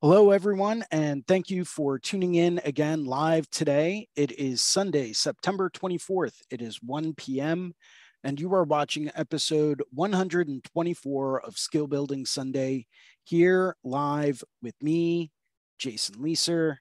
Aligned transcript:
Hello, 0.00 0.30
everyone, 0.30 0.84
and 0.92 1.26
thank 1.26 1.50
you 1.50 1.64
for 1.64 1.98
tuning 1.98 2.36
in 2.36 2.60
again 2.64 3.04
live 3.04 3.50
today. 3.50 4.06
It 4.14 4.30
is 4.30 4.62
Sunday, 4.62 5.12
September 5.12 5.68
24th. 5.70 6.36
It 6.50 6.62
is 6.62 6.80
1 6.80 7.14
p.m., 7.14 7.74
and 8.22 8.40
you 8.40 8.54
are 8.54 8.62
watching 8.62 9.10
episode 9.16 9.82
124 9.90 11.40
of 11.40 11.58
Skill 11.58 11.88
Building 11.88 12.24
Sunday 12.26 12.86
here 13.24 13.74
live 13.82 14.44
with 14.62 14.80
me, 14.80 15.32
Jason 15.78 16.14
Leeser. 16.14 16.76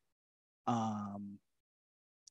Um, 0.68 1.40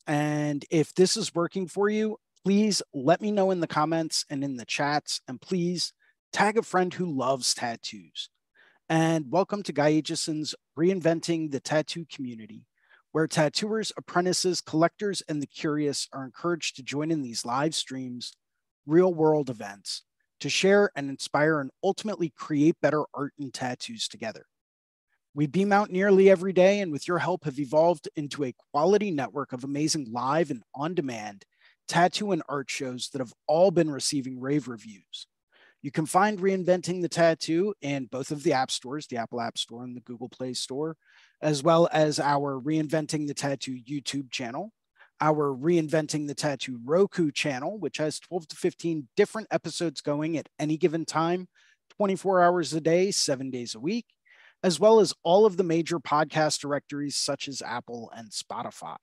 and 0.06 0.64
if 0.70 0.94
this 0.94 1.16
is 1.16 1.34
working 1.34 1.66
for 1.66 1.88
you, 1.88 2.16
please 2.44 2.80
let 2.94 3.20
me 3.20 3.32
know 3.32 3.50
in 3.50 3.58
the 3.58 3.66
comments 3.66 4.24
and 4.30 4.44
in 4.44 4.56
the 4.56 4.64
chats, 4.64 5.20
and 5.26 5.40
please 5.40 5.92
tag 6.32 6.56
a 6.56 6.62
friend 6.62 6.94
who 6.94 7.06
loves 7.06 7.54
tattoos 7.54 8.30
and 8.88 9.26
welcome 9.30 9.64
to 9.64 9.72
Guy 9.72 9.94
Aitchison's 9.94 10.54
Reinventing 10.78 11.50
the 11.50 11.58
Tattoo 11.58 12.06
Community, 12.12 12.66
where 13.10 13.26
tattooers, 13.26 13.92
apprentices, 13.96 14.60
collectors, 14.60 15.22
and 15.28 15.42
the 15.42 15.46
curious 15.46 16.08
are 16.12 16.24
encouraged 16.24 16.76
to 16.76 16.84
join 16.84 17.10
in 17.10 17.22
these 17.22 17.44
live 17.44 17.74
streams, 17.74 18.32
real 18.86 19.12
world 19.12 19.50
events, 19.50 20.02
to 20.38 20.48
share 20.48 20.90
and 20.94 21.10
inspire 21.10 21.60
and 21.60 21.70
ultimately 21.82 22.32
create 22.36 22.76
better 22.80 23.02
art 23.12 23.32
and 23.40 23.52
tattoos 23.52 24.06
together. 24.06 24.46
We 25.34 25.48
beam 25.48 25.72
out 25.72 25.90
nearly 25.90 26.30
every 26.30 26.52
day, 26.52 26.80
and 26.80 26.92
with 26.92 27.08
your 27.08 27.18
help, 27.18 27.44
have 27.44 27.58
evolved 27.58 28.08
into 28.14 28.44
a 28.44 28.54
quality 28.72 29.10
network 29.10 29.52
of 29.52 29.64
amazing 29.64 30.12
live 30.12 30.50
and 30.50 30.62
on 30.74 30.94
demand 30.94 31.44
tattoo 31.88 32.32
and 32.32 32.42
art 32.48 32.70
shows 32.70 33.10
that 33.10 33.20
have 33.20 33.32
all 33.46 33.70
been 33.70 33.90
receiving 33.90 34.40
rave 34.40 34.68
reviews. 34.68 35.26
You 35.82 35.90
can 35.90 36.06
find 36.06 36.38
Reinventing 36.38 37.02
the 37.02 37.08
Tattoo 37.08 37.74
in 37.80 38.06
both 38.06 38.30
of 38.30 38.42
the 38.42 38.52
app 38.52 38.70
stores, 38.70 39.06
the 39.06 39.18
Apple 39.18 39.40
App 39.40 39.58
Store 39.58 39.84
and 39.84 39.96
the 39.96 40.00
Google 40.00 40.28
Play 40.28 40.54
Store, 40.54 40.96
as 41.40 41.62
well 41.62 41.88
as 41.92 42.18
our 42.18 42.60
Reinventing 42.60 43.26
the 43.26 43.34
Tattoo 43.34 43.78
YouTube 43.88 44.30
channel, 44.30 44.72
our 45.20 45.54
Reinventing 45.54 46.26
the 46.26 46.34
Tattoo 46.34 46.80
Roku 46.84 47.30
channel, 47.30 47.78
which 47.78 47.98
has 47.98 48.18
12 48.20 48.48
to 48.48 48.56
15 48.56 49.08
different 49.16 49.48
episodes 49.50 50.00
going 50.00 50.36
at 50.36 50.48
any 50.58 50.76
given 50.76 51.04
time, 51.04 51.46
24 51.96 52.42
hours 52.42 52.72
a 52.72 52.80
day, 52.80 53.10
seven 53.10 53.50
days 53.50 53.74
a 53.74 53.80
week, 53.80 54.06
as 54.62 54.80
well 54.80 54.98
as 54.98 55.14
all 55.22 55.46
of 55.46 55.56
the 55.56 55.62
major 55.62 56.00
podcast 56.00 56.60
directories 56.60 57.16
such 57.16 57.48
as 57.48 57.62
Apple 57.62 58.10
and 58.16 58.30
Spotify 58.30 58.96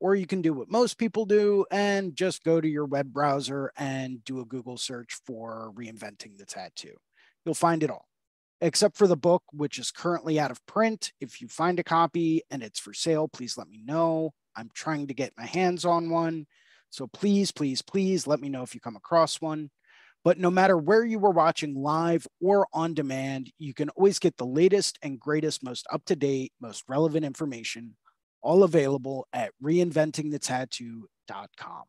or 0.00 0.14
you 0.14 0.26
can 0.26 0.42
do 0.42 0.52
what 0.52 0.70
most 0.70 0.98
people 0.98 1.24
do 1.24 1.64
and 1.70 2.14
just 2.14 2.44
go 2.44 2.60
to 2.60 2.68
your 2.68 2.84
web 2.84 3.12
browser 3.12 3.72
and 3.76 4.24
do 4.24 4.40
a 4.40 4.44
Google 4.44 4.76
search 4.76 5.18
for 5.26 5.72
reinventing 5.74 6.36
the 6.36 6.44
tattoo. 6.44 6.94
You'll 7.44 7.54
find 7.54 7.82
it 7.82 7.90
all, 7.90 8.06
except 8.60 8.96
for 8.96 9.06
the 9.06 9.16
book, 9.16 9.42
which 9.52 9.78
is 9.78 9.90
currently 9.90 10.38
out 10.38 10.50
of 10.50 10.64
print. 10.66 11.12
If 11.20 11.40
you 11.40 11.48
find 11.48 11.78
a 11.78 11.84
copy 11.84 12.42
and 12.50 12.62
it's 12.62 12.80
for 12.80 12.92
sale, 12.92 13.28
please 13.28 13.56
let 13.56 13.68
me 13.68 13.80
know. 13.84 14.32
I'm 14.56 14.70
trying 14.74 15.06
to 15.08 15.14
get 15.14 15.32
my 15.36 15.46
hands 15.46 15.84
on 15.84 16.10
one. 16.10 16.46
So 16.90 17.06
please, 17.06 17.50
please, 17.50 17.82
please 17.82 18.26
let 18.26 18.40
me 18.40 18.48
know 18.48 18.62
if 18.62 18.74
you 18.74 18.80
come 18.80 18.96
across 18.96 19.40
one. 19.40 19.70
But 20.22 20.38
no 20.38 20.50
matter 20.50 20.78
where 20.78 21.04
you 21.04 21.18
were 21.18 21.30
watching 21.30 21.74
live 21.74 22.26
or 22.40 22.66
on 22.72 22.94
demand, 22.94 23.52
you 23.58 23.74
can 23.74 23.90
always 23.90 24.18
get 24.18 24.36
the 24.38 24.46
latest 24.46 24.98
and 25.02 25.20
greatest, 25.20 25.62
most 25.62 25.86
up 25.92 26.04
to 26.06 26.16
date, 26.16 26.52
most 26.60 26.84
relevant 26.88 27.26
information 27.26 27.94
all 28.44 28.62
available 28.62 29.26
at 29.32 29.50
reinventingthetattoo.com. 29.62 31.82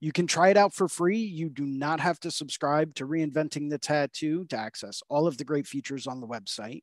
You 0.00 0.12
can 0.12 0.26
try 0.26 0.48
it 0.48 0.56
out 0.56 0.72
for 0.74 0.88
free. 0.88 1.18
You 1.18 1.50
do 1.50 1.66
not 1.66 2.00
have 2.00 2.18
to 2.20 2.30
subscribe 2.30 2.94
to 2.96 3.06
Reinventing 3.06 3.68
the 3.68 3.78
Tattoo 3.78 4.44
to 4.46 4.56
access 4.56 5.02
all 5.08 5.26
of 5.26 5.36
the 5.38 5.44
great 5.44 5.66
features 5.66 6.06
on 6.06 6.20
the 6.20 6.26
website. 6.26 6.82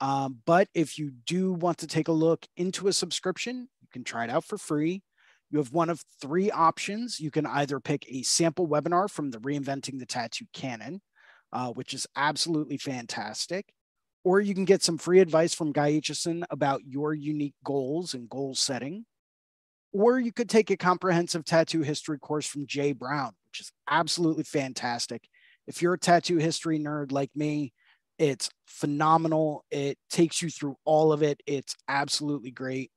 Um, 0.00 0.38
but 0.46 0.68
if 0.74 0.98
you 0.98 1.10
do 1.26 1.52
want 1.52 1.78
to 1.78 1.88
take 1.88 2.06
a 2.06 2.12
look 2.12 2.46
into 2.56 2.86
a 2.86 2.92
subscription, 2.92 3.68
you 3.82 3.88
can 3.92 4.04
try 4.04 4.22
it 4.24 4.30
out 4.30 4.44
for 4.44 4.56
free. 4.56 5.02
You 5.50 5.58
have 5.58 5.72
one 5.72 5.90
of 5.90 6.04
three 6.20 6.52
options. 6.52 7.18
You 7.18 7.32
can 7.32 7.46
either 7.46 7.80
pick 7.80 8.04
a 8.08 8.22
sample 8.22 8.68
webinar 8.68 9.10
from 9.10 9.30
the 9.30 9.38
Reinventing 9.38 9.98
the 9.98 10.06
Tattoo 10.06 10.44
canon, 10.52 11.00
uh, 11.52 11.70
which 11.70 11.92
is 11.92 12.06
absolutely 12.14 12.78
fantastic 12.78 13.72
or 14.24 14.40
you 14.40 14.54
can 14.54 14.64
get 14.64 14.82
some 14.82 14.98
free 14.98 15.20
advice 15.20 15.54
from 15.54 15.72
Guy 15.72 15.92
Aitchison 15.92 16.44
about 16.50 16.82
your 16.86 17.14
unique 17.14 17.54
goals 17.64 18.14
and 18.14 18.28
goal 18.28 18.54
setting. 18.54 19.04
Or 19.92 20.18
you 20.18 20.32
could 20.32 20.48
take 20.48 20.70
a 20.70 20.76
comprehensive 20.76 21.44
tattoo 21.44 21.80
history 21.82 22.18
course 22.18 22.46
from 22.46 22.66
Jay 22.66 22.92
Brown, 22.92 23.32
which 23.46 23.60
is 23.60 23.72
absolutely 23.88 24.44
fantastic. 24.44 25.26
If 25.66 25.80
you're 25.80 25.94
a 25.94 25.98
tattoo 25.98 26.36
history 26.36 26.78
nerd 26.78 27.10
like 27.12 27.30
me, 27.34 27.72
it's 28.18 28.50
phenomenal. 28.66 29.64
It 29.70 29.96
takes 30.10 30.42
you 30.42 30.50
through 30.50 30.76
all 30.84 31.12
of 31.12 31.22
it. 31.22 31.40
It's 31.46 31.74
absolutely 31.88 32.50
great. 32.50 32.90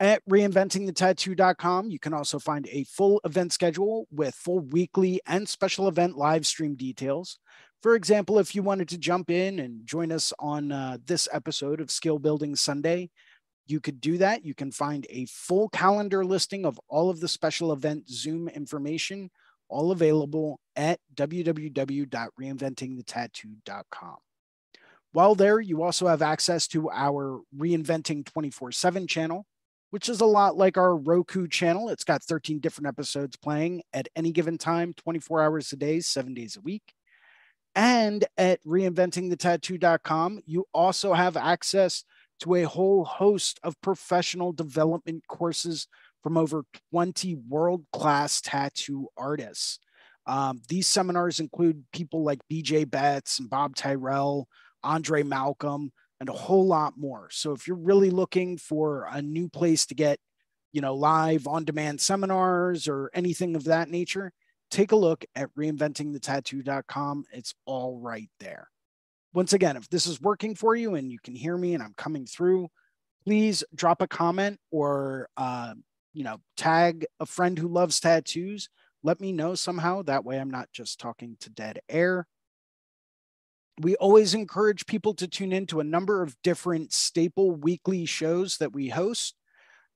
At 0.00 0.20
reinventingthetattoo.com, 0.28 1.90
you 1.90 1.98
can 1.98 2.12
also 2.12 2.38
find 2.38 2.66
a 2.72 2.84
full 2.84 3.20
event 3.24 3.52
schedule 3.52 4.08
with 4.10 4.34
full 4.34 4.60
weekly 4.60 5.20
and 5.26 5.48
special 5.48 5.86
event 5.86 6.16
live 6.16 6.46
stream 6.46 6.74
details. 6.74 7.38
For 7.82 7.94
example, 7.96 8.38
if 8.38 8.54
you 8.54 8.62
wanted 8.62 8.88
to 8.90 8.98
jump 8.98 9.28
in 9.28 9.58
and 9.58 9.84
join 9.84 10.12
us 10.12 10.32
on 10.38 10.70
uh, 10.70 10.98
this 11.04 11.28
episode 11.32 11.80
of 11.80 11.90
Skill 11.90 12.20
Building 12.20 12.54
Sunday, 12.54 13.10
you 13.66 13.80
could 13.80 14.00
do 14.00 14.18
that. 14.18 14.44
You 14.44 14.54
can 14.54 14.70
find 14.70 15.04
a 15.10 15.26
full 15.26 15.68
calendar 15.68 16.24
listing 16.24 16.64
of 16.64 16.78
all 16.88 17.10
of 17.10 17.18
the 17.18 17.26
special 17.26 17.72
event 17.72 18.08
Zoom 18.08 18.46
information, 18.48 19.32
all 19.68 19.90
available 19.90 20.60
at 20.76 21.00
www.reinventingthetattoo.com. 21.16 24.16
While 25.10 25.34
there, 25.34 25.60
you 25.60 25.82
also 25.82 26.06
have 26.06 26.22
access 26.22 26.68
to 26.68 26.88
our 26.88 27.40
Reinventing 27.56 28.24
24 28.24 28.70
7 28.70 29.08
channel, 29.08 29.44
which 29.90 30.08
is 30.08 30.20
a 30.20 30.26
lot 30.26 30.56
like 30.56 30.78
our 30.78 30.96
Roku 30.96 31.48
channel. 31.48 31.88
It's 31.88 32.04
got 32.04 32.22
13 32.22 32.60
different 32.60 32.86
episodes 32.86 33.36
playing 33.36 33.82
at 33.92 34.06
any 34.14 34.30
given 34.30 34.56
time, 34.56 34.94
24 34.94 35.42
hours 35.42 35.72
a 35.72 35.76
day, 35.76 35.98
seven 35.98 36.32
days 36.32 36.56
a 36.56 36.60
week. 36.60 36.94
And 37.74 38.24
at 38.36 38.62
reinventingthetattoo.com, 38.64 40.40
you 40.46 40.66
also 40.74 41.14
have 41.14 41.36
access 41.36 42.04
to 42.40 42.56
a 42.56 42.64
whole 42.64 43.04
host 43.04 43.60
of 43.62 43.80
professional 43.80 44.52
development 44.52 45.24
courses 45.28 45.86
from 46.22 46.36
over 46.36 46.64
20 46.90 47.36
world 47.48 47.84
class 47.92 48.40
tattoo 48.40 49.08
artists. 49.16 49.78
Um, 50.26 50.60
these 50.68 50.86
seminars 50.86 51.40
include 51.40 51.84
people 51.92 52.22
like 52.22 52.40
BJ 52.50 52.88
Betts 52.88 53.38
and 53.38 53.50
Bob 53.50 53.74
Tyrrell, 53.74 54.48
Andre 54.82 55.22
Malcolm, 55.22 55.92
and 56.20 56.28
a 56.28 56.32
whole 56.32 56.66
lot 56.66 56.94
more. 56.96 57.28
So 57.32 57.52
if 57.52 57.66
you're 57.66 57.76
really 57.76 58.10
looking 58.10 58.56
for 58.56 59.08
a 59.10 59.20
new 59.20 59.48
place 59.48 59.86
to 59.86 59.94
get, 59.94 60.20
you 60.72 60.80
know, 60.80 60.94
live 60.94 61.48
on 61.48 61.64
demand 61.64 62.00
seminars 62.00 62.86
or 62.86 63.10
anything 63.14 63.56
of 63.56 63.64
that 63.64 63.88
nature, 63.88 64.32
take 64.72 64.92
a 64.92 64.96
look 64.96 65.24
at 65.36 65.54
reinventingthetattoo.com. 65.54 67.24
It's 67.32 67.54
all 67.66 67.98
right 67.98 68.30
there. 68.40 68.68
Once 69.34 69.52
again, 69.52 69.76
if 69.76 69.88
this 69.88 70.06
is 70.06 70.20
working 70.20 70.54
for 70.54 70.74
you 70.74 70.94
and 70.94 71.12
you 71.12 71.18
can 71.22 71.34
hear 71.34 71.56
me 71.56 71.74
and 71.74 71.82
I'm 71.82 71.94
coming 71.96 72.26
through, 72.26 72.68
please 73.24 73.62
drop 73.74 74.02
a 74.02 74.08
comment 74.08 74.58
or 74.70 75.28
uh, 75.36 75.74
you 76.12 76.24
know 76.24 76.38
tag 76.56 77.06
a 77.20 77.26
friend 77.26 77.58
who 77.58 77.68
loves 77.68 78.00
tattoos. 78.00 78.68
Let 79.02 79.20
me 79.20 79.32
know 79.32 79.54
somehow. 79.54 80.02
That 80.02 80.24
way, 80.24 80.38
I'm 80.38 80.50
not 80.50 80.68
just 80.72 80.98
talking 80.98 81.36
to 81.40 81.50
dead 81.50 81.80
air. 81.88 82.26
We 83.80 83.96
always 83.96 84.34
encourage 84.34 84.86
people 84.86 85.14
to 85.14 85.26
tune 85.26 85.52
in 85.52 85.66
to 85.66 85.80
a 85.80 85.84
number 85.84 86.22
of 86.22 86.36
different 86.42 86.92
staple 86.92 87.52
weekly 87.52 88.04
shows 88.04 88.58
that 88.58 88.72
we 88.72 88.88
host 88.88 89.34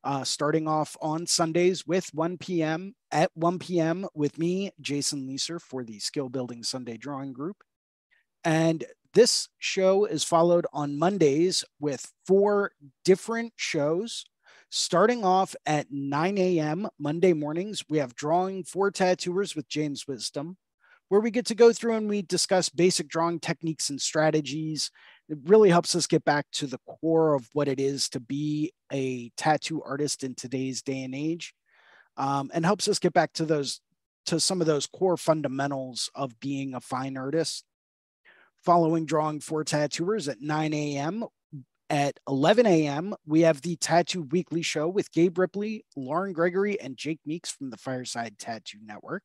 uh, 0.06 0.23
starting 0.23 0.69
off 0.69 0.97
on 1.03 1.26
Sundays 1.26 1.85
with 1.85 2.08
1 2.14 2.38
p.m. 2.38 2.94
at 3.11 3.29
1 3.35 3.58
p.m. 3.58 4.06
with 4.14 4.38
me, 4.38 4.70
Jason 4.81 5.26
Leeser, 5.26 5.61
for 5.61 5.82
the 5.82 5.99
Skill 5.99 6.29
Building 6.29 6.62
Sunday 6.62 6.97
Drawing 6.97 7.32
Group. 7.32 7.56
And 8.44 8.85
this 9.14 9.49
show 9.58 10.05
is 10.05 10.23
followed 10.23 10.64
on 10.73 10.97
Mondays 10.97 11.64
with 11.81 12.12
four 12.25 12.70
different 13.05 13.53
shows. 13.56 14.25
Starting 14.70 15.25
off 15.25 15.56
at 15.67 15.87
9 15.91 16.38
a.m. 16.38 16.87
Monday 17.00 17.32
mornings, 17.32 17.82
we 17.88 17.99
have 17.99 18.14
Drawing 18.14 18.62
for 18.62 18.93
Tattooers 18.93 19.56
with 19.56 19.69
James 19.69 20.06
Wisdom, 20.06 20.56
where 21.08 21.20
we 21.20 21.32
get 21.32 21.47
to 21.47 21.55
go 21.56 21.73
through 21.73 21.94
and 21.94 22.08
we 22.08 22.23
discuss 22.23 22.69
basic 22.69 23.08
drawing 23.08 23.41
techniques 23.41 23.91
and 23.91 24.00
strategies 24.00 24.93
it 25.28 25.38
really 25.44 25.70
helps 25.70 25.94
us 25.94 26.06
get 26.06 26.25
back 26.25 26.46
to 26.52 26.67
the 26.67 26.81
core 26.87 27.34
of 27.34 27.49
what 27.52 27.69
it 27.69 27.81
is 27.81 28.08
to 28.11 28.20
be 28.20 28.73
a 28.93 29.31
tattoo 29.37 29.82
artist 29.82 30.23
in 30.23 30.34
today's 30.34 30.82
day 30.82 31.02
and 31.02 31.14
age 31.14 31.55
um, 32.17 32.50
and 32.55 32.64
helps 32.64 32.88
us 32.88 32.99
get 32.99 33.12
back 33.12 33.32
to 33.34 33.44
those 33.44 33.81
to 34.26 34.40
some 34.40 34.61
of 34.61 34.67
those 34.67 34.87
core 34.87 35.17
fundamentals 35.17 36.11
of 36.14 36.40
being 36.40 36.75
a 36.75 36.81
fine 36.81 37.17
artist. 37.17 37.64
Following 38.64 39.06
drawing 39.06 39.38
for 39.38 39.62
tattooers 39.62 40.28
at 40.28 40.40
9 40.40 40.75
a.m 40.75 41.25
at 41.88 42.19
11 42.26 42.67
a.m 42.67 43.14
we 43.26 43.43
have 43.43 43.61
the 43.61 43.76
tattoo 43.76 44.22
weekly 44.22 44.61
show 44.61 44.88
with 44.88 45.12
gabe 45.12 45.38
ripley 45.38 45.84
lauren 45.94 46.32
gregory 46.32 46.81
and 46.81 46.96
jake 46.96 47.20
meeks 47.25 47.49
from 47.49 47.70
the 47.70 47.76
fireside 47.76 48.37
tattoo 48.40 48.79
network 48.84 49.22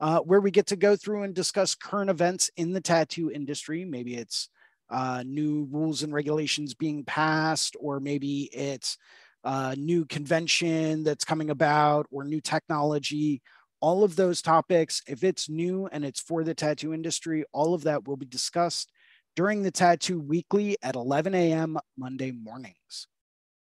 uh, 0.00 0.20
where 0.20 0.40
we 0.40 0.50
get 0.50 0.66
to 0.66 0.76
go 0.76 0.96
through 0.96 1.22
and 1.22 1.34
discuss 1.34 1.74
current 1.74 2.10
events 2.10 2.50
in 2.56 2.72
the 2.72 2.80
tattoo 2.80 3.30
industry. 3.30 3.84
Maybe 3.84 4.14
it's 4.14 4.48
uh, 4.90 5.22
new 5.26 5.68
rules 5.70 6.02
and 6.02 6.12
regulations 6.12 6.74
being 6.74 7.04
passed, 7.04 7.76
or 7.80 8.00
maybe 8.00 8.44
it's 8.52 8.96
a 9.44 9.76
new 9.76 10.04
convention 10.06 11.04
that's 11.04 11.24
coming 11.24 11.50
about, 11.50 12.06
or 12.10 12.24
new 12.24 12.40
technology. 12.40 13.42
All 13.80 14.02
of 14.02 14.16
those 14.16 14.42
topics, 14.42 15.02
if 15.06 15.22
it's 15.22 15.48
new 15.48 15.86
and 15.86 16.04
it's 16.04 16.20
for 16.20 16.42
the 16.42 16.54
tattoo 16.54 16.92
industry, 16.92 17.44
all 17.52 17.74
of 17.74 17.84
that 17.84 18.06
will 18.06 18.16
be 18.16 18.26
discussed 18.26 18.90
during 19.38 19.62
the 19.62 19.70
Tattoo 19.70 20.18
Weekly 20.18 20.76
at 20.82 20.96
11 20.96 21.32
a.m. 21.32 21.78
Monday 21.96 22.32
mornings. 22.32 23.06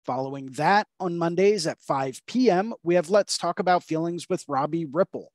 Following 0.05 0.51
that 0.53 0.87
on 1.01 1.17
Mondays 1.17 1.67
at 1.67 1.81
5 1.81 2.21
p.m., 2.27 2.75
we 2.83 2.97
have 2.97 3.09
Let's 3.09 3.39
Talk 3.39 3.59
About 3.61 3.83
Feelings 3.83 4.29
with 4.29 4.45
Robbie 4.47 4.85
Ripple, 4.85 5.33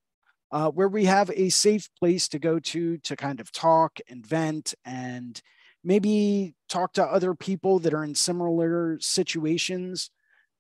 uh, 0.52 0.70
where 0.70 0.88
we 0.88 1.06
have 1.06 1.32
a 1.34 1.50
safe 1.50 1.90
place 1.98 2.28
to 2.28 2.38
go 2.38 2.60
to 2.60 3.00
to 3.00 3.16
kind 3.16 3.40
of 3.40 3.52
talk 3.52 4.00
and 4.08 4.24
vent 4.24 4.76
and 4.86 5.42
maybe 5.84 6.56
talk 6.68 6.94
to 6.94 7.06
other 7.06 7.34
people 7.34 7.80
that 7.80 7.94
are 7.94 8.04
in 8.04 8.16
similar 8.16 8.98
situations. 9.00 10.12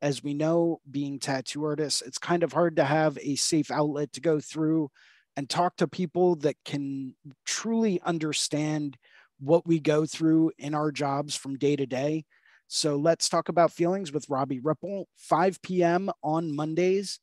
As 0.01 0.23
we 0.23 0.33
know, 0.33 0.79
being 0.89 1.19
tattoo 1.19 1.65
artists, 1.65 2.01
it's 2.01 2.17
kind 2.17 2.43
of 2.43 2.53
hard 2.53 2.77
to 2.77 2.85
have 2.85 3.17
a 3.21 3.35
safe 3.35 3.69
outlet 3.69 4.13
to 4.13 4.21
go 4.21 4.39
through 4.39 4.89
and 5.35 5.49
talk 5.49 5.75
to 5.77 5.87
people 5.87 6.35
that 6.37 6.55
can 6.63 7.15
truly 7.45 8.01
understand 8.01 8.97
what 9.39 9.67
we 9.67 9.79
go 9.79 10.05
through 10.05 10.51
in 10.57 10.73
our 10.73 10.91
jobs 10.91 11.35
from 11.35 11.57
day 11.57 11.75
to 11.75 11.85
day. 11.85 12.25
So 12.67 12.95
let's 12.95 13.29
talk 13.29 13.49
about 13.49 13.71
feelings 13.71 14.11
with 14.11 14.29
Robbie 14.29 14.59
Ripple, 14.59 15.07
5 15.17 15.61
p.m. 15.61 16.11
on 16.23 16.55
Mondays. 16.55 17.19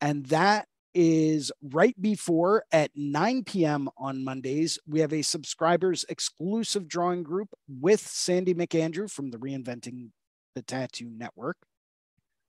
And 0.00 0.26
that 0.26 0.66
is 0.94 1.52
right 1.62 1.94
before 2.00 2.64
at 2.72 2.90
9 2.94 3.44
p.m. 3.44 3.88
on 3.96 4.24
Mondays. 4.24 4.78
We 4.86 5.00
have 5.00 5.12
a 5.12 5.22
subscribers 5.22 6.04
exclusive 6.08 6.88
drawing 6.88 7.22
group 7.22 7.48
with 7.68 8.00
Sandy 8.00 8.54
McAndrew 8.54 9.10
from 9.10 9.30
the 9.30 9.38
Reinventing 9.38 10.10
the 10.54 10.62
Tattoo 10.62 11.08
Network. 11.10 11.56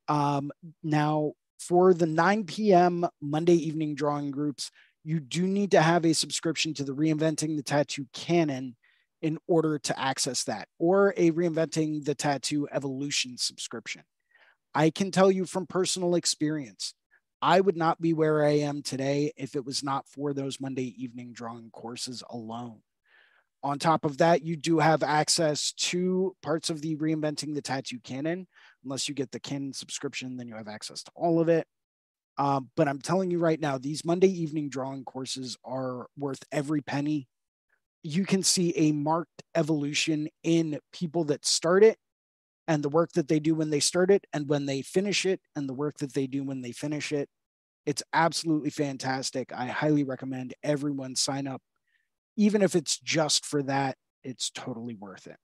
Um, 0.08 0.52
now, 0.84 1.34
for 1.60 1.94
the 1.94 2.08
9 2.08 2.46
p.m. 2.46 3.08
Monday 3.22 3.56
evening 3.56 3.96
drawing 3.96 4.32
groups, 4.32 4.72
you 5.04 5.20
do 5.20 5.48
need 5.48 5.72
to 5.72 5.82
have 5.82 6.06
a 6.06 6.14
subscription 6.14 6.74
to 6.76 6.84
the 6.84 6.96
Reinventing 6.96 7.56
the 7.56 7.64
Tattoo 7.64 8.06
Canon 8.14 8.76
in 9.22 9.38
order 9.48 9.78
to 9.78 10.00
access 10.00 10.44
that 10.46 10.68
or 10.80 11.14
a 11.16 11.32
reinventing 11.32 12.04
the 12.04 12.16
tattoo 12.16 12.68
evolution 12.72 13.38
subscription. 13.38 14.04
I 14.74 14.90
can 14.90 15.12
tell 15.12 15.32
you 15.32 15.46
from 15.46 15.68
personal 15.68 16.16
experience, 16.16 16.94
I 17.42 17.60
would 17.60 17.78
not 17.78 18.00
be 18.00 18.14
where 18.14 18.46
I 18.46 18.60
am 18.60 18.82
today 18.82 19.32
if 19.36 19.56
it 19.56 19.66
was 19.66 19.84
not 19.84 20.08
for 20.08 20.34
those 20.34 20.60
Monday 20.60 20.94
evening 21.02 21.34
drawing 21.34 21.70
courses 21.72 22.24
alone. 22.30 22.82
On 23.64 23.78
top 23.78 24.06
of 24.06 24.18
that, 24.18 24.44
you 24.44 24.56
do 24.56 24.80
have 24.80 25.04
access 25.04 25.72
to 25.74 26.36
parts 26.42 26.70
of 26.70 26.82
the 26.82 26.96
reinventing 26.96 27.54
the 27.54 27.62
tattoo 27.62 28.00
canon. 28.04 28.48
Unless 28.84 29.08
you 29.08 29.16
get 29.16 29.32
the 29.32 29.40
canon 29.40 29.74
subscription, 29.74 30.38
then 30.38 30.48
you 30.48 30.56
have 30.56 30.68
access 30.68 31.04
to 31.04 31.12
all 31.16 31.40
of 31.40 31.50
it. 31.50 31.68
Um, 32.38 32.70
but 32.76 32.88
I'm 32.88 33.00
telling 33.00 33.30
you 33.30 33.40
right 33.40 33.60
now, 33.60 33.78
these 33.78 34.06
Monday 34.06 34.30
evening 34.30 34.70
drawing 34.70 35.04
courses 35.04 35.58
are 35.64 36.08
worth 36.18 36.44
every 36.52 36.82
penny 36.82 37.28
you 38.04 38.26
can 38.26 38.44
see 38.44 38.74
a 38.76 38.92
marked 38.92 39.44
evolution 39.56 40.28
in 40.44 40.80
people 40.92 41.26
that 41.26 41.46
start 41.46 41.84
it 41.84 41.98
and 42.72 42.82
the 42.82 42.90
work 42.90 43.12
that 43.12 43.28
they 43.28 43.42
do 43.42 43.54
when 43.54 43.70
they 43.70 43.82
start 43.82 44.10
it 44.10 44.26
and 44.32 44.48
when 44.48 44.66
they 44.66 44.82
finish 44.82 45.26
it 45.26 45.42
and 45.58 45.68
the 45.68 45.74
work 45.74 45.98
that 45.98 46.14
they 46.14 46.26
do 46.26 46.42
when 46.42 46.62
they 46.62 46.72
finish 46.72 47.12
it. 47.12 47.28
It's 47.86 48.02
absolutely 48.14 48.70
fantastic. 48.70 49.52
I 49.54 49.66
highly 49.66 50.06
recommend 50.06 50.54
everyone 50.64 51.18
sign 51.18 51.48
up. 51.48 51.62
Even 52.38 52.62
if 52.62 52.74
it's 52.74 52.98
just 52.98 53.46
for 53.46 53.62
that, 53.64 53.98
it's 54.24 54.50
totally 54.52 54.96
worth 54.96 55.28
it. 55.28 55.36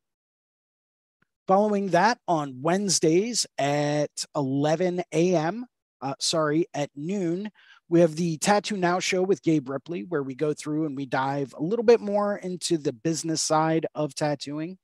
Following 1.49 1.89
that 1.89 2.17
on 2.29 2.61
Wednesdays 2.61 3.45
at 3.57 4.23
11 4.33 5.03
a.m., 5.11 5.65
uh, 6.01 6.13
sorry, 6.19 6.67
at 6.73 6.91
noon, 6.95 7.51
we 7.89 7.99
have 7.99 8.15
the 8.15 8.37
Tattoo 8.37 8.77
Now 8.77 8.99
show 8.99 9.21
with 9.21 9.43
Gabe 9.43 9.67
Ripley, 9.67 10.05
where 10.05 10.23
we 10.23 10.33
go 10.33 10.53
through 10.53 10.85
and 10.85 10.95
we 10.95 11.05
dive 11.05 11.53
a 11.57 11.61
little 11.61 11.83
bit 11.83 11.99
more 11.99 12.37
into 12.37 12.77
the 12.77 12.93
business 12.93 13.41
side 13.41 13.85
of 13.95 14.15
tattooing. 14.15 14.77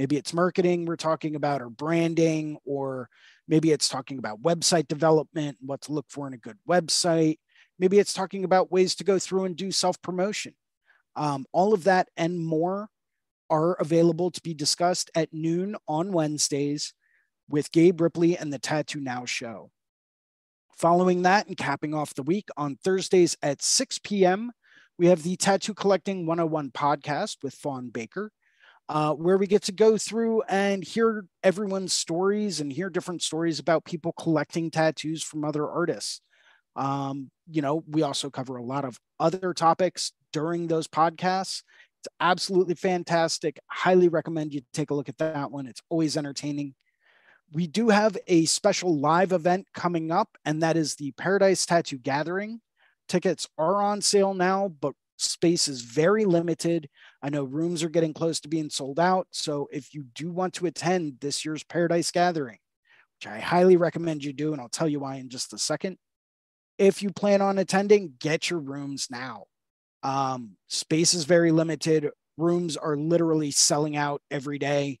Maybe 0.00 0.16
it's 0.16 0.32
marketing 0.32 0.86
we're 0.86 0.96
talking 0.96 1.36
about, 1.36 1.60
or 1.60 1.68
branding, 1.68 2.56
or 2.64 3.10
maybe 3.46 3.70
it's 3.70 3.86
talking 3.86 4.16
about 4.16 4.40
website 4.40 4.88
development, 4.88 5.58
what 5.60 5.82
to 5.82 5.92
look 5.92 6.06
for 6.08 6.26
in 6.26 6.32
a 6.32 6.38
good 6.38 6.56
website. 6.66 7.38
Maybe 7.78 7.98
it's 7.98 8.14
talking 8.14 8.44
about 8.44 8.72
ways 8.72 8.94
to 8.94 9.04
go 9.04 9.18
through 9.18 9.44
and 9.44 9.54
do 9.54 9.70
self 9.70 10.00
promotion. 10.00 10.54
Um, 11.16 11.44
all 11.52 11.74
of 11.74 11.84
that 11.84 12.08
and 12.16 12.42
more 12.42 12.88
are 13.50 13.74
available 13.74 14.30
to 14.30 14.40
be 14.40 14.54
discussed 14.54 15.10
at 15.14 15.34
noon 15.34 15.76
on 15.86 16.12
Wednesdays 16.12 16.94
with 17.50 17.70
Gabe 17.70 18.00
Ripley 18.00 18.38
and 18.38 18.50
the 18.50 18.58
Tattoo 18.58 19.00
Now 19.00 19.26
show. 19.26 19.70
Following 20.78 21.20
that 21.24 21.46
and 21.46 21.58
capping 21.58 21.92
off 21.92 22.14
the 22.14 22.22
week 22.22 22.48
on 22.56 22.76
Thursdays 22.76 23.36
at 23.42 23.60
6 23.60 23.98
p.m., 23.98 24.52
we 24.96 25.08
have 25.08 25.24
the 25.24 25.36
Tattoo 25.36 25.74
Collecting 25.74 26.24
101 26.24 26.70
podcast 26.70 27.36
with 27.42 27.52
Fawn 27.52 27.90
Baker, 27.90 28.32
uh, 28.90 29.14
where 29.14 29.38
we 29.38 29.46
get 29.46 29.62
to 29.62 29.72
go 29.72 29.96
through 29.96 30.42
and 30.48 30.82
hear 30.82 31.24
everyone's 31.44 31.92
stories 31.92 32.60
and 32.60 32.72
hear 32.72 32.90
different 32.90 33.22
stories 33.22 33.60
about 33.60 33.84
people 33.84 34.12
collecting 34.18 34.68
tattoos 34.68 35.22
from 35.22 35.44
other 35.44 35.68
artists. 35.68 36.20
Um, 36.74 37.30
you 37.48 37.62
know, 37.62 37.84
we 37.88 38.02
also 38.02 38.30
cover 38.30 38.56
a 38.56 38.64
lot 38.64 38.84
of 38.84 38.98
other 39.20 39.54
topics 39.54 40.10
during 40.32 40.66
those 40.66 40.88
podcasts. 40.88 41.62
It's 42.00 42.08
absolutely 42.18 42.74
fantastic. 42.74 43.60
Highly 43.68 44.08
recommend 44.08 44.52
you 44.52 44.62
take 44.72 44.90
a 44.90 44.94
look 44.94 45.08
at 45.08 45.18
that 45.18 45.52
one. 45.52 45.66
It's 45.66 45.82
always 45.88 46.16
entertaining 46.16 46.74
we 47.52 47.66
do 47.66 47.88
have 47.88 48.16
a 48.26 48.44
special 48.44 48.98
live 48.98 49.32
event 49.32 49.66
coming 49.74 50.10
up, 50.10 50.36
and 50.44 50.62
that 50.62 50.76
is 50.76 50.94
the 50.94 51.12
Paradise 51.12 51.66
Tattoo 51.66 51.98
Gathering. 51.98 52.60
Tickets 53.08 53.48
are 53.58 53.82
on 53.82 54.00
sale 54.00 54.34
now, 54.34 54.68
but 54.68 54.94
space 55.20 55.68
is 55.68 55.82
very 55.82 56.24
limited. 56.24 56.88
I 57.22 57.30
know 57.30 57.44
rooms 57.44 57.82
are 57.82 57.88
getting 57.88 58.14
close 58.14 58.40
to 58.40 58.48
being 58.48 58.70
sold 58.70 58.98
out. 58.98 59.26
So 59.30 59.68
if 59.70 59.94
you 59.94 60.04
do 60.14 60.30
want 60.30 60.54
to 60.54 60.66
attend 60.66 61.18
this 61.20 61.44
year's 61.44 61.64
Paradise 61.64 62.10
Gathering, 62.10 62.58
which 63.18 63.30
I 63.30 63.38
highly 63.38 63.76
recommend 63.76 64.24
you 64.24 64.32
do, 64.32 64.52
and 64.52 64.60
I'll 64.60 64.68
tell 64.68 64.88
you 64.88 65.00
why 65.00 65.16
in 65.16 65.28
just 65.28 65.52
a 65.52 65.58
second. 65.58 65.98
If 66.78 67.02
you 67.02 67.10
plan 67.10 67.42
on 67.42 67.58
attending, 67.58 68.14
get 68.18 68.48
your 68.48 68.60
rooms 68.60 69.08
now. 69.10 69.44
Um, 70.02 70.56
space 70.68 71.12
is 71.12 71.24
very 71.24 71.52
limited. 71.52 72.08
Rooms 72.38 72.78
are 72.78 72.96
literally 72.96 73.50
selling 73.50 73.96
out 73.96 74.22
every 74.30 74.58
day. 74.58 75.00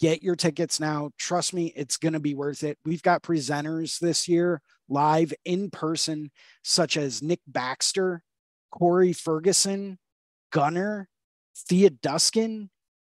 Get 0.00 0.22
your 0.22 0.36
tickets 0.36 0.78
now. 0.78 1.10
Trust 1.18 1.52
me, 1.52 1.72
it's 1.74 1.96
going 1.96 2.12
to 2.12 2.20
be 2.20 2.34
worth 2.34 2.62
it. 2.62 2.78
We've 2.84 3.02
got 3.02 3.22
presenters 3.22 3.98
this 3.98 4.28
year 4.28 4.62
live 4.88 5.32
in 5.44 5.70
person, 5.70 6.30
such 6.62 6.96
as 6.96 7.22
Nick 7.22 7.40
Baxter, 7.46 8.22
Corey 8.74 9.12
Ferguson, 9.12 9.98
Gunner, 10.50 11.08
Thea 11.56 11.90
Duskin, 11.90 12.70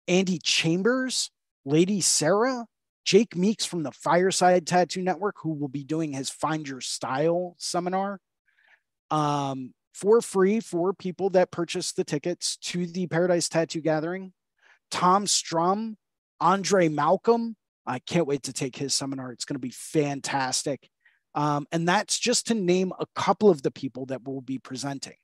Andy 0.08 0.40
Chambers, 0.42 1.32
Lady 1.66 2.00
Sarah, 2.00 2.66
Jake 3.04 3.36
Meeks 3.36 3.66
from 3.66 3.84
the 3.84 3.92
Fireside 3.92 4.66
Tattoo 4.66 5.02
Network, 5.02 5.36
who 5.42 5.54
will 5.54 5.68
be 5.68 5.84
doing 5.84 6.14
his 6.14 6.30
Find 6.30 6.66
Your 6.66 6.80
Style 6.80 7.56
seminar 7.58 8.22
um, 9.12 9.74
for 9.94 10.22
free 10.22 10.62
for 10.62 10.94
people 10.94 11.30
that 11.32 11.52
purchase 11.52 11.92
the 11.92 12.06
tickets 12.06 12.56
to 12.58 12.88
the 12.88 13.08
Paradise 13.08 13.50
Tattoo 13.50 13.82
Gathering. 13.82 14.32
Tom 14.90 15.28
Strum 15.28 15.98
Andre 16.40 16.88
Malcolm. 16.88 17.58
I 17.86 18.00
can't 18.00 18.28
wait 18.28 18.44
to 18.44 18.54
take 18.54 18.78
his 18.78 18.94
seminar. 18.94 19.34
It's 19.34 19.44
going 19.44 19.56
to 19.56 19.60
be 19.60 19.74
fantastic. 19.76 20.90
Um, 21.36 21.68
and 21.74 21.86
that's 21.86 22.18
just 22.18 22.48
to 22.48 22.54
name 22.54 22.94
a 22.98 23.06
couple 23.14 23.50
of 23.50 23.62
the 23.62 23.72
people 23.72 24.06
that 24.06 24.26
will 24.26 24.42
be 24.42 24.58
presenting. 24.58 25.16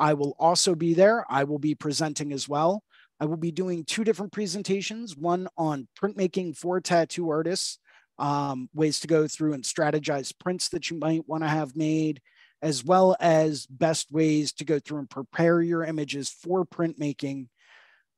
I 0.00 0.14
will 0.14 0.34
also 0.38 0.74
be 0.74 0.94
there. 0.94 1.24
I 1.28 1.44
will 1.44 1.58
be 1.58 1.74
presenting 1.74 2.32
as 2.32 2.48
well. 2.48 2.82
I 3.20 3.26
will 3.26 3.36
be 3.36 3.52
doing 3.52 3.84
two 3.84 4.02
different 4.02 4.32
presentations 4.32 5.16
one 5.16 5.46
on 5.56 5.86
printmaking 6.00 6.56
for 6.56 6.80
tattoo 6.80 7.28
artists, 7.28 7.78
um, 8.18 8.68
ways 8.74 9.00
to 9.00 9.06
go 9.06 9.28
through 9.28 9.52
and 9.52 9.62
strategize 9.62 10.32
prints 10.36 10.70
that 10.70 10.90
you 10.90 10.98
might 10.98 11.28
want 11.28 11.44
to 11.44 11.48
have 11.48 11.76
made, 11.76 12.20
as 12.62 12.82
well 12.82 13.16
as 13.20 13.66
best 13.66 14.10
ways 14.10 14.52
to 14.54 14.64
go 14.64 14.78
through 14.78 14.98
and 15.00 15.10
prepare 15.10 15.60
your 15.60 15.84
images 15.84 16.30
for 16.30 16.64
printmaking 16.64 17.46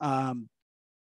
um, 0.00 0.48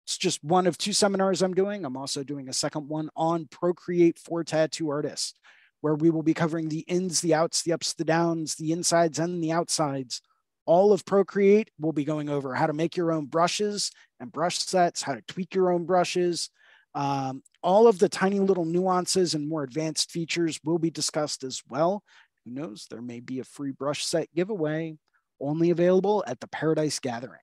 it's 0.06 0.16
just 0.16 0.42
one 0.42 0.66
of 0.66 0.78
two 0.78 0.92
seminars 0.92 1.42
I'm 1.42 1.54
doing. 1.54 1.84
I'm 1.84 1.96
also 1.96 2.22
doing 2.22 2.48
a 2.48 2.52
second 2.52 2.88
one 2.88 3.10
on 3.16 3.46
Procreate 3.50 4.18
for 4.18 4.42
tattoo 4.42 4.90
artists, 4.90 5.34
where 5.80 5.94
we 5.94 6.10
will 6.10 6.22
be 6.22 6.34
covering 6.34 6.68
the 6.68 6.80
ins, 6.80 7.20
the 7.20 7.34
outs, 7.34 7.62
the 7.62 7.72
ups, 7.72 7.94
the 7.94 8.04
downs, 8.04 8.56
the 8.56 8.72
insides, 8.72 9.18
and 9.18 9.42
the 9.42 9.52
outsides. 9.52 10.20
All 10.64 10.92
of 10.92 11.04
Procreate, 11.04 11.70
we'll 11.78 11.92
be 11.92 12.04
going 12.04 12.28
over 12.28 12.54
how 12.54 12.66
to 12.66 12.72
make 12.72 12.96
your 12.96 13.12
own 13.12 13.26
brushes 13.26 13.90
and 14.20 14.30
brush 14.30 14.58
sets, 14.58 15.02
how 15.02 15.14
to 15.14 15.22
tweak 15.22 15.54
your 15.54 15.72
own 15.72 15.86
brushes. 15.86 16.50
Um, 16.94 17.42
all 17.62 17.88
of 17.88 17.98
the 17.98 18.08
tiny 18.08 18.38
little 18.38 18.64
nuances 18.64 19.34
and 19.34 19.48
more 19.48 19.62
advanced 19.62 20.10
features 20.10 20.60
will 20.64 20.78
be 20.78 20.90
discussed 20.90 21.42
as 21.42 21.62
well. 21.68 22.02
Who 22.44 22.52
knows? 22.52 22.86
There 22.90 23.02
may 23.02 23.20
be 23.20 23.40
a 23.40 23.44
free 23.44 23.72
brush 23.72 24.04
set 24.04 24.32
giveaway 24.34 24.96
only 25.40 25.70
available 25.70 26.22
at 26.26 26.40
the 26.40 26.46
Paradise 26.46 26.98
Gathering. 26.98 27.40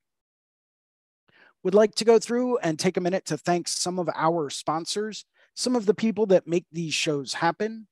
Would 1.63 1.75
like 1.75 1.95
to 1.95 2.05
go 2.05 2.19
through 2.19 2.59
and 2.59 2.79
take 2.79 2.95
a 2.95 3.01
minute 3.01 3.25
to 3.25 3.38
thank 3.38 3.67
some 3.67 3.99
of 3.99 4.09
our 4.15 4.49
sponsors, 4.49 5.25
some 5.55 5.75
of 5.75 5.85
the 5.85 5.93
people 5.93 6.25
that 6.27 6.47
make 6.47 6.65
these 6.71 6.93
shows 6.93 7.33
happen. 7.33 7.88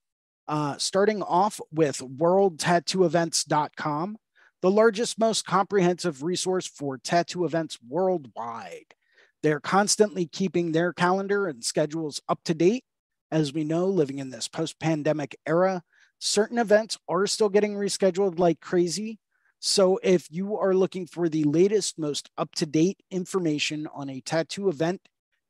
Uh, 0.47 0.77
starting 0.77 1.21
off 1.21 1.59
with 1.73 1.97
worldtattooevents.com, 1.97 4.17
the 4.61 4.71
largest, 4.71 5.19
most 5.19 5.45
comprehensive 5.45 6.23
resource 6.23 6.67
for 6.67 6.97
tattoo 6.97 7.45
events 7.45 7.77
worldwide. 7.87 8.95
They're 9.43 9.59
constantly 9.59 10.25
keeping 10.25 10.71
their 10.71 10.93
calendar 10.93 11.47
and 11.47 11.63
schedules 11.63 12.21
up 12.27 12.39
to 12.45 12.53
date. 12.53 12.83
As 13.31 13.53
we 13.53 13.63
know, 13.63 13.85
living 13.87 14.19
in 14.19 14.29
this 14.29 14.47
post 14.47 14.79
pandemic 14.79 15.37
era, 15.45 15.83
certain 16.19 16.57
events 16.57 16.97
are 17.07 17.27
still 17.27 17.49
getting 17.49 17.75
rescheduled 17.75 18.39
like 18.39 18.59
crazy. 18.61 19.19
So 19.59 19.99
if 20.03 20.27
you 20.31 20.57
are 20.57 20.73
looking 20.73 21.05
for 21.07 21.29
the 21.29 21.43
latest, 21.43 21.99
most 21.99 22.29
up 22.37 22.53
to 22.55 22.65
date 22.65 22.99
information 23.11 23.87
on 23.93 24.09
a 24.09 24.21
tattoo 24.21 24.69
event 24.69 25.01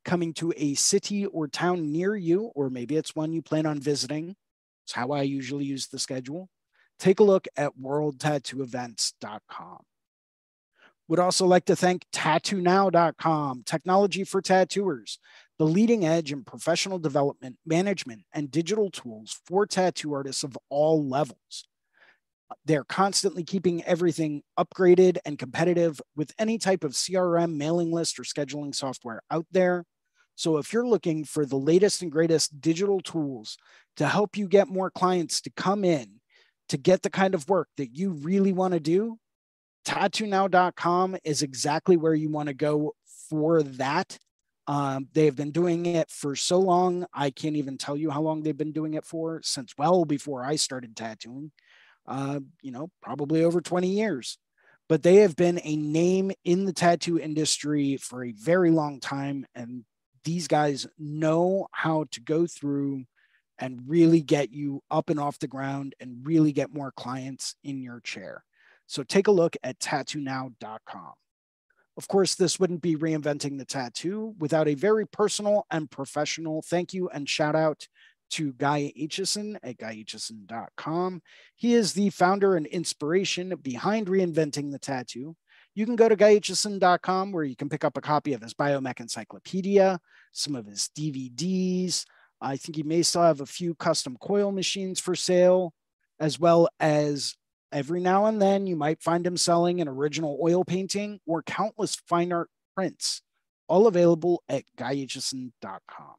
coming 0.05 0.33
to 0.35 0.53
a 0.55 0.73
city 0.75 1.25
or 1.25 1.47
town 1.47 1.91
near 1.91 2.15
you, 2.15 2.51
or 2.55 2.69
maybe 2.69 2.95
it's 2.95 3.15
one 3.15 3.33
you 3.33 3.41
plan 3.41 3.65
on 3.65 3.79
visiting, 3.79 4.35
it's 4.85 4.93
how 4.93 5.11
I 5.11 5.23
usually 5.23 5.65
use 5.65 5.87
the 5.87 5.99
schedule. 5.99 6.49
Take 6.99 7.19
a 7.19 7.23
look 7.23 7.47
at 7.55 7.77
worldtattooevents.com. 7.79 9.79
Would 11.09 11.19
also 11.19 11.45
like 11.45 11.65
to 11.65 11.75
thank 11.75 12.05
tattoonow.com, 12.11 13.63
technology 13.65 14.23
for 14.25 14.41
tattooers, 14.41 15.19
the 15.57 15.65
leading 15.65 16.05
edge 16.05 16.33
in 16.33 16.43
professional 16.43 16.99
development, 16.99 17.57
management, 17.65 18.23
and 18.33 18.51
digital 18.51 18.91
tools 18.91 19.39
for 19.45 19.65
tattoo 19.65 20.13
artists 20.13 20.43
of 20.43 20.57
all 20.69 21.07
levels. 21.07 21.65
They're 22.65 22.83
constantly 22.83 23.43
keeping 23.43 23.83
everything 23.83 24.43
upgraded 24.57 25.17
and 25.25 25.39
competitive 25.39 26.01
with 26.15 26.33
any 26.37 26.57
type 26.57 26.83
of 26.83 26.91
CRM, 26.91 27.55
mailing 27.55 27.91
list, 27.91 28.19
or 28.19 28.23
scheduling 28.23 28.75
software 28.75 29.21
out 29.31 29.45
there. 29.51 29.85
So 30.35 30.57
if 30.57 30.71
you're 30.71 30.87
looking 30.87 31.23
for 31.23 31.45
the 31.45 31.57
latest 31.57 32.01
and 32.01 32.11
greatest 32.11 32.61
digital 32.61 32.99
tools 32.99 33.57
to 33.95 34.07
help 34.07 34.37
you 34.37 34.47
get 34.47 34.67
more 34.67 34.91
clients 34.91 35.41
to 35.41 35.49
come 35.49 35.83
in 35.83 36.16
to 36.69 36.77
get 36.77 37.01
the 37.01 37.09
kind 37.09 37.33
of 37.33 37.47
work 37.49 37.69
that 37.77 37.95
you 37.95 38.11
really 38.11 38.53
want 38.53 38.73
to 38.73 38.79
do, 38.79 39.17
tattoonow.com 39.85 41.17
is 41.23 41.41
exactly 41.41 41.97
where 41.97 42.13
you 42.13 42.29
want 42.29 42.47
to 42.47 42.53
go 42.53 42.93
for 43.29 43.63
that. 43.63 44.17
Um, 44.67 45.07
they 45.13 45.25
have 45.25 45.37
been 45.37 45.51
doing 45.51 45.85
it 45.85 46.09
for 46.09 46.35
so 46.35 46.59
long. 46.59 47.05
I 47.13 47.29
can't 47.29 47.55
even 47.55 47.77
tell 47.77 47.95
you 47.95 48.09
how 48.09 48.21
long 48.21 48.43
they've 48.43 48.57
been 48.57 48.73
doing 48.73 48.95
it 48.95 49.05
for, 49.05 49.41
since 49.43 49.73
well 49.77 50.03
before 50.03 50.43
I 50.43 50.57
started 50.57 50.95
tattooing, 50.95 51.51
uh, 52.05 52.41
you 52.61 52.71
know, 52.71 52.89
probably 53.01 53.43
over 53.43 53.61
20 53.61 53.87
years. 53.87 54.37
But 54.89 55.03
they 55.03 55.17
have 55.17 55.35
been 55.35 55.61
a 55.63 55.75
name 55.75 56.31
in 56.43 56.65
the 56.65 56.73
tattoo 56.73 57.17
industry 57.17 57.97
for 57.97 58.23
a 58.23 58.33
very 58.33 58.71
long 58.71 58.99
time. 58.99 59.45
And 59.55 59.85
these 60.25 60.47
guys 60.47 60.85
know 60.97 61.67
how 61.71 62.05
to 62.11 62.21
go 62.21 62.45
through 62.45 63.05
and 63.59 63.81
really 63.87 64.21
get 64.21 64.51
you 64.51 64.81
up 64.91 65.09
and 65.09 65.19
off 65.19 65.39
the 65.39 65.47
ground 65.47 65.95
and 65.99 66.25
really 66.25 66.51
get 66.51 66.73
more 66.73 66.91
clients 66.91 67.55
in 67.63 67.81
your 67.81 67.99
chair. 68.01 68.43
So 68.85 69.03
take 69.03 69.27
a 69.27 69.31
look 69.31 69.55
at 69.63 69.79
tattoonow.com. 69.79 71.13
Of 71.97 72.07
course, 72.07 72.35
this 72.35 72.59
wouldn't 72.59 72.81
be 72.81 72.95
reinventing 72.95 73.57
the 73.57 73.65
tattoo 73.65 74.35
without 74.37 74.67
a 74.67 74.75
very 74.75 75.07
personal 75.07 75.65
and 75.71 75.89
professional 75.89 76.61
thank 76.61 76.93
you 76.93 77.09
and 77.09 77.27
shout 77.27 77.55
out 77.55 77.87
to 78.29 78.53
Guy 78.53 78.93
Aitchison 78.99 79.57
at 79.63 79.77
guyaitchison.com. 79.77 81.21
He 81.55 81.73
is 81.73 81.93
the 81.93 82.09
founder 82.09 82.55
and 82.55 82.67
inspiration 82.67 83.55
behind 83.61 84.07
reinventing 84.07 84.71
the 84.71 84.79
tattoo. 84.79 85.35
You 85.73 85.85
can 85.85 85.95
go 85.95 86.09
to 86.09 86.15
guyaitchison.com 86.15 87.31
where 87.31 87.43
you 87.43 87.55
can 87.55 87.69
pick 87.69 87.83
up 87.83 87.97
a 87.97 88.01
copy 88.01 88.33
of 88.33 88.41
his 88.41 88.53
biomech 88.53 88.99
encyclopedia, 88.99 89.99
some 90.31 90.55
of 90.55 90.65
his 90.65 90.89
DVDs, 90.97 92.05
I 92.41 92.57
think 92.57 92.75
he 92.75 92.83
may 92.83 93.01
still 93.01 93.23
have 93.23 93.41
a 93.41 93.45
few 93.45 93.75
custom 93.75 94.17
coil 94.19 94.51
machines 94.51 94.99
for 94.99 95.15
sale, 95.15 95.73
as 96.19 96.39
well 96.39 96.69
as 96.79 97.35
every 97.71 97.99
now 97.99 98.25
and 98.25 98.41
then 98.41 98.67
you 98.67 98.75
might 98.75 99.01
find 99.01 99.25
him 99.25 99.37
selling 99.37 99.81
an 99.81 99.87
original 99.87 100.39
oil 100.41 100.63
painting 100.63 101.19
or 101.25 101.41
countless 101.43 101.95
fine 101.95 102.31
art 102.31 102.49
prints, 102.75 103.21
all 103.67 103.87
available 103.87 104.43
at 104.47 104.63
guyaitchison.com. 104.77 106.15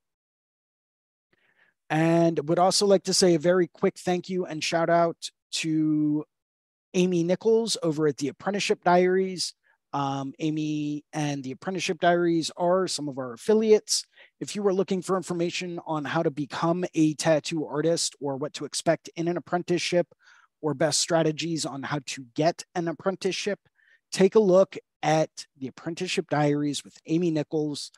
And 1.90 2.48
would 2.48 2.58
also 2.58 2.86
like 2.86 3.04
to 3.04 3.14
say 3.14 3.34
a 3.34 3.38
very 3.38 3.66
quick 3.66 3.96
thank 3.98 4.28
you 4.28 4.44
and 4.44 4.62
shout 4.62 4.90
out 4.90 5.30
to 5.52 6.24
Amy 6.94 7.22
Nichols 7.22 7.76
over 7.82 8.06
at 8.06 8.18
the 8.18 8.28
Apprenticeship 8.28 8.84
Diaries. 8.84 9.54
Um, 9.92 10.34
Amy 10.38 11.04
and 11.12 11.42
the 11.42 11.52
Apprenticeship 11.52 11.98
Diaries 12.00 12.50
are 12.56 12.86
some 12.86 13.08
of 13.08 13.18
our 13.18 13.32
affiliates. 13.32 14.04
If 14.38 14.54
you 14.54 14.66
are 14.66 14.74
looking 14.74 15.00
for 15.00 15.16
information 15.16 15.80
on 15.86 16.04
how 16.04 16.22
to 16.22 16.30
become 16.30 16.84
a 16.94 17.14
tattoo 17.14 17.66
artist 17.66 18.14
or 18.20 18.36
what 18.36 18.52
to 18.54 18.64
expect 18.64 19.08
in 19.16 19.28
an 19.28 19.36
apprenticeship 19.36 20.06
or 20.60 20.74
best 20.74 21.00
strategies 21.00 21.64
on 21.64 21.84
how 21.84 22.00
to 22.06 22.26
get 22.34 22.64
an 22.74 22.88
apprenticeship, 22.88 23.60
take 24.12 24.34
a 24.34 24.40
look 24.40 24.76
at 25.02 25.30
the 25.56 25.68
Apprenticeship 25.68 26.28
Diaries 26.28 26.84
with 26.84 26.98
Amy 27.06 27.30
Nichols. 27.30 27.90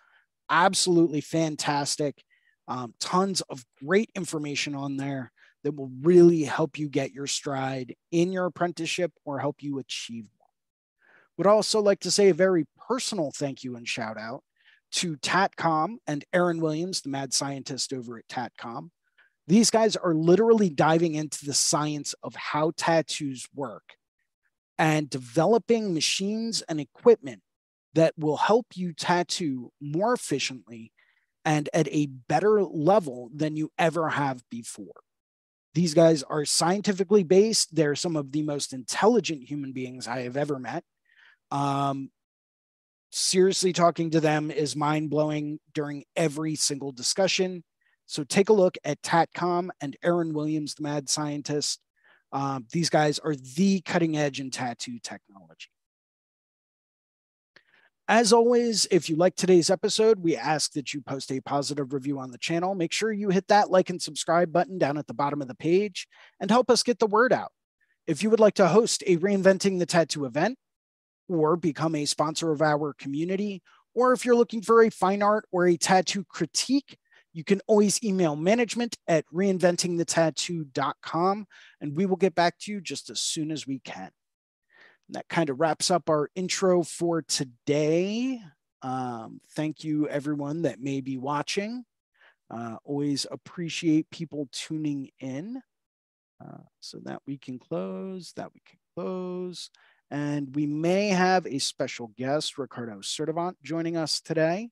Absolutely 0.48 1.20
fantastic. 1.20 2.22
Um, 2.68 2.94
tons 3.00 3.40
of 3.42 3.64
great 3.84 4.10
information 4.14 4.74
on 4.74 4.96
there 4.96 5.32
that 5.64 5.74
will 5.74 5.90
really 6.02 6.44
help 6.44 6.78
you 6.78 6.88
get 6.88 7.12
your 7.12 7.26
stride 7.26 7.94
in 8.12 8.32
your 8.32 8.46
apprenticeship 8.46 9.12
or 9.24 9.40
help 9.40 9.56
you 9.60 9.78
achieve. 9.78 10.26
Would 11.40 11.46
also 11.46 11.80
like 11.80 12.00
to 12.00 12.10
say 12.10 12.28
a 12.28 12.34
very 12.34 12.66
personal 12.86 13.32
thank 13.34 13.64
you 13.64 13.74
and 13.76 13.88
shout 13.88 14.18
out 14.18 14.42
to 14.92 15.16
Tatcom 15.16 15.96
and 16.06 16.22
Aaron 16.34 16.60
Williams, 16.60 17.00
the 17.00 17.08
mad 17.08 17.32
scientist 17.32 17.94
over 17.94 18.18
at 18.18 18.28
Tatcom. 18.28 18.90
These 19.46 19.70
guys 19.70 19.96
are 19.96 20.12
literally 20.12 20.68
diving 20.68 21.14
into 21.14 21.46
the 21.46 21.54
science 21.54 22.14
of 22.22 22.34
how 22.34 22.72
tattoos 22.76 23.48
work 23.54 23.94
and 24.78 25.08
developing 25.08 25.94
machines 25.94 26.60
and 26.68 26.78
equipment 26.78 27.40
that 27.94 28.12
will 28.18 28.36
help 28.36 28.66
you 28.74 28.92
tattoo 28.92 29.72
more 29.80 30.12
efficiently 30.12 30.92
and 31.46 31.70
at 31.72 31.88
a 31.88 32.04
better 32.28 32.62
level 32.62 33.30
than 33.34 33.56
you 33.56 33.72
ever 33.78 34.10
have 34.10 34.42
before. 34.50 35.00
These 35.72 35.94
guys 35.94 36.22
are 36.22 36.44
scientifically 36.44 37.22
based. 37.22 37.74
They're 37.74 37.96
some 37.96 38.16
of 38.16 38.30
the 38.30 38.42
most 38.42 38.74
intelligent 38.74 39.48
human 39.48 39.72
beings 39.72 40.06
I 40.06 40.20
have 40.20 40.36
ever 40.36 40.58
met. 40.58 40.84
Um, 41.50 42.10
seriously 43.10 43.72
talking 43.72 44.10
to 44.10 44.20
them 44.20 44.50
is 44.50 44.76
mind 44.76 45.10
blowing 45.10 45.58
during 45.74 46.04
every 46.16 46.54
single 46.54 46.92
discussion. 46.92 47.64
So 48.06 48.24
take 48.24 48.48
a 48.48 48.54
look 48.54 48.76
at 48.84 49.02
Tatcom 49.02 49.70
and 49.80 49.96
Aaron 50.02 50.32
Williams, 50.32 50.74
the 50.74 50.82
mad 50.82 51.08
scientist. 51.08 51.80
Um, 52.32 52.66
these 52.72 52.90
guys 52.90 53.18
are 53.18 53.34
the 53.34 53.80
cutting 53.80 54.16
edge 54.16 54.40
in 54.40 54.50
tattoo 54.50 54.98
technology. 55.02 55.70
As 58.08 58.32
always, 58.32 58.88
if 58.90 59.08
you 59.08 59.14
like 59.14 59.36
today's 59.36 59.70
episode, 59.70 60.18
we 60.18 60.36
ask 60.36 60.72
that 60.72 60.92
you 60.92 61.00
post 61.00 61.30
a 61.30 61.40
positive 61.40 61.92
review 61.92 62.18
on 62.18 62.32
the 62.32 62.38
channel. 62.38 62.74
Make 62.74 62.92
sure 62.92 63.12
you 63.12 63.28
hit 63.28 63.46
that 63.46 63.70
like 63.70 63.88
and 63.88 64.02
subscribe 64.02 64.52
button 64.52 64.78
down 64.78 64.98
at 64.98 65.06
the 65.06 65.14
bottom 65.14 65.40
of 65.40 65.46
the 65.46 65.54
page 65.54 66.08
and 66.40 66.50
help 66.50 66.70
us 66.70 66.82
get 66.82 66.98
the 66.98 67.06
word 67.06 67.32
out. 67.32 67.52
If 68.08 68.24
you 68.24 68.30
would 68.30 68.40
like 68.40 68.54
to 68.54 68.66
host 68.66 69.04
a 69.06 69.18
Reinventing 69.18 69.78
the 69.78 69.86
Tattoo 69.86 70.24
event, 70.24 70.58
or 71.30 71.56
become 71.56 71.94
a 71.94 72.04
sponsor 72.04 72.50
of 72.50 72.60
our 72.60 72.92
community. 72.94 73.62
Or 73.94 74.12
if 74.12 74.24
you're 74.24 74.34
looking 74.34 74.62
for 74.62 74.82
a 74.82 74.90
fine 74.90 75.22
art 75.22 75.46
or 75.52 75.68
a 75.68 75.76
tattoo 75.76 76.24
critique, 76.28 76.98
you 77.32 77.44
can 77.44 77.60
always 77.68 78.02
email 78.02 78.34
management 78.34 78.98
at 79.06 79.24
reinventingthetattoo.com 79.32 81.46
and 81.80 81.96
we 81.96 82.06
will 82.06 82.16
get 82.16 82.34
back 82.34 82.58
to 82.58 82.72
you 82.72 82.80
just 82.80 83.10
as 83.10 83.20
soon 83.20 83.52
as 83.52 83.64
we 83.66 83.78
can. 83.78 84.10
And 85.06 85.14
that 85.14 85.28
kind 85.28 85.50
of 85.50 85.60
wraps 85.60 85.92
up 85.92 86.10
our 86.10 86.28
intro 86.34 86.82
for 86.82 87.22
today. 87.22 88.40
Um, 88.82 89.40
thank 89.54 89.84
you, 89.84 90.08
everyone 90.08 90.62
that 90.62 90.80
may 90.80 91.00
be 91.00 91.16
watching. 91.16 91.84
Uh, 92.52 92.74
always 92.82 93.24
appreciate 93.30 94.10
people 94.10 94.48
tuning 94.50 95.10
in. 95.20 95.62
Uh, 96.44 96.58
so 96.80 96.98
that 97.04 97.20
we 97.26 97.36
can 97.36 97.58
close, 97.58 98.32
that 98.34 98.50
we 98.54 98.62
can 98.66 98.78
close. 98.94 99.68
And 100.10 100.54
we 100.56 100.66
may 100.66 101.08
have 101.08 101.46
a 101.46 101.58
special 101.58 102.08
guest, 102.18 102.58
Ricardo 102.58 102.96
Sertivant, 102.96 103.54
joining 103.62 103.96
us 103.96 104.20
today. 104.20 104.70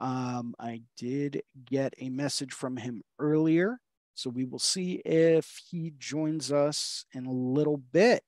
Um, 0.00 0.54
I 0.58 0.82
did 0.96 1.42
get 1.66 1.92
a 1.98 2.08
message 2.08 2.54
from 2.54 2.78
him 2.78 3.02
earlier. 3.18 3.78
So 4.14 4.30
we 4.30 4.46
will 4.46 4.58
see 4.58 5.02
if 5.04 5.60
he 5.70 5.92
joins 5.98 6.50
us 6.50 7.04
in 7.12 7.26
a 7.26 7.32
little 7.32 7.76
bit. 7.76 8.22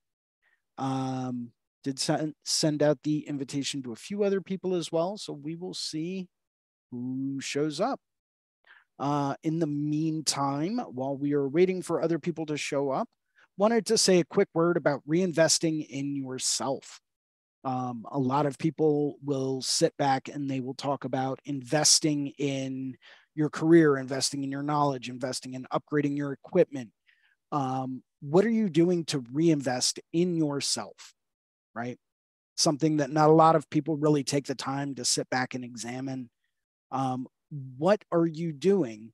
Um, 0.77 1.53
did 1.85 1.99
send, 1.99 2.35
send 2.45 2.83
out 2.83 2.99
the 3.03 3.27
invitation 3.27 3.83
to 3.83 3.93
a 3.93 3.97
few 3.97 4.23
other 4.23 4.41
people 4.41 4.75
as 4.75 4.93
well. 4.93 5.17
So 5.17 5.33
we 5.33 5.57
will 5.57 5.75
see 5.75 6.29
who 6.91 7.41
shows 7.41 7.81
up. 7.81 8.01
Uh, 8.99 9.35
in 9.43 9.59
the 9.59 9.67
meantime, 9.67 10.79
while 10.79 11.17
we 11.17 11.33
are 11.33 11.49
waiting 11.49 11.83
for 11.83 12.03
other 12.03 12.19
people 12.19 12.47
to 12.47 12.57
show 12.57 12.91
up, 12.91 13.09
wanted 13.57 13.87
to 13.87 13.99
say 13.99 14.21
a 14.21 14.25
quick 14.25 14.49
word 14.55 14.77
about 14.77 15.03
reinvesting 15.09 15.87
in 15.89 16.17
yourself. 16.17 17.01
Um, 17.65 18.05
a 18.11 18.19
lot 18.19 18.47
of 18.47 18.59
people 18.59 19.17
will 19.23 19.63
sit 19.63 19.97
back 19.97 20.29
and 20.29 20.51
they 20.51 20.61
will 20.61 20.75
talk 20.75 21.05
about 21.05 21.39
investing 21.45 22.29
in 22.39 22.97
your 23.35 23.51
career, 23.51 23.97
investing 23.97 24.43
in 24.43 24.51
your 24.51 24.63
knowledge, 24.63 25.09
investing 25.09 25.55
in 25.55 25.67
upgrading 25.73 26.17
your 26.17 26.33
equipment. 26.33 26.91
Um, 27.53 28.03
what 28.21 28.45
are 28.45 28.51
you 28.51 28.69
doing 28.69 29.05
to 29.07 29.25
reinvest 29.33 30.01
in 30.13 30.37
yourself? 30.37 31.15
Right. 31.75 31.99
Something 32.57 32.99
that 32.99 33.11
not 33.11 33.31
a 33.31 33.35
lot 33.35 33.57
of 33.57 33.71
people 33.71 33.97
really 33.97 34.25
take 34.25 34.47
the 34.47 34.55
time 34.55 34.95
to 34.97 35.05
sit 35.05 35.29
back 35.31 35.55
and 35.55 35.65
examine. 35.65 36.31
Um, 36.91 37.27
what 37.79 38.05
are 38.11 38.27
you 38.27 38.53
doing 38.53 39.13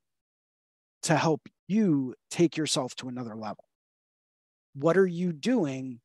to 1.03 1.15
help 1.15 1.41
you 1.67 2.15
take 2.29 2.57
yourself 2.57 2.95
to 2.95 3.07
another 3.07 3.35
level? 3.35 3.68
What 4.73 4.97
are 4.97 5.07
you 5.07 5.33
doing 5.33 5.99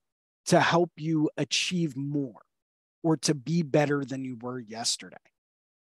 to 0.47 0.61
help 0.61 0.91
you 0.97 1.31
achieve 1.37 1.97
more 1.97 2.43
or 3.03 3.17
to 3.19 3.35
be 3.35 3.63
better 3.63 4.05
than 4.05 4.25
you 4.25 4.37
were 4.41 4.59
yesterday? 4.59 5.17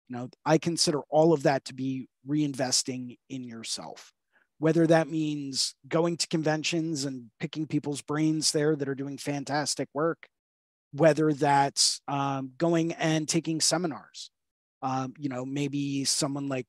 You 0.09 0.17
know, 0.17 0.29
I 0.45 0.57
consider 0.57 1.01
all 1.09 1.33
of 1.33 1.43
that 1.43 1.65
to 1.65 1.73
be 1.73 2.07
reinvesting 2.27 3.17
in 3.29 3.43
yourself. 3.43 4.11
Whether 4.59 4.87
that 4.87 5.09
means 5.09 5.75
going 5.87 6.17
to 6.17 6.27
conventions 6.27 7.05
and 7.05 7.31
picking 7.39 7.67
people's 7.67 8.01
brains 8.01 8.51
there 8.51 8.75
that 8.75 8.87
are 8.87 8.95
doing 8.95 9.17
fantastic 9.17 9.89
work, 9.93 10.27
whether 10.91 11.33
that's 11.33 11.99
um, 12.07 12.51
going 12.57 12.93
and 12.93 13.27
taking 13.27 13.59
seminars. 13.59 14.29
Um, 14.81 15.13
you 15.17 15.29
know, 15.29 15.45
maybe 15.45 16.05
someone 16.05 16.49
like 16.49 16.67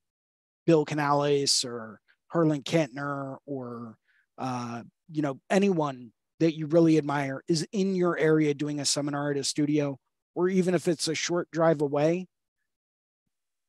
Bill 0.66 0.84
Canales 0.84 1.64
or 1.64 2.00
Harlan 2.28 2.62
Kantner 2.62 3.36
or 3.46 3.96
uh, 4.38 4.82
you 5.10 5.22
know 5.22 5.40
anyone 5.50 6.12
that 6.40 6.56
you 6.56 6.66
really 6.66 6.98
admire 6.98 7.42
is 7.48 7.66
in 7.72 7.94
your 7.94 8.18
area 8.18 8.54
doing 8.54 8.80
a 8.80 8.84
seminar 8.84 9.30
at 9.30 9.36
a 9.36 9.44
studio, 9.44 9.98
or 10.34 10.48
even 10.48 10.74
if 10.74 10.88
it's 10.88 11.08
a 11.08 11.14
short 11.14 11.50
drive 11.50 11.80
away, 11.80 12.26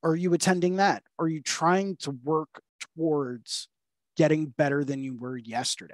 are 0.03 0.15
you 0.15 0.33
attending 0.33 0.77
that? 0.77 1.03
Are 1.19 1.27
you 1.27 1.41
trying 1.41 1.95
to 1.97 2.11
work 2.23 2.61
towards 2.95 3.67
getting 4.15 4.47
better 4.47 4.83
than 4.83 5.03
you 5.03 5.17
were 5.17 5.37
yesterday? 5.37 5.93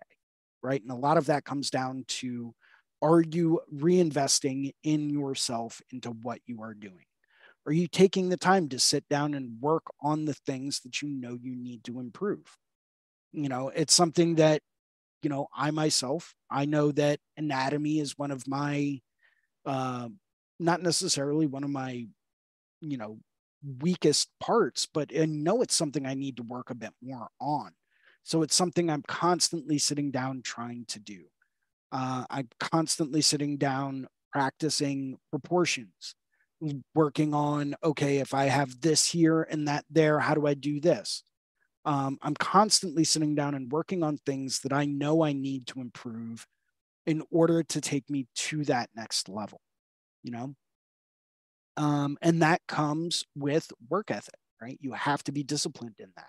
Right. 0.64 0.82
And 0.82 0.92
a 0.92 0.96
lot 0.96 1.18
of 1.18 1.26
that 1.28 1.46
comes 1.46 1.70
down 1.70 2.06
to 2.08 2.54
are 3.02 3.22
you 3.22 3.62
reinvesting 3.74 4.74
in 4.84 5.10
yourself 5.10 5.82
into 5.92 6.12
what 6.12 6.40
you 6.46 6.62
are 6.62 6.76
doing? 6.76 7.06
Are 7.66 7.72
you 7.72 7.88
taking 7.88 8.30
the 8.30 8.38
time 8.38 8.70
to 8.70 8.80
sit 8.80 9.08
down 9.10 9.34
and 9.34 9.62
work 9.62 9.84
on 10.02 10.26
the 10.26 10.34
things 10.34 10.82
that 10.82 11.02
you 11.02 11.10
know 11.10 11.38
you 11.42 11.56
need 11.56 11.84
to 11.86 12.00
improve? 12.00 12.58
You 13.32 13.50
know, 13.50 13.70
it's 13.70 13.94
something 13.94 14.36
that 14.36 14.62
you 15.24 15.30
know, 15.30 15.48
I 15.56 15.72
myself, 15.72 16.34
I 16.50 16.66
know 16.66 16.92
that 16.94 17.20
anatomy 17.38 18.00
is 18.00 18.18
one 18.18 18.32
of 18.32 18.48
my, 18.48 19.02
uh, 19.66 20.10
not 20.60 20.82
necessarily 20.82 21.48
one 21.48 21.64
of 21.64 21.70
my, 21.70 22.08
you 22.82 22.98
know, 22.98 23.20
weakest 23.80 24.30
parts, 24.40 24.88
but 24.92 25.12
I 25.18 25.26
know 25.26 25.62
it's 25.62 25.76
something 25.76 26.06
I 26.06 26.14
need 26.14 26.38
to 26.38 26.44
work 26.44 26.70
a 26.70 26.76
bit 26.76 26.94
more 27.02 27.30
on. 27.40 27.72
So 28.24 28.42
it's 28.42 28.56
something 28.56 28.90
I'm 28.90 29.04
constantly 29.08 29.78
sitting 29.78 30.12
down 30.12 30.42
trying 30.44 30.86
to 30.90 31.00
do. 31.00 31.26
Uh, 31.92 32.26
I'm 32.30 32.50
constantly 32.60 33.22
sitting 33.22 33.58
down 33.58 34.08
practicing 34.32 35.18
proportions, 35.30 36.16
working 36.96 37.34
on, 37.34 37.76
okay, 37.84 38.18
if 38.18 38.34
I 38.34 38.46
have 38.46 38.82
this 38.82 39.10
here 39.10 39.44
and 39.44 39.68
that 39.68 39.86
there, 39.90 40.20
how 40.20 40.34
do 40.34 40.48
I 40.48 40.54
do 40.54 40.80
this? 40.80 41.24
Um, 41.86 42.18
I'm 42.22 42.36
constantly 42.36 43.04
sitting 43.04 43.36
down 43.36 43.56
and 43.56 43.72
working 43.72 44.04
on 44.04 44.18
things 44.18 44.60
that 44.60 44.74
I 44.74 44.86
know 44.86 45.24
I 45.24 45.34
need 45.34 45.68
to 45.68 45.82
improve 45.82 46.46
in 47.06 47.24
order 47.32 47.64
to 47.64 47.82
take 47.82 48.10
me 48.10 48.28
to 48.36 48.64
that 48.66 48.90
next 48.96 49.28
level, 49.28 49.62
you 50.24 50.32
know? 50.32 50.56
Um, 51.78 52.18
and 52.22 52.42
that 52.44 52.62
comes 52.68 53.26
with 53.36 53.72
work 53.90 54.12
ethic, 54.12 54.36
right? 54.62 54.78
You 54.82 54.92
have 54.92 55.24
to 55.24 55.32
be 55.32 55.44
disciplined 55.44 55.96
in 55.98 56.12
that. 56.16 56.28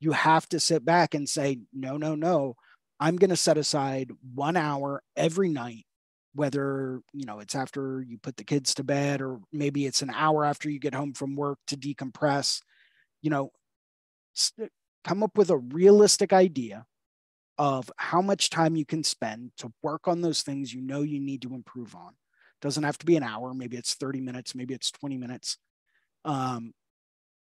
You 0.00 0.12
have 0.12 0.48
to 0.50 0.60
sit 0.60 0.84
back 0.84 1.14
and 1.14 1.28
say, 1.28 1.58
no, 1.74 1.96
no, 1.96 2.14
no, 2.14 2.54
I'm 3.00 3.16
going 3.16 3.30
to 3.30 3.36
set 3.36 3.58
aside 3.58 4.10
one 4.34 4.56
hour 4.56 5.02
every 5.16 5.50
night 5.50 5.84
whether 6.34 7.00
you 7.12 7.24
know 7.24 7.40
it's 7.40 7.54
after 7.54 8.04
you 8.06 8.18
put 8.18 8.36
the 8.36 8.44
kids 8.44 8.74
to 8.74 8.84
bed 8.84 9.20
or 9.20 9.40
maybe 9.52 9.86
it's 9.86 10.02
an 10.02 10.10
hour 10.10 10.44
after 10.44 10.70
you 10.70 10.78
get 10.78 10.94
home 10.94 11.12
from 11.12 11.34
work 11.34 11.58
to 11.66 11.76
decompress 11.76 12.60
you 13.22 13.30
know 13.30 13.50
come 15.04 15.22
up 15.22 15.36
with 15.36 15.50
a 15.50 15.58
realistic 15.58 16.32
idea 16.32 16.86
of 17.58 17.90
how 17.96 18.22
much 18.22 18.50
time 18.50 18.76
you 18.76 18.86
can 18.86 19.02
spend 19.02 19.50
to 19.58 19.72
work 19.82 20.06
on 20.06 20.20
those 20.20 20.42
things 20.42 20.72
you 20.72 20.80
know 20.80 21.02
you 21.02 21.18
need 21.20 21.42
to 21.42 21.54
improve 21.54 21.94
on. 21.94 22.14
Doesn't 22.60 22.84
have 22.84 22.98
to 22.98 23.06
be 23.06 23.16
an 23.16 23.22
hour, 23.22 23.52
maybe 23.54 23.76
it's 23.76 23.94
30 23.94 24.20
minutes, 24.20 24.54
maybe 24.54 24.74
it's 24.74 24.90
20 24.90 25.16
minutes. 25.16 25.58
Um, 26.24 26.72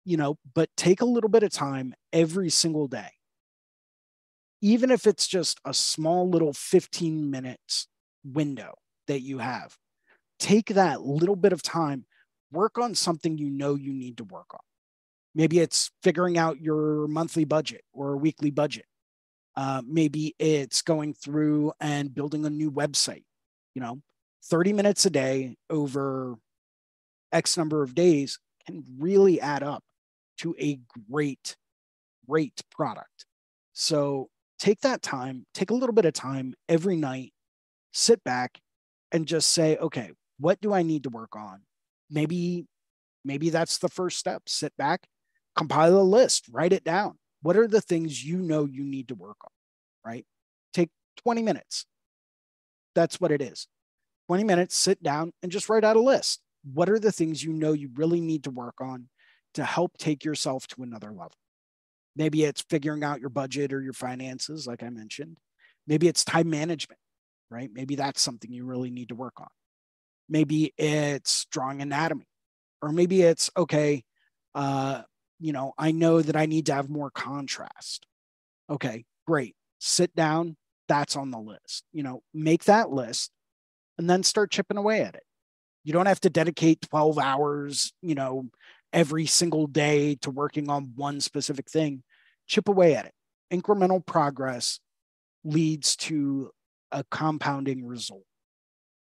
you 0.04 0.16
know, 0.16 0.38
but 0.54 0.68
take 0.76 1.00
a 1.00 1.06
little 1.06 1.30
bit 1.30 1.42
of 1.42 1.52
time 1.52 1.94
every 2.12 2.50
single 2.50 2.88
day. 2.88 3.10
Even 4.62 4.90
if 4.90 5.06
it's 5.06 5.26
just 5.26 5.60
a 5.64 5.72
small 5.72 6.28
little 6.28 6.52
15 6.52 7.30
minutes 7.30 7.86
window 8.24 8.74
that 9.06 9.20
you 9.20 9.38
have, 9.38 9.76
take 10.38 10.66
that 10.74 11.02
little 11.02 11.36
bit 11.36 11.52
of 11.52 11.62
time, 11.62 12.04
work 12.52 12.78
on 12.78 12.94
something 12.94 13.38
you 13.38 13.50
know 13.50 13.74
you 13.74 13.92
need 13.92 14.16
to 14.18 14.24
work 14.24 14.52
on. 14.52 14.60
Maybe 15.35 15.61
it's 15.61 15.90
figuring 16.03 16.38
out 16.38 16.61
your 16.61 17.07
monthly 17.07 17.45
budget 17.45 17.83
or 17.93 18.16
weekly 18.16 18.51
budget. 18.51 18.87
Uh, 19.57 19.83
maybe 19.87 20.35
it's 20.38 20.83
going 20.83 21.14
through 21.14 21.73
and 21.81 22.14
building 22.14 22.45
a 22.45 22.51
new 22.51 22.71
website. 22.71 23.25
You 23.75 23.83
know, 23.83 24.01
30 24.45 24.73
minutes 24.73 25.07
a 25.07 25.11
day 25.11 25.57
over 25.69 26.37
X 27.33 27.57
number 27.57 27.83
of 27.83 27.95
days 27.95 28.38
can 28.66 28.85
really 28.99 29.40
add 29.40 29.62
up 29.62 29.85
to 30.38 30.55
a 30.59 30.81
great, 31.11 31.57
great 32.29 32.61
product. 32.71 33.27
So 33.73 34.29
take 34.59 34.81
that 34.81 35.03
time, 35.03 35.47
take 35.55 35.71
a 35.71 35.75
little 35.75 35.95
bit 35.95 36.05
of 36.05 36.12
time 36.12 36.55
every 36.69 36.97
night, 36.97 37.33
sit 37.93 38.23
back 38.25 38.59
and 39.12 39.27
just 39.27 39.51
say, 39.51 39.77
okay, 39.77 40.12
what 40.38 40.61
do 40.61 40.73
I 40.73 40.83
need 40.83 41.05
to 41.05 41.11
work 41.11 41.37
on? 41.37 41.62
Maybe, 42.11 42.66
maybe 43.25 43.51
that's 43.51 43.79
the 43.79 43.88
first 43.88 44.19
step. 44.19 44.43
Sit 44.47 44.77
back, 44.77 45.07
compile 45.61 45.94
a 45.94 46.01
list, 46.01 46.46
write 46.51 46.73
it 46.73 46.85
down. 46.85 47.18
What 47.42 47.55
are 47.55 47.68
the 47.68 47.83
things 47.83 48.25
you 48.25 48.38
know 48.38 48.64
you 48.64 48.83
need 48.83 49.09
to 49.09 49.14
work 49.14 49.37
on, 49.44 49.51
right? 50.03 50.25
Take 50.73 50.88
20 51.23 51.42
minutes. 51.42 51.85
That's 52.94 53.20
what 53.20 53.31
it 53.31 53.42
is. 53.42 53.68
20 54.29 54.44
minutes, 54.44 54.75
sit 54.75 55.03
down 55.03 55.35
and 55.42 55.53
just 55.53 55.68
write 55.68 55.85
out 55.85 55.96
a 55.96 56.01
list. 56.01 56.40
What 56.73 56.88
are 56.88 56.99
the 56.99 57.12
things 57.12 57.44
you 57.44 57.53
know 57.53 57.75
you 57.75 57.90
really 57.94 58.23
need 58.23 58.44
to 58.44 58.51
work 58.51 58.77
on 58.81 59.11
to 59.53 59.62
help 59.62 59.99
take 59.99 60.25
yourself 60.25 60.66
to 60.68 60.83
another 60.83 61.11
level? 61.11 61.37
Maybe 62.16 62.44
it's 62.44 62.62
figuring 62.62 63.05
out 63.05 63.20
your 63.20 63.29
budget 63.29 63.75
or 63.75 63.83
your 63.83 63.92
finances, 63.92 64.66
like 64.66 64.83
I 64.83 64.88
mentioned. 64.88 65.37
Maybe 65.87 66.09
it's 66.09 66.25
time 66.25 66.49
management, 66.49 67.01
right? 67.51 67.68
Maybe 67.70 67.96
that's 67.96 68.23
something 68.23 68.51
you 68.51 68.64
really 68.64 68.90
need 68.90 69.11
to 69.11 69.14
work 69.14 69.38
on. 69.38 69.49
Maybe 70.27 70.73
it's 70.79 71.44
drawing 71.53 71.83
anatomy, 71.83 72.29
or 72.81 72.92
maybe 72.92 73.20
it's 73.20 73.51
okay, 73.59 74.05
uh, 74.55 75.03
you 75.40 75.53
know, 75.53 75.72
I 75.79 75.90
know 75.90 76.22
that 76.22 76.37
I 76.37 76.46
need 76.46 76.66
to 76.66 76.74
have 76.74 76.88
more 76.88 77.11
contrast. 77.11 78.07
Okay, 78.68 79.05
great. 79.26 79.57
Sit 79.79 80.14
down. 80.14 80.57
That's 80.88 81.16
on 81.16 81.31
the 81.31 81.38
list. 81.38 81.85
You 81.92 82.03
know, 82.03 82.22
make 82.35 82.64
that 82.64 82.90
list 82.90 83.31
and 83.98 84.09
then 84.09 84.22
start 84.22 84.50
chipping 84.50 84.76
away 84.76 85.03
at 85.03 85.14
it. 85.14 85.22
You 85.85 85.92
don't 85.92 86.07
have 86.07 86.20
to 86.20 86.31
dedicate 86.31 86.83
12 86.83 87.18
hours, 87.18 87.92
you 88.03 88.14
know, 88.14 88.48
every 88.92 89.26
single 89.26 89.66
day 89.66 90.16
to 90.16 90.31
working 90.31 90.68
on 90.68 90.92
one 90.94 91.20
specific 91.20 91.70
thing. 91.70 92.03
Chip 92.46 92.68
away 92.68 92.94
at 92.94 93.07
it. 93.07 93.12
Incremental 93.53 94.05
progress 94.05 94.79
leads 95.44 95.96
to 95.96 96.50
a 96.92 97.05
compounding 97.11 97.87
result, 97.87 98.24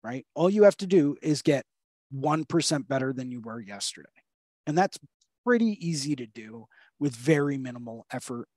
right? 0.02 0.26
All 0.34 0.50
you 0.50 0.64
have 0.64 0.76
to 0.78 0.86
do 0.86 1.16
is 1.22 1.42
get 1.42 1.64
1% 2.14 2.88
better 2.88 3.12
than 3.12 3.30
you 3.30 3.40
were 3.40 3.60
yesterday. 3.60 4.08
And 4.66 4.76
that's 4.76 4.98
pretty 5.44 5.78
easy 5.86 6.16
to 6.16 6.26
do 6.26 6.66
with 6.98 7.14
very 7.14 7.58
minimal 7.58 8.06
effort. 8.12 8.48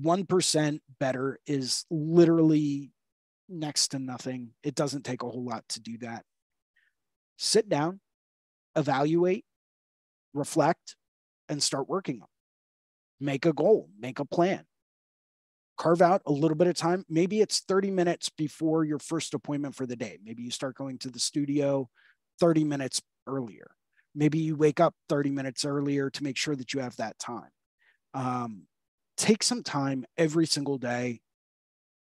1% 0.00 0.80
better 0.98 1.38
is 1.46 1.84
literally 1.90 2.92
next 3.48 3.88
to 3.88 3.98
nothing. 3.98 4.50
It 4.62 4.74
doesn't 4.74 5.04
take 5.04 5.22
a 5.22 5.28
whole 5.28 5.44
lot 5.44 5.68
to 5.70 5.80
do 5.80 5.98
that. 5.98 6.24
Sit 7.36 7.68
down, 7.68 8.00
evaluate, 8.76 9.44
reflect, 10.34 10.96
and 11.48 11.62
start 11.62 11.88
working 11.88 12.22
on. 12.22 12.28
Make 13.20 13.46
a 13.46 13.52
goal, 13.52 13.88
make 13.98 14.18
a 14.18 14.24
plan. 14.24 14.64
Carve 15.76 16.02
out 16.02 16.22
a 16.26 16.32
little 16.32 16.56
bit 16.56 16.66
of 16.66 16.74
time. 16.74 17.04
Maybe 17.08 17.40
it's 17.40 17.60
30 17.60 17.90
minutes 17.90 18.28
before 18.28 18.84
your 18.84 18.98
first 18.98 19.34
appointment 19.34 19.74
for 19.74 19.86
the 19.86 19.96
day. 19.96 20.18
Maybe 20.24 20.42
you 20.42 20.50
start 20.50 20.76
going 20.76 20.98
to 20.98 21.10
the 21.10 21.18
studio 21.18 21.88
30 22.40 22.64
minutes 22.64 23.00
earlier 23.26 23.70
maybe 24.14 24.38
you 24.38 24.56
wake 24.56 24.80
up 24.80 24.94
30 25.08 25.30
minutes 25.30 25.64
earlier 25.64 26.10
to 26.10 26.22
make 26.22 26.36
sure 26.36 26.56
that 26.56 26.74
you 26.74 26.80
have 26.80 26.96
that 26.96 27.18
time 27.18 27.50
um, 28.14 28.66
take 29.16 29.42
some 29.42 29.62
time 29.62 30.04
every 30.16 30.46
single 30.46 30.78
day 30.78 31.20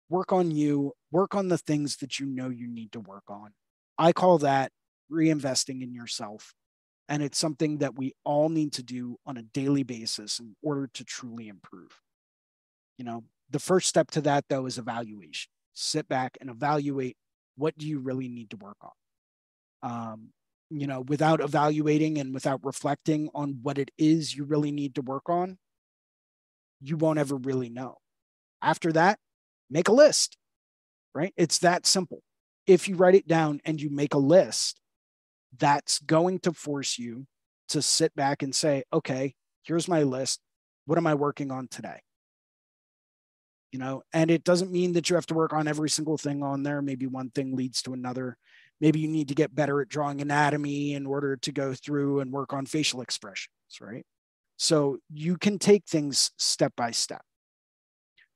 work 0.08 0.32
on 0.32 0.50
you 0.50 0.92
work 1.10 1.34
on 1.34 1.48
the 1.48 1.58
things 1.58 1.96
that 1.96 2.18
you 2.20 2.26
know 2.26 2.48
you 2.48 2.68
need 2.68 2.92
to 2.92 3.00
work 3.00 3.24
on 3.28 3.50
i 3.98 4.12
call 4.12 4.38
that 4.38 4.70
reinvesting 5.10 5.82
in 5.82 5.94
yourself. 5.94 6.54
And 7.08 7.22
it's 7.22 7.38
something 7.38 7.78
that 7.78 7.96
we 7.96 8.14
all 8.24 8.48
need 8.48 8.72
to 8.74 8.82
do 8.82 9.16
on 9.26 9.36
a 9.36 9.42
daily 9.42 9.84
basis 9.84 10.40
in 10.40 10.56
order 10.62 10.88
to 10.94 11.04
truly 11.04 11.48
improve. 11.48 12.00
You 12.98 13.04
know, 13.04 13.24
the 13.50 13.60
first 13.60 13.88
step 13.88 14.10
to 14.12 14.20
that, 14.22 14.46
though, 14.48 14.66
is 14.66 14.78
evaluation. 14.78 15.50
Sit 15.72 16.08
back 16.08 16.36
and 16.40 16.50
evaluate 16.50 17.16
what 17.56 17.78
do 17.78 17.86
you 17.86 18.00
really 18.00 18.28
need 18.28 18.50
to 18.50 18.56
work 18.56 18.78
on. 18.82 18.90
Um, 19.82 20.28
you 20.70 20.86
know, 20.86 21.00
without 21.02 21.40
evaluating 21.40 22.18
and 22.18 22.34
without 22.34 22.64
reflecting 22.64 23.30
on 23.34 23.60
what 23.62 23.78
it 23.78 23.90
is 23.98 24.34
you 24.34 24.44
really 24.44 24.72
need 24.72 24.94
to 24.96 25.02
work 25.02 25.28
on, 25.28 25.58
you 26.80 26.96
won't 26.96 27.18
ever 27.18 27.36
really 27.36 27.68
know. 27.68 27.98
After 28.62 28.92
that, 28.92 29.18
make 29.70 29.88
a 29.88 29.92
list, 29.92 30.36
right? 31.14 31.32
It's 31.36 31.58
that 31.58 31.86
simple. 31.86 32.22
If 32.66 32.88
you 32.88 32.96
write 32.96 33.14
it 33.14 33.28
down 33.28 33.60
and 33.64 33.80
you 33.80 33.90
make 33.90 34.14
a 34.14 34.18
list, 34.18 34.80
that's 35.58 36.00
going 36.00 36.40
to 36.40 36.52
force 36.52 36.98
you 36.98 37.26
to 37.68 37.80
sit 37.80 38.14
back 38.14 38.42
and 38.42 38.54
say, 38.54 38.84
okay, 38.92 39.34
here's 39.62 39.88
my 39.88 40.02
list. 40.02 40.40
What 40.86 40.98
am 40.98 41.06
I 41.06 41.14
working 41.14 41.50
on 41.50 41.68
today? 41.68 42.00
You 43.72 43.78
know, 43.78 44.02
and 44.12 44.30
it 44.30 44.44
doesn't 44.44 44.72
mean 44.72 44.92
that 44.94 45.10
you 45.10 45.16
have 45.16 45.26
to 45.26 45.34
work 45.34 45.52
on 45.52 45.68
every 45.68 45.90
single 45.90 46.16
thing 46.16 46.42
on 46.42 46.62
there. 46.62 46.80
Maybe 46.82 47.06
one 47.06 47.30
thing 47.30 47.54
leads 47.54 47.82
to 47.82 47.92
another. 47.92 48.36
Maybe 48.80 49.00
you 49.00 49.08
need 49.08 49.28
to 49.28 49.34
get 49.34 49.54
better 49.54 49.80
at 49.80 49.88
drawing 49.88 50.20
anatomy 50.20 50.94
in 50.94 51.06
order 51.06 51.36
to 51.36 51.52
go 51.52 51.72
through 51.74 52.20
and 52.20 52.32
work 52.32 52.52
on 52.52 52.66
facial 52.66 53.00
expressions, 53.00 53.48
right? 53.80 54.04
So 54.58 54.98
you 55.12 55.36
can 55.36 55.58
take 55.58 55.84
things 55.86 56.30
step 56.36 56.72
by 56.76 56.90
step. 56.90 57.22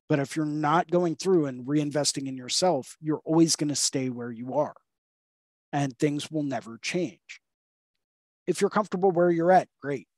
But 0.09 0.19
if 0.19 0.35
you're 0.35 0.47
not 0.47 0.91
going 0.91 1.15
through 1.17 1.47
and 1.47 1.67
reinvesting 1.67 2.27
in 2.27 2.37
yourself, 2.37 2.97
you're 3.01 3.21
always 3.25 3.55
going 3.55 3.69
to 3.69 3.77
stay 3.77 4.09
where 4.09 4.33
you 4.33 4.55
are 4.55 4.75
and 5.73 5.97
things 5.99 6.31
will 6.31 6.43
never 6.43 6.79
change. 6.83 7.41
If 8.47 8.61
you're 8.61 8.71
comfortable 8.71 9.13
where 9.13 9.31
you're 9.31 9.53
at, 9.53 9.69
great, 9.81 10.09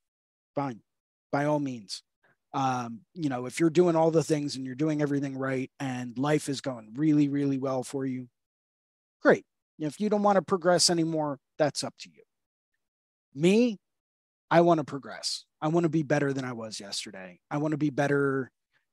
fine, 0.54 0.80
by 1.30 1.44
all 1.44 1.60
means. 1.60 2.02
Um, 2.54 3.00
you 3.14 3.28
know, 3.28 3.46
if 3.46 3.60
you're 3.60 3.70
doing 3.70 3.96
all 3.96 4.10
the 4.10 4.22
things 4.22 4.56
and 4.56 4.64
you're 4.64 4.74
doing 4.74 5.02
everything 5.02 5.36
right 5.36 5.70
and 5.80 6.16
life 6.18 6.48
is 6.48 6.60
going 6.60 6.92
really, 6.96 7.28
really 7.28 7.58
well 7.58 7.82
for 7.82 8.06
you, 8.06 8.28
great. 9.22 9.44
If 9.78 10.00
you 10.00 10.08
don't 10.08 10.22
want 10.22 10.36
to 10.36 10.42
progress 10.42 10.90
anymore, 10.90 11.38
that's 11.58 11.82
up 11.82 11.94
to 12.00 12.10
you. 12.10 12.22
Me, 13.34 13.78
I 14.50 14.60
want 14.60 14.78
to 14.78 14.84
progress. 14.84 15.44
I 15.60 15.68
want 15.68 15.84
to 15.84 15.90
be 15.90 16.02
better 16.02 16.32
than 16.32 16.44
I 16.44 16.52
was 16.52 16.78
yesterday. 16.78 17.38
I 17.50 17.58
want 17.58 17.72
to 17.72 17.78
be 17.78 17.90
better 17.90 18.50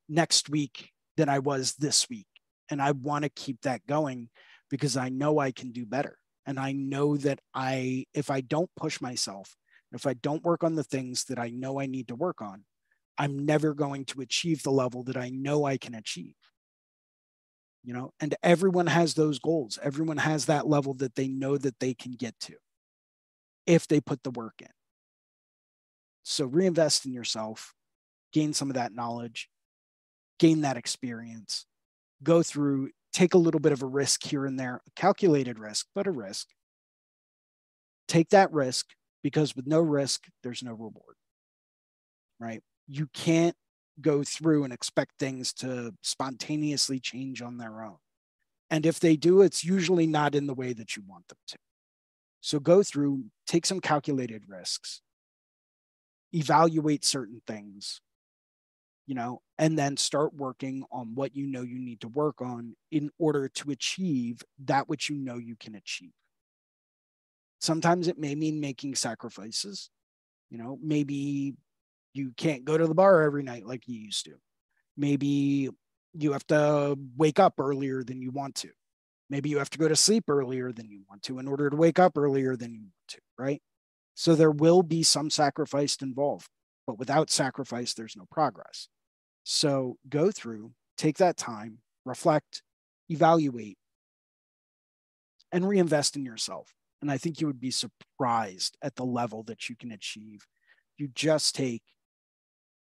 next 0.07 0.49
week 0.49 0.91
than 1.17 1.29
I 1.29 1.39
was 1.39 1.75
this 1.75 2.09
week. 2.09 2.27
And 2.69 2.81
I 2.81 2.91
want 2.91 3.23
to 3.23 3.29
keep 3.29 3.61
that 3.61 3.85
going 3.87 4.29
because 4.69 4.95
I 4.95 5.09
know 5.09 5.39
I 5.39 5.51
can 5.51 5.71
do 5.71 5.85
better. 5.85 6.17
And 6.45 6.59
I 6.59 6.71
know 6.71 7.17
that 7.17 7.39
I, 7.53 8.05
if 8.13 8.31
I 8.31 8.41
don't 8.41 8.69
push 8.75 9.01
myself, 9.01 9.55
if 9.91 10.07
I 10.07 10.13
don't 10.13 10.43
work 10.43 10.63
on 10.63 10.75
the 10.75 10.83
things 10.83 11.25
that 11.25 11.39
I 11.39 11.49
know 11.49 11.79
I 11.79 11.87
need 11.87 12.07
to 12.07 12.15
work 12.15 12.41
on, 12.41 12.63
I'm 13.17 13.45
never 13.45 13.73
going 13.73 14.05
to 14.05 14.21
achieve 14.21 14.63
the 14.63 14.71
level 14.71 15.03
that 15.03 15.17
I 15.17 15.29
know 15.29 15.65
I 15.65 15.77
can 15.77 15.93
achieve. 15.93 16.35
You 17.83 17.93
know, 17.93 18.11
and 18.19 18.35
everyone 18.43 18.87
has 18.87 19.13
those 19.13 19.39
goals. 19.39 19.79
Everyone 19.81 20.17
has 20.17 20.45
that 20.45 20.67
level 20.67 20.93
that 20.95 21.15
they 21.15 21.27
know 21.27 21.57
that 21.57 21.79
they 21.79 21.93
can 21.93 22.11
get 22.11 22.39
to 22.41 22.55
if 23.65 23.87
they 23.87 24.01
put 24.01 24.23
the 24.23 24.31
work 24.31 24.55
in. 24.61 24.67
So 26.23 26.45
reinvest 26.45 27.05
in 27.05 27.13
yourself, 27.13 27.73
gain 28.33 28.53
some 28.53 28.69
of 28.69 28.75
that 28.75 28.93
knowledge, 28.93 29.49
gain 30.39 30.61
that 30.61 30.77
experience, 30.77 31.65
go 32.23 32.43
through 32.43 32.91
take 33.13 33.33
a 33.33 33.39
little 33.39 33.59
bit 33.59 33.71
of 33.73 33.83
a 33.83 33.87
risk 33.87 34.23
here 34.23 34.45
and 34.45 34.59
there, 34.59 34.81
a 34.87 34.91
calculated 34.95 35.59
risk, 35.59 35.87
but 35.95 36.07
a 36.07 36.11
risk. 36.11 36.47
Take 38.07 38.29
that 38.29 38.51
risk 38.51 38.87
because 39.23 39.55
with 39.55 39.67
no 39.67 39.79
risk, 39.79 40.25
there's 40.43 40.63
no 40.63 40.71
reward, 40.71 41.15
right? 42.39 42.61
You 42.87 43.07
can't 43.13 43.55
go 44.01 44.23
through 44.23 44.63
and 44.63 44.73
expect 44.73 45.13
things 45.19 45.53
to 45.53 45.93
spontaneously 46.01 46.99
change 46.99 47.41
on 47.41 47.57
their 47.57 47.83
own. 47.83 47.97
And 48.69 48.85
if 48.85 48.99
they 48.99 49.15
do, 49.15 49.41
it's 49.41 49.63
usually 49.63 50.07
not 50.07 50.35
in 50.35 50.47
the 50.47 50.53
way 50.53 50.73
that 50.73 50.95
you 50.95 51.03
want 51.07 51.27
them 51.27 51.39
to. 51.47 51.57
So 52.41 52.59
go 52.59 52.83
through, 52.83 53.25
take 53.47 53.65
some 53.65 53.79
calculated 53.79 54.43
risks, 54.47 55.01
evaluate 56.33 57.03
certain 57.03 57.41
things, 57.47 58.01
you 59.07 59.15
know, 59.15 59.41
and 59.57 59.77
then 59.77 59.97
start 59.97 60.35
working 60.35 60.85
on 60.91 61.15
what 61.15 61.35
you 61.35 61.47
know 61.47 61.63
you 61.63 61.79
need 61.79 62.01
to 62.01 62.07
work 62.07 62.41
on 62.41 62.75
in 62.91 63.09
order 63.17 63.49
to 63.49 63.71
achieve 63.71 64.43
that 64.65 64.87
which 64.87 65.09
you 65.09 65.17
know 65.17 65.37
you 65.37 65.55
can 65.55 65.75
achieve. 65.75 66.11
Sometimes 67.59 68.07
it 68.07 68.19
may 68.19 68.35
mean 68.35 68.61
making 68.61 68.95
sacrifices. 68.95 69.89
You 70.49 70.57
know, 70.57 70.79
maybe 70.81 71.55
you 72.13 72.31
can't 72.35 72.65
go 72.65 72.77
to 72.77 72.87
the 72.87 72.95
bar 72.95 73.21
every 73.21 73.43
night 73.43 73.65
like 73.65 73.87
you 73.87 73.99
used 73.99 74.25
to. 74.25 74.35
Maybe 74.97 75.69
you 76.13 76.31
have 76.33 76.45
to 76.47 76.97
wake 77.15 77.39
up 77.39 77.59
earlier 77.59 78.03
than 78.03 78.21
you 78.21 78.31
want 78.31 78.55
to. 78.55 78.69
Maybe 79.29 79.49
you 79.49 79.59
have 79.59 79.69
to 79.69 79.77
go 79.77 79.87
to 79.87 79.95
sleep 79.95 80.25
earlier 80.27 80.71
than 80.71 80.89
you 80.89 81.01
want 81.07 81.21
to 81.23 81.39
in 81.39 81.47
order 81.47 81.69
to 81.69 81.75
wake 81.75 81.99
up 81.99 82.17
earlier 82.17 82.55
than 82.55 82.73
you 82.73 82.81
want 82.81 83.07
to, 83.09 83.19
right? 83.37 83.61
So 84.15 84.35
there 84.35 84.51
will 84.51 84.81
be 84.81 85.03
some 85.03 85.29
sacrifice 85.29 85.95
involved, 86.01 86.49
but 86.87 86.97
without 86.97 87.29
sacrifice, 87.29 87.93
there's 87.93 88.17
no 88.17 88.25
progress. 88.31 88.89
So 89.43 89.97
go 90.09 90.31
through, 90.31 90.71
take 90.97 91.17
that 91.19 91.37
time, 91.37 91.77
reflect, 92.05 92.63
evaluate, 93.07 93.77
and 95.51 95.67
reinvest 95.67 96.15
in 96.15 96.25
yourself. 96.25 96.73
And 97.01 97.11
I 97.11 97.17
think 97.17 97.39
you 97.39 97.47
would 97.47 97.61
be 97.61 97.71
surprised 97.71 98.77
at 98.81 98.95
the 98.95 99.05
level 99.05 99.43
that 99.43 99.69
you 99.69 99.75
can 99.75 99.91
achieve. 99.91 100.45
You 100.97 101.07
just 101.13 101.55
take 101.55 101.83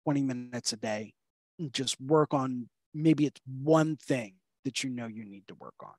20 0.07 0.23
minutes 0.23 0.73
a 0.73 0.77
day 0.77 1.12
just 1.73 2.01
work 2.01 2.33
on 2.33 2.69
maybe 2.95 3.27
it's 3.27 3.40
one 3.47 3.97
thing 3.97 4.35
that 4.64 4.85
you 4.85 4.90
know 4.90 5.07
you 5.07 5.25
need 5.25 5.49
to 5.49 5.55
work 5.57 5.75
on. 5.83 5.95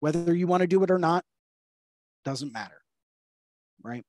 Whether 0.00 0.34
you 0.34 0.46
want 0.46 0.62
to 0.62 0.66
do 0.66 0.82
it 0.82 0.90
or 0.90 0.98
not, 0.98 1.24
doesn't 2.24 2.52
matter. 2.52 2.80
Right. 3.82 4.04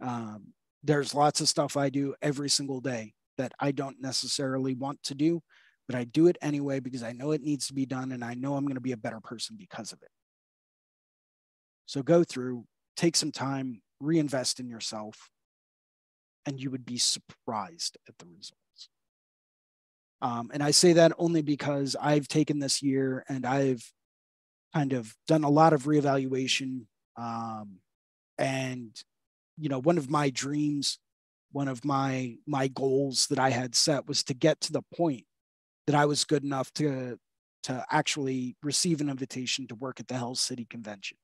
Um, 0.00 0.48
there's 0.82 1.14
lots 1.14 1.40
of 1.40 1.48
stuff 1.48 1.76
I 1.76 1.88
do 1.88 2.14
every 2.20 2.50
single 2.50 2.80
day 2.80 3.14
that 3.38 3.52
I 3.60 3.70
don't 3.70 4.00
necessarily 4.00 4.74
want 4.74 5.00
to 5.04 5.14
do, 5.14 5.40
but 5.86 5.94
I 5.94 6.02
do 6.02 6.26
it 6.26 6.36
anyway 6.42 6.80
because 6.80 7.04
I 7.04 7.12
know 7.12 7.30
it 7.30 7.42
needs 7.42 7.68
to 7.68 7.74
be 7.74 7.86
done 7.86 8.10
and 8.10 8.24
I 8.24 8.34
know 8.34 8.56
I'm 8.56 8.64
going 8.64 8.74
to 8.74 8.80
be 8.80 8.92
a 8.92 8.96
better 8.96 9.20
person 9.20 9.56
because 9.56 9.92
of 9.92 10.02
it. 10.02 10.10
So 11.86 12.02
go 12.02 12.24
through, 12.24 12.64
take 12.96 13.14
some 13.14 13.30
time, 13.30 13.82
reinvest 14.00 14.58
in 14.58 14.68
yourself, 14.68 15.30
and 16.46 16.60
you 16.60 16.70
would 16.70 16.84
be 16.84 16.98
surprised 16.98 17.98
at 18.08 18.18
the 18.18 18.26
results. 18.26 18.88
Um, 20.20 20.50
and 20.52 20.62
I 20.62 20.70
say 20.70 20.94
that 20.94 21.12
only 21.18 21.42
because 21.42 21.96
I've 22.00 22.28
taken 22.28 22.58
this 22.58 22.82
year 22.82 23.24
and 23.28 23.44
I've 23.44 23.84
kind 24.74 24.92
of 24.92 25.14
done 25.26 25.44
a 25.44 25.50
lot 25.50 25.72
of 25.72 25.84
reevaluation. 25.84 26.86
Um, 27.16 27.78
and, 28.38 28.90
you 29.58 29.68
know, 29.68 29.80
one 29.80 29.98
of 29.98 30.10
my 30.10 30.30
dreams 30.30 30.98
one 31.52 31.68
of 31.68 31.84
my 31.84 32.36
my 32.46 32.66
goals 32.68 33.26
that 33.28 33.38
I 33.38 33.50
had 33.50 33.74
set 33.74 34.08
was 34.08 34.24
to 34.24 34.34
get 34.34 34.60
to 34.62 34.72
the 34.72 34.82
point 34.94 35.24
that 35.86 35.94
I 35.94 36.06
was 36.06 36.24
good 36.24 36.42
enough 36.42 36.72
to 36.74 37.18
to 37.64 37.84
actually 37.90 38.56
receive 38.62 39.00
an 39.00 39.08
invitation 39.08 39.68
to 39.68 39.74
work 39.76 40.00
at 40.00 40.08
the 40.08 40.16
Hell 40.16 40.34
City 40.34 40.64
Convention. 40.64 41.16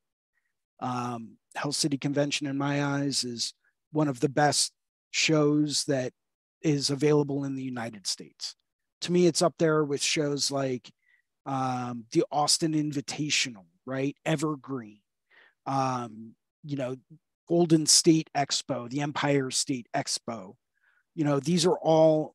Um, 0.79 1.39
Hell 1.57 1.73
City 1.73 1.99
Convention, 1.99 2.47
in 2.47 2.57
my 2.57 2.85
eyes, 2.85 3.25
is 3.25 3.55
one 3.91 4.07
of 4.07 4.21
the 4.21 4.29
best 4.29 4.73
shows 5.11 5.85
that 5.85 6.13
is 6.63 6.91
available 6.91 7.45
in 7.45 7.55
the 7.55 7.63
United 7.63 8.07
States. 8.07 8.55
To 9.03 9.13
me, 9.13 9.27
it's 9.27 9.43
up 9.43 9.55
there 9.59 9.85
with 9.85 10.03
shows 10.03 10.51
like 10.51 10.91
um, 11.47 12.05
the 12.13 12.25
Austin 12.31 12.75
Invitational, 12.75 13.67
right? 13.87 14.17
Evergreen, 14.27 15.01
um, 15.67 16.35
you 16.65 16.77
know, 16.77 16.97
Golden 17.49 17.87
State 17.87 18.29
Expo, 18.37 18.91
the 18.91 19.01
Empire 19.01 19.51
State 19.51 19.87
Expo. 19.95 20.55
You 21.15 21.25
know, 21.25 21.41
these 21.41 21.65
are 21.65 21.79
all 21.79 22.35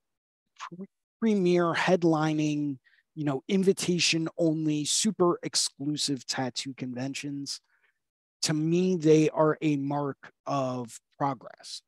premier 1.19 1.73
headlining, 1.73 2.77
you 3.15 3.23
know, 3.23 3.43
invitation 3.47 4.27
only, 4.37 4.85
super 4.85 5.39
exclusive 5.43 6.25
tattoo 6.25 6.73
conventions. 6.73 7.61
To 8.43 8.53
me, 8.53 8.97
they 8.97 9.29
are 9.29 9.57
a 9.61 9.77
mark 9.77 10.31
of 10.45 10.99
progress, 11.17 11.81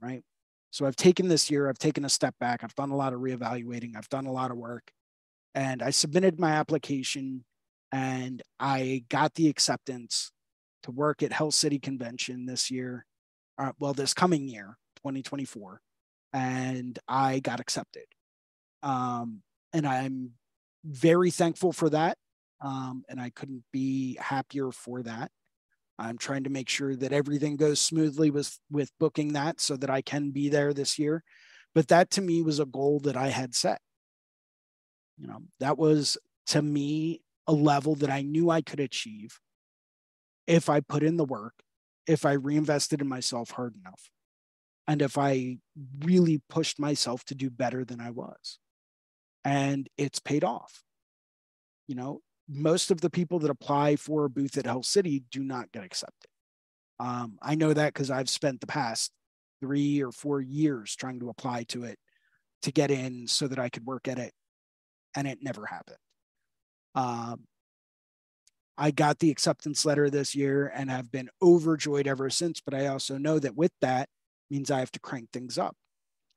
right? 0.00 0.22
So 0.70 0.86
I've 0.86 0.96
taken 0.96 1.28
this 1.28 1.50
year, 1.50 1.68
I've 1.68 1.78
taken 1.78 2.04
a 2.04 2.08
step 2.08 2.34
back, 2.40 2.64
I've 2.64 2.74
done 2.74 2.90
a 2.90 2.96
lot 2.96 3.12
of 3.12 3.20
reevaluating, 3.20 3.96
I've 3.96 4.08
done 4.08 4.26
a 4.26 4.32
lot 4.32 4.50
of 4.50 4.56
work, 4.56 4.90
and 5.54 5.82
I 5.82 5.90
submitted 5.90 6.40
my 6.40 6.50
application 6.50 7.44
and 7.92 8.42
I 8.58 9.04
got 9.08 9.34
the 9.34 9.48
acceptance 9.48 10.32
to 10.82 10.90
work 10.90 11.22
at 11.22 11.32
Hell 11.32 11.52
City 11.52 11.78
Convention 11.78 12.46
this 12.46 12.70
year, 12.70 13.06
uh, 13.56 13.72
well, 13.78 13.94
this 13.94 14.12
coming 14.12 14.48
year, 14.48 14.76
2024, 14.96 15.80
and 16.32 16.98
I 17.06 17.38
got 17.38 17.60
accepted. 17.60 18.06
Um, 18.82 19.42
and 19.72 19.86
I'm 19.86 20.32
very 20.84 21.30
thankful 21.30 21.72
for 21.72 21.88
that. 21.90 22.18
Um, 22.60 23.04
and 23.08 23.20
I 23.20 23.30
couldn't 23.30 23.64
be 23.72 24.16
happier 24.20 24.70
for 24.72 25.02
that. 25.02 25.30
I'm 25.98 26.18
trying 26.18 26.44
to 26.44 26.50
make 26.50 26.68
sure 26.68 26.96
that 26.96 27.12
everything 27.12 27.56
goes 27.56 27.80
smoothly 27.80 28.30
with 28.30 28.58
with 28.70 28.90
booking 28.98 29.32
that 29.34 29.60
so 29.60 29.76
that 29.76 29.90
I 29.90 30.02
can 30.02 30.30
be 30.30 30.48
there 30.48 30.74
this 30.74 30.98
year. 30.98 31.22
But 31.74 31.88
that 31.88 32.10
to 32.12 32.22
me 32.22 32.42
was 32.42 32.60
a 32.60 32.66
goal 32.66 33.00
that 33.00 33.16
I 33.16 33.28
had 33.28 33.54
set. 33.54 33.80
You 35.18 35.28
know, 35.28 35.42
that 35.60 35.78
was 35.78 36.18
to 36.48 36.62
me 36.62 37.22
a 37.46 37.52
level 37.52 37.94
that 37.96 38.10
I 38.10 38.22
knew 38.22 38.50
I 38.50 38.62
could 38.62 38.80
achieve 38.80 39.38
if 40.46 40.68
I 40.68 40.80
put 40.80 41.02
in 41.02 41.16
the 41.16 41.24
work, 41.24 41.54
if 42.06 42.26
I 42.26 42.32
reinvested 42.32 43.00
in 43.00 43.08
myself 43.08 43.50
hard 43.50 43.74
enough, 43.76 44.10
and 44.86 45.00
if 45.00 45.16
I 45.16 45.58
really 46.00 46.42
pushed 46.48 46.78
myself 46.78 47.24
to 47.26 47.34
do 47.34 47.50
better 47.50 47.84
than 47.84 48.00
I 48.00 48.10
was. 48.10 48.58
And 49.44 49.88
it's 49.96 50.20
paid 50.20 50.42
off. 50.42 50.82
You 51.86 51.94
know, 51.94 52.20
most 52.48 52.90
of 52.90 53.00
the 53.00 53.10
people 53.10 53.38
that 53.40 53.50
apply 53.50 53.96
for 53.96 54.24
a 54.24 54.30
booth 54.30 54.58
at 54.58 54.66
Hell 54.66 54.82
City 54.82 55.24
do 55.30 55.42
not 55.42 55.72
get 55.72 55.84
accepted. 55.84 56.30
Um, 57.00 57.38
I 57.42 57.54
know 57.54 57.72
that 57.72 57.94
because 57.94 58.10
I've 58.10 58.28
spent 58.28 58.60
the 58.60 58.66
past 58.66 59.10
three 59.60 60.02
or 60.02 60.12
four 60.12 60.40
years 60.40 60.94
trying 60.94 61.20
to 61.20 61.30
apply 61.30 61.64
to 61.64 61.84
it 61.84 61.98
to 62.62 62.72
get 62.72 62.90
in 62.90 63.26
so 63.26 63.48
that 63.48 63.58
I 63.58 63.68
could 63.68 63.86
work 63.86 64.08
at 64.08 64.18
it, 64.18 64.32
and 65.16 65.26
it 65.26 65.38
never 65.42 65.66
happened. 65.66 65.98
Um, 66.94 67.44
I 68.76 68.90
got 68.90 69.18
the 69.18 69.30
acceptance 69.30 69.84
letter 69.84 70.10
this 70.10 70.34
year 70.34 70.70
and 70.74 70.90
have 70.90 71.10
been 71.10 71.30
overjoyed 71.42 72.06
ever 72.06 72.28
since. 72.30 72.60
But 72.60 72.74
I 72.74 72.86
also 72.86 73.18
know 73.18 73.38
that 73.38 73.56
with 73.56 73.72
that 73.80 74.08
means 74.50 74.70
I 74.70 74.80
have 74.80 74.90
to 74.92 75.00
crank 75.00 75.30
things 75.32 75.58
up. 75.58 75.76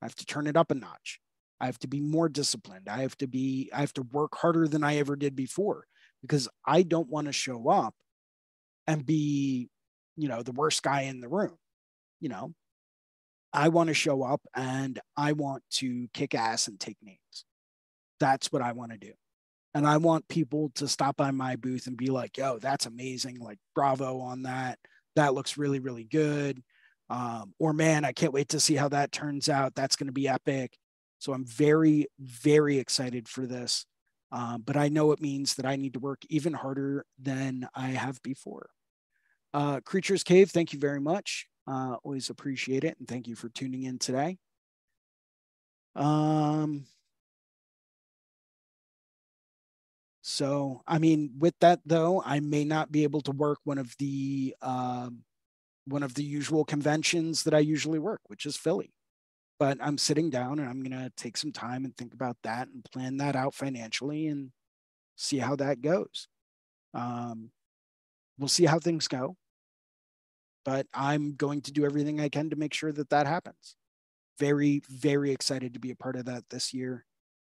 I 0.01 0.05
have 0.05 0.15
to 0.15 0.25
turn 0.25 0.47
it 0.47 0.55
up 0.55 0.71
a 0.71 0.75
notch. 0.75 1.19
I 1.59 1.65
have 1.65 1.79
to 1.79 1.87
be 1.87 2.01
more 2.01 2.29
disciplined. 2.29 2.87
I 2.87 3.01
have 3.01 3.17
to 3.17 3.27
be, 3.27 3.71
I 3.73 3.79
have 3.79 3.93
to 3.93 4.03
work 4.03 4.35
harder 4.35 4.67
than 4.67 4.83
I 4.83 4.97
ever 4.97 5.15
did 5.15 5.35
before 5.35 5.85
because 6.21 6.47
I 6.65 6.83
don't 6.83 7.09
want 7.09 7.27
to 7.27 7.33
show 7.33 7.69
up 7.69 7.95
and 8.87 9.05
be, 9.05 9.69
you 10.15 10.27
know, 10.27 10.41
the 10.41 10.51
worst 10.51 10.83
guy 10.83 11.03
in 11.03 11.19
the 11.19 11.29
room. 11.29 11.57
You 12.19 12.29
know, 12.29 12.53
I 13.53 13.69
want 13.69 13.87
to 13.87 13.93
show 13.93 14.23
up 14.23 14.41
and 14.55 14.99
I 15.15 15.33
want 15.33 15.63
to 15.73 16.07
kick 16.13 16.35
ass 16.35 16.67
and 16.67 16.79
take 16.79 16.97
names. 17.01 17.45
That's 18.19 18.51
what 18.51 18.61
I 18.61 18.71
want 18.71 18.91
to 18.91 18.97
do. 18.97 19.13
And 19.73 19.85
I 19.85 19.97
want 19.97 20.27
people 20.27 20.71
to 20.75 20.87
stop 20.87 21.17
by 21.17 21.29
my 21.31 21.55
booth 21.55 21.85
and 21.85 21.95
be 21.95 22.07
like, 22.07 22.37
yo, 22.37 22.57
that's 22.57 22.87
amazing. 22.87 23.39
Like, 23.39 23.59
bravo 23.75 24.19
on 24.19 24.43
that. 24.43 24.79
That 25.15 25.35
looks 25.35 25.57
really, 25.57 25.79
really 25.79 26.03
good. 26.03 26.63
Um, 27.09 27.53
or, 27.59 27.73
man, 27.73 28.03
I 28.03 28.11
can't 28.11 28.33
wait 28.33 28.49
to 28.49 28.59
see 28.59 28.75
how 28.75 28.89
that 28.89 29.11
turns 29.11 29.49
out. 29.49 29.75
That's 29.75 29.95
going 29.95 30.07
to 30.07 30.13
be 30.13 30.27
epic. 30.27 30.75
So 31.19 31.33
I'm 31.33 31.45
very, 31.45 32.07
very 32.19 32.79
excited 32.79 33.27
for 33.27 33.45
this. 33.45 33.85
Um, 34.31 34.63
but 34.65 34.75
I 34.75 34.89
know 34.89 35.11
it 35.11 35.21
means 35.21 35.55
that 35.55 35.65
I 35.65 35.75
need 35.75 35.93
to 35.93 35.99
work 35.99 36.23
even 36.29 36.53
harder 36.53 37.05
than 37.17 37.67
I 37.73 37.87
have 37.87 38.21
before. 38.23 38.69
Uh, 39.53 39.79
Creatures 39.79 40.23
Cave, 40.23 40.51
thank 40.51 40.73
you 40.73 40.79
very 40.79 40.99
much. 40.99 41.47
Uh, 41.65 41.95
always 42.03 42.29
appreciate 42.29 42.83
it. 42.83 42.97
And 42.99 43.07
thank 43.07 43.27
you 43.27 43.35
for 43.35 43.49
tuning 43.49 43.83
in 43.83 43.99
today. 43.99 44.37
Um, 45.95 46.85
so, 50.21 50.81
I 50.85 50.99
mean, 50.99 51.31
with 51.39 51.55
that 51.61 51.79
though, 51.85 52.21
I 52.25 52.39
may 52.39 52.65
not 52.65 52.91
be 52.91 53.03
able 53.03 53.21
to 53.21 53.31
work 53.31 53.59
one 53.63 53.77
of 53.77 53.95
the 53.97 54.55
um, 54.61 55.23
one 55.85 56.03
of 56.03 56.13
the 56.15 56.23
usual 56.23 56.65
conventions 56.65 57.43
that 57.43 57.53
I 57.53 57.59
usually 57.59 57.97
work, 57.97 58.19
which 58.27 58.45
is 58.45 58.57
Philly 58.57 58.91
but 59.59 59.77
I'm 59.81 59.97
sitting 59.97 60.29
down 60.29 60.59
and 60.59 60.69
I'm 60.69 60.83
going 60.83 60.91
to 60.91 61.11
take 61.15 61.37
some 61.37 61.51
time 61.51 61.85
and 61.85 61.95
think 61.95 62.13
about 62.13 62.37
that 62.43 62.67
and 62.67 62.83
plan 62.83 63.17
that 63.17 63.35
out 63.35 63.53
financially 63.53 64.27
and 64.27 64.51
see 65.15 65.39
how 65.39 65.55
that 65.55 65.81
goes. 65.81 66.27
Um, 66.93 67.51
we'll 68.37 68.47
see 68.47 68.65
how 68.65 68.79
things 68.79 69.07
go, 69.07 69.35
but 70.63 70.85
I'm 70.93 71.35
going 71.35 71.61
to 71.61 71.71
do 71.71 71.85
everything 71.85 72.19
I 72.19 72.29
can 72.29 72.49
to 72.51 72.55
make 72.55 72.73
sure 72.73 72.91
that 72.91 73.09
that 73.09 73.27
happens. 73.27 73.75
Very, 74.39 74.81
very 74.89 75.31
excited 75.31 75.73
to 75.73 75.79
be 75.79 75.91
a 75.91 75.95
part 75.95 76.15
of 76.15 76.25
that 76.25 76.43
this 76.49 76.73
year. 76.73 77.05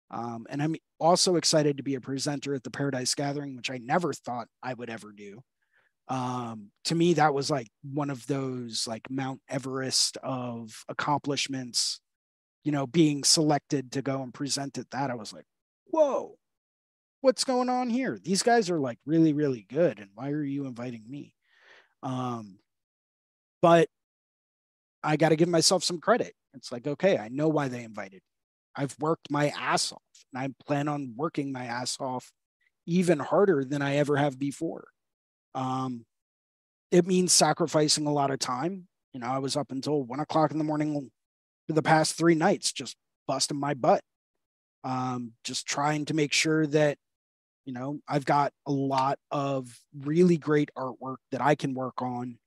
Um, 0.09 0.45
and 0.49 0.63
I'm 0.63 0.75
also 0.99 1.35
excited 1.35 1.75
to 1.77 1.83
be 1.83 1.95
a 1.95 2.01
presenter 2.01 2.53
at 2.53 2.63
the 2.63 2.71
Paradise 2.71 3.13
Gathering, 3.13 3.57
which 3.57 3.69
I 3.69 3.77
never 3.77 4.13
thought 4.13 4.47
I 4.63 4.73
would 4.73 4.89
ever 4.89 5.11
do 5.11 5.41
um 6.09 6.71
to 6.85 6.95
me 6.95 7.13
that 7.13 7.33
was 7.33 7.49
like 7.51 7.67
one 7.83 8.09
of 8.09 8.25
those 8.27 8.87
like 8.87 9.09
mount 9.09 9.41
everest 9.49 10.17
of 10.23 10.83
accomplishments 10.87 11.99
you 12.63 12.71
know 12.71 12.87
being 12.87 13.23
selected 13.23 13.91
to 13.91 14.01
go 14.01 14.21
and 14.23 14.33
present 14.33 14.77
at 14.77 14.89
that. 14.91 15.11
I 15.11 15.15
was 15.15 15.33
like 15.33 15.45
whoa 15.87 16.37
what's 17.21 17.43
going 17.43 17.67
on 17.69 17.89
here? 17.89 18.19
These 18.23 18.43
guys 18.43 18.69
are 18.69 18.79
like 18.79 18.99
really 19.05 19.33
really 19.33 19.65
good 19.69 19.99
and 19.99 20.09
why 20.15 20.29
are 20.31 20.43
you 20.43 20.65
inviting 20.65 21.03
me? 21.09 21.33
Um 22.03 22.59
but 23.61 23.89
i 25.03 25.15
got 25.17 25.29
to 25.29 25.35
give 25.35 25.49
myself 25.49 25.83
some 25.83 25.99
credit. 25.99 26.33
It's 26.53 26.71
like 26.71 26.87
okay 26.87 27.17
i 27.17 27.27
know 27.29 27.47
why 27.49 27.67
they 27.67 27.83
invited 27.83 28.15
me. 28.15 28.21
i've 28.75 28.95
worked 28.99 29.29
my 29.29 29.49
ass 29.49 29.91
off 29.91 30.01
and 30.33 30.41
i 30.41 30.63
plan 30.65 30.87
on 30.87 31.13
working 31.15 31.51
my 31.51 31.65
ass 31.65 31.97
off 31.99 32.31
even 32.87 33.19
harder 33.19 33.63
than 33.63 33.81
i 33.83 33.97
ever 33.97 34.15
have 34.17 34.39
before 34.39 34.87
um, 35.57 36.05
it 36.91 37.05
means 37.05 37.33
sacrificing 37.33 38.05
a 38.05 38.13
lot 38.13 38.31
of 38.31 38.39
time. 38.39 38.87
You 39.11 39.19
know, 39.19 39.27
I 39.27 39.39
was 39.39 39.57
up 39.57 39.71
until 39.71 40.03
one 40.03 40.19
o'clock 40.19 40.51
in 40.51 40.59
the 40.59 40.63
morning 40.63 41.09
for 41.65 41.73
the 41.73 41.81
past 41.81 42.15
three 42.15 42.35
nights, 42.35 42.71
just 42.71 42.95
busting 43.27 43.59
my 43.59 43.73
butt, 43.73 44.01
um, 44.83 45.33
just 45.43 45.65
trying 45.65 46.05
to 46.05 46.13
make 46.13 46.31
sure 46.31 46.67
that, 46.67 46.97
you 47.65 47.73
know, 47.73 47.99
I've 48.07 48.23
got 48.23 48.53
a 48.67 48.71
lot 48.71 49.17
of 49.31 49.79
really 49.97 50.37
great 50.37 50.69
artwork 50.77 51.17
that 51.31 51.41
I 51.41 51.55
can 51.55 51.73
work 51.73 52.01
on 52.03 52.37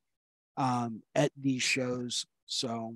um, 0.56 1.02
at 1.14 1.32
these 1.36 1.62
shows. 1.62 2.24
So, 2.46 2.94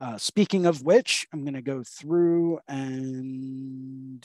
uh, 0.00 0.18
speaking 0.18 0.66
of 0.66 0.82
which, 0.82 1.26
I'm 1.32 1.42
going 1.42 1.54
to 1.54 1.62
go 1.62 1.82
through 1.82 2.60
and. 2.68 4.24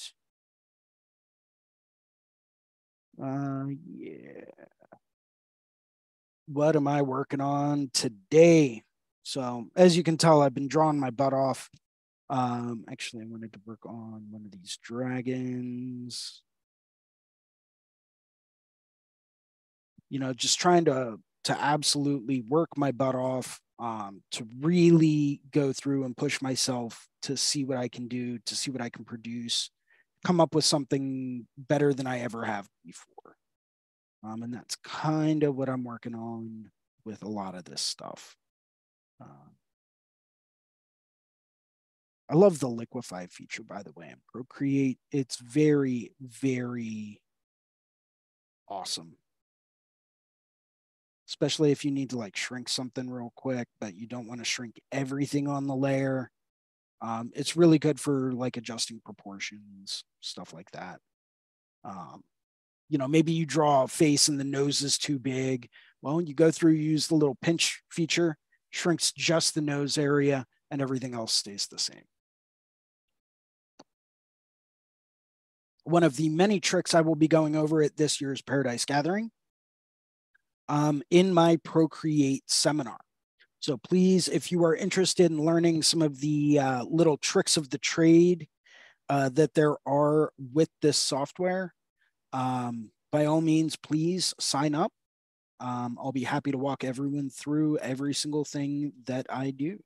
Uh, 3.19 3.65
yeah 3.97 4.67
what 6.47 6.75
am 6.75 6.87
I 6.87 7.01
working 7.01 7.41
on 7.41 7.89
today? 7.93 8.83
So 9.23 9.67
as 9.75 9.97
you 9.97 10.03
can 10.03 10.17
tell, 10.17 10.41
I've 10.41 10.53
been 10.53 10.69
drawing 10.69 10.99
my 10.99 11.09
butt 11.09 11.33
off. 11.33 11.69
Um, 12.29 12.85
actually, 12.89 13.23
I 13.23 13.27
wanted 13.27 13.53
to 13.53 13.59
work 13.65 13.85
on 13.85 14.27
one 14.29 14.43
of 14.45 14.51
these 14.51 14.77
dragons. 14.81 16.41
You 20.09 20.19
know, 20.19 20.33
just 20.33 20.59
trying 20.59 20.85
to 20.85 21.19
to 21.45 21.59
absolutely 21.59 22.41
work 22.41 22.69
my 22.75 22.91
butt 22.91 23.15
off 23.15 23.61
um, 23.79 24.21
to 24.31 24.45
really 24.59 25.39
go 25.51 25.71
through 25.71 26.03
and 26.03 26.15
push 26.15 26.41
myself 26.41 27.07
to 27.21 27.37
see 27.37 27.63
what 27.63 27.77
I 27.77 27.87
can 27.87 28.07
do, 28.07 28.37
to 28.39 28.55
see 28.55 28.69
what 28.69 28.81
I 28.81 28.89
can 28.89 29.05
produce, 29.05 29.69
come 30.25 30.41
up 30.41 30.53
with 30.53 30.65
something 30.65 31.47
better 31.57 31.93
than 31.93 32.05
I 32.05 32.19
ever 32.19 32.43
have 32.43 32.67
before. 32.85 33.36
Um, 34.27 34.43
and 34.43 34.53
that's 34.53 34.75
kind 34.77 35.43
of 35.43 35.55
what 35.55 35.69
I'm 35.69 35.83
working 35.83 36.15
on 36.15 36.69
with 37.05 37.23
a 37.23 37.29
lot 37.29 37.55
of 37.55 37.63
this 37.63 37.81
stuff. 37.81 38.35
Uh, 39.21 39.49
I 42.29 42.35
love 42.35 42.59
the 42.59 42.67
liquefy 42.67 43.27
feature, 43.27 43.63
by 43.63 43.83
the 43.83 43.93
way, 43.93 44.09
in 44.09 44.17
Procreate. 44.27 44.99
It's 45.11 45.37
very, 45.37 46.11
very 46.19 47.21
awesome. 48.67 49.15
Especially 51.29 51.71
if 51.71 51.85
you 51.85 51.91
need 51.91 52.09
to 52.09 52.17
like 52.17 52.35
shrink 52.35 52.67
something 52.67 53.09
real 53.09 53.31
quick, 53.35 53.67
but 53.79 53.95
you 53.95 54.07
don't 54.07 54.27
want 54.27 54.41
to 54.41 54.45
shrink 54.45 54.81
everything 54.91 55.47
on 55.47 55.67
the 55.67 55.75
layer. 55.75 56.31
Um, 57.01 57.31
it's 57.33 57.55
really 57.55 57.79
good 57.79 57.99
for 57.99 58.33
like 58.33 58.57
adjusting 58.57 58.99
proportions, 59.05 60.03
stuff 60.19 60.51
like 60.51 60.71
that. 60.71 60.99
Um, 61.85 62.23
you 62.89 62.97
know, 62.97 63.07
maybe 63.07 63.31
you 63.33 63.45
draw 63.45 63.83
a 63.83 63.87
face 63.87 64.27
and 64.27 64.39
the 64.39 64.43
nose 64.43 64.81
is 64.81 64.97
too 64.97 65.19
big. 65.19 65.69
Well, 66.01 66.21
you 66.21 66.33
go 66.33 66.51
through, 66.51 66.73
you 66.73 66.91
use 66.91 67.07
the 67.07 67.15
little 67.15 67.37
pinch 67.41 67.81
feature, 67.89 68.37
shrinks 68.69 69.11
just 69.11 69.55
the 69.55 69.61
nose 69.61 69.97
area, 69.97 70.45
and 70.71 70.81
everything 70.81 71.13
else 71.13 71.33
stays 71.33 71.67
the 71.67 71.79
same. 71.79 72.03
One 75.83 76.03
of 76.03 76.17
the 76.17 76.29
many 76.29 76.59
tricks 76.59 76.93
I 76.93 77.01
will 77.01 77.15
be 77.15 77.29
going 77.29 77.55
over 77.55 77.81
at 77.81 77.95
this 77.95 78.19
year's 78.19 78.41
Paradise 78.41 78.85
Gathering 78.85 79.31
um, 80.67 81.01
in 81.09 81.33
my 81.33 81.57
Procreate 81.63 82.43
seminar. 82.47 82.97
So 83.59 83.77
please, 83.77 84.27
if 84.27 84.51
you 84.51 84.63
are 84.65 84.75
interested 84.75 85.31
in 85.31 85.43
learning 85.43 85.81
some 85.83 86.01
of 86.01 86.19
the 86.19 86.59
uh, 86.59 86.83
little 86.83 87.17
tricks 87.17 87.57
of 87.57 87.69
the 87.69 87.77
trade 87.77 88.47
uh, 89.09 89.29
that 89.29 89.53
there 89.55 89.77
are 89.85 90.31
with 90.53 90.69
this 90.81 90.97
software, 90.97 91.73
um, 92.33 92.91
by 93.11 93.25
all 93.25 93.41
means, 93.41 93.75
please 93.75 94.33
sign 94.39 94.75
up. 94.75 94.91
Um, 95.59 95.97
I'll 96.01 96.11
be 96.11 96.23
happy 96.23 96.51
to 96.51 96.57
walk 96.57 96.83
everyone 96.83 97.29
through 97.29 97.77
every 97.79 98.13
single 98.13 98.45
thing 98.45 98.93
that 99.05 99.25
I 99.29 99.51
do. 99.51 99.79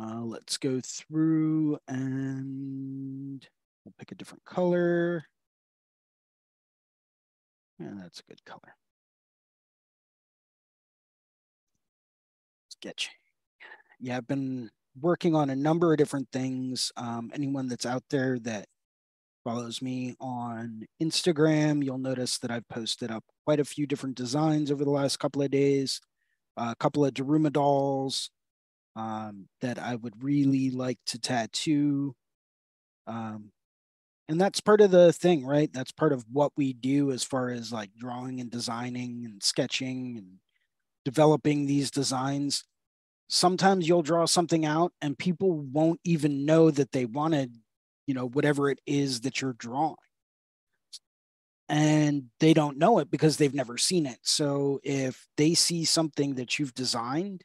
Uh, 0.00 0.22
let's 0.22 0.56
go 0.56 0.80
through 0.82 1.78
and 1.86 3.46
we'll 3.84 3.94
pick 3.98 4.10
a 4.10 4.16
different 4.16 4.44
color. 4.44 5.24
And 7.78 7.96
yeah, 7.96 8.02
that's 8.02 8.20
a 8.20 8.24
good 8.24 8.44
color. 8.44 8.74
Sketch. 12.70 13.10
Yeah, 14.00 14.16
I've 14.16 14.26
been 14.26 14.70
working 15.00 15.34
on 15.34 15.50
a 15.50 15.56
number 15.56 15.92
of 15.92 15.98
different 15.98 16.28
things. 16.32 16.90
Um, 16.96 17.30
anyone 17.32 17.68
that's 17.68 17.86
out 17.86 18.02
there 18.10 18.38
that 18.40 18.66
follows 19.44 19.82
me 19.82 20.16
on 20.20 20.86
Instagram, 21.02 21.84
you'll 21.84 21.98
notice 21.98 22.38
that 22.38 22.50
I've 22.50 22.68
posted 22.68 23.10
up 23.10 23.22
quite 23.44 23.60
a 23.60 23.64
few 23.64 23.86
different 23.86 24.16
designs 24.16 24.72
over 24.72 24.84
the 24.84 24.90
last 24.90 25.18
couple 25.18 25.42
of 25.42 25.50
days. 25.50 26.00
A 26.56 26.74
couple 26.78 27.04
of 27.04 27.12
Daruma 27.12 27.52
dolls 27.52 28.30
um, 28.96 29.48
that 29.60 29.78
I 29.78 29.96
would 29.96 30.22
really 30.22 30.70
like 30.70 30.98
to 31.06 31.18
tattoo. 31.18 32.14
Um, 33.06 33.50
and 34.28 34.40
that's 34.40 34.60
part 34.60 34.80
of 34.80 34.90
the 34.90 35.12
thing, 35.12 35.44
right? 35.44 35.70
That's 35.72 35.92
part 35.92 36.12
of 36.12 36.24
what 36.32 36.52
we 36.56 36.72
do 36.72 37.10
as 37.10 37.22
far 37.22 37.50
as 37.50 37.72
like 37.72 37.90
drawing 37.96 38.40
and 38.40 38.50
designing 38.50 39.24
and 39.24 39.42
sketching 39.42 40.16
and 40.16 40.38
developing 41.04 41.66
these 41.66 41.90
designs. 41.90 42.64
Sometimes 43.28 43.86
you'll 43.86 44.02
draw 44.02 44.24
something 44.24 44.64
out 44.64 44.92
and 45.02 45.18
people 45.18 45.52
won't 45.52 46.00
even 46.04 46.46
know 46.46 46.70
that 46.70 46.92
they 46.92 47.04
wanted, 47.04 47.56
you 48.06 48.14
know, 48.14 48.28
whatever 48.28 48.70
it 48.70 48.80
is 48.86 49.22
that 49.22 49.40
you're 49.40 49.54
drawing. 49.54 49.96
And 51.68 52.24
they 52.40 52.52
don't 52.52 52.76
know 52.76 52.98
it 52.98 53.10
because 53.10 53.36
they've 53.36 53.54
never 53.54 53.78
seen 53.78 54.06
it. 54.06 54.18
So 54.22 54.80
if 54.82 55.26
they 55.36 55.54
see 55.54 55.84
something 55.84 56.34
that 56.34 56.58
you've 56.58 56.74
designed 56.74 57.42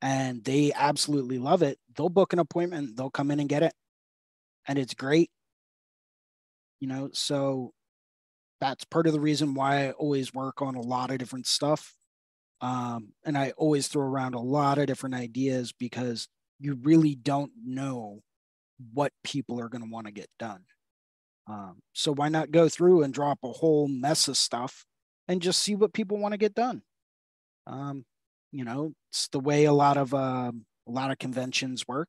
and 0.00 0.42
they 0.44 0.72
absolutely 0.74 1.38
love 1.38 1.62
it, 1.62 1.78
they'll 1.96 2.08
book 2.08 2.32
an 2.32 2.40
appointment, 2.40 2.96
they'll 2.96 3.10
come 3.10 3.30
in 3.30 3.38
and 3.38 3.48
get 3.48 3.62
it. 3.62 3.72
And 4.66 4.78
it's 4.78 4.94
great. 4.94 5.30
You 6.80 6.88
know, 6.88 7.10
so 7.12 7.72
that's 8.60 8.84
part 8.84 9.06
of 9.06 9.12
the 9.12 9.20
reason 9.20 9.54
why 9.54 9.88
I 9.88 9.90
always 9.92 10.34
work 10.34 10.60
on 10.60 10.74
a 10.74 10.80
lot 10.80 11.10
of 11.12 11.18
different 11.18 11.46
stuff. 11.46 11.94
Um, 12.60 13.12
and 13.24 13.36
I 13.36 13.52
always 13.56 13.88
throw 13.88 14.04
around 14.04 14.34
a 14.34 14.40
lot 14.40 14.78
of 14.78 14.86
different 14.86 15.14
ideas 15.14 15.72
because 15.72 16.28
you 16.60 16.78
really 16.82 17.14
don't 17.14 17.52
know 17.64 18.22
what 18.92 19.12
people 19.24 19.60
are 19.60 19.68
going 19.68 19.82
to 19.82 19.90
want 19.90 20.06
to 20.06 20.12
get 20.12 20.28
done. 20.38 20.64
Um, 21.48 21.80
so 21.92 22.14
why 22.14 22.28
not 22.28 22.50
go 22.50 22.68
through 22.68 23.02
and 23.02 23.12
drop 23.12 23.38
a 23.42 23.52
whole 23.52 23.88
mess 23.88 24.28
of 24.28 24.36
stuff 24.36 24.84
and 25.28 25.42
just 25.42 25.60
see 25.60 25.74
what 25.74 25.92
people 25.92 26.18
want 26.18 26.32
to 26.32 26.38
get 26.38 26.54
done? 26.54 26.82
Um, 27.66 28.04
you 28.52 28.64
know, 28.64 28.92
it's 29.10 29.28
the 29.28 29.40
way 29.40 29.64
a 29.64 29.72
lot 29.72 29.96
of 29.96 30.14
uh, 30.14 30.52
a 30.86 30.90
lot 30.90 31.10
of 31.10 31.18
conventions 31.18 31.86
work. 31.88 32.08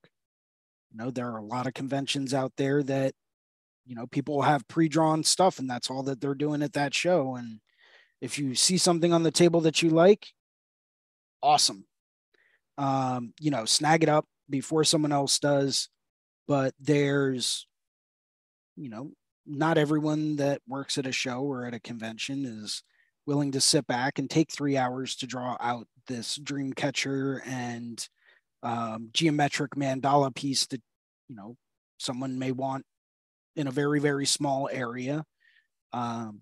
You 0.92 0.98
know, 1.04 1.12
there 1.12 1.32
are 1.32 1.38
a 1.38 1.44
lot 1.44 1.68
of 1.68 1.74
conventions 1.74 2.34
out 2.34 2.54
there 2.58 2.84
that, 2.84 3.14
you 3.86 3.96
know, 3.96 4.06
people 4.08 4.44
have 4.44 4.68
pre-drawn 4.68 5.24
stuff 5.24 5.58
and 5.58 5.70
that's 5.70 5.90
all 5.90 6.04
that 6.04 6.22
they're 6.22 6.36
doing 6.36 6.62
at 6.62 6.74
that 6.74 6.94
show. 6.94 7.36
And 7.36 7.60
if 8.22 8.38
you 8.38 8.56
see 8.56 8.78
something 8.78 9.12
on 9.12 9.24
the 9.24 9.32
table 9.32 9.62
that 9.62 9.82
you 9.82 9.90
like, 9.90 10.28
awesome. 11.42 11.86
Um, 12.78 13.34
you 13.40 13.52
know, 13.52 13.66
snag 13.66 14.04
it 14.04 14.10
up 14.10 14.26
before 14.50 14.84
someone 14.84 15.12
else 15.12 15.40
does. 15.40 15.90
But 16.47 16.73
there's, 16.79 17.67
you 18.75 18.89
know, 18.89 19.12
not 19.45 19.77
everyone 19.77 20.38
that 20.38 20.62
works 20.67 20.97
at 20.97 21.08
a 21.08 21.12
show 21.12 21.41
or 21.41 21.65
at 21.65 21.73
a 21.73 21.79
convention 21.79 22.45
is 22.45 22.84
willing 23.25 23.51
to 23.51 23.62
sit 23.62 23.88
back 23.88 24.19
and 24.19 24.29
take 24.29 24.51
three 24.51 24.77
hours 24.77 25.15
to 25.17 25.27
draw 25.27 25.58
out 25.60 25.88
this 26.08 26.36
dream 26.36 26.73
catcher 26.73 27.41
and 27.45 28.08
um, 28.62 29.10
geometric 29.13 29.71
mandala 29.75 30.34
piece 30.34 30.65
that 30.67 30.82
you 31.29 31.36
know 31.36 31.56
someone 31.97 32.39
may 32.39 32.51
want 32.51 32.86
in 33.56 33.67
a 33.67 33.71
very 33.71 33.99
very 33.99 34.25
small 34.25 34.69
area. 34.71 35.23
Um, 35.91 36.41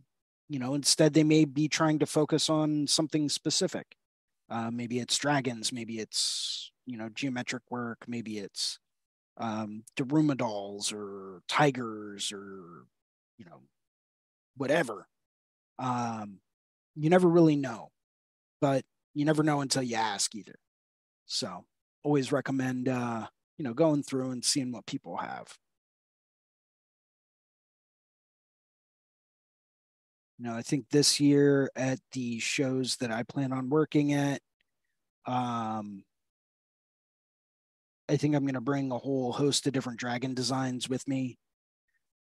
you 0.50 0.60
know 0.60 0.74
instead 0.76 1.14
they 1.14 1.24
may 1.24 1.46
be 1.46 1.68
trying 1.68 2.00
to 2.00 2.06
focus 2.06 2.50
on 2.50 2.88
something 2.88 3.30
specific. 3.30 3.96
Uh, 4.50 4.70
maybe 4.70 5.00
it's 5.00 5.18
dragons 5.18 5.72
maybe 5.72 6.00
it's 6.00 6.72
you 6.86 6.98
know 6.98 7.10
geometric 7.10 7.64
work 7.70 8.00
maybe 8.08 8.38
it's 8.38 8.80
um, 9.38 9.84
Daruma 9.98 10.38
dolls 10.38 10.94
or 10.94 11.42
tigers 11.48 12.32
or 12.32 12.86
you 13.38 13.46
know 13.46 13.62
whatever 14.58 15.08
um, 15.82 16.40
you 16.96 17.10
never 17.10 17.28
really 17.28 17.56
know, 17.56 17.90
but 18.62 18.84
you 19.14 19.26
never 19.26 19.44
know 19.44 19.62
until 19.62 19.84
you 19.84 19.96
ask 19.96 20.36
either. 20.36 20.56
So 21.26 21.66
always 22.04 22.32
recommend, 22.32 22.88
uh, 22.88 23.28
you 23.58 23.64
know, 23.66 23.74
going 23.74 24.04
through 24.04 24.32
and 24.32 24.46
seeing 24.46 24.72
what 24.72 24.86
people 24.86 25.18
have. 25.18 25.48
You 30.38 30.48
know, 30.48 30.56
I 30.56 30.62
think 30.62 30.86
this 30.90 31.20
year 31.20 31.70
at 31.76 32.00
the 32.14 32.40
shows 32.40 32.98
that 32.98 33.12
I 33.12 33.24
plan 33.24 33.54
on 33.54 33.70
working 33.70 34.14
at, 34.14 34.42
um, 35.26 36.04
I 38.12 38.18
think 38.18 38.36
I'm 38.36 38.44
going 38.44 38.56
to 38.56 38.62
bring 38.62 38.92
a 38.92 38.98
whole 38.98 39.32
host 39.32 39.66
of 39.68 39.72
different 39.72 39.98
dragon 39.98 40.34
designs 40.34 40.90
with 40.90 41.08
me. 41.08 41.38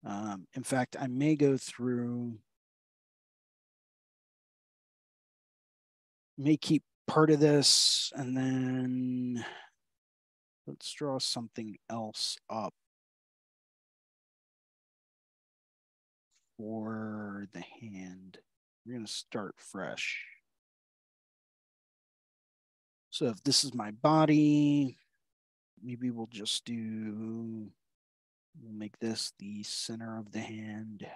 Um, 0.06 0.46
in 0.54 0.62
fact, 0.62 0.96
I 0.98 1.08
may 1.08 1.34
go 1.34 1.56
through 1.56 2.38
may 6.38 6.56
keep 6.56 6.84
part 7.08 7.32
of 7.32 7.40
this 7.40 8.12
and 8.14 8.36
then 8.36 9.44
let's 10.68 10.92
draw 10.92 11.18
something 11.18 11.76
else 11.90 12.38
up 12.48 12.72
for 16.56 17.48
the 17.52 17.64
hand. 17.80 18.38
We're 18.86 18.94
going 18.94 19.06
to 19.06 19.12
start 19.12 19.56
fresh. 19.58 20.24
So 23.10 23.26
if 23.26 23.42
this 23.42 23.64
is 23.64 23.74
my 23.74 23.90
body, 23.90 24.96
maybe 25.82 26.10
we'll 26.10 26.28
just 26.30 26.64
do, 26.64 27.70
we'll 28.60 28.72
make 28.72 28.98
this 28.98 29.32
the 29.38 29.62
center 29.62 30.18
of 30.18 30.32
the 30.32 30.40
hand. 30.40 31.06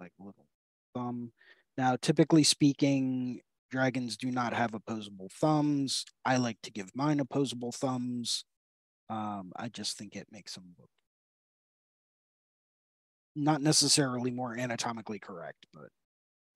Like 0.00 0.12
a 0.20 0.24
little 0.24 0.46
thumb. 0.94 1.32
Now, 1.76 1.96
typically 2.00 2.44
speaking, 2.44 3.40
dragons 3.70 4.16
do 4.16 4.30
not 4.30 4.54
have 4.54 4.74
opposable 4.74 5.30
thumbs. 5.40 6.04
I 6.24 6.36
like 6.36 6.58
to 6.62 6.70
give 6.70 6.90
mine 6.94 7.20
opposable 7.20 7.72
thumbs. 7.72 8.44
Um, 9.10 9.52
I 9.56 9.68
just 9.68 9.96
think 9.98 10.14
it 10.14 10.28
makes 10.30 10.54
them 10.54 10.74
look 10.78 10.90
not 13.38 13.62
necessarily 13.62 14.30
more 14.30 14.56
anatomically 14.56 15.18
correct, 15.18 15.66
but 15.72 15.88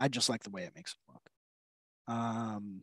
I 0.01 0.09
just 0.09 0.29
like 0.29 0.43
the 0.43 0.51
way 0.51 0.63
it 0.65 0.73
makes 0.75 0.95
them 0.95 1.15
look. 1.15 2.17
Um, 2.17 2.83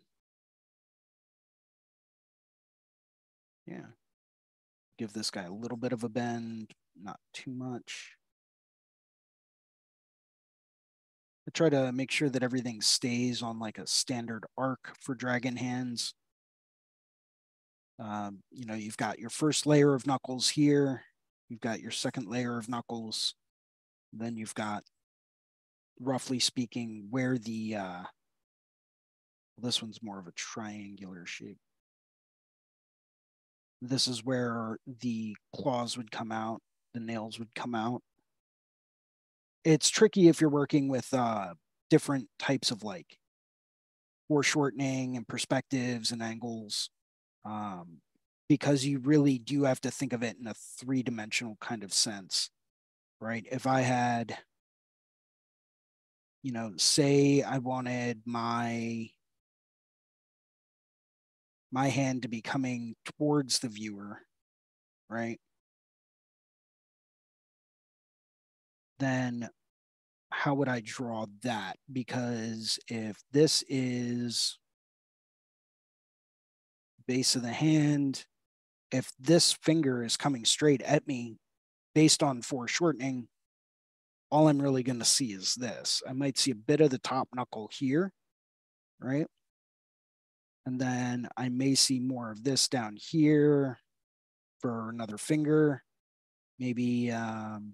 yeah. 3.70 3.86
Give 4.98 5.14
this 5.14 5.32
guy 5.32 5.44
a 5.44 5.52
little 5.52 5.78
bit 5.78 5.94
of 5.94 6.04
a 6.04 6.10
bend, 6.10 6.72
not 7.02 7.20
too 7.34 7.52
much. 7.52 8.14
I 11.48 11.52
try 11.54 11.70
to 11.70 11.92
make 11.92 12.12
sure 12.12 12.30
that 12.30 12.44
everything 12.44 12.82
stays 12.82 13.42
on 13.42 13.60
like 13.60 13.78
a 13.78 13.88
standard 13.88 14.46
arc 14.58 14.94
for 15.00 15.16
dragon 15.16 15.56
hands. 15.56 16.14
Um, 17.98 18.40
you 18.52 18.66
know, 18.66 18.76
you've 18.76 18.98
got 18.98 19.20
your 19.20 19.30
first 19.30 19.66
layer 19.66 19.94
of 19.94 20.06
knuckles 20.06 20.50
here. 20.50 21.04
You've 21.50 21.60
got 21.60 21.82
your 21.82 21.92
second 21.92 22.28
layer 22.28 22.58
of 22.58 22.70
knuckles. 22.70 23.36
Then 24.14 24.36
you've 24.36 24.56
got, 24.56 24.84
roughly 26.00 26.40
speaking, 26.40 27.08
where 27.10 27.38
the, 27.38 27.76
uh, 27.76 28.04
this 29.58 29.82
one's 29.82 30.02
more 30.02 30.20
of 30.20 30.28
a 30.28 30.32
triangular 30.32 31.26
shape. 31.26 31.58
This 33.82 34.08
is 34.08 34.26
where 34.26 34.78
the 35.02 35.36
claws 35.56 35.98
would 35.98 36.12
come 36.12 36.32
out, 36.32 36.62
the 36.94 37.00
nails 37.00 37.40
would 37.40 37.54
come 37.56 37.76
out 37.76 38.02
it's 39.64 39.90
tricky 39.90 40.28
if 40.28 40.42
you're 40.42 40.50
working 40.50 40.88
with 40.88 41.14
uh, 41.14 41.54
different 41.90 42.28
types 42.38 42.72
of 42.72 42.84
like 42.84 43.18
foreshortening 44.28 45.18
and 45.18 45.28
perspectives 45.28 46.12
and 46.12 46.22
angles 46.22 46.90
um, 47.46 48.00
because 48.48 48.86
you 48.86 49.00
really 49.00 49.38
do 49.38 49.64
have 49.64 49.82
to 49.82 49.92
think 49.92 50.14
of 50.14 50.24
it 50.24 50.38
in 50.40 50.48
a 50.48 50.54
three 50.54 51.04
dimensional 51.04 51.58
kind 51.60 51.84
of 51.84 51.94
sense, 51.94 52.50
right? 53.20 53.46
If 53.52 53.68
I 53.68 53.82
had, 53.82 54.38
you 56.44 56.52
know, 56.52 56.74
say 56.78 57.42
I 57.42 57.58
wanted 57.58 58.22
my 58.26 59.10
my 61.72 61.88
hand 61.88 62.24
to 62.24 62.28
be 62.28 62.42
coming 62.42 62.96
towards 63.18 63.60
the 63.60 63.68
viewer, 63.68 64.20
right? 65.10 65.40
then 69.00 69.50
how 70.30 70.54
would 70.54 70.70
I 70.70 70.82
draw 70.86 71.26
that? 71.44 71.78
Because 71.92 72.78
if 72.88 73.18
this 73.32 73.64
is 73.68 74.60
base 77.08 77.36
of 77.36 77.42
the 77.42 77.50
hand, 77.50 78.26
if 78.92 79.12
this 79.20 79.54
finger 79.54 80.04
is 80.04 80.18
coming 80.18 80.46
straight 80.46 80.82
at 80.84 81.08
me 81.08 81.38
based 81.96 82.22
on 82.22 82.42
foreshortening, 82.42 83.28
all 84.30 84.48
I'm 84.48 84.62
really 84.62 84.84
going 84.84 85.00
to 85.00 85.06
see 85.06 85.32
is 85.32 85.56
this. 85.56 86.04
I 86.08 86.14
might 86.14 86.38
see 86.38 86.52
a 86.52 86.56
bit 86.56 86.82
of 86.82 86.92
the 86.92 87.00
top 87.00 87.30
knuckle 87.34 87.70
here, 87.74 88.12
right? 89.00 89.26
And 90.70 90.80
then 90.80 91.28
I 91.36 91.50
may 91.50 91.74
see 91.74 92.00
more 92.00 92.30
of 92.30 92.44
this 92.44 92.68
down 92.68 92.96
here 92.96 93.80
for 94.60 94.92
another 94.92 95.18
finger. 95.18 95.82
Maybe 96.60 97.10
um, 97.10 97.74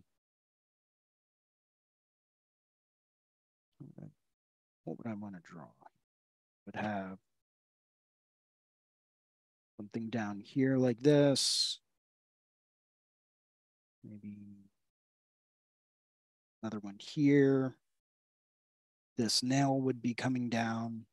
what 4.85 4.97
would 4.97 5.11
I 5.11 5.13
want 5.15 5.35
to 5.35 5.41
draw? 5.43 5.65
Would 6.65 6.77
have 6.77 7.17
something 9.75 10.09
down 10.09 10.39
here 10.39 10.77
like 10.77 11.01
this. 11.01 11.81
Maybe 14.09 14.69
another 16.63 16.79
one 16.79 16.95
here. 16.97 17.75
This 19.17 19.43
nail 19.43 19.81
would 19.81 20.01
be 20.01 20.13
coming 20.13 20.49
down. 20.49 21.07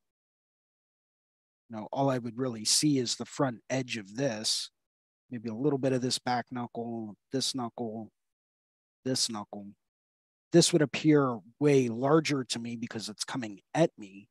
Now, 1.73 1.89
all 1.91 2.11
I 2.11 2.19
would 2.19 2.37
really 2.37 2.67
see 2.67 2.99
is 2.99 3.17
the 3.17 3.25
front 3.25 3.61
edge 3.71 3.97
of 3.97 4.17
this. 4.17 4.71
Maybe 5.31 5.49
a 5.49 5.55
little 5.55 5.79
bit 5.79 5.95
of 5.95 6.03
this 6.03 6.19
back 6.19 6.47
knuckle, 6.51 7.17
this 7.33 7.55
knuckle, 7.55 8.11
this 9.07 9.31
knuckle. 9.31 9.69
This 10.53 10.71
would 10.75 10.83
appear 10.83 11.39
way 11.59 11.89
larger 11.89 12.45
to 12.45 12.59
me 12.59 12.77
because 12.77 13.09
it's 13.09 13.25
coming 13.25 13.61
at 13.73 13.91
me 13.97 14.29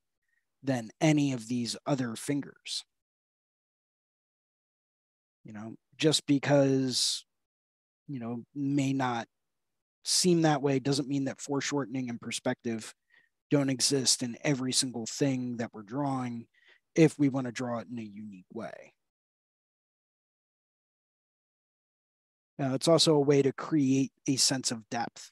than 0.61 0.91
any 1.01 1.33
of 1.33 1.47
these 1.47 1.75
other 1.87 2.15
fingers. 2.15 2.85
You 5.43 5.53
know, 5.53 5.75
just 5.97 6.27
because, 6.27 7.25
you 8.07 8.19
know, 8.19 8.43
may 8.53 8.93
not 8.93 9.27
seem 10.05 10.43
that 10.43 10.61
way 10.61 10.77
doesn't 10.77 11.07
mean 11.07 11.25
that 11.25 11.41
foreshortening 11.41 12.07
and 12.07 12.21
perspective 12.21 12.93
don't 13.49 13.71
exist 13.71 14.21
in 14.21 14.37
every 14.43 14.71
single 14.71 15.07
thing 15.07 15.57
that 15.57 15.71
we're 15.73 15.81
drawing 15.81 16.45
if 16.95 17.17
we 17.17 17.29
want 17.29 17.47
to 17.47 17.51
draw 17.51 17.79
it 17.79 17.87
in 17.91 17.99
a 17.99 18.03
unique 18.03 18.45
way. 18.53 18.93
Now, 22.57 22.73
it's 22.75 22.87
also 22.87 23.15
a 23.15 23.19
way 23.19 23.41
to 23.41 23.51
create 23.51 24.11
a 24.27 24.35
sense 24.35 24.71
of 24.71 24.87
depth. 24.89 25.31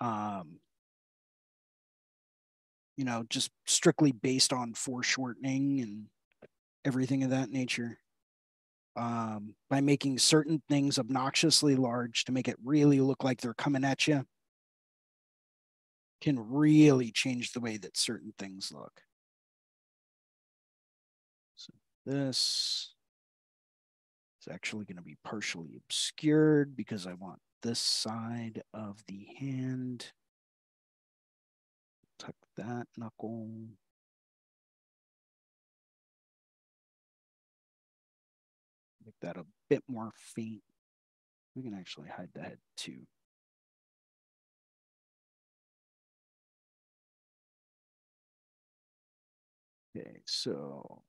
Um, 0.00 0.60
you 2.96 3.04
know, 3.04 3.24
just 3.28 3.50
strictly 3.66 4.12
based 4.12 4.52
on 4.52 4.74
foreshortening 4.74 5.80
and 5.80 6.06
everything 6.84 7.24
of 7.24 7.30
that 7.30 7.50
nature. 7.50 7.98
Um, 8.94 9.54
by 9.70 9.80
making 9.80 10.18
certain 10.18 10.62
things 10.68 10.98
obnoxiously 10.98 11.76
large 11.76 12.24
to 12.24 12.32
make 12.32 12.46
it 12.46 12.58
really 12.62 13.00
look 13.00 13.24
like 13.24 13.40
they're 13.40 13.54
coming 13.54 13.84
at 13.84 14.06
you, 14.06 14.24
can 16.20 16.38
really 16.38 17.10
change 17.10 17.52
the 17.52 17.60
way 17.60 17.78
that 17.78 17.96
certain 17.96 18.34
things 18.38 18.70
look. 18.72 19.00
This 22.04 22.94
is 24.40 24.52
actually 24.52 24.84
going 24.84 24.96
to 24.96 25.02
be 25.02 25.16
partially 25.24 25.76
obscured 25.76 26.74
because 26.74 27.06
I 27.06 27.14
want 27.14 27.38
this 27.62 27.78
side 27.78 28.62
of 28.74 29.04
the 29.06 29.26
hand 29.38 30.12
tuck 32.18 32.34
that 32.56 32.86
knuckle. 32.96 33.48
Make 39.04 39.14
that 39.22 39.36
a 39.36 39.44
bit 39.68 39.82
more 39.88 40.10
faint. 40.16 40.62
We 41.54 41.62
can 41.62 41.74
actually 41.74 42.08
hide 42.08 42.30
the 42.34 42.42
head 42.42 42.58
too. 42.76 43.06
Okay, 49.94 50.22
so 50.24 51.02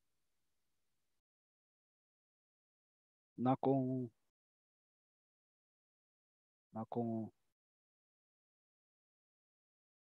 knuckle, 3.38 4.10
knuckle, 6.74 7.34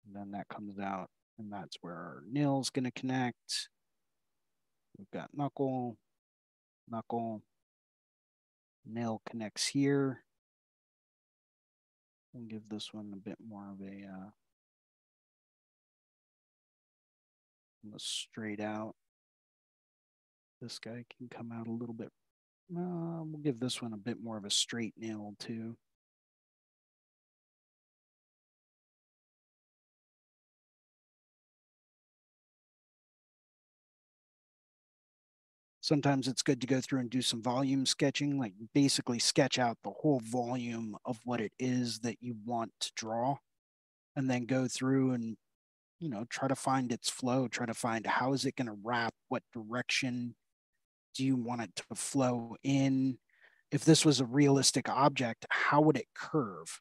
and 0.07 0.15
then 0.15 0.31
that 0.33 0.49
comes 0.49 0.79
out, 0.79 1.11
and 1.39 1.53
that's 1.53 1.77
where 1.81 1.95
our 1.95 2.23
nail's 2.31 2.71
going 2.71 2.85
to 2.85 2.91
connect. 2.91 3.69
We've 4.97 5.11
got 5.11 5.31
knuckle, 5.35 5.99
knuckle, 6.89 7.43
nail 8.85 9.21
connects 9.29 9.67
here. 9.67 10.23
And 12.35 12.49
give 12.51 12.69
this 12.69 12.93
one 12.93 13.13
a 13.15 13.17
bit 13.17 13.39
more 13.47 13.65
of 13.71 13.81
a 13.81 14.07
uh, 14.07 14.31
straight 17.97 18.61
out. 18.61 18.95
This 20.61 20.79
guy 20.79 21.05
can 21.17 21.29
come 21.29 21.51
out 21.53 21.67
a 21.67 21.73
little 21.73 21.95
bit. 21.95 22.11
Uh, 22.71 23.23
we'll 23.23 23.43
give 23.43 23.61
this 23.61 23.81
one 23.81 23.93
a 23.93 23.97
bit 23.97 24.23
more 24.23 24.37
of 24.37 24.45
a 24.45 24.51
straight 24.51 24.95
nail 24.97 25.35
too. 25.39 25.77
sometimes 35.87 36.27
it's 36.27 36.43
good 36.43 36.61
to 36.61 36.67
go 36.67 36.81
through 36.81 36.99
and 36.99 37.11
do 37.11 37.23
some 37.23 37.41
volume 37.41 37.87
sketching, 37.87 38.39
like 38.39 38.53
basically 38.75 39.21
sketch 39.21 39.57
out 39.59 39.79
the 39.85 39.91
whole 39.91 40.21
volume 40.25 40.97
of 41.05 41.21
what 41.25 41.41
it 41.41 41.53
is 41.61 42.01
that 42.01 42.17
you 42.21 42.35
want 42.45 42.73
to 42.81 42.91
draw, 42.97 43.37
and 44.17 44.29
then 44.29 44.47
go 44.47 44.67
through 44.67 45.13
and 45.13 45.37
you 46.01 46.09
know 46.09 46.25
try 46.29 46.49
to 46.49 46.57
find 46.57 46.93
its 46.93 47.09
flow, 47.09 47.49
try 47.49 47.67
to 47.67 47.75
find 47.75 48.07
how 48.07 48.33
is 48.33 48.45
it 48.45 48.57
going 48.57 48.67
to 48.67 48.77
wrap, 48.83 49.15
what 49.29 49.45
direction 49.55 50.35
do 51.17 51.25
you 51.25 51.37
want 51.37 51.63
it 51.63 51.71
to 51.77 51.95
flow 51.95 52.57
in. 52.63 53.19
If 53.71 53.85
this 53.85 54.05
was 54.05 54.21
a 54.21 54.27
realistic 54.27 54.89
object, 54.89 55.47
how 55.51 55.81
would 55.81 55.97
it 55.97 56.07
curve? 56.15 56.81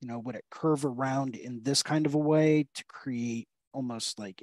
You 0.00 0.08
know, 0.08 0.18
would 0.18 0.34
it 0.34 0.44
curve 0.50 0.84
around 0.84 1.36
in 1.36 1.62
this 1.62 1.82
kind 1.82 2.06
of 2.06 2.14
a 2.14 2.18
way 2.18 2.66
to 2.74 2.84
create 2.88 3.48
almost 3.72 4.18
like 4.18 4.42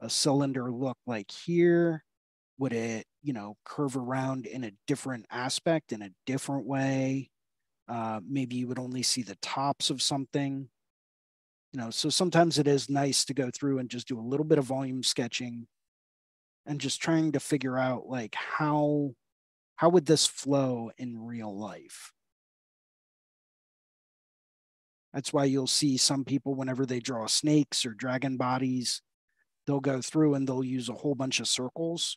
a 0.00 0.10
cylinder 0.10 0.72
look 0.72 0.96
like 1.06 1.30
here? 1.30 2.04
would 2.58 2.72
it 2.72 3.06
you 3.22 3.32
know 3.32 3.56
curve 3.64 3.96
around 3.96 4.46
in 4.46 4.64
a 4.64 4.72
different 4.86 5.24
aspect 5.30 5.92
in 5.92 6.02
a 6.02 6.10
different 6.26 6.66
way 6.66 7.30
uh, 7.88 8.20
maybe 8.28 8.56
you 8.56 8.66
would 8.68 8.78
only 8.78 9.02
see 9.02 9.22
the 9.22 9.36
tops 9.36 9.90
of 9.90 10.02
something 10.02 10.68
you 11.72 11.80
know 11.80 11.90
so 11.90 12.08
sometimes 12.08 12.58
it 12.58 12.66
is 12.66 12.90
nice 12.90 13.24
to 13.24 13.34
go 13.34 13.50
through 13.50 13.78
and 13.78 13.88
just 13.88 14.08
do 14.08 14.18
a 14.18 14.20
little 14.20 14.44
bit 14.44 14.58
of 14.58 14.64
volume 14.64 15.02
sketching 15.02 15.66
and 16.68 16.80
just 16.80 17.02
trying 17.02 17.32
to 17.32 17.40
figure 17.40 17.76
out 17.76 18.06
like 18.06 18.34
how 18.34 19.14
how 19.76 19.88
would 19.88 20.06
this 20.06 20.26
flow 20.26 20.90
in 20.98 21.24
real 21.24 21.56
life? 21.56 22.12
That's 25.12 25.32
why 25.32 25.44
you'll 25.44 25.66
see 25.66 25.96
some 25.96 26.24
people 26.24 26.54
whenever 26.54 26.86
they 26.86 27.00
draw 27.00 27.26
snakes 27.26 27.84
or 27.84 27.90
dragon 27.90 28.36
bodies 28.36 29.02
they'll 29.66 29.80
go 29.80 30.00
through 30.00 30.34
and 30.34 30.48
they'll 30.48 30.64
use 30.64 30.88
a 30.88 30.94
whole 30.94 31.14
bunch 31.14 31.40
of 31.40 31.48
circles 31.48 32.16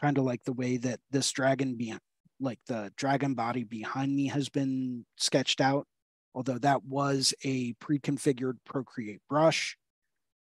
kind 0.00 0.18
of 0.18 0.24
like 0.24 0.42
the 0.44 0.52
way 0.52 0.78
that 0.78 0.98
this 1.10 1.30
dragon 1.30 1.76
be 1.76 1.94
like 2.40 2.58
the 2.66 2.90
dragon 2.96 3.34
body 3.34 3.62
behind 3.62 4.14
me 4.16 4.26
has 4.26 4.48
been 4.48 5.04
sketched 5.16 5.60
out 5.60 5.86
although 6.34 6.58
that 6.58 6.84
was 6.84 7.34
a 7.44 7.72
pre-configured 7.74 8.58
procreate 8.64 9.20
brush. 9.28 9.76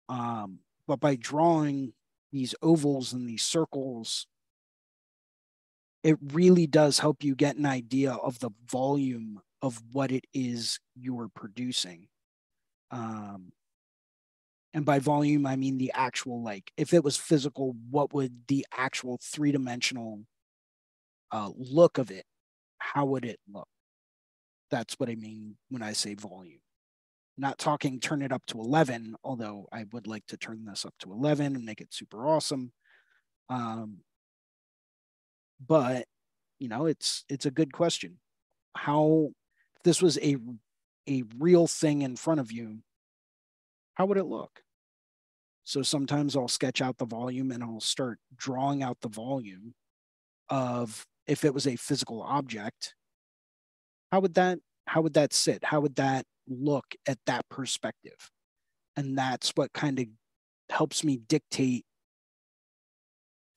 Um, 0.09 0.61
but 0.87 1.01
by 1.01 1.17
drawing 1.17 1.93
these 2.33 2.55
ovals 2.63 3.13
and 3.13 3.29
these 3.29 3.43
circles 3.43 4.27
it 6.05 6.17
really 6.33 6.67
does 6.67 7.01
help 7.01 7.25
you 7.25 7.35
get 7.35 7.57
an 7.57 7.67
idea 7.67 8.13
of 8.13 8.39
the 8.39 8.51
volume 8.71 9.41
of 9.63 9.83
what 9.93 10.13
it 10.13 10.25
is 10.33 10.79
you're 10.95 11.29
producing. 11.29 12.07
Um, 12.93 13.53
and 14.75 14.85
by 14.85 14.99
volume 14.99 15.47
i 15.47 15.57
mean 15.57 15.79
the 15.79 15.91
actual 15.95 16.43
like 16.43 16.71
if 16.77 16.93
it 16.93 17.03
was 17.03 17.17
physical 17.17 17.75
what 17.91 18.13
would 18.13 18.47
the 18.49 18.67
actual 18.77 19.19
three-dimensional 19.23 20.21
uh, 21.33 21.51
look 21.57 21.99
of 21.99 22.11
it 22.11 22.25
how 22.79 23.05
would 23.05 23.25
it 23.25 23.41
look? 23.53 23.69
That's 24.71 24.95
what 24.95 25.09
i 25.09 25.15
mean 25.15 25.57
when 25.69 25.83
i 25.83 25.93
say 25.93 26.15
volume 26.15 26.61
not 27.39 27.59
talking 27.59 28.01
turn 28.01 28.23
it 28.23 28.33
up 28.33 28.45
to 28.47 28.59
11 28.59 29.15
although 29.25 29.67
i 29.73 29.85
would 29.93 30.07
like 30.07 30.27
to 30.27 30.37
turn 30.37 30.65
this 30.65 30.85
up 30.85 30.95
to 30.99 31.13
11 31.13 31.55
and 31.55 31.65
make 31.65 31.81
it 31.81 31.93
super 31.93 32.27
awesome 32.27 32.73
um, 33.51 33.99
but 35.67 36.07
you 36.59 36.69
know 36.69 36.87
it's 36.87 37.25
it's 37.29 37.47
a 37.47 37.51
good 37.51 37.73
question 37.73 38.19
how 38.77 39.31
if 39.77 39.83
this 39.83 40.03
was 40.03 40.19
a 40.19 40.37
a 41.09 41.23
real 41.39 41.67
thing 41.67 42.03
in 42.03 42.17
front 42.17 42.41
of 42.41 42.53
you 42.53 42.83
how 43.99 44.07
would 44.07 44.17
it 44.17 44.25
look? 44.25 44.63
So 45.65 45.83
sometimes 45.83 46.37
I'll 46.37 46.49
sketch 46.49 46.81
out 46.81 46.97
the 46.99 47.05
volume 47.05 47.51
and 47.51 47.63
I'll 47.63 47.81
start 47.81 48.19
drawing 48.37 48.83
out 48.83 48.99
the 49.03 49.09
volume 49.09 49.75
of 50.49 51.05
if 51.27 51.45
it 51.45 51.53
was 51.53 51.67
a 51.67 51.77
physical 51.77 52.23
object, 52.23 52.95
how 54.13 54.21
would 54.21 54.35
that 54.35 54.61
how 54.87 55.03
would 55.03 55.15
that 55.15 55.35
sit? 55.35 55.65
How 55.65 55.81
would 55.81 55.97
that 55.97 56.25
look 56.49 56.87
at 57.07 57.19
that 57.27 57.49
perspective? 57.49 58.31
And 58.97 59.17
that's 59.17 59.53
what 59.55 59.73
kind 59.73 59.99
of 59.99 60.07
helps 60.71 61.05
me 61.05 61.17
dictate 61.17 61.85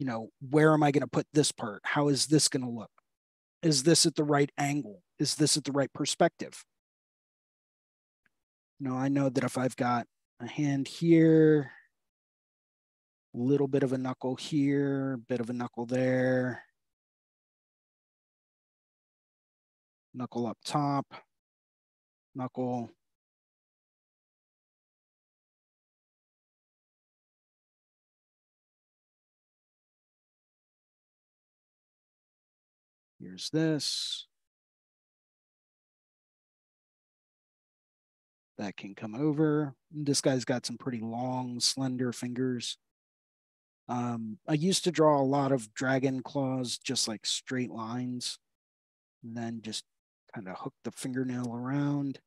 you 0.01 0.07
know, 0.07 0.29
where 0.49 0.73
am 0.73 0.81
I 0.81 0.89
going 0.89 1.03
to 1.03 1.07
put 1.07 1.27
this 1.31 1.51
part? 1.51 1.81
How 1.83 2.07
is 2.07 2.25
this 2.25 2.47
going 2.47 2.63
to 2.63 2.69
look? 2.71 2.89
Is 3.61 3.83
this 3.83 4.07
at 4.07 4.15
the 4.15 4.23
right 4.23 4.51
angle? 4.57 5.03
Is 5.19 5.35
this 5.35 5.57
at 5.57 5.63
the 5.63 5.71
right 5.71 5.93
perspective? 5.93 6.65
You 8.79 8.89
know, 8.89 8.95
I 8.95 9.09
know 9.09 9.29
that 9.29 9.43
if 9.43 9.59
I've 9.59 9.75
got 9.75 10.07
a 10.39 10.47
hand 10.47 10.87
here, 10.87 11.71
a 13.35 13.37
little 13.37 13.67
bit 13.67 13.83
of 13.83 13.93
a 13.93 13.97
knuckle 13.99 14.35
here, 14.35 15.13
a 15.13 15.17
bit 15.19 15.39
of 15.39 15.51
a 15.51 15.53
knuckle 15.53 15.85
there, 15.85 16.63
knuckle 20.15 20.47
up 20.47 20.57
top, 20.65 21.05
knuckle 22.35 22.89
Here's 33.21 33.49
this. 33.51 34.25
That 38.57 38.75
can 38.75 38.95
come 38.95 39.15
over. 39.15 39.75
This 39.91 40.21
guy's 40.21 40.45
got 40.45 40.65
some 40.65 40.77
pretty 40.77 41.01
long, 41.01 41.59
slender 41.59 42.11
fingers. 42.11 42.77
Um, 43.87 44.37
I 44.47 44.53
used 44.53 44.83
to 44.85 44.91
draw 44.91 45.19
a 45.19 45.23
lot 45.23 45.51
of 45.51 45.73
dragon 45.73 46.21
claws, 46.23 46.77
just 46.77 47.07
like 47.07 47.25
straight 47.25 47.71
lines, 47.71 48.39
and 49.23 49.35
then 49.35 49.61
just 49.61 49.83
kind 50.33 50.47
of 50.47 50.57
hook 50.57 50.73
the 50.83 50.91
fingernail 50.91 51.53
around. 51.53 52.19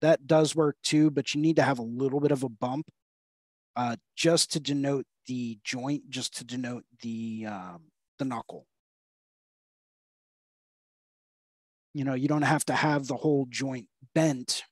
That 0.00 0.26
does 0.26 0.54
work 0.54 0.76
too, 0.82 1.10
but 1.10 1.34
you 1.34 1.40
need 1.40 1.56
to 1.56 1.62
have 1.62 1.78
a 1.78 1.82
little 1.82 2.20
bit 2.20 2.30
of 2.30 2.42
a 2.42 2.48
bump 2.48 2.86
uh, 3.76 3.96
just 4.16 4.52
to 4.52 4.60
denote 4.60 5.06
the 5.26 5.58
joint, 5.64 6.08
just 6.08 6.36
to 6.38 6.44
denote 6.44 6.84
the 7.02 7.46
um, 7.46 7.82
the 8.18 8.24
knuckle. 8.24 8.66
you 11.98 12.04
know 12.04 12.14
you 12.14 12.28
don't 12.28 12.42
have 12.42 12.64
to 12.64 12.74
have 12.74 13.06
the 13.06 13.16
whole 13.16 13.46
joint 13.50 13.86
bent 14.14 14.62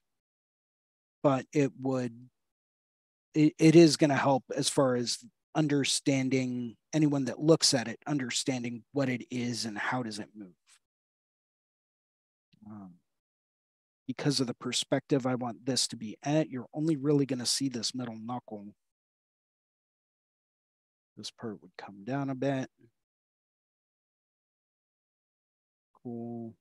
but 1.24 1.44
it 1.52 1.72
would 1.80 2.28
it, 3.34 3.52
it 3.58 3.74
is 3.74 3.96
going 3.96 4.10
to 4.10 4.16
help 4.16 4.44
as 4.54 4.68
far 4.68 4.94
as 4.94 5.18
understanding 5.54 6.76
anyone 6.92 7.24
that 7.24 7.40
looks 7.40 7.74
at 7.74 7.88
it 7.88 7.98
understanding 8.06 8.84
what 8.92 9.08
it 9.08 9.24
is 9.30 9.64
and 9.64 9.76
how 9.76 10.02
does 10.04 10.20
it 10.20 10.28
move 10.36 10.54
um, 12.66 12.94
because 14.06 14.40
of 14.40 14.46
the 14.46 14.54
perspective 14.54 15.26
i 15.26 15.34
want 15.34 15.64
this 15.64 15.86
to 15.88 15.96
be 15.96 16.16
at 16.22 16.50
you're 16.50 16.68
only 16.74 16.96
really 16.96 17.26
going 17.26 17.38
to 17.38 17.46
see 17.46 17.68
this 17.68 17.94
middle 17.94 18.18
knuckle 18.18 18.66
this 21.16 21.30
part 21.30 21.60
would 21.62 21.72
come 21.78 22.04
down 22.04 22.30
a 22.30 22.34
bit 22.34 22.68
cool 26.02 26.54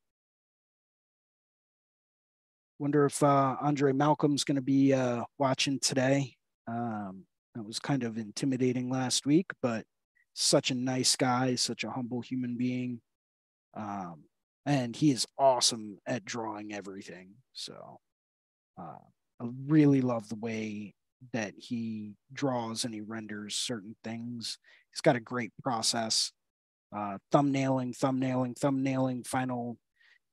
Wonder 2.78 3.06
if 3.06 3.24
uh, 3.24 3.56
Andre 3.62 3.94
Malcolm's 3.94 4.44
going 4.44 4.58
to 4.58 4.62
be 4.62 4.94
uh, 4.94 5.24
watching 5.38 5.80
today. 5.80 6.36
Um, 6.68 7.24
that 7.54 7.64
was 7.64 7.80
kind 7.80 8.04
of 8.04 8.18
intimidating 8.18 8.90
last 8.90 9.26
week, 9.26 9.50
but 9.62 9.86
such 10.34 10.72
a 10.72 10.76
nice 10.76 11.16
guy, 11.16 11.56
such 11.56 11.86
a 11.86 11.90
humble 11.90 12.20
human 12.20 12.58
being. 12.58 13.00
Um, 13.76 14.26
and 14.66 14.96
he 14.96 15.12
is 15.12 15.28
awesome 15.38 16.00
at 16.08 16.26
drawing 16.26 16.74
everything. 16.74 17.32
So 17.54 18.00
uh, 18.80 18.98
I 19.42 19.48
really 19.68 20.02
love 20.02 20.28
the 20.30 20.36
way 20.36 20.96
that 21.34 21.54
he 21.58 22.14
draws 22.34 22.86
and 22.86 22.94
he 22.94 23.02
renders 23.02 23.56
certain 23.56 23.96
things. 24.04 24.58
He's 24.92 25.02
got 25.02 25.16
a 25.16 25.22
great 25.22 25.52
process. 25.64 26.32
Uh, 26.96 27.18
thumbnailing, 27.34 27.98
thumbnailing, 27.98 28.58
thumbnailing, 28.58 29.26
final 29.26 29.78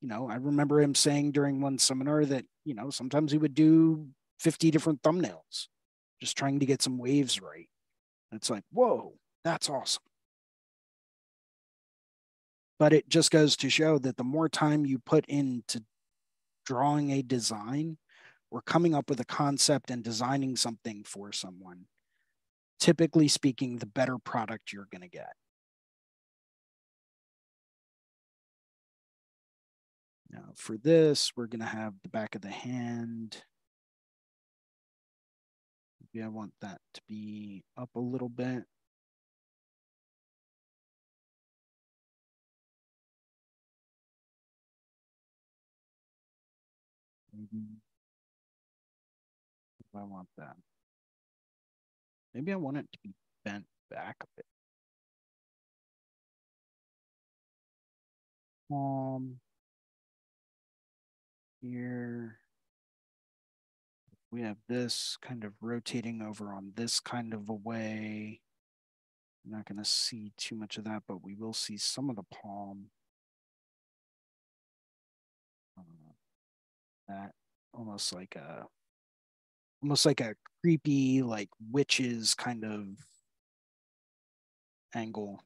you 0.03 0.09
know, 0.09 0.28
I 0.28 0.35
remember 0.35 0.80
him 0.80 0.97
saying 0.97 1.30
during 1.30 1.61
one 1.61 1.78
seminar 1.78 2.24
that, 2.24 2.45
you 2.64 2.74
know, 2.74 2.91
sometimes 2.91 3.30
he 3.30 3.39
would 3.39 3.55
do 3.55 4.09
50 4.41 4.72
different 4.72 5.01
thumbnails 5.03 5.68
just 6.20 6.37
trying 6.37 6.59
to 6.59 6.66
get 6.66 6.83
some 6.83 6.99
waves 6.99 7.41
right. 7.41 7.68
And 8.30 8.39
it's 8.39 8.51
like, 8.51 8.64
whoa, 8.72 9.14
that's 9.45 9.70
awesome. 9.70 10.03
But 12.83 12.93
it 12.93 13.09
just 13.09 13.30
goes 13.30 13.57
to 13.59 13.70
show 13.70 13.97
that 13.99 14.16
the 14.16 14.24
more 14.24 14.49
time 14.49 14.85
you 14.85 14.99
put 14.99 15.24
into 15.26 15.85
drawing 16.66 17.12
a 17.12 17.22
design 17.22 17.97
or 18.51 18.61
coming 18.61 18.93
up 18.93 19.09
with 19.09 19.20
a 19.20 19.24
concept 19.24 19.89
and 19.89 20.03
designing 20.03 20.57
something 20.57 21.05
for 21.05 21.30
someone, 21.30 21.85
typically 22.80 23.28
speaking, 23.28 23.76
the 23.76 23.87
better 23.87 24.18
product 24.18 24.72
you're 24.72 24.89
going 24.91 25.03
to 25.03 25.09
get. 25.09 25.33
Now 30.28 30.47
for 30.57 30.76
this, 30.76 31.30
we're 31.37 31.47
gonna 31.47 31.64
have 31.64 31.95
the 32.03 32.09
back 32.09 32.35
of 32.35 32.41
the 32.41 32.51
hand. 32.51 33.45
Maybe 36.01 36.24
I 36.24 36.26
want 36.26 36.55
that 36.61 36.80
to 36.95 37.01
be 37.07 37.62
up 37.76 37.91
a 37.95 38.01
little 38.01 38.28
bit. 38.28 38.64
I 49.95 50.03
want 50.05 50.28
that. 50.38 50.57
Maybe 52.34 52.53
I 52.53 52.57
want 52.57 52.78
it 52.78 52.86
to 52.93 52.99
be 53.05 53.14
bent 53.45 53.64
back 53.90 54.16
a 54.22 54.26
bit. 54.36 54.47
Um, 58.70 59.38
here. 61.61 62.38
We 64.30 64.40
have 64.40 64.57
this 64.66 65.18
kind 65.20 65.45
of 65.45 65.53
rotating 65.61 66.22
over 66.22 66.55
on 66.55 66.72
this 66.74 67.01
kind 67.01 67.34
of 67.34 67.51
a 67.51 67.55
way. 67.55 68.40
I'm 69.45 69.53
not 69.53 69.66
going 69.66 69.78
to 69.78 69.84
see 69.84 70.32
too 70.38 70.55
much 70.55 70.78
of 70.78 70.84
that, 70.84 71.03
but 71.07 71.22
we 71.22 71.34
will 71.34 71.53
see 71.53 71.76
some 71.76 72.09
of 72.09 72.16
the 72.16 72.22
palm. 72.22 72.86
That 77.09 77.32
almost 77.74 78.12
like 78.14 78.36
a 78.36 78.66
almost 79.82 80.07
like 80.07 80.20
a 80.20 80.34
creepy 80.62 81.22
like 81.22 81.48
witches 81.70 82.34
kind 82.34 82.64
of 82.64 82.86
angle 84.94 85.40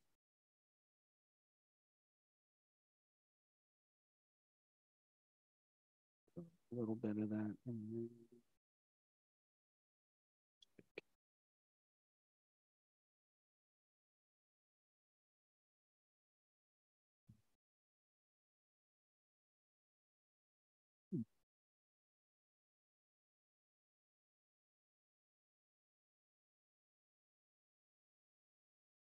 a 6.38 6.74
little 6.74 6.94
bit 6.94 7.16
of 7.16 7.30
that. 7.30 7.54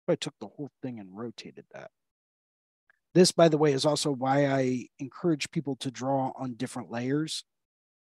I 0.09 0.15
took 0.17 0.35
the 0.41 0.49
whole 0.49 0.71
thing 0.83 0.99
and 1.01 1.17
rotated 1.17 1.65
that. 1.73 1.91
This, 3.15 3.33
by 3.33 3.49
the 3.49 3.59
way, 3.59 3.73
is 3.73 3.87
also 3.87 4.11
why 4.11 4.47
I 4.47 4.89
encourage 4.99 5.51
people 5.51 5.77
to 5.77 5.91
draw 5.91 6.33
on 6.37 6.55
different 6.55 6.91
layers. 6.91 7.45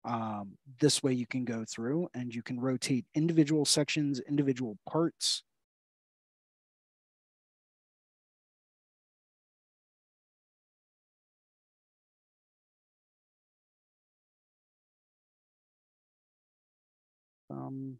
Um, 0.06 0.58
this 0.80 1.04
way 1.04 1.14
you 1.14 1.28
can 1.28 1.46
go 1.46 1.66
through 1.70 2.08
and 2.14 2.34
you 2.34 2.42
can 2.42 2.60
rotate 2.60 3.06
individual 3.14 3.66
sections, 3.66 4.20
individual 4.20 4.78
parts. 4.90 5.44
Um, 17.50 17.98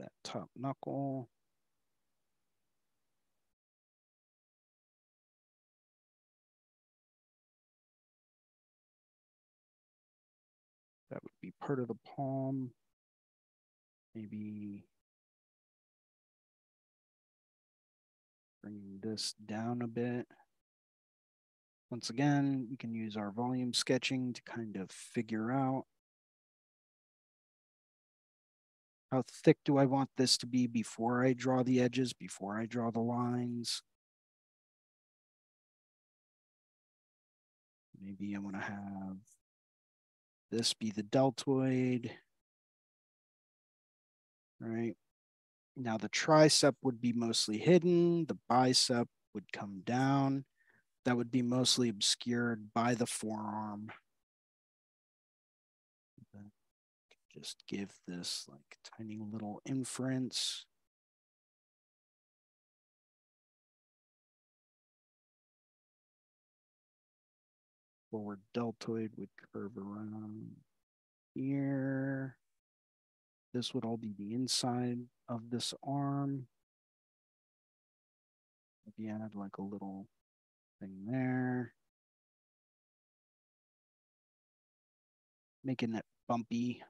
that 0.00 0.12
top 0.24 0.48
knuckle. 0.56 1.28
That 11.10 11.22
would 11.22 11.32
be 11.42 11.52
part 11.60 11.80
of 11.80 11.88
the 11.88 11.96
palm. 12.16 12.70
Maybe 14.14 14.84
bringing 18.62 18.98
this 19.02 19.34
down 19.44 19.82
a 19.82 19.86
bit. 19.86 20.26
Once 21.90 22.10
again, 22.10 22.68
we 22.70 22.76
can 22.76 22.94
use 22.94 23.16
our 23.16 23.32
volume 23.32 23.72
sketching 23.72 24.32
to 24.32 24.42
kind 24.42 24.76
of 24.76 24.90
figure 24.90 25.50
out 25.50 25.86
How 29.10 29.24
thick 29.28 29.58
do 29.64 29.76
I 29.76 29.86
want 29.86 30.10
this 30.16 30.38
to 30.38 30.46
be 30.46 30.66
before 30.66 31.24
I 31.24 31.32
draw 31.32 31.62
the 31.62 31.80
edges, 31.80 32.12
before 32.12 32.58
I 32.58 32.66
draw 32.66 32.90
the 32.90 33.00
lines? 33.00 33.82
Maybe 38.00 38.34
I 38.36 38.38
want 38.38 38.54
to 38.56 38.62
have 38.62 39.16
this 40.50 40.74
be 40.74 40.90
the 40.90 41.02
deltoid. 41.02 42.10
Right. 44.60 44.94
Now 45.76 45.96
the 45.96 46.08
tricep 46.08 46.74
would 46.82 47.00
be 47.00 47.12
mostly 47.12 47.58
hidden. 47.58 48.26
The 48.26 48.38
bicep 48.48 49.08
would 49.34 49.52
come 49.52 49.82
down. 49.84 50.44
That 51.04 51.16
would 51.16 51.30
be 51.30 51.42
mostly 51.42 51.88
obscured 51.88 52.72
by 52.74 52.94
the 52.94 53.06
forearm. 53.06 53.90
Just 57.32 57.62
give 57.68 57.90
this 58.08 58.46
like 58.48 58.78
tiny 58.96 59.18
little 59.20 59.62
inference. 59.64 60.66
Forward 68.10 68.40
deltoid 68.52 69.12
would 69.16 69.28
curve 69.52 69.78
around 69.78 70.56
here. 71.34 72.36
This 73.54 73.72
would 73.72 73.84
all 73.84 73.96
be 73.96 74.12
the 74.18 74.34
inside 74.34 74.98
of 75.28 75.50
this 75.50 75.72
arm. 75.84 76.48
Maybe 78.84 79.08
add 79.08 79.34
like 79.34 79.58
a 79.58 79.62
little 79.62 80.08
thing 80.80 81.04
there. 81.06 81.74
Making 85.62 85.94
it 85.94 86.04
bumpy. 86.28 86.82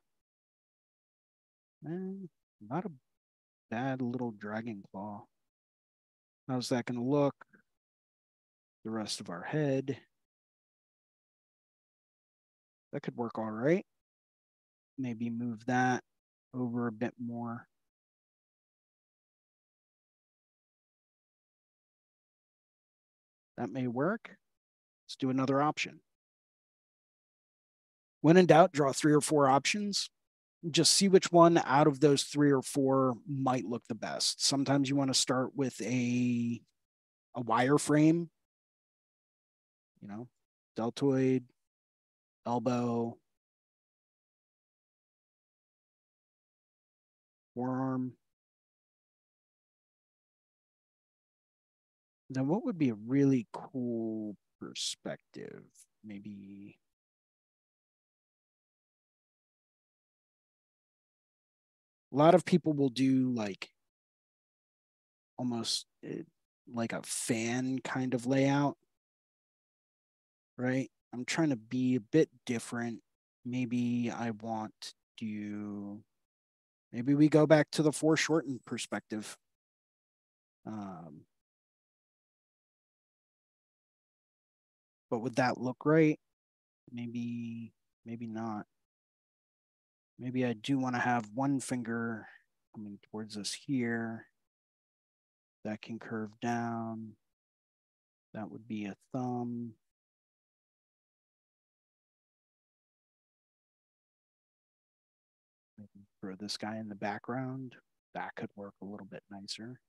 And 1.85 2.29
not 2.61 2.85
a 2.85 2.91
bad 3.71 4.03
little 4.03 4.33
dragon 4.33 4.83
claw. 4.91 5.25
How's 6.49 6.69
that 6.71 6.87
going 6.87 6.99
to 6.99 7.05
look? 7.05 7.35
The 8.85 8.91
rest 8.91 9.21
of 9.21 9.31
our 9.31 9.43
head. 9.43 9.99
That 12.93 13.03
could 13.03 13.17
work 13.17 13.39
all 13.39 13.51
right. 13.51 13.87
Maybe 14.99 15.31
move 15.31 15.65
that 15.67 16.03
over 16.53 16.87
a 16.87 16.93
bit 16.93 17.15
more. 17.19 17.67
That 23.57 23.71
may 23.71 23.87
work. 23.87 24.37
Let's 25.07 25.17
do 25.17 25.31
another 25.31 25.63
option. 25.63 26.01
When 28.23 28.37
in 28.37 28.47
doubt, 28.47 28.73
draw 28.73 28.93
three 28.93 29.13
or 29.13 29.21
four 29.21 29.49
options. 29.49 30.11
Just 30.69 30.93
see 30.93 31.09
which 31.09 31.33
one 31.33 31.57
out 31.65 31.87
of 31.87 32.01
those 32.01 32.25
three 32.25 32.53
or 32.53 32.61
four 32.61 33.15
might 33.27 33.65
look 33.65 33.87
the 33.89 33.95
best. 33.95 34.45
Sometimes 34.45 34.91
you 34.91 34.97
want 34.97 35.09
to 35.09 35.19
start 35.19 35.57
with 35.57 35.81
a, 35.81 36.61
a 37.35 37.43
wireframe, 37.43 38.29
you 40.03 40.09
know, 40.09 40.29
deltoid, 40.77 41.45
elbow, 42.47 43.17
forearm. 47.55 48.13
Then 52.29 52.49
what 52.49 52.65
would 52.67 52.79
be 52.79 52.91
a 52.91 52.95
really 52.95 53.47
cool 53.53 54.37
perspective? 54.61 55.65
Maybe 56.05 56.79
a 62.13 62.17
lot 62.17 62.35
of 62.35 62.45
people 62.45 62.73
will 62.73 62.89
do 62.89 63.31
like 63.33 63.71
almost 65.39 65.87
eh, 66.05 66.23
like 66.73 66.93
a 66.93 67.03
fan 67.03 67.79
kind 67.83 68.15
of 68.15 68.27
layout, 68.27 68.77
right? 70.57 70.91
I'm 71.13 71.25
trying 71.25 71.51
to 71.51 71.57
be 71.57 71.97
a 71.97 72.01
bit 72.01 72.29
different. 72.47 73.01
Maybe 73.45 74.11
I 74.11 74.31
want 74.31 74.95
to 75.21 76.01
Maybe 76.93 77.15
we 77.15 77.29
go 77.29 77.47
back 77.47 77.71
to 77.73 77.83
the 77.83 77.93
foreshortened 77.93 78.65
perspective. 78.67 79.37
Um, 80.67 81.27
but 85.11 85.21
would 85.21 85.37
that 85.37 85.61
look 85.61 85.85
right? 85.85 86.19
Maybe, 86.93 87.73
maybe 88.07 88.27
not. 88.27 88.67
Maybe 90.21 90.45
I 90.45 90.53
do 90.53 90.79
want 90.79 90.97
to 90.97 91.01
have 91.01 91.31
one 91.35 91.61
finger 91.61 92.29
coming 92.75 92.99
towards 93.11 93.39
us 93.39 93.55
here. 93.55 94.27
That 95.65 95.81
can 95.81 95.99
curve 95.99 96.39
down. 96.43 97.13
That 98.35 98.51
would 98.51 98.69
be 98.69 98.85
a 98.85 98.97
thumb. 99.13 99.73
throw 106.21 106.35
this 106.39 106.59
guy 106.59 106.77
in 106.77 106.91
the 106.91 106.95
background. 106.95 107.77
That 108.13 108.35
could 108.37 108.51
work 108.55 108.75
a 108.83 108.85
little 108.85 109.07
bit 109.11 109.23
nicer. 109.31 109.81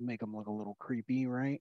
Make 0.00 0.20
them 0.20 0.34
look 0.34 0.46
a 0.46 0.52
little 0.52 0.76
creepy, 0.80 1.26
right? 1.26 1.60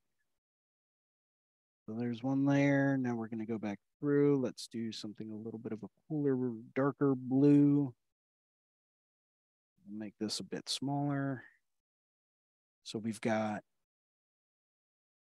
So 1.85 1.93
there's 1.93 2.23
one 2.23 2.45
layer. 2.45 2.97
Now 2.97 3.15
we're 3.15 3.27
going 3.27 3.39
to 3.39 3.45
go 3.45 3.57
back 3.57 3.79
through. 3.99 4.39
Let's 4.39 4.67
do 4.67 4.91
something 4.91 5.29
a 5.31 5.35
little 5.35 5.59
bit 5.59 5.73
of 5.73 5.83
a 5.83 5.89
cooler, 6.07 6.51
darker 6.75 7.13
blue. 7.15 7.93
Make 9.89 10.13
this 10.17 10.39
a 10.39 10.45
bit 10.45 10.69
smaller. 10.69 11.43
So 12.83 12.99
we've 12.99 13.19
got 13.19 13.63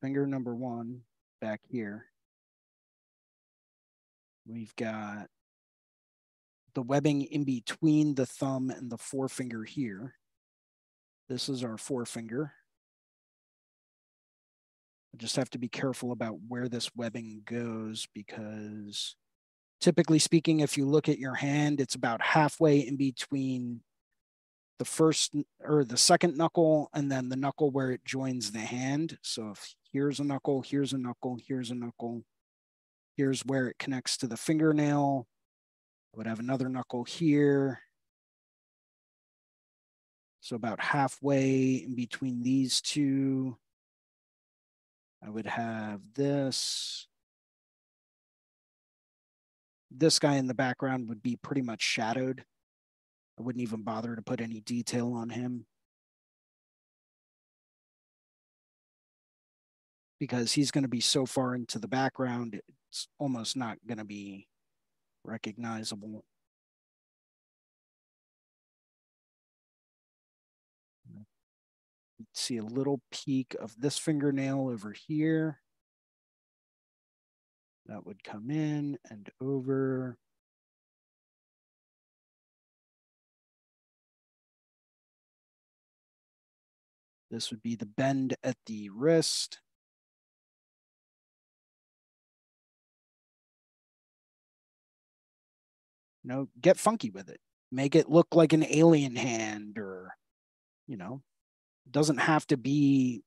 finger 0.02 0.26
number 0.26 0.54
one 0.54 1.00
back 1.40 1.60
here. 1.66 2.06
We've 4.46 4.74
got 4.76 5.28
the 6.74 6.82
webbing 6.82 7.22
in 7.22 7.44
between 7.44 8.14
the 8.14 8.26
thumb 8.26 8.70
and 8.70 8.90
the 8.90 8.98
forefinger 8.98 9.64
here. 9.64 10.14
This 11.28 11.48
is 11.48 11.64
our 11.64 11.78
forefinger. 11.78 12.52
I 15.12 15.16
just 15.16 15.36
have 15.36 15.50
to 15.50 15.58
be 15.58 15.68
careful 15.68 16.12
about 16.12 16.36
where 16.48 16.68
this 16.68 16.90
webbing 16.94 17.42
goes 17.44 18.06
because 18.14 19.16
typically 19.80 20.18
speaking, 20.18 20.60
if 20.60 20.76
you 20.76 20.86
look 20.86 21.08
at 21.08 21.18
your 21.18 21.34
hand, 21.34 21.80
it's 21.80 21.94
about 21.94 22.22
halfway 22.22 22.78
in 22.78 22.96
between 22.96 23.80
the 24.78 24.84
first 24.84 25.34
or 25.62 25.84
the 25.84 25.96
second 25.96 26.36
knuckle 26.36 26.88
and 26.94 27.10
then 27.10 27.28
the 27.28 27.36
knuckle 27.36 27.70
where 27.70 27.90
it 27.90 28.04
joins 28.04 28.50
the 28.50 28.60
hand. 28.60 29.18
So 29.22 29.50
if 29.50 29.74
here's 29.92 30.20
a 30.20 30.24
knuckle, 30.24 30.62
here's 30.62 30.92
a 30.92 30.98
knuckle, 30.98 31.38
here's 31.46 31.70
a 31.70 31.74
knuckle, 31.74 32.24
here's 33.16 33.42
where 33.42 33.66
it 33.66 33.78
connects 33.78 34.16
to 34.18 34.26
the 34.26 34.36
fingernail. 34.36 35.26
I 36.14 36.16
would 36.16 36.26
have 36.26 36.40
another 36.40 36.68
knuckle 36.68 37.04
here. 37.04 37.80
So 40.40 40.56
about 40.56 40.80
halfway 40.80 41.74
in 41.74 41.94
between 41.94 42.42
these 42.42 42.80
two, 42.80 43.58
I 45.22 45.28
would 45.28 45.46
have 45.46 46.00
this. 46.14 47.06
This 49.90 50.18
guy 50.18 50.36
in 50.36 50.46
the 50.46 50.54
background 50.54 51.08
would 51.08 51.22
be 51.22 51.36
pretty 51.36 51.62
much 51.62 51.82
shadowed. 51.82 52.44
I 53.38 53.42
wouldn't 53.42 53.62
even 53.62 53.82
bother 53.82 54.14
to 54.14 54.22
put 54.22 54.40
any 54.40 54.60
detail 54.60 55.12
on 55.12 55.30
him. 55.30 55.66
Because 60.18 60.52
he's 60.52 60.70
going 60.70 60.84
to 60.84 60.88
be 60.88 61.00
so 61.00 61.26
far 61.26 61.54
into 61.54 61.78
the 61.78 61.88
background, 61.88 62.60
it's 62.90 63.08
almost 63.18 63.56
not 63.56 63.78
going 63.86 63.98
to 63.98 64.04
be 64.04 64.46
recognizable. 65.24 66.24
See 72.34 72.56
a 72.58 72.62
little 72.62 73.00
peak 73.10 73.56
of 73.60 73.74
this 73.78 73.98
fingernail 73.98 74.68
over 74.68 74.92
here. 74.92 75.60
That 77.86 78.06
would 78.06 78.22
come 78.22 78.50
in 78.50 78.98
and 79.10 79.28
over. 79.40 80.16
This 87.30 87.50
would 87.50 87.62
be 87.62 87.76
the 87.76 87.86
bend 87.86 88.34
at 88.42 88.56
the 88.66 88.90
wrist. 88.90 89.60
You 96.22 96.28
know, 96.28 96.48
get 96.60 96.76
funky 96.76 97.10
with 97.10 97.28
it. 97.28 97.40
Make 97.72 97.94
it 97.94 98.10
look 98.10 98.34
like 98.34 98.52
an 98.52 98.64
alien 98.64 99.16
hand 99.16 99.78
or, 99.78 100.14
you 100.86 100.96
know, 100.96 101.22
doesn't 101.92 102.18
have 102.18 102.46
to 102.48 102.56
be 102.56 103.22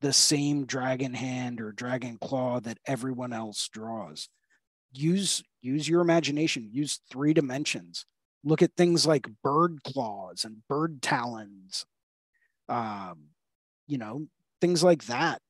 the 0.00 0.12
same 0.12 0.66
dragon 0.66 1.14
hand 1.14 1.60
or 1.60 1.72
dragon 1.72 2.18
claw 2.20 2.60
that 2.60 2.78
everyone 2.86 3.32
else 3.32 3.68
draws. 3.68 4.28
Use 4.92 5.42
use 5.62 5.88
your 5.88 6.00
imagination, 6.00 6.68
use 6.70 7.00
three 7.10 7.34
dimensions. 7.34 8.06
Look 8.44 8.62
at 8.62 8.76
things 8.76 9.06
like 9.06 9.26
bird 9.42 9.82
claws 9.82 10.44
and 10.44 10.66
bird 10.68 11.02
talons. 11.02 11.84
Um, 12.68 13.30
you 13.86 13.98
know, 13.98 14.26
things 14.60 14.84
like 14.84 15.06
that. 15.06 15.40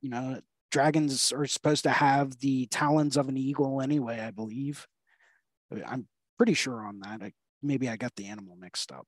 You 0.00 0.10
know, 0.10 0.40
dragons 0.70 1.32
are 1.32 1.46
supposed 1.46 1.84
to 1.84 1.90
have 1.90 2.38
the 2.38 2.66
talons 2.66 3.16
of 3.16 3.28
an 3.28 3.36
eagle 3.36 3.80
anyway, 3.80 4.20
I 4.20 4.30
believe. 4.30 4.86
I'm 5.86 6.06
pretty 6.36 6.54
sure 6.54 6.84
on 6.84 7.00
that. 7.00 7.22
I, 7.22 7.32
maybe 7.62 7.88
I 7.88 7.96
got 7.96 8.14
the 8.16 8.26
animal 8.26 8.56
mixed 8.56 8.92
up. 8.92 9.06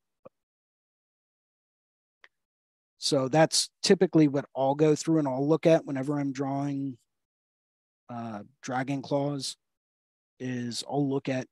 So 3.02 3.26
that's 3.26 3.68
typically 3.82 4.28
what 4.28 4.44
I'll 4.56 4.76
go 4.76 4.94
through 4.94 5.18
and 5.18 5.26
I'll 5.26 5.48
look 5.48 5.66
at 5.66 5.84
whenever 5.84 6.20
I'm 6.20 6.32
drawing 6.32 6.96
uh, 8.08 8.44
dragon 8.62 9.02
claws 9.02 9.56
is 10.38 10.84
I'll 10.88 11.10
look 11.10 11.28
at, 11.28 11.48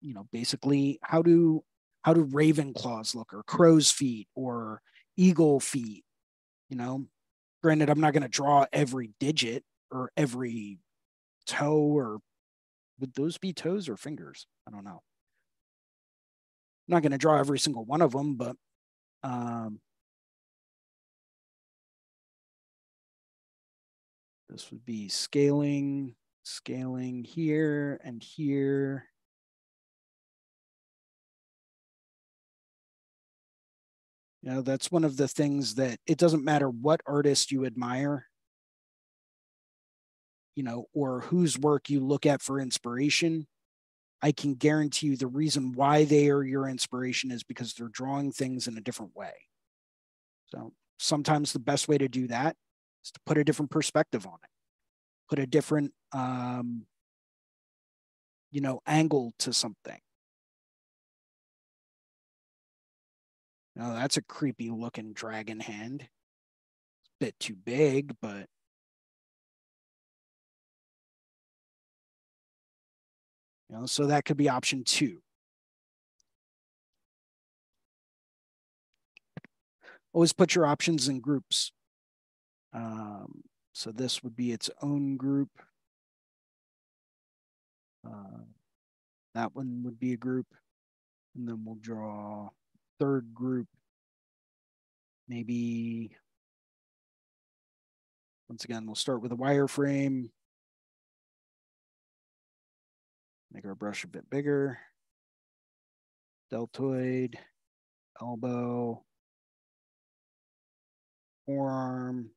you 0.00 0.14
know, 0.14 0.28
basically 0.30 1.00
how 1.02 1.20
do 1.20 1.64
how 2.02 2.14
do 2.14 2.20
raven 2.20 2.74
claws 2.74 3.12
look 3.12 3.34
or 3.34 3.42
crow's 3.42 3.90
feet 3.90 4.28
or 4.36 4.80
eagle 5.16 5.58
feet, 5.58 6.04
you 6.70 6.76
know, 6.76 7.06
granted, 7.60 7.90
I'm 7.90 8.00
not 8.00 8.12
going 8.12 8.22
to 8.22 8.28
draw 8.28 8.64
every 8.72 9.10
digit 9.18 9.64
or 9.90 10.12
every 10.16 10.78
toe 11.44 11.76
or 11.76 12.20
would 13.00 13.14
those 13.14 13.36
be 13.36 13.52
toes 13.52 13.88
or 13.88 13.96
fingers? 13.96 14.46
I 14.68 14.70
don't 14.70 14.84
know. 14.84 15.02
I'm 16.88 16.94
not 16.94 17.02
going 17.02 17.10
to 17.10 17.18
draw 17.18 17.36
every 17.40 17.58
single 17.58 17.84
one 17.84 18.00
of 18.00 18.12
them, 18.12 18.36
but 18.36 18.54
um, 19.24 19.80
This 24.52 24.70
would 24.70 24.84
be 24.84 25.08
scaling, 25.08 26.14
scaling 26.42 27.24
here 27.24 27.98
and 28.04 28.22
here. 28.22 29.06
You 34.42 34.50
know, 34.50 34.60
that's 34.60 34.92
one 34.92 35.04
of 35.04 35.16
the 35.16 35.26
things 35.26 35.76
that 35.76 36.00
it 36.06 36.18
doesn't 36.18 36.44
matter 36.44 36.68
what 36.68 37.00
artist 37.06 37.50
you 37.50 37.64
admire, 37.64 38.26
you 40.54 40.64
know, 40.64 40.84
or 40.92 41.20
whose 41.20 41.58
work 41.58 41.88
you 41.88 42.00
look 42.00 42.26
at 42.26 42.42
for 42.42 42.60
inspiration. 42.60 43.46
I 44.20 44.32
can 44.32 44.54
guarantee 44.54 45.06
you 45.06 45.16
the 45.16 45.28
reason 45.28 45.72
why 45.72 46.04
they 46.04 46.28
are 46.28 46.42
your 46.42 46.68
inspiration 46.68 47.30
is 47.30 47.42
because 47.42 47.72
they're 47.72 47.88
drawing 47.88 48.32
things 48.32 48.66
in 48.66 48.76
a 48.76 48.82
different 48.82 49.16
way. 49.16 49.32
So 50.46 50.74
sometimes 50.98 51.54
the 51.54 51.58
best 51.58 51.88
way 51.88 51.96
to 51.96 52.08
do 52.08 52.26
that 52.26 52.54
is 53.04 53.10
to 53.12 53.20
put 53.26 53.38
a 53.38 53.44
different 53.44 53.70
perspective 53.70 54.26
on 54.26 54.38
it, 54.42 54.50
put 55.28 55.38
a 55.38 55.46
different, 55.46 55.92
um, 56.12 56.86
you 58.50 58.60
know, 58.60 58.80
angle 58.86 59.32
to 59.38 59.52
something. 59.52 59.98
Now 63.74 63.94
that's 63.94 64.16
a 64.16 64.22
creepy 64.22 64.70
looking 64.70 65.12
dragon 65.12 65.60
hand. 65.60 66.02
It's 66.02 67.10
a 67.10 67.24
bit 67.24 67.40
too 67.40 67.54
big, 67.54 68.14
but 68.20 68.46
you 73.70 73.76
know, 73.76 73.86
so 73.86 74.06
that 74.06 74.24
could 74.24 74.36
be 74.36 74.48
option 74.50 74.84
two. 74.84 75.20
Always 80.12 80.34
put 80.34 80.54
your 80.54 80.66
options 80.66 81.08
in 81.08 81.20
groups. 81.20 81.72
Um, 82.74 83.42
so 83.72 83.90
this 83.90 84.22
would 84.22 84.36
be 84.36 84.52
its 84.52 84.70
own 84.80 85.16
group. 85.16 85.50
Uh, 88.06 88.44
that 89.34 89.54
one 89.54 89.82
would 89.84 89.98
be 89.98 90.12
a 90.12 90.16
group. 90.16 90.46
And 91.34 91.48
then 91.48 91.62
we'll 91.64 91.76
draw 91.76 92.50
third 93.00 93.32
group. 93.32 93.68
Maybe, 95.28 96.14
once 98.48 98.64
again, 98.64 98.84
we'll 98.86 98.94
start 98.94 99.22
with 99.22 99.32
a 99.32 99.36
wireframe. 99.36 100.28
Make 103.52 103.64
our 103.64 103.74
brush 103.74 104.04
a 104.04 104.08
bit 104.08 104.28
bigger. 104.28 104.78
Deltoid, 106.50 107.38
elbow, 108.20 109.02
forearm, 111.46 112.30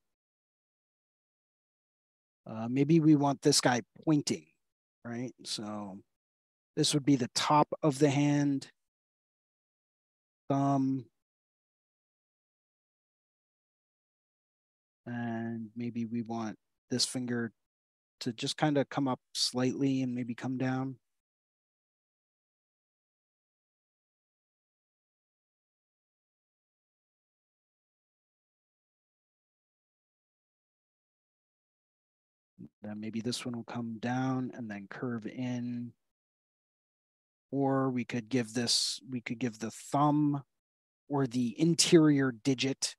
uh, 2.48 2.68
maybe 2.70 3.00
we 3.00 3.16
want 3.16 3.42
this 3.42 3.62
guy 3.62 3.82
pointing, 4.04 4.46
right? 5.04 5.34
So 5.44 6.00
this 6.76 6.94
would 6.94 7.06
be 7.06 7.16
the 7.16 7.30
top 7.34 7.68
of 7.82 8.00
the 8.00 8.10
hand, 8.10 8.68
thumb, 10.50 11.06
and 15.06 15.70
maybe 15.76 16.06
we 16.06 16.22
want 16.22 16.58
this 16.90 17.06
finger 17.06 17.52
to 18.20 18.34
just 18.34 18.58
kind 18.58 18.78
of 18.78 18.90
come 18.90 19.08
up 19.08 19.20
slightly 19.34 20.02
and 20.02 20.16
maybe 20.16 20.34
come 20.34 20.58
down. 20.58 20.98
Then 32.86 33.00
maybe 33.00 33.20
this 33.20 33.44
one 33.44 33.56
will 33.56 33.64
come 33.64 33.98
down 34.00 34.52
and 34.54 34.70
then 34.70 34.88
curve 34.90 35.26
in. 35.26 35.92
Or 37.52 37.90
we 37.90 38.04
could 38.04 38.30
give 38.30 38.54
this, 38.54 39.00
we 39.10 39.22
could 39.22 39.40
give 39.40 39.60
the 39.60 39.72
thumb 39.72 40.44
or 41.10 41.26
the 41.26 41.60
interior 41.60 42.32
digit. 42.32 42.96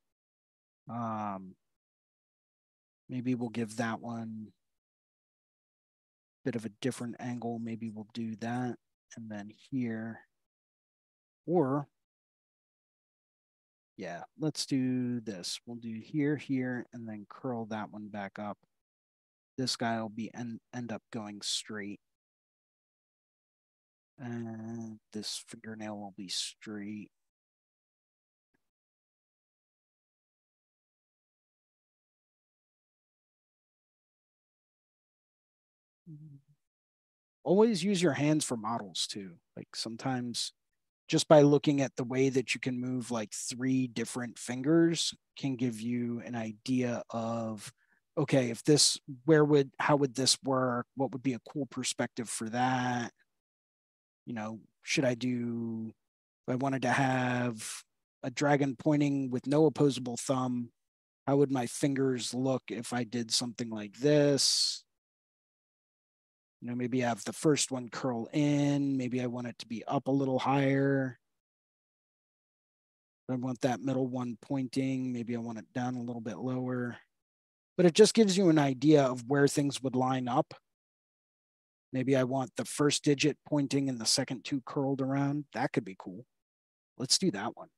Um, 0.91 1.55
maybe 3.09 3.35
we'll 3.35 3.49
give 3.49 3.77
that 3.77 4.01
one 4.01 4.49
a 6.45 6.49
bit 6.49 6.57
of 6.57 6.65
a 6.65 6.73
different 6.81 7.17
angle. 7.21 7.61
Maybe 7.61 7.91
we'll 7.91 8.09
do 8.13 8.35
that. 8.37 8.77
And 9.17 9.31
then 9.31 9.51
here, 9.71 10.21
or 11.47 11.87
yeah, 13.97 14.23
let's 14.39 14.67
do 14.67 15.21
this. 15.21 15.61
We'll 15.65 15.77
do 15.77 16.01
here, 16.03 16.37
here, 16.37 16.87
and 16.93 17.09
then 17.09 17.25
curl 17.29 17.67
that 17.67 17.93
one 17.93 18.09
back 18.09 18.39
up 18.39 18.59
this 19.57 19.77
guy 19.77 20.01
will 20.01 20.09
be 20.09 20.31
end, 20.35 20.61
end 20.75 20.93
up 20.93 21.03
going 21.13 21.41
straight. 21.43 22.01
And 24.19 24.99
this 25.13 25.45
fingernail 25.49 25.97
will 25.99 26.15
be 26.17 26.29
straight. 26.29 27.11
Always 37.45 37.85
use 37.85 38.03
your 38.03 38.15
hands 38.15 38.45
for 38.45 38.57
models 38.57 39.07
too. 39.07 39.35
Like 39.57 39.77
sometimes 39.77 40.53
just 41.09 41.29
by 41.29 41.43
looking 41.43 41.81
at 41.81 41.97
the 41.97 42.05
way 42.05 42.29
that 42.29 42.55
you 42.55 42.61
can 42.61 42.81
move 42.81 43.11
like 43.11 43.33
three 43.33 43.87
different 43.87 44.39
fingers 44.39 45.15
can 45.39 45.57
give 45.57 45.81
you 45.81 46.21
an 46.25 46.35
idea 46.35 47.03
of 47.11 47.73
okay, 48.19 48.51
if 48.51 48.65
this, 48.65 48.99
where 49.25 49.45
would, 49.45 49.71
how 49.79 49.97
would 49.97 50.15
this 50.15 50.39
work? 50.43 50.87
What 50.97 51.13
would 51.13 51.23
be 51.23 51.35
a 51.35 51.41
cool 51.53 51.67
perspective 51.67 52.29
for 52.29 52.49
that? 52.51 53.13
You 54.25 54.35
know, 54.35 54.61
should 54.83 55.05
I 55.05 55.15
do, 55.15 55.93
I 56.49 56.55
wanted 56.55 56.83
to 56.83 56.91
have 56.91 57.83
a 58.23 58.31
dragon 58.31 58.77
pointing 58.79 59.31
with 59.31 59.47
no 59.47 59.67
opposable 59.67 60.17
thumb, 60.17 60.71
how 61.27 61.37
would 61.37 61.51
my 61.51 61.67
fingers 61.67 62.33
look 62.33 62.63
if 62.71 62.93
I 62.93 63.05
did 63.05 63.31
something 63.31 63.69
like 63.69 63.99
this? 63.99 64.85
You 66.63 66.69
know, 66.69 66.75
maybe 66.75 67.05
I 67.05 67.09
have 67.09 67.25
the 67.25 67.33
first 67.33 67.71
one 67.71 67.89
curl 67.89 68.29
in, 68.33 68.97
maybe 68.97 69.21
I 69.21 69.27
want 69.27 69.49
it 69.49 69.59
to 69.59 69.67
be 69.67 69.85
up 69.87 70.09
a 70.09 70.13
little 70.13 70.39
higher. 70.39 71.19
I 73.29 73.35
want 73.35 73.61
that 73.63 73.81
middle 73.81 74.07
one 74.07 74.39
pointing, 74.41 75.13
maybe 75.13 75.35
I 75.35 75.41
want 75.41 75.59
it 75.59 75.67
down 75.75 75.97
a 75.97 76.03
little 76.03 76.21
bit 76.21 76.39
lower 76.39 76.97
but 77.77 77.87
it 77.87 77.95
just 77.95 78.15
gives 78.15 78.37
you 78.37 78.49
an 78.49 78.59
idea 78.59 79.03
of 79.03 79.25
where 79.29 79.47
things 79.49 79.83
would 79.83 79.97
line 79.97 80.29
up. 80.29 80.55
Maybe 81.93 82.17
I 82.17 82.25
want 82.25 82.51
the 82.57 82.65
first 82.65 83.05
digit 83.05 83.39
pointing 83.47 83.89
and 83.89 83.99
the 83.99 84.07
second 84.07 84.45
two 84.45 84.63
curled 84.67 85.01
around. 85.01 85.45
That 85.55 85.73
could 85.73 85.85
be 85.85 85.97
cool. 85.99 86.25
Let's 86.99 87.19
do 87.19 87.31
that 87.31 87.57
one. 87.57 87.69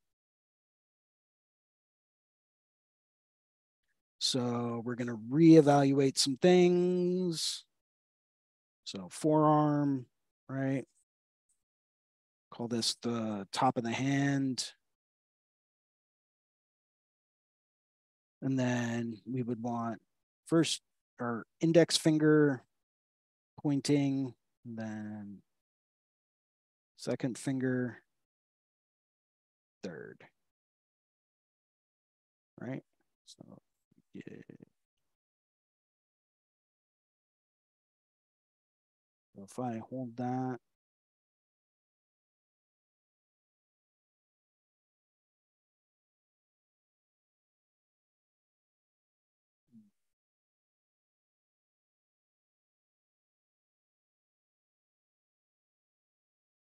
So 4.19 4.81
we're 4.83 4.95
going 4.95 5.07
to 5.07 5.19
reevaluate 5.31 6.17
some 6.17 6.37
things. 6.37 7.63
So 8.83 9.07
forearm, 9.11 10.05
right? 10.49 10.83
Call 12.51 12.67
this 12.67 12.95
the 13.01 13.47
top 13.53 13.77
of 13.77 13.83
the 13.83 13.91
hand. 13.91 14.73
And 18.41 18.57
then 18.57 19.17
we 19.25 19.43
would 19.43 19.61
want 19.61 19.99
first 20.47 20.81
our 21.19 21.45
index 21.59 21.97
finger 21.97 22.63
pointing, 23.61 24.33
then 24.65 25.39
second 26.95 27.37
finger, 27.37 28.01
third. 29.83 30.23
Right? 32.59 32.83
So 33.25 33.59
yeah. 34.13 34.23
So 39.35 39.43
if 39.43 39.59
I 39.59 39.81
hold 39.89 40.17
that, 40.17 40.59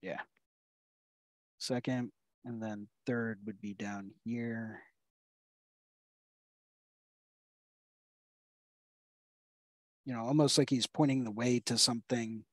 yeah. 0.07 0.20
Second, 1.59 2.12
and 2.44 2.62
then 2.62 2.86
third 3.07 3.40
would 3.44 3.61
be 3.61 3.74
down 3.74 4.12
here. 4.24 4.82
You 10.04 10.14
know, 10.14 10.20
almost 10.20 10.59
like 10.59 10.70
he's 10.70 10.86
pointing 10.86 11.24
the 11.24 11.32
way 11.32 11.59
to 11.66 11.76
something. 11.76 12.44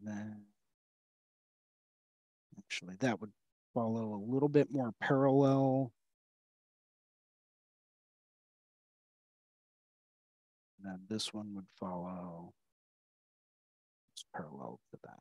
Then 0.00 0.42
actually 2.56 2.94
that 3.00 3.20
would 3.20 3.32
follow 3.74 4.14
a 4.14 4.30
little 4.32 4.48
bit 4.48 4.68
more 4.70 4.92
parallel. 5.00 5.90
And 10.78 10.92
then 10.92 11.00
this 11.08 11.34
one 11.34 11.54
would 11.54 11.66
follow 11.78 12.52
it's 14.18 14.24
parallel 14.34 14.80
to 14.90 14.98
that. 15.04 15.18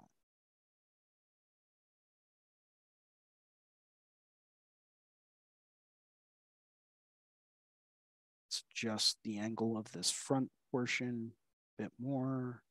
It's 8.48 8.64
just 8.74 9.18
the 9.24 9.38
angle 9.38 9.78
of 9.78 9.92
this 9.92 10.10
front 10.10 10.50
portion 10.72 11.34
a 11.80 11.84
bit 11.84 11.92
more. 12.00 12.64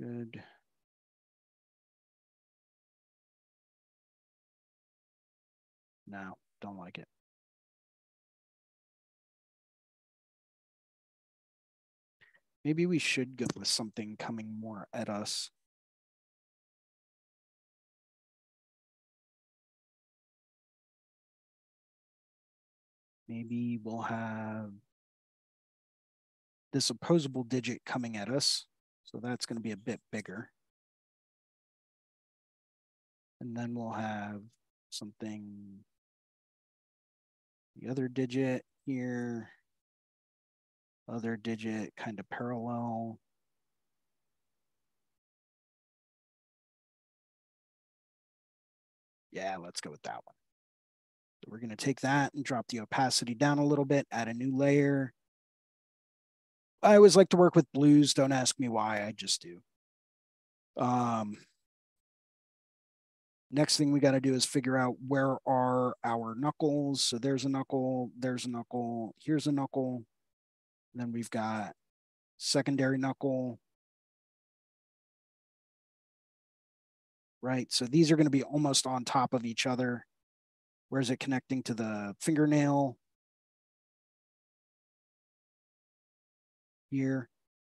Good. 0.00 0.42
No, 6.06 6.36
don't 6.60 6.78
like 6.78 6.98
it. 6.98 7.06
Maybe 12.64 12.84
we 12.86 12.98
should 12.98 13.36
go 13.36 13.46
with 13.56 13.68
something 13.68 14.16
coming 14.18 14.60
more 14.60 14.86
at 14.92 15.08
us. 15.08 15.50
Maybe 23.28 23.78
we'll 23.82 24.02
have 24.02 24.72
this 26.72 26.90
opposable 26.90 27.44
digit 27.44 27.84
coming 27.86 28.16
at 28.16 28.28
us. 28.28 28.66
So 29.04 29.18
that's 29.22 29.46
going 29.46 29.56
to 29.56 29.62
be 29.62 29.72
a 29.72 29.76
bit 29.76 30.00
bigger. 30.12 30.50
And 33.40 33.56
then 33.56 33.74
we'll 33.74 33.92
have 33.92 34.42
something, 34.90 35.78
the 37.76 37.88
other 37.88 38.08
digit 38.08 38.64
here, 38.84 39.48
other 41.08 41.36
digit 41.36 41.92
kind 41.96 42.18
of 42.18 42.28
parallel. 42.30 43.18
Yeah, 49.32 49.56
let's 49.56 49.80
go 49.80 49.90
with 49.90 50.02
that 50.02 50.20
one. 50.24 50.34
So 51.42 51.50
we're 51.50 51.58
going 51.58 51.70
to 51.70 51.76
take 51.76 52.00
that 52.00 52.34
and 52.34 52.44
drop 52.44 52.66
the 52.68 52.80
opacity 52.80 53.34
down 53.34 53.58
a 53.58 53.64
little 53.64 53.84
bit, 53.84 54.06
add 54.10 54.28
a 54.28 54.34
new 54.34 54.56
layer. 54.56 55.12
I 56.82 56.96
always 56.96 57.16
like 57.16 57.28
to 57.30 57.36
work 57.36 57.54
with 57.54 57.72
blues. 57.72 58.14
Don't 58.14 58.32
ask 58.32 58.58
me 58.58 58.68
why, 58.68 59.04
I 59.04 59.12
just 59.12 59.42
do. 59.42 59.62
Um, 60.76 61.36
next 63.50 63.76
thing 63.76 63.92
we 63.92 64.00
got 64.00 64.12
to 64.12 64.20
do 64.20 64.34
is 64.34 64.44
figure 64.44 64.76
out 64.76 64.96
where 65.06 65.36
are 65.46 65.94
our 66.04 66.34
knuckles. 66.34 67.02
So 67.02 67.18
there's 67.18 67.44
a 67.44 67.48
knuckle, 67.48 68.10
there's 68.18 68.46
a 68.46 68.50
knuckle, 68.50 69.14
here's 69.22 69.46
a 69.46 69.52
knuckle. 69.52 70.04
And 70.92 71.00
then 71.00 71.12
we've 71.12 71.30
got 71.30 71.72
secondary 72.38 72.98
knuckle. 72.98 73.58
Right, 77.42 77.72
so 77.72 77.86
these 77.86 78.10
are 78.10 78.16
going 78.16 78.26
to 78.26 78.30
be 78.30 78.42
almost 78.42 78.86
on 78.86 79.04
top 79.04 79.32
of 79.32 79.44
each 79.44 79.66
other. 79.66 80.04
Where 80.90 81.00
is 81.00 81.10
it 81.10 81.20
connecting 81.20 81.62
to 81.64 81.74
the 81.74 82.14
fingernail? 82.20 82.98
Here. 86.90 87.28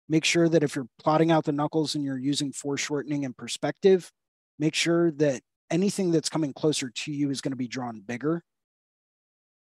Make 0.08 0.26
sure 0.26 0.48
that 0.50 0.62
if 0.62 0.76
you're 0.76 0.88
plotting 1.00 1.32
out 1.32 1.46
the 1.46 1.52
knuckles 1.52 1.96
and 1.96 2.04
you're 2.04 2.20
using 2.20 2.52
foreshortening 2.52 3.26
and 3.26 3.36
perspective, 3.36 4.12
make 4.60 4.76
sure 4.76 5.12
that 5.14 5.42
anything 5.72 6.12
that's 6.12 6.30
coming 6.30 6.54
closer 6.54 6.92
to 6.94 7.12
you 7.12 7.32
is 7.32 7.42
going 7.42 7.54
to 7.54 7.58
be 7.58 7.68
drawn 7.68 8.02
bigger 8.02 8.44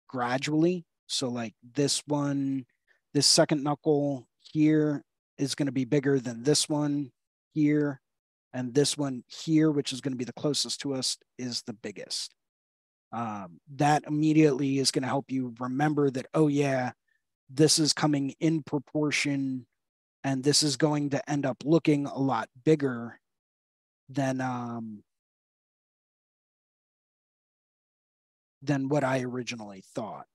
gradually. 0.09 0.85
So 1.09 1.29
like 1.29 1.55
this 1.75 2.03
one, 2.07 2.65
this 3.15 3.27
second 3.27 3.63
knuckle 3.63 4.27
here 4.39 5.03
is 5.39 5.55
going 5.55 5.67
to 5.67 5.73
be 5.73 5.85
bigger 5.85 6.19
than 6.21 6.43
this 6.43 6.69
one 6.69 7.11
here. 7.55 8.01
And 8.53 8.75
this 8.75 8.99
one 8.99 9.23
here, 9.29 9.71
which 9.71 9.93
is 9.93 10.01
going 10.01 10.13
to 10.13 10.19
be 10.19 10.25
the 10.25 10.33
closest 10.33 10.81
to 10.81 10.95
us, 10.95 11.17
is 11.39 11.63
the 11.63 11.73
biggest. 11.73 12.35
Um, 13.13 13.61
that 13.77 14.05
immediately 14.07 14.79
is 14.79 14.91
going 14.91 15.03
to 15.03 15.09
help 15.09 15.31
you 15.31 15.55
remember 15.59 16.11
that, 16.11 16.27
oh, 16.35 16.49
yeah, 16.49 16.93
this 17.49 17.79
is 17.79 17.93
coming 17.93 18.35
in 18.41 18.63
proportion 18.63 19.67
and 20.23 20.45
this 20.45 20.63
is 20.63 20.77
going 20.77 21.11
to 21.11 21.31
end 21.31 21.47
up 21.47 21.59
looking 21.65 22.07
a 22.07 22.19
lot 22.19 22.49
bigger 22.65 23.19
than 24.09 24.41
um, 24.41 25.03
than 28.63 28.89
what 28.89 29.05
I 29.05 29.23
originally 29.23 29.83
thought. 29.95 30.27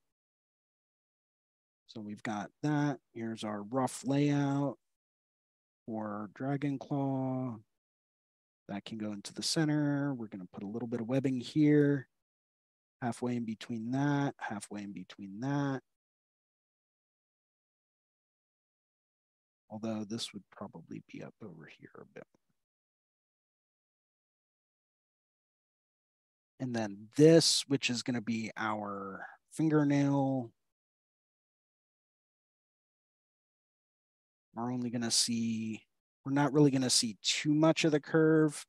So 1.96 2.02
we've 2.02 2.24
got 2.24 2.50
that. 2.62 3.00
Here's 3.14 3.46
our 3.46 3.62
rough 3.64 4.04
layout 4.06 4.78
for 5.86 6.30
Dragon 6.34 6.78
Claw. 6.78 7.56
That 8.68 8.84
can 8.84 8.98
go 8.98 9.14
into 9.14 9.34
the 9.34 9.42
center. 9.42 10.14
We're 10.14 10.28
going 10.28 10.42
to 10.42 10.50
put 10.52 10.64
a 10.64 10.68
little 10.68 10.90
bit 10.90 11.00
of 11.00 11.08
webbing 11.08 11.40
here, 11.40 12.10
halfway 13.02 13.38
in 13.38 13.46
between 13.46 13.92
that, 13.92 14.34
halfway 14.40 14.84
in 14.84 14.92
between 14.92 15.40
that. 15.40 15.80
Although 19.70 20.04
this 20.04 20.34
would 20.34 20.44
probably 20.52 21.02
be 21.10 21.24
up 21.24 21.36
over 21.42 21.70
here 21.80 21.92
a 22.02 22.06
bit. 22.14 22.28
And 26.60 26.76
then 26.76 27.08
this, 27.16 27.64
which 27.70 27.90
is 27.90 28.04
going 28.04 28.16
to 28.16 28.22
be 28.22 28.52
our 28.58 29.26
fingernail 29.54 30.52
We're 34.56 34.72
only 34.72 34.90
going 34.90 35.02
to 35.02 35.12
see, 35.12 35.82
we're 36.26 36.32
not 36.32 36.54
really 36.54 36.72
going 36.72 36.82
to 36.82 36.90
see 36.90 37.18
too 37.22 37.54
much 37.54 37.84
of 37.84 37.92
the 37.92 38.00
curve 38.00 38.66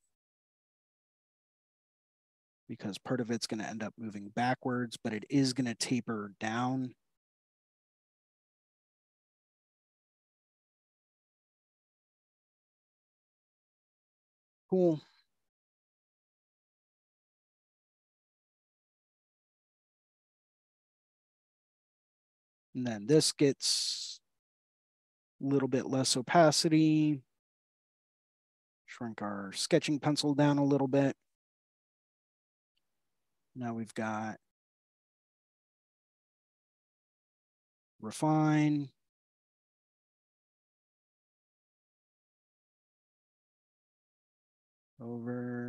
because 2.68 2.98
part 2.98 3.20
of 3.20 3.30
it's 3.30 3.46
going 3.46 3.60
to 3.60 3.68
end 3.68 3.82
up 3.82 3.94
moving 3.96 4.30
backwards, 4.34 4.96
but 5.02 5.12
it 5.12 5.24
is 5.30 5.52
going 5.52 5.66
to 5.66 5.74
taper 5.74 6.32
down. 6.40 6.94
Cool. 14.68 15.00
And 22.74 22.86
then 22.86 23.06
this 23.06 23.32
gets 23.32 24.20
little 25.40 25.68
bit 25.68 25.86
less 25.86 26.16
opacity. 26.16 27.22
Shrink 28.86 29.22
our 29.22 29.52
sketching 29.52 29.98
pencil 29.98 30.34
down 30.34 30.58
a 30.58 30.64
little 30.64 30.88
bit. 30.88 31.16
Now 33.54 33.74
we've 33.74 33.94
got 33.94 34.38
refine. 38.00 38.90
over. 45.00 45.65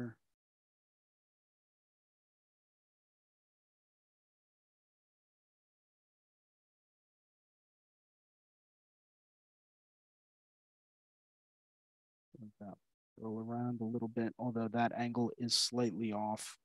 Roll 13.18 13.40
around 13.40 13.82
a 13.82 13.86
little 13.86 14.08
bit, 14.08 14.34
although 14.40 14.68
that 14.70 14.92
angle 14.96 15.32
is 15.38 15.54
slightly 15.56 16.12
off. 16.14 16.58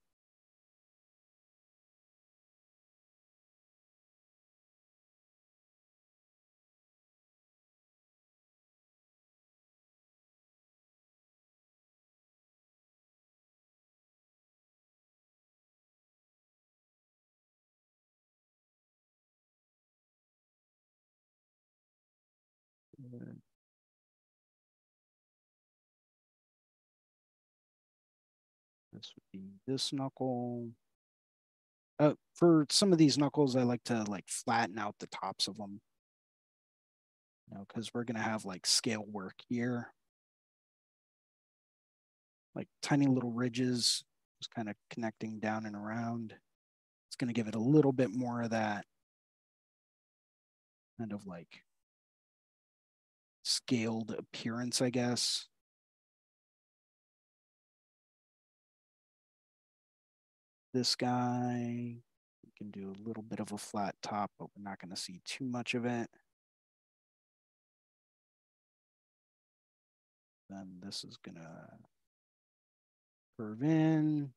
Good. 23.10 23.41
This 29.02 29.12
would 29.16 29.40
be 29.40 29.48
this 29.66 29.92
knuckle. 29.92 30.68
Uh, 31.98 32.14
for 32.36 32.66
some 32.70 32.92
of 32.92 32.98
these 32.98 33.18
knuckles, 33.18 33.56
I 33.56 33.64
like 33.64 33.82
to 33.84 34.04
like 34.04 34.28
flatten 34.28 34.78
out 34.78 34.94
the 35.00 35.08
tops 35.08 35.48
of 35.48 35.56
them. 35.56 35.80
You 37.48 37.58
know, 37.58 37.64
because 37.66 37.90
we're 37.92 38.04
gonna 38.04 38.20
have 38.20 38.44
like 38.44 38.64
scale 38.64 39.04
work 39.10 39.34
here. 39.48 39.92
Like 42.54 42.68
tiny 42.80 43.06
little 43.06 43.32
ridges, 43.32 44.04
just 44.40 44.54
kind 44.54 44.68
of 44.68 44.76
connecting 44.88 45.40
down 45.40 45.66
and 45.66 45.74
around. 45.74 46.34
It's 47.08 47.16
gonna 47.16 47.32
give 47.32 47.48
it 47.48 47.56
a 47.56 47.60
little 47.60 47.92
bit 47.92 48.14
more 48.14 48.42
of 48.42 48.50
that 48.50 48.84
kind 50.96 51.12
of 51.12 51.26
like 51.26 51.64
scaled 53.42 54.14
appearance, 54.16 54.80
I 54.80 54.90
guess. 54.90 55.48
This 60.74 60.96
guy, 60.96 61.96
we 62.42 62.50
can 62.56 62.70
do 62.70 62.90
a 62.90 63.02
little 63.06 63.22
bit 63.22 63.40
of 63.40 63.52
a 63.52 63.58
flat 63.58 63.94
top, 64.02 64.30
but 64.38 64.48
we're 64.56 64.62
not 64.62 64.80
going 64.80 64.88
to 64.88 64.96
see 64.96 65.20
too 65.22 65.44
much 65.44 65.74
of 65.74 65.84
it. 65.84 66.08
Then 70.48 70.78
this 70.82 71.04
is 71.04 71.18
going 71.18 71.34
to 71.36 71.68
curve 73.38 73.62
in. 73.62 74.32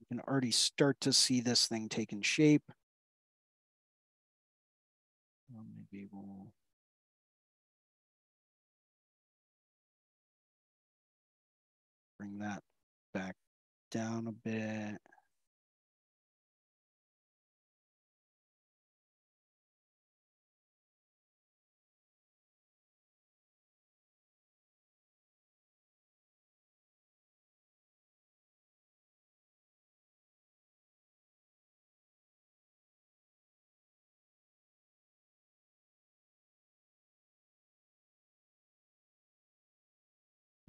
You 0.00 0.06
can 0.08 0.20
already 0.20 0.50
start 0.50 0.98
to 1.02 1.12
see 1.12 1.40
this 1.42 1.66
thing 1.66 1.90
taking 1.90 2.22
shape. 2.22 2.72
Well, 5.50 5.66
maybe 5.92 6.06
we'll 6.10 6.43
bring 12.24 12.38
that 12.38 12.62
back 13.12 13.36
down 13.90 14.26
a 14.26 14.32
bit. 14.32 14.98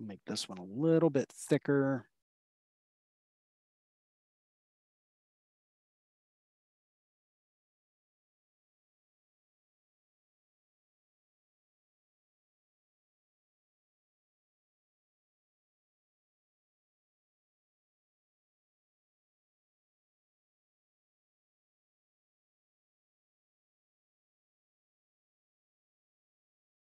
Make 0.08 0.24
this 0.26 0.48
one 0.48 0.60
a 0.60 0.64
little 0.64 1.10
bit 1.10 1.32
thicker. 1.32 2.06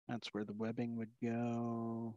That's 0.09 0.29
where 0.33 0.45
the 0.45 0.53
webbing 0.55 0.97
would 0.97 1.11
go. 1.23 2.17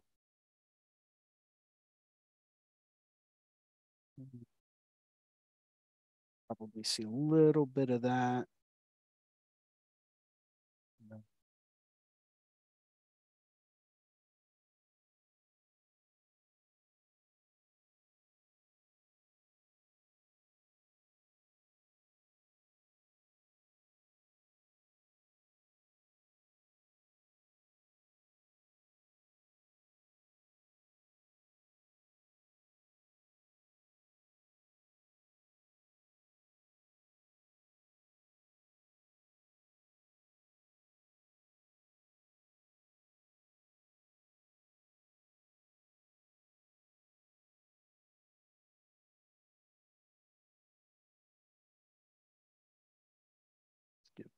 Probably 6.48 6.84
see 6.84 7.04
a 7.04 7.10
little 7.10 7.66
bit 7.66 7.90
of 7.90 8.02
that. 8.04 8.48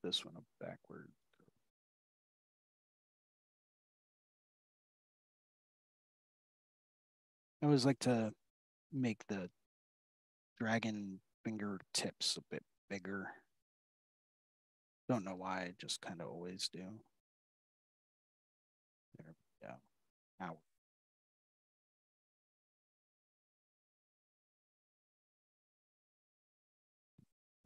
This 0.07 0.23
one 0.23 0.35
backward. 0.61 1.09
I 7.61 7.65
always 7.65 7.85
like 7.85 7.99
to 7.99 8.31
make 8.93 9.27
the 9.27 9.49
dragon 10.57 11.19
finger 11.43 11.81
tips 11.93 12.37
a 12.37 12.41
bit 12.49 12.63
bigger. 12.89 13.31
Don't 15.09 15.25
know 15.25 15.35
why, 15.35 15.59
I 15.63 15.73
just 15.77 15.99
kind 15.99 16.21
of 16.21 16.29
always 16.29 16.69
do. 16.71 16.79
There 19.17 19.35
we 19.61 19.67
go. 19.67 19.73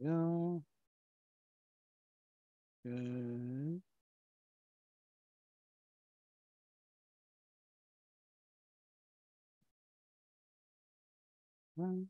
Now. 0.00 0.62
Mm-hmm. 2.86 3.76
Mm-hmm. 11.78 12.02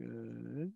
Good. 0.00 0.12
One. 0.16 0.68
Good. 0.68 0.72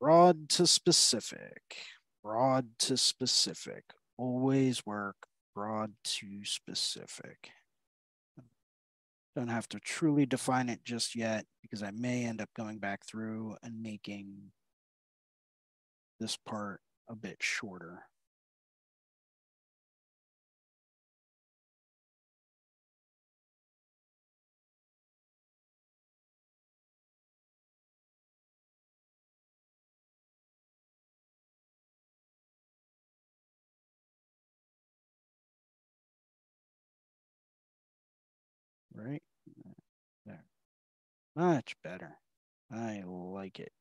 Broad 0.00 0.48
to 0.48 0.66
specific, 0.66 1.76
broad 2.22 2.66
to 2.78 2.96
specific. 2.96 3.84
Always 4.16 4.84
work 4.86 5.16
broad 5.54 5.92
to 6.04 6.44
specific. 6.44 7.50
Don't 9.36 9.48
have 9.48 9.68
to 9.68 9.78
truly 9.78 10.26
define 10.26 10.68
it 10.68 10.84
just 10.84 11.14
yet 11.14 11.44
because 11.62 11.82
I 11.82 11.90
may 11.92 12.24
end 12.24 12.40
up 12.40 12.48
going 12.56 12.78
back 12.78 13.06
through 13.06 13.56
and 13.62 13.82
making 13.82 14.50
this 16.18 16.36
part 16.36 16.80
a 17.08 17.14
bit 17.14 17.36
shorter. 17.40 18.02
Right 38.94 39.22
there. 40.26 40.44
Much 41.36 41.74
better. 41.82 42.18
I 42.72 43.02
like 43.06 43.60
it. 43.60 43.72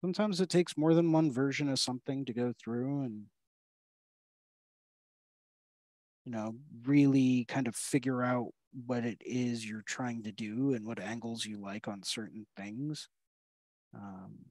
Sometimes 0.00 0.40
it 0.40 0.50
takes 0.50 0.76
more 0.76 0.94
than 0.94 1.12
one 1.12 1.32
version 1.32 1.68
of 1.68 1.78
something 1.78 2.24
to 2.26 2.32
go 2.34 2.52
through 2.52 3.00
and 3.02 3.26
you 6.24 6.32
know, 6.32 6.54
really 6.84 7.44
kind 7.46 7.68
of 7.68 7.76
figure 7.76 8.22
out 8.22 8.48
what 8.86 9.04
it 9.04 9.18
is 9.24 9.68
you're 9.68 9.84
trying 9.86 10.22
to 10.24 10.32
do 10.32 10.74
and 10.74 10.86
what 10.86 11.00
angles 11.00 11.44
you 11.44 11.60
like 11.60 11.86
on 11.86 12.02
certain 12.02 12.46
things. 12.56 13.08
Um, 13.94 14.46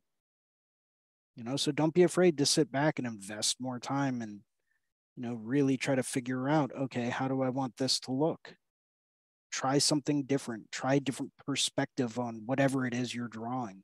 you 1.35 1.43
know, 1.43 1.57
so 1.57 1.71
don't 1.71 1.93
be 1.93 2.03
afraid 2.03 2.37
to 2.37 2.45
sit 2.45 2.71
back 2.71 2.99
and 2.99 3.07
invest 3.07 3.57
more 3.59 3.79
time 3.79 4.21
and, 4.21 4.41
you 5.15 5.23
know, 5.23 5.33
really 5.33 5.77
try 5.77 5.95
to 5.95 6.03
figure 6.03 6.47
out, 6.47 6.71
okay, 6.79 7.09
how 7.09 7.27
do 7.27 7.41
I 7.41 7.49
want 7.49 7.77
this 7.77 7.99
to 8.01 8.11
look? 8.11 8.55
Try 9.51 9.79
something 9.79 10.23
different, 10.23 10.71
try 10.71 10.95
a 10.95 10.99
different 10.99 11.31
perspective 11.45 12.17
on 12.19 12.43
whatever 12.45 12.85
it 12.85 12.93
is 12.93 13.13
you're 13.13 13.27
drawing, 13.27 13.83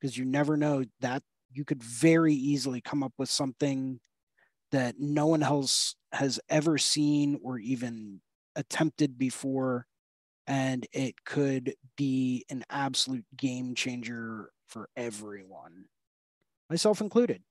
because 0.00 0.18
you 0.18 0.24
never 0.24 0.56
know 0.56 0.84
that 1.00 1.22
you 1.52 1.64
could 1.64 1.82
very 1.82 2.34
easily 2.34 2.80
come 2.80 3.02
up 3.02 3.12
with 3.18 3.30
something 3.30 4.00
that 4.72 4.98
no 4.98 5.26
one 5.26 5.42
else 5.42 5.94
has 6.12 6.40
ever 6.48 6.78
seen 6.78 7.38
or 7.42 7.58
even 7.58 8.20
attempted 8.56 9.18
before. 9.18 9.86
And 10.46 10.86
it 10.92 11.24
could 11.24 11.74
be 11.96 12.44
an 12.50 12.64
absolute 12.70 13.26
game 13.36 13.74
changer 13.74 14.50
for 14.68 14.88
everyone, 14.96 15.84
myself 16.68 17.00
included. 17.00 17.42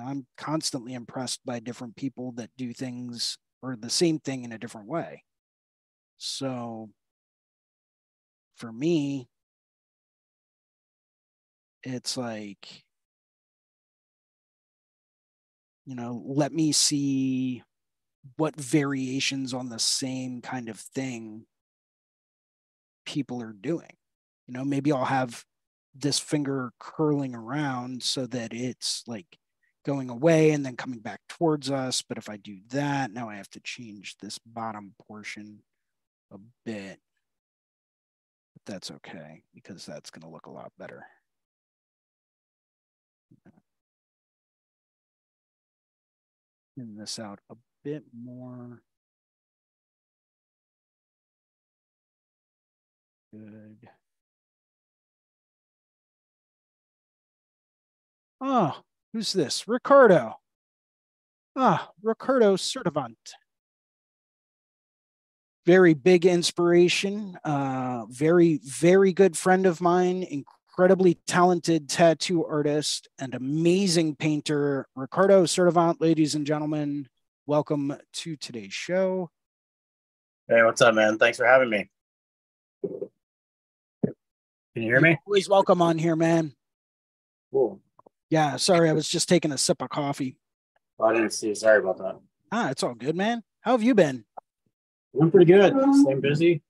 I'm 0.00 0.26
constantly 0.36 0.94
impressed 0.94 1.40
by 1.44 1.58
different 1.60 1.96
people 1.96 2.32
that 2.32 2.50
do 2.56 2.72
things 2.72 3.36
or 3.62 3.76
the 3.76 3.90
same 3.90 4.20
thing 4.20 4.44
in 4.44 4.52
a 4.52 4.58
different 4.58 4.86
way. 4.86 5.24
So 6.18 6.90
for 8.56 8.72
me, 8.72 9.28
it's 11.82 12.16
like 12.16 12.84
you 15.88 15.94
know, 15.94 16.22
let 16.26 16.52
me 16.52 16.70
see 16.70 17.62
what 18.36 18.54
variations 18.54 19.54
on 19.54 19.70
the 19.70 19.78
same 19.78 20.42
kind 20.42 20.68
of 20.68 20.78
thing 20.78 21.46
people 23.06 23.40
are 23.40 23.54
doing. 23.54 23.96
You 24.46 24.52
know, 24.52 24.66
maybe 24.66 24.92
I'll 24.92 25.06
have 25.06 25.46
this 25.94 26.18
finger 26.18 26.74
curling 26.78 27.34
around 27.34 28.02
so 28.02 28.26
that 28.26 28.52
it's 28.52 29.02
like 29.06 29.38
going 29.86 30.10
away 30.10 30.50
and 30.50 30.64
then 30.64 30.76
coming 30.76 30.98
back 30.98 31.20
towards 31.26 31.70
us. 31.70 32.02
But 32.02 32.18
if 32.18 32.28
I 32.28 32.36
do 32.36 32.58
that, 32.68 33.10
now 33.10 33.30
I 33.30 33.36
have 33.36 33.48
to 33.52 33.60
change 33.60 34.18
this 34.18 34.38
bottom 34.44 34.92
portion 35.06 35.62
a 36.30 36.36
bit. 36.66 36.98
But 38.52 38.74
that's 38.74 38.90
okay 38.90 39.42
because 39.54 39.86
that's 39.86 40.10
going 40.10 40.20
to 40.20 40.28
look 40.28 40.44
a 40.44 40.50
lot 40.50 40.70
better. 40.78 41.06
This 46.84 47.18
out 47.18 47.40
a 47.50 47.56
bit 47.84 48.04
more. 48.12 48.82
Good. 53.32 53.88
Oh, 58.40 58.80
who's 59.12 59.32
this? 59.32 59.66
Ricardo. 59.66 60.38
Ah, 61.56 61.90
Ricardo 62.02 62.56
Certivant. 62.56 63.16
Very 65.66 65.92
big 65.92 66.24
inspiration. 66.24 67.36
Uh, 67.44 68.06
very, 68.08 68.60
very 68.64 69.12
good 69.12 69.36
friend 69.36 69.66
of 69.66 69.80
mine 69.80 70.22
incredibly 70.78 71.14
talented 71.26 71.88
tattoo 71.88 72.46
artist 72.46 73.08
and 73.18 73.34
amazing 73.34 74.14
painter, 74.14 74.86
Ricardo 74.94 75.42
Certivant, 75.42 76.00
ladies 76.00 76.36
and 76.36 76.46
gentlemen. 76.46 77.08
Welcome 77.46 77.96
to 78.12 78.36
today's 78.36 78.72
show. 78.72 79.28
Hey, 80.46 80.62
what's 80.62 80.80
up, 80.80 80.94
man? 80.94 81.18
Thanks 81.18 81.36
for 81.36 81.46
having 81.46 81.68
me. 81.68 81.90
Can 82.84 84.12
you 84.76 84.82
hear 84.82 85.00
me? 85.00 85.18
Always 85.26 85.48
welcome 85.48 85.82
on 85.82 85.98
here, 85.98 86.14
man. 86.14 86.52
Cool. 87.50 87.80
Yeah, 88.30 88.54
sorry, 88.54 88.88
I 88.88 88.92
was 88.92 89.08
just 89.08 89.28
taking 89.28 89.50
a 89.50 89.58
sip 89.58 89.82
of 89.82 89.88
coffee. 89.88 90.36
Oh, 91.00 91.06
I 91.06 91.14
didn't 91.14 91.32
see. 91.32 91.56
Sorry 91.56 91.80
about 91.80 91.98
that. 91.98 92.20
Ah, 92.52 92.70
it's 92.70 92.84
all 92.84 92.94
good, 92.94 93.16
man. 93.16 93.42
How 93.62 93.72
have 93.72 93.82
you 93.82 93.96
been? 93.96 94.24
I'm 95.20 95.32
pretty 95.32 95.46
good. 95.46 95.74
Staying 95.74 96.20
busy. 96.20 96.62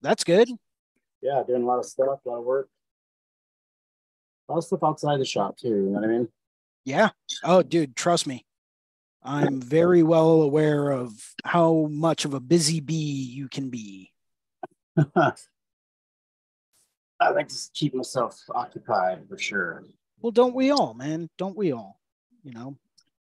That's 0.00 0.22
good 0.22 0.48
yeah, 1.22 1.42
doing 1.46 1.62
a 1.62 1.66
lot 1.66 1.78
of 1.78 1.86
stuff, 1.86 2.20
a 2.24 2.28
lot 2.28 2.38
of 2.38 2.44
work. 2.44 2.68
A 4.48 4.52
lot 4.52 4.58
of 4.58 4.64
stuff 4.64 4.84
outside 4.84 5.20
the 5.20 5.24
shop 5.24 5.56
too, 5.56 5.68
you 5.68 5.74
know 5.74 6.00
what 6.00 6.04
I 6.04 6.08
mean? 6.08 6.28
Yeah. 6.84 7.10
Oh, 7.42 7.62
dude, 7.62 7.96
trust 7.96 8.26
me. 8.26 8.44
I'm 9.22 9.60
very 9.60 10.04
well 10.04 10.42
aware 10.42 10.90
of 10.90 11.12
how 11.44 11.88
much 11.90 12.24
of 12.24 12.32
a 12.32 12.40
busy 12.40 12.78
bee 12.78 12.94
you 12.94 13.48
can 13.48 13.70
be. 13.70 14.12
I 15.16 15.32
like 17.30 17.48
to 17.48 17.56
keep 17.74 17.94
myself 17.94 18.40
occupied 18.54 19.28
for 19.28 19.36
sure. 19.36 19.84
Well, 20.20 20.30
don't 20.30 20.54
we 20.54 20.70
all, 20.70 20.94
man? 20.94 21.28
Don't 21.38 21.56
we 21.56 21.72
all? 21.72 21.98
You 22.44 22.52
know, 22.52 22.78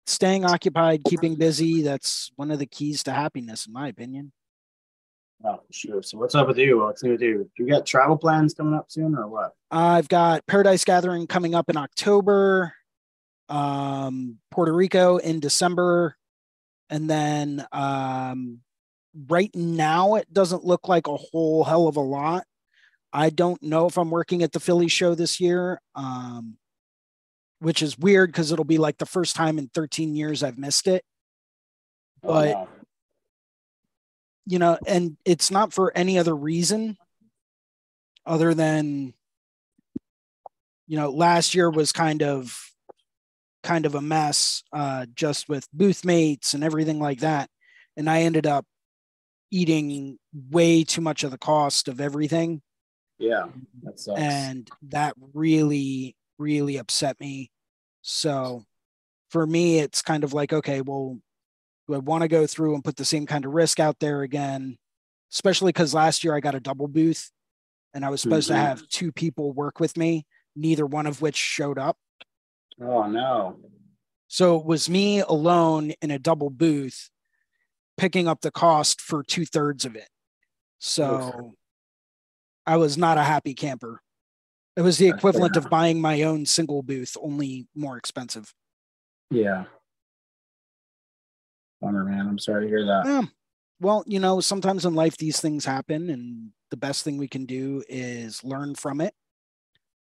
staying 0.05 0.43
occupied, 0.43 1.05
keeping 1.05 1.35
busy, 1.35 1.83
that's 1.83 2.31
one 2.35 2.51
of 2.51 2.59
the 2.59 2.65
keys 2.65 3.03
to 3.03 3.13
happiness, 3.13 3.65
in 3.65 3.73
my 3.73 3.87
opinion. 3.87 4.33
Oh, 5.45 5.59
sure. 5.71 6.01
So 6.01 6.17
what's 6.17 6.35
up 6.35 6.47
with 6.47 6.57
you? 6.57 6.79
What's 6.79 7.03
new 7.03 7.11
with 7.11 7.21
you? 7.21 7.49
Do 7.55 7.63
you 7.63 7.69
got 7.69 7.85
travel 7.85 8.17
plans 8.17 8.53
coming 8.53 8.73
up 8.73 8.89
soon 8.89 9.15
or 9.15 9.27
what? 9.27 9.53
I've 9.71 10.07
got 10.07 10.45
Paradise 10.47 10.85
Gathering 10.85 11.27
coming 11.27 11.53
up 11.53 11.69
in 11.69 11.75
October, 11.75 12.73
um, 13.49 14.37
Puerto 14.51 14.71
Rico 14.71 15.17
in 15.17 15.41
December, 15.41 16.15
and 16.89 17.09
then 17.09 17.65
um, 17.73 18.59
right 19.27 19.53
now 19.53 20.15
it 20.15 20.31
doesn't 20.31 20.63
look 20.63 20.87
like 20.87 21.07
a 21.07 21.17
whole 21.17 21.65
hell 21.65 21.87
of 21.87 21.97
a 21.97 22.01
lot. 22.01 22.45
I 23.11 23.29
don't 23.29 23.61
know 23.61 23.85
if 23.85 23.97
I'm 23.97 24.11
working 24.11 24.43
at 24.43 24.53
the 24.53 24.61
Philly 24.61 24.87
show 24.87 25.13
this 25.13 25.41
year, 25.41 25.81
um, 25.93 26.55
which 27.59 27.81
is 27.81 27.99
weird 27.99 28.31
because 28.31 28.51
it'll 28.51 28.63
be 28.63 28.77
like 28.77 28.97
the 28.97 29.05
first 29.05 29.35
time 29.35 29.57
in 29.59 29.69
13 29.73 30.15
years 30.15 30.41
I've 30.41 30.57
missed 30.57 30.87
it. 30.87 31.03
Oh, 32.23 32.27
but 32.29 32.55
wow 32.55 32.67
you 34.45 34.59
know, 34.59 34.77
and 34.85 35.17
it's 35.25 35.51
not 35.51 35.73
for 35.73 35.95
any 35.95 36.17
other 36.17 36.35
reason 36.35 36.97
other 38.25 38.53
than, 38.53 39.13
you 40.87 40.97
know, 40.97 41.09
last 41.09 41.55
year 41.55 41.69
was 41.69 41.91
kind 41.91 42.23
of 42.23 42.57
kind 43.63 43.85
of 43.85 43.95
a 43.95 44.01
mess 44.01 44.63
uh, 44.73 45.05
just 45.15 45.47
with 45.47 45.67
booth 45.71 46.03
mates 46.03 46.53
and 46.53 46.63
everything 46.63 46.99
like 46.99 47.21
that. 47.21 47.49
And 47.95 48.09
I 48.09 48.21
ended 48.21 48.45
up 48.45 48.65
eating 49.51 50.17
way 50.49 50.83
too 50.83 51.01
much 51.01 51.23
of 51.23 51.31
the 51.31 51.37
cost 51.37 51.87
of 51.87 52.01
everything. 52.01 52.61
Yeah, 53.19 53.45
that 53.83 53.99
sucks. 53.99 54.19
And 54.19 54.69
that 54.89 55.13
really, 55.33 56.15
really 56.37 56.77
upset 56.77 57.19
me. 57.19 57.51
So 58.01 58.65
for 59.29 59.47
me, 59.47 59.79
it's 59.79 60.01
kind 60.01 60.23
of 60.23 60.33
like, 60.33 60.51
okay, 60.51 60.81
well, 60.81 61.19
do 61.87 61.93
I 61.95 61.97
want 61.97 62.21
to 62.21 62.27
go 62.27 62.47
through 62.47 62.75
and 62.75 62.83
put 62.83 62.95
the 62.95 63.05
same 63.05 63.25
kind 63.25 63.45
of 63.45 63.53
risk 63.53 63.79
out 63.79 63.99
there 63.99 64.21
again? 64.21 64.77
Especially 65.31 65.69
because 65.69 65.93
last 65.93 66.23
year 66.23 66.35
I 66.35 66.39
got 66.39 66.55
a 66.55 66.59
double 66.59 66.87
booth 66.87 67.31
and 67.93 68.05
I 68.05 68.09
was 68.09 68.21
supposed 68.21 68.49
Mhm. 68.49 68.53
to 68.53 68.57
have 68.57 68.87
two 68.87 69.11
people 69.11 69.51
work 69.51 69.79
with 69.79 69.97
me, 69.97 70.25
neither 70.55 70.85
one 70.85 71.07
of 71.07 71.21
which 71.21 71.35
showed 71.35 71.77
up. 71.77 71.97
Oh 72.81 73.07
no. 73.07 73.59
So 74.27 74.59
it 74.59 74.65
was 74.65 74.89
me 74.89 75.19
alone 75.19 75.91
in 76.01 76.09
a 76.09 76.17
double 76.19 76.49
booth 76.49 77.09
picking 77.97 78.27
up 78.27 78.41
the 78.41 78.51
cost 78.51 78.99
for 78.99 79.23
two 79.23 79.45
thirds 79.45 79.85
of 79.85 79.95
it. 79.95 80.09
So 80.79 81.53
I 82.65 82.77
was 82.77 82.97
not 82.97 83.17
a 83.17 83.23
happy 83.23 83.53
camper. 83.53 84.01
It 84.75 84.81
was 84.81 84.97
the 84.97 85.07
equivalent 85.07 85.55
of 85.55 85.69
buying 85.69 86.01
my 86.01 86.23
own 86.23 86.47
single 86.47 86.81
booth, 86.81 87.15
only 87.21 87.67
more 87.75 87.97
expensive. 87.97 88.55
Yeah. 89.29 89.65
Bummer, 91.83 92.05
man. 92.05 92.27
I'm 92.27 92.39
sorry 92.39 92.63
to 92.63 92.69
hear 92.69 92.85
that. 92.85 93.05
Um, 93.05 93.31
well, 93.79 94.03
you 94.07 94.19
know, 94.19 94.39
sometimes 94.39 94.85
in 94.85 94.93
life 94.95 95.17
these 95.17 95.39
things 95.39 95.65
happen, 95.65 96.09
and 96.09 96.49
the 96.71 96.77
best 96.77 97.03
thing 97.03 97.17
we 97.17 97.27
can 97.27 97.45
do 97.45 97.83
is 97.89 98.43
learn 98.43 98.75
from 98.75 99.01
it 99.01 99.13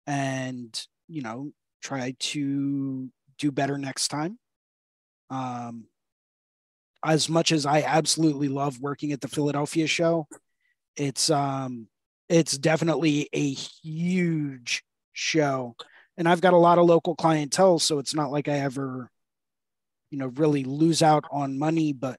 and, 0.07 0.87
you 1.09 1.23
know, 1.23 1.53
try 1.83 2.15
to 2.19 3.11
do 3.39 3.53
better 3.53 3.77
next 3.77 4.09
time. 4.09 4.39
Um, 5.31 5.87
as 7.05 7.29
much 7.29 7.53
as 7.53 7.67
I 7.67 7.83
absolutely 7.83 8.49
love 8.49 8.81
working 8.81 9.13
at 9.13 9.21
the 9.21 9.29
Philadelphia 9.29 9.87
show, 9.87 10.27
it's 10.97 11.31
um 11.31 11.89
it's 12.29 12.57
definitely 12.59 13.29
a 13.33 13.53
huge 13.53 14.83
show. 15.13 15.77
And 16.17 16.29
I've 16.29 16.41
got 16.41 16.55
a 16.55 16.59
lot 16.59 16.79
of 16.79 16.87
local 16.87 17.15
clientele, 17.15 17.79
so 17.79 17.99
it's 17.99 18.15
not 18.15 18.33
like 18.33 18.49
I 18.49 18.59
ever, 18.61 19.11
you 20.17 20.21
know, 20.21 20.33
really 20.37 20.65
lose 20.65 21.03
out 21.03 21.27
on 21.31 21.59
money, 21.59 21.93
but 21.93 22.19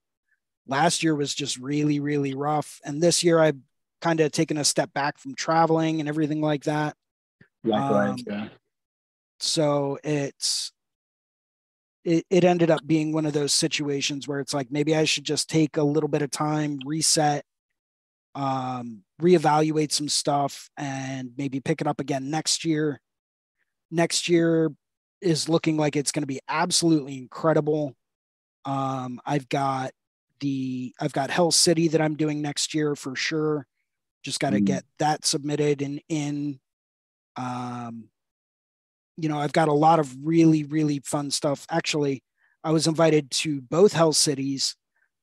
last 0.67 1.01
year 1.01 1.15
was 1.15 1.33
just 1.33 1.57
really, 1.57 1.99
really 1.99 2.35
rough. 2.35 2.79
And 2.85 3.01
this 3.01 3.23
year 3.23 3.39
I've 3.39 3.57
kind 4.01 4.19
of 4.19 4.31
taken 4.31 4.59
a 4.59 4.63
step 4.63 4.93
back 4.93 5.17
from 5.17 5.33
traveling 5.33 5.99
and 5.99 6.07
everything 6.07 6.39
like 6.39 6.65
that. 6.65 6.95
Likewise, 7.63 8.09
Um, 8.11 8.17
yeah. 8.27 8.47
So 9.39 9.97
it's 10.03 10.71
it, 12.05 12.23
it 12.29 12.43
ended 12.43 12.69
up 12.69 12.85
being 12.85 13.13
one 13.13 13.25
of 13.25 13.33
those 13.33 13.51
situations 13.51 14.27
where 14.27 14.41
it's 14.41 14.53
like 14.53 14.67
maybe 14.69 14.95
I 14.95 15.05
should 15.05 15.23
just 15.23 15.49
take 15.49 15.75
a 15.75 15.83
little 15.83 16.07
bit 16.07 16.21
of 16.21 16.29
time, 16.29 16.77
reset, 16.85 17.45
um, 18.35 19.01
reevaluate 19.19 19.91
some 19.91 20.07
stuff, 20.07 20.69
and 20.77 21.31
maybe 21.35 21.61
pick 21.61 21.81
it 21.81 21.87
up 21.87 21.99
again 21.99 22.29
next 22.29 22.63
year. 22.63 23.01
Next 23.89 24.29
year 24.29 24.69
is 25.21 25.49
looking 25.49 25.77
like 25.77 25.95
it's 25.95 26.11
going 26.11 26.23
to 26.23 26.27
be 26.27 26.39
absolutely 26.47 27.17
incredible. 27.17 27.95
Um, 28.65 29.19
I've 29.25 29.49
got 29.49 29.91
the 30.39 30.93
I've 30.99 31.13
got 31.13 31.29
Hell 31.31 31.51
City 31.51 31.87
that 31.89 32.01
I'm 32.01 32.15
doing 32.15 32.41
next 32.41 32.73
year 32.73 32.95
for 32.95 33.15
sure. 33.15 33.65
Just 34.23 34.39
got 34.39 34.51
to 34.51 34.59
Mm. 34.61 34.65
get 34.65 34.83
that 34.99 35.25
submitted 35.25 35.81
and 35.81 36.01
in. 36.09 36.59
Um, 37.35 38.09
you 39.15 39.29
know, 39.29 39.39
I've 39.39 39.53
got 39.53 39.67
a 39.67 39.73
lot 39.73 39.99
of 39.99 40.15
really, 40.23 40.63
really 40.63 40.99
fun 40.99 41.31
stuff. 41.31 41.65
Actually, 41.69 42.23
I 42.63 42.71
was 42.71 42.85
invited 42.87 43.31
to 43.31 43.61
both 43.61 43.93
Hell 43.93 44.13
Cities. 44.13 44.75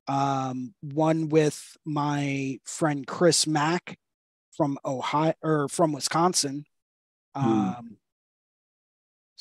Um, 0.06 0.74
one 0.82 1.28
with 1.28 1.76
my 1.84 2.58
friend 2.64 3.06
Chris 3.06 3.46
Mack 3.46 3.98
from 4.56 4.78
Ohio 4.84 5.34
or 5.42 5.68
from 5.68 5.92
Wisconsin. 5.92 6.66
Hmm. 7.36 7.48
Um, 7.48 7.96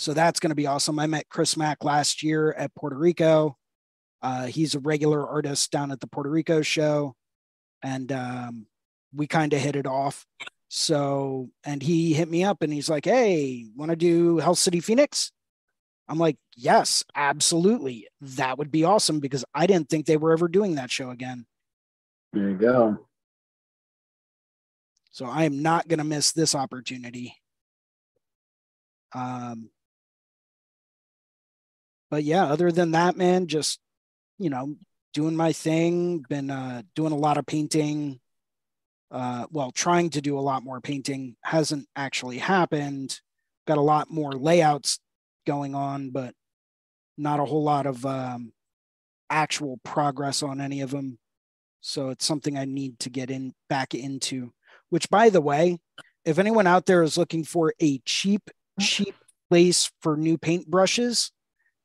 so 0.04 0.14
that's 0.14 0.42
going 0.42 0.50
to 0.50 0.56
be 0.56 0.68
awesome. 0.68 1.00
I 1.00 1.08
met 1.08 1.30
Chris 1.30 1.56
Mack 1.56 1.86
last 1.86 2.24
year 2.24 2.52
at 2.52 2.76
Puerto 2.76 2.98
Rico. 2.98 3.58
Uh, 4.22 4.48
he's 4.48 4.76
a 4.76 4.80
regular 4.80 5.26
artist 5.26 5.72
down 5.72 5.92
at 5.92 6.02
the 6.02 6.08
Puerto 6.08 6.30
Rico 6.30 6.62
show, 6.62 7.16
and 7.82 8.12
um, 8.12 8.66
we 9.16 9.28
kind 9.28 9.54
of 9.54 9.62
hit 9.62 9.78
it 9.78 9.88
off. 9.88 10.26
So, 10.68 11.52
and 11.64 11.82
he 11.82 12.14
hit 12.14 12.30
me 12.30 12.44
up 12.44 12.62
and 12.62 12.74
he's 12.74 12.90
like, 12.90 13.06
Hey, 13.06 13.66
want 13.78 13.92
to 13.92 13.96
do 13.96 14.40
Hell 14.40 14.56
City 14.56 14.82
Phoenix? 14.82 15.32
I'm 16.10 16.18
like, 16.18 16.38
Yes, 16.58 17.06
absolutely. 17.16 18.08
That 18.20 18.58
would 18.58 18.72
be 18.72 18.84
awesome 18.84 19.22
because 19.22 19.46
I 19.54 19.68
didn't 19.68 19.88
think 19.88 20.06
they 20.06 20.18
were 20.18 20.34
ever 20.34 20.50
doing 20.50 20.76
that 20.76 20.92
show 20.92 21.12
again. 21.12 21.46
There 22.34 22.50
you 22.50 22.58
go. 22.58 23.08
So 25.12 25.28
I 25.28 25.44
am 25.44 25.62
not 25.62 25.88
going 25.88 26.00
to 26.00 26.04
miss 26.04 26.32
this 26.32 26.56
opportunity. 26.56 27.36
Um, 29.14 29.70
but 32.14 32.24
yeah, 32.24 32.46
other 32.46 32.72
than 32.72 32.92
that, 32.92 33.18
man, 33.18 33.48
just, 33.48 33.80
you 34.38 34.52
know, 34.52 34.76
doing 35.16 35.36
my 35.36 35.52
thing, 35.52 36.24
been 36.30 36.52
uh, 36.52 36.84
doing 36.94 37.12
a 37.12 37.18
lot 37.18 37.40
of 37.40 37.48
painting. 37.48 38.20
Uh, 39.10 39.48
well, 39.50 39.72
trying 39.72 40.12
to 40.12 40.22
do 40.22 40.38
a 40.38 40.40
lot 40.40 40.64
more 40.64 40.80
painting 40.80 41.36
hasn't 41.44 41.88
actually 41.96 42.38
happened. 42.38 43.20
Got 43.66 43.80
a 43.80 43.82
lot 43.82 44.12
more 44.12 44.34
layouts 44.34 45.00
going 45.48 45.74
on, 45.74 46.12
but 46.12 46.36
not 47.18 47.40
a 47.40 47.46
whole 47.46 47.64
lot 47.64 47.88
of 47.88 48.06
um, 48.06 48.54
actual 49.32 49.80
progress 49.84 50.44
on 50.44 50.62
any 50.62 50.82
of 50.82 50.92
them. 50.92 51.18
So 51.82 52.12
it's 52.12 52.26
something 52.26 52.60
I 52.60 52.66
need 52.66 53.00
to 53.00 53.10
get 53.10 53.32
in 53.32 53.56
back 53.70 53.96
into. 53.96 54.54
Which, 54.92 55.10
by 55.10 55.32
the 55.32 55.42
way, 55.42 55.80
if 56.26 56.38
anyone 56.38 56.68
out 56.68 56.86
there 56.86 57.02
is 57.02 57.18
looking 57.18 57.44
for 57.44 57.74
a 57.82 57.98
cheap, 58.06 58.52
cheap 58.80 59.16
place 59.50 59.92
for 60.04 60.16
new 60.16 60.38
paint 60.38 60.70
brushes, 60.70 61.32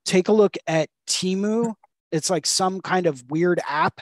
take 0.09 0.29
a 0.29 0.33
look 0.33 0.57
at 0.67 0.89
Temu. 1.07 1.75
It's 2.11 2.31
like 2.31 2.47
some 2.47 2.81
kind 2.81 3.07
of 3.07 3.31
weird 3.31 3.61
app 3.69 4.01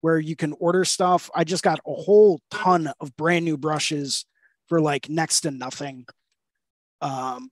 where 0.00 0.18
you 0.18 0.36
can 0.36 0.52
order 0.58 0.84
stuff. 0.84 1.30
I 1.34 1.44
just 1.44 1.62
got 1.62 1.78
a 1.86 1.94
whole 1.94 2.40
ton 2.50 2.92
of 3.00 3.16
brand 3.16 3.44
new 3.44 3.56
brushes 3.56 4.26
for 4.68 4.80
like 4.80 5.08
next 5.08 5.42
to 5.42 5.50
nothing. 5.50 6.06
Um, 7.00 7.50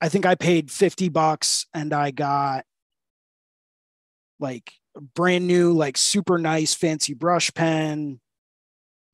I 0.00 0.08
think 0.08 0.26
I 0.26 0.34
paid 0.34 0.70
50 0.70 1.10
bucks 1.10 1.66
and 1.74 1.92
I 1.92 2.10
got 2.10 2.64
like 4.40 4.72
brand 5.14 5.46
new, 5.46 5.72
like 5.72 5.96
super 5.96 6.38
nice 6.38 6.74
fancy 6.74 7.14
brush 7.14 7.52
pen, 7.54 8.20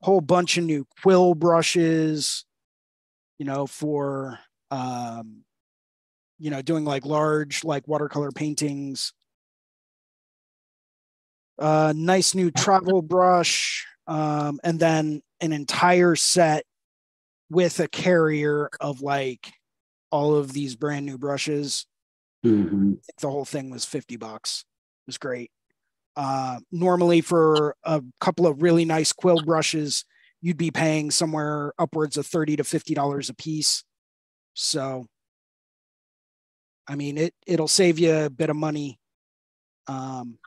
whole 0.01 0.21
bunch 0.21 0.57
of 0.57 0.65
new 0.65 0.87
quill 1.03 1.35
brushes, 1.35 2.45
you 3.39 3.47
know, 3.47 3.67
for 3.67 4.39
um, 4.71 5.45
you 6.41 6.51
know, 6.51 6.63
doing 6.63 6.85
like 6.85 7.05
large 7.07 7.65
like 7.65 7.87
watercolor 7.87 8.33
paintings. 8.33 9.13
Uh 11.59 11.93
nice 11.95 12.35
new 12.35 12.51
travel 12.51 13.03
brush, 13.03 13.87
um, 14.07 14.59
and 14.65 14.81
then 14.81 15.23
an 15.41 15.53
entire 15.53 16.17
set 16.17 16.65
with 17.51 17.81
a 17.81 17.89
carrier 17.89 18.71
of 18.81 19.03
like 19.03 19.53
all 20.11 20.37
of 20.37 20.53
these 20.53 20.77
brand 20.77 21.07
new 21.07 21.19
brushes. 21.19 21.87
hmm 22.43 22.95
the 23.21 23.31
whole 23.31 23.45
thing 23.45 23.71
was 23.71 23.85
50 23.85 24.17
bucks. 24.17 24.65
It 25.07 25.09
was 25.09 25.19
great. 25.19 25.51
Uh, 26.17 26.61
normally, 26.73 27.21
for 27.21 27.77
a 27.85 28.03
couple 28.21 28.47
of 28.47 28.63
really 28.63 28.85
nice 28.85 29.13
quill 29.13 29.43
brushes, 29.43 30.05
you'd 30.41 30.57
be 30.57 30.71
paying 30.71 31.11
somewhere 31.11 31.73
upwards 31.79 32.17
of 32.17 32.27
30 32.27 32.57
to 32.57 32.65
50 32.65 32.95
dollars 32.95 33.29
a 33.29 33.35
piece. 33.35 33.85
So, 34.55 35.07
I 36.91 36.97
mean, 36.97 37.17
it 37.19 37.35
it'll 37.47 37.69
save 37.69 38.01
you 38.01 38.13
a 38.13 38.29
bit 38.29 38.51
of 38.51 38.57
money. 38.57 38.99
Um, 39.87 40.39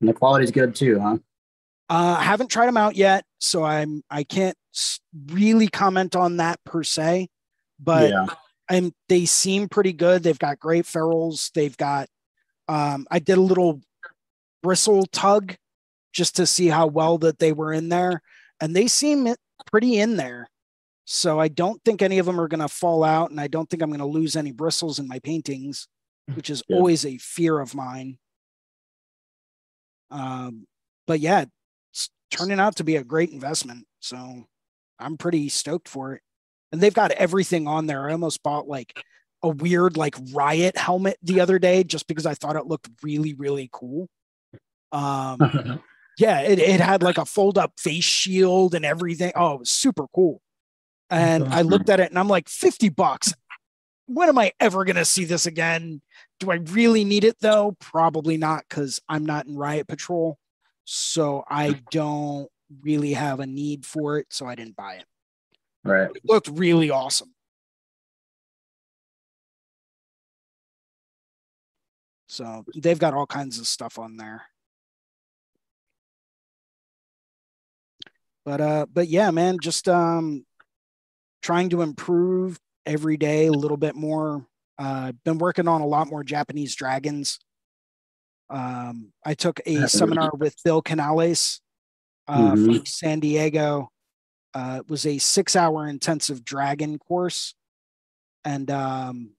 And 0.00 0.08
the 0.08 0.14
quality's 0.14 0.50
good 0.50 0.74
too, 0.74 0.98
huh? 0.98 1.18
uh, 1.90 2.16
I 2.18 2.22
haven't 2.22 2.48
tried 2.50 2.66
them 2.66 2.78
out 2.78 2.96
yet, 2.96 3.26
so 3.38 3.62
I'm 3.62 4.02
I 4.10 4.24
can't 4.24 4.56
really 5.26 5.68
comment 5.68 6.16
on 6.16 6.38
that 6.38 6.58
per 6.64 6.82
se, 6.82 7.28
but 7.78 8.08
yeah. 8.08 8.26
and 8.70 8.94
they 9.10 9.26
seem 9.26 9.68
pretty 9.68 9.92
good. 9.92 10.22
They've 10.22 10.38
got 10.38 10.58
great 10.58 10.86
ferrules. 10.86 11.50
They've 11.54 11.76
got 11.76 12.08
um 12.68 13.06
I 13.10 13.18
did 13.18 13.36
a 13.36 13.42
little 13.42 13.82
bristle 14.62 15.04
tug 15.12 15.56
just 16.14 16.36
to 16.36 16.46
see 16.46 16.68
how 16.68 16.86
well 16.86 17.18
that 17.18 17.38
they 17.38 17.52
were 17.52 17.72
in 17.72 17.90
there 17.90 18.22
and 18.62 18.74
they 18.74 18.86
seem 18.86 19.34
pretty 19.70 19.98
in 19.98 20.16
there. 20.16 20.48
So 21.14 21.38
I 21.38 21.48
don't 21.48 21.78
think 21.84 22.00
any 22.00 22.18
of 22.18 22.24
them 22.24 22.40
are 22.40 22.48
going 22.48 22.62
to 22.62 22.68
fall 22.68 23.04
out 23.04 23.30
and 23.30 23.38
I 23.38 23.46
don't 23.46 23.68
think 23.68 23.82
I'm 23.82 23.90
going 23.90 23.98
to 24.00 24.06
lose 24.06 24.34
any 24.34 24.50
bristles 24.50 24.98
in 24.98 25.06
my 25.06 25.18
paintings, 25.18 25.86
which 26.32 26.48
is 26.48 26.62
Good. 26.62 26.74
always 26.74 27.04
a 27.04 27.18
fear 27.18 27.60
of 27.60 27.74
mine. 27.74 28.16
Um 30.10 30.66
but 31.06 31.20
yeah, 31.20 31.44
it's 31.92 32.08
turning 32.30 32.58
out 32.58 32.76
to 32.76 32.84
be 32.84 32.96
a 32.96 33.04
great 33.04 33.28
investment. 33.28 33.86
So 34.00 34.46
I'm 34.98 35.18
pretty 35.18 35.50
stoked 35.50 35.86
for 35.86 36.14
it 36.14 36.22
and 36.72 36.80
they've 36.80 36.94
got 36.94 37.10
everything 37.10 37.68
on 37.68 37.86
there. 37.86 38.08
I 38.08 38.12
almost 38.12 38.42
bought 38.42 38.66
like 38.66 38.98
a 39.42 39.50
weird 39.50 39.98
like 39.98 40.16
riot 40.32 40.78
helmet 40.78 41.18
the 41.22 41.40
other 41.40 41.58
day 41.58 41.84
just 41.84 42.06
because 42.06 42.24
I 42.24 42.32
thought 42.32 42.56
it 42.56 42.66
looked 42.66 42.88
really 43.02 43.34
really 43.34 43.68
cool. 43.70 44.08
Um, 44.92 45.82
yeah, 46.18 46.40
it, 46.40 46.58
it 46.58 46.80
had 46.80 47.02
like 47.02 47.18
a 47.18 47.26
fold 47.26 47.58
up 47.58 47.78
face 47.78 48.02
shield 48.02 48.74
and 48.74 48.86
everything. 48.86 49.32
Oh, 49.36 49.56
it 49.56 49.58
was 49.60 49.70
super 49.70 50.06
cool. 50.14 50.40
And 51.12 51.44
I 51.44 51.60
looked 51.60 51.90
at 51.90 52.00
it 52.00 52.08
and 52.10 52.18
I'm 52.18 52.28
like, 52.28 52.48
50 52.48 52.88
bucks. 52.88 53.34
When 54.06 54.28
am 54.28 54.38
I 54.38 54.52
ever 54.58 54.84
going 54.84 54.96
to 54.96 55.04
see 55.04 55.24
this 55.24 55.46
again? 55.46 56.00
Do 56.40 56.50
I 56.50 56.56
really 56.56 57.04
need 57.04 57.24
it 57.24 57.36
though? 57.40 57.76
Probably 57.78 58.36
not 58.36 58.64
because 58.68 59.00
I'm 59.08 59.24
not 59.26 59.46
in 59.46 59.56
Riot 59.56 59.86
Patrol. 59.86 60.38
So 60.84 61.44
I 61.48 61.80
don't 61.90 62.48
really 62.80 63.12
have 63.12 63.40
a 63.40 63.46
need 63.46 63.84
for 63.84 64.18
it. 64.18 64.26
So 64.30 64.46
I 64.46 64.54
didn't 64.54 64.74
buy 64.76 64.94
it. 64.94 65.04
Right. 65.84 66.10
It 66.14 66.22
looked 66.24 66.48
really 66.48 66.90
awesome. 66.90 67.34
So 72.26 72.64
they've 72.74 72.98
got 72.98 73.12
all 73.12 73.26
kinds 73.26 73.58
of 73.58 73.66
stuff 73.66 73.98
on 73.98 74.16
there. 74.16 74.42
But 78.44 78.60
uh 78.60 78.86
but 78.92 79.08
yeah, 79.08 79.30
man, 79.30 79.58
just 79.60 79.88
um 79.88 80.46
trying 81.42 81.70
to 81.70 81.82
improve 81.82 82.60
every 82.86 83.16
day 83.16 83.46
a 83.46 83.52
little 83.52 83.76
bit 83.76 83.94
more. 83.96 84.46
Uh 84.78 85.12
been 85.24 85.38
working 85.38 85.68
on 85.68 85.80
a 85.80 85.86
lot 85.86 86.08
more 86.08 86.24
Japanese 86.24 86.74
dragons. 86.74 87.38
Um 88.50 89.12
I 89.24 89.34
took 89.34 89.60
a 89.66 89.86
seminar 89.86 90.30
with 90.36 90.56
Bill 90.64 90.82
Canales 90.82 91.60
uh 92.28 92.54
Mhm. 92.54 92.56
from 92.56 92.86
San 92.86 93.20
Diego. 93.20 93.90
Uh 94.54 94.80
it 94.84 94.90
was 94.90 95.06
a 95.06 95.18
6-hour 95.18 95.88
intensive 95.88 96.44
dragon 96.44 96.98
course 96.98 97.54
and 98.44 98.70
um 98.70 99.36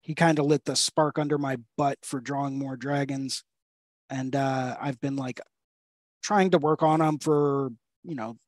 he 0.00 0.14
kind 0.14 0.38
of 0.38 0.46
lit 0.46 0.64
the 0.64 0.74
spark 0.76 1.18
under 1.18 1.38
my 1.38 1.56
butt 1.76 1.98
for 2.04 2.20
drawing 2.20 2.58
more 2.58 2.76
dragons 2.76 3.44
and 4.10 4.36
uh 4.36 4.76
I've 4.80 5.00
been 5.00 5.16
like 5.16 5.40
trying 6.22 6.50
to 6.52 6.58
work 6.58 6.82
on 6.82 7.00
them 7.00 7.18
for, 7.18 7.70
you 8.04 8.14
know, 8.16 8.38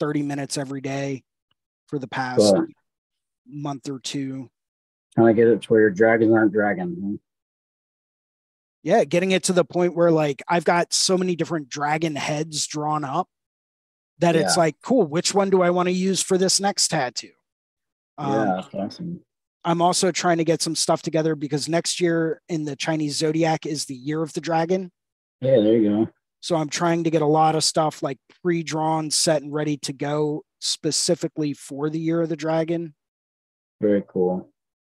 30 0.00 0.22
minutes 0.22 0.58
every 0.58 0.80
day 0.82 1.24
for 1.88 1.98
the 1.98 2.08
past 2.08 2.54
month 3.46 3.88
or 3.88 3.98
two. 3.98 4.50
Trying 5.14 5.34
to 5.34 5.34
get 5.34 5.48
it 5.48 5.62
to 5.62 5.68
where 5.68 5.80
your 5.80 5.90
dragons 5.90 6.32
aren't 6.32 6.52
dragging. 6.52 7.18
Yeah, 8.82 9.04
getting 9.04 9.32
it 9.32 9.44
to 9.44 9.52
the 9.52 9.64
point 9.64 9.96
where 9.96 10.10
like 10.10 10.42
I've 10.48 10.64
got 10.64 10.92
so 10.92 11.18
many 11.18 11.34
different 11.34 11.68
dragon 11.68 12.14
heads 12.14 12.66
drawn 12.66 13.04
up 13.04 13.28
that 14.20 14.36
it's 14.36 14.56
like, 14.56 14.76
cool, 14.82 15.06
which 15.06 15.32
one 15.32 15.50
do 15.50 15.62
I 15.62 15.70
want 15.70 15.88
to 15.88 15.92
use 15.92 16.22
for 16.22 16.38
this 16.38 16.60
next 16.60 16.88
tattoo? 16.88 17.30
Um, 18.16 18.32
yeah, 18.32 18.54
that's 18.56 18.74
awesome. 18.74 19.20
I'm 19.64 19.82
also 19.82 20.10
trying 20.10 20.38
to 20.38 20.44
get 20.44 20.62
some 20.62 20.74
stuff 20.74 21.02
together 21.02 21.34
because 21.34 21.68
next 21.68 22.00
year 22.00 22.40
in 22.48 22.64
the 22.64 22.76
Chinese 22.76 23.16
zodiac 23.16 23.66
is 23.66 23.84
the 23.84 23.94
year 23.94 24.22
of 24.22 24.32
the 24.32 24.40
dragon. 24.40 24.90
Yeah, 25.40 25.60
there 25.60 25.76
you 25.76 25.88
go. 25.88 26.08
So 26.40 26.56
I'm 26.56 26.68
trying 26.68 27.04
to 27.04 27.10
get 27.10 27.22
a 27.22 27.26
lot 27.26 27.54
of 27.54 27.64
stuff 27.64 28.02
like 28.02 28.18
pre-drawn, 28.42 29.10
set 29.10 29.42
and 29.42 29.52
ready 29.52 29.76
to 29.78 29.92
go 29.92 30.44
specifically 30.58 31.52
for 31.52 31.90
the 31.90 32.00
year 32.00 32.22
of 32.22 32.28
the 32.28 32.36
dragon. 32.36 32.94
Very 33.80 34.02
cool. 34.08 34.50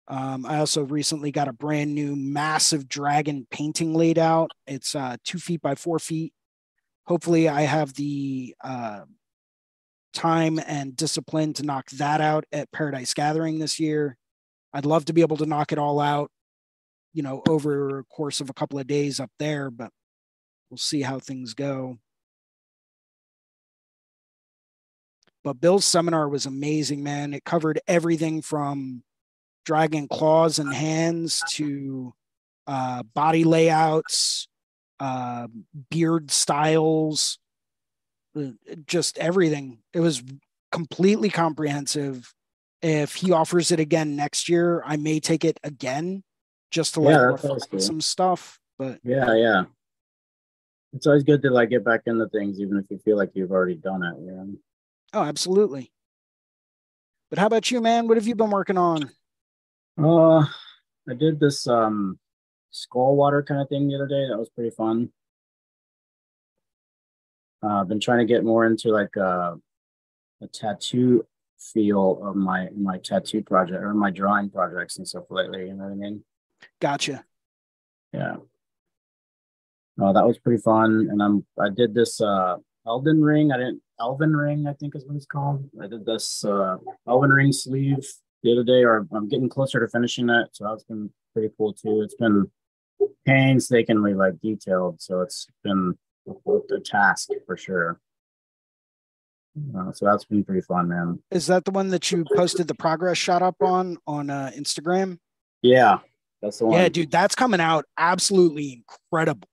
Um, 0.07 0.45
I 0.45 0.59
also 0.59 0.83
recently 0.83 1.31
got 1.31 1.47
a 1.47 1.53
brand 1.53 1.95
new 1.95 2.15
massive 2.15 2.87
dragon 2.87 3.47
painting 3.49 3.93
laid 3.93 4.19
out. 4.19 4.51
It's 4.67 4.93
uh, 4.93 5.17
two 5.23 5.39
feet 5.39 5.61
by 5.61 5.75
four 5.75 5.97
feet. 5.97 6.33
Hopefully, 7.07 7.49
I 7.49 7.61
have 7.61 7.93
the 7.93 8.55
uh, 8.63 9.01
time 10.13 10.59
and 10.65 10.95
discipline 10.95 11.53
to 11.53 11.63
knock 11.63 11.89
that 11.91 12.21
out 12.21 12.45
at 12.51 12.71
Paradise 12.71 13.13
Gathering 13.13 13.59
this 13.59 13.79
year. 13.79 14.17
I'd 14.73 14.85
love 14.85 15.05
to 15.05 15.13
be 15.13 15.21
able 15.21 15.37
to 15.37 15.45
knock 15.45 15.71
it 15.71 15.77
all 15.77 15.99
out, 15.99 16.31
you 17.13 17.23
know, 17.23 17.41
over 17.47 17.99
a 17.99 18.03
course 18.05 18.41
of 18.41 18.49
a 18.49 18.53
couple 18.53 18.77
of 18.77 18.87
days 18.87 19.19
up 19.19 19.31
there, 19.39 19.71
but 19.71 19.89
we'll 20.69 20.77
see 20.77 21.01
how 21.01 21.19
things 21.19 21.53
go. 21.53 21.97
But 25.45 25.61
Bill's 25.61 25.85
seminar 25.85 26.27
was 26.27 26.47
amazing, 26.47 27.03
man. 27.03 27.31
It 27.35 27.45
covered 27.45 27.79
everything 27.87 28.41
from 28.41 29.03
dragon 29.63 30.07
claws 30.07 30.57
and 30.57 30.73
hands 30.73 31.43
to 31.51 32.15
uh, 32.65 33.03
body 33.03 33.43
layouts, 33.43 34.47
uh, 34.99 35.47
beard 35.91 36.31
styles, 36.31 37.37
uh, 38.35 38.53
just 38.87 39.19
everything. 39.19 39.83
It 39.93 39.99
was 39.99 40.23
completely 40.71 41.29
comprehensive. 41.29 42.33
If 42.81 43.13
he 43.13 43.31
offers 43.31 43.69
it 43.69 43.79
again 43.79 44.15
next 44.15 44.49
year, 44.49 44.81
I 44.83 44.97
may 44.97 45.19
take 45.19 45.45
it 45.45 45.59
again 45.63 46.23
just 46.71 46.95
to 46.95 47.01
like 47.01 47.13
Yeah, 47.13 47.31
that 47.31 47.39
sounds 47.39 47.67
cool. 47.69 47.79
some 47.79 48.01
stuff. 48.01 48.59
But 48.79 48.99
Yeah, 49.03 49.35
yeah. 49.35 49.63
It's 50.91 51.05
always 51.05 51.23
good 51.23 51.43
to 51.43 51.51
like 51.51 51.69
get 51.69 51.85
back 51.85 52.01
into 52.07 52.27
things, 52.29 52.59
even 52.59 52.77
if 52.77 52.85
you 52.89 52.97
feel 52.97 53.15
like 53.15 53.29
you've 53.35 53.51
already 53.51 53.75
done 53.75 54.01
it. 54.01 54.15
You 54.19 54.31
know? 54.31 54.47
Oh, 55.13 55.23
absolutely. 55.23 55.91
But 57.29 57.39
how 57.39 57.47
about 57.47 57.71
you, 57.71 57.81
man? 57.81 58.07
What 58.07 58.17
have 58.17 58.27
you 58.27 58.35
been 58.35 58.51
working 58.51 58.77
on? 58.77 59.09
Uh, 60.01 60.45
I 61.09 61.13
did 61.17 61.39
this 61.39 61.67
um 61.67 62.19
skull 62.71 63.15
water 63.15 63.41
kind 63.41 63.61
of 63.61 63.69
thing 63.69 63.87
the 63.87 63.95
other 63.95 64.07
day. 64.07 64.27
That 64.29 64.37
was 64.37 64.49
pretty 64.49 64.71
fun. 64.71 65.09
Uh, 67.63 67.81
I've 67.81 67.87
been 67.87 67.99
trying 67.99 68.19
to 68.19 68.25
get 68.25 68.43
more 68.43 68.65
into 68.65 68.89
like 68.89 69.15
uh, 69.17 69.55
a 70.41 70.47
tattoo 70.47 71.25
feel 71.59 72.21
of 72.23 72.35
my 72.35 72.69
my 72.75 72.97
tattoo 72.99 73.41
project 73.41 73.81
or 73.81 73.93
my 73.93 74.11
drawing 74.11 74.49
projects 74.49 74.97
and 74.97 75.07
stuff 75.07 75.23
lately. 75.29 75.67
You 75.67 75.73
know 75.73 75.85
what 75.85 75.93
I 75.93 75.95
mean? 75.95 76.23
Gotcha. 76.79 77.23
Yeah. 78.13 78.35
Oh, 79.99 80.13
that 80.13 80.27
was 80.27 80.37
pretty 80.37 80.61
fun. 80.61 81.07
And 81.09 81.21
I'm 81.23 81.45
I 81.59 81.69
did 81.69 81.93
this 81.93 82.21
uh 82.21 82.57
Elden 82.87 83.21
Ring. 83.21 83.51
I 83.51 83.57
didn't 83.57 83.81
Elven 83.99 84.35
Ring, 84.35 84.67
I 84.67 84.73
think 84.73 84.95
is 84.95 85.05
what 85.05 85.15
it's 85.15 85.25
called. 85.25 85.69
I 85.81 85.87
did 85.87 86.05
this 86.05 86.43
uh 86.43 86.77
Elven 87.07 87.31
Ring 87.31 87.51
sleeve 87.51 88.05
the 88.43 88.51
other 88.51 88.63
day, 88.63 88.83
or 88.83 89.07
I'm 89.11 89.27
getting 89.27 89.49
closer 89.49 89.79
to 89.79 89.87
finishing 89.87 90.27
that. 90.27 90.49
So 90.53 90.65
that's 90.65 90.83
been 90.83 91.09
pretty 91.33 91.53
cool 91.57 91.73
too. 91.73 92.01
It's 92.01 92.15
been 92.15 92.49
painstakingly 93.25 94.13
like 94.13 94.39
detailed. 94.41 95.01
So 95.01 95.21
it's 95.21 95.47
been 95.63 95.97
a 96.27 96.79
task 96.79 97.29
for 97.45 97.57
sure. 97.57 97.99
Uh, 99.77 99.91
so 99.93 100.05
that's 100.05 100.25
been 100.25 100.43
pretty 100.43 100.61
fun, 100.61 100.89
man. 100.89 101.19
Is 101.31 101.47
that 101.47 101.63
the 101.65 101.71
one 101.71 101.89
that 101.89 102.11
you 102.11 102.25
posted 102.35 102.67
the 102.67 102.75
progress 102.75 103.17
shot 103.17 103.41
up 103.41 103.55
on 103.61 103.97
on 104.05 104.29
uh, 104.29 104.51
Instagram? 104.55 105.19
Yeah, 105.61 105.99
that's 106.41 106.59
the 106.59 106.65
one. 106.65 106.79
Yeah, 106.79 106.89
dude, 106.89 107.11
that's 107.11 107.35
coming 107.35 107.61
out 107.61 107.85
absolutely 107.97 108.83
incredible. 108.83 109.47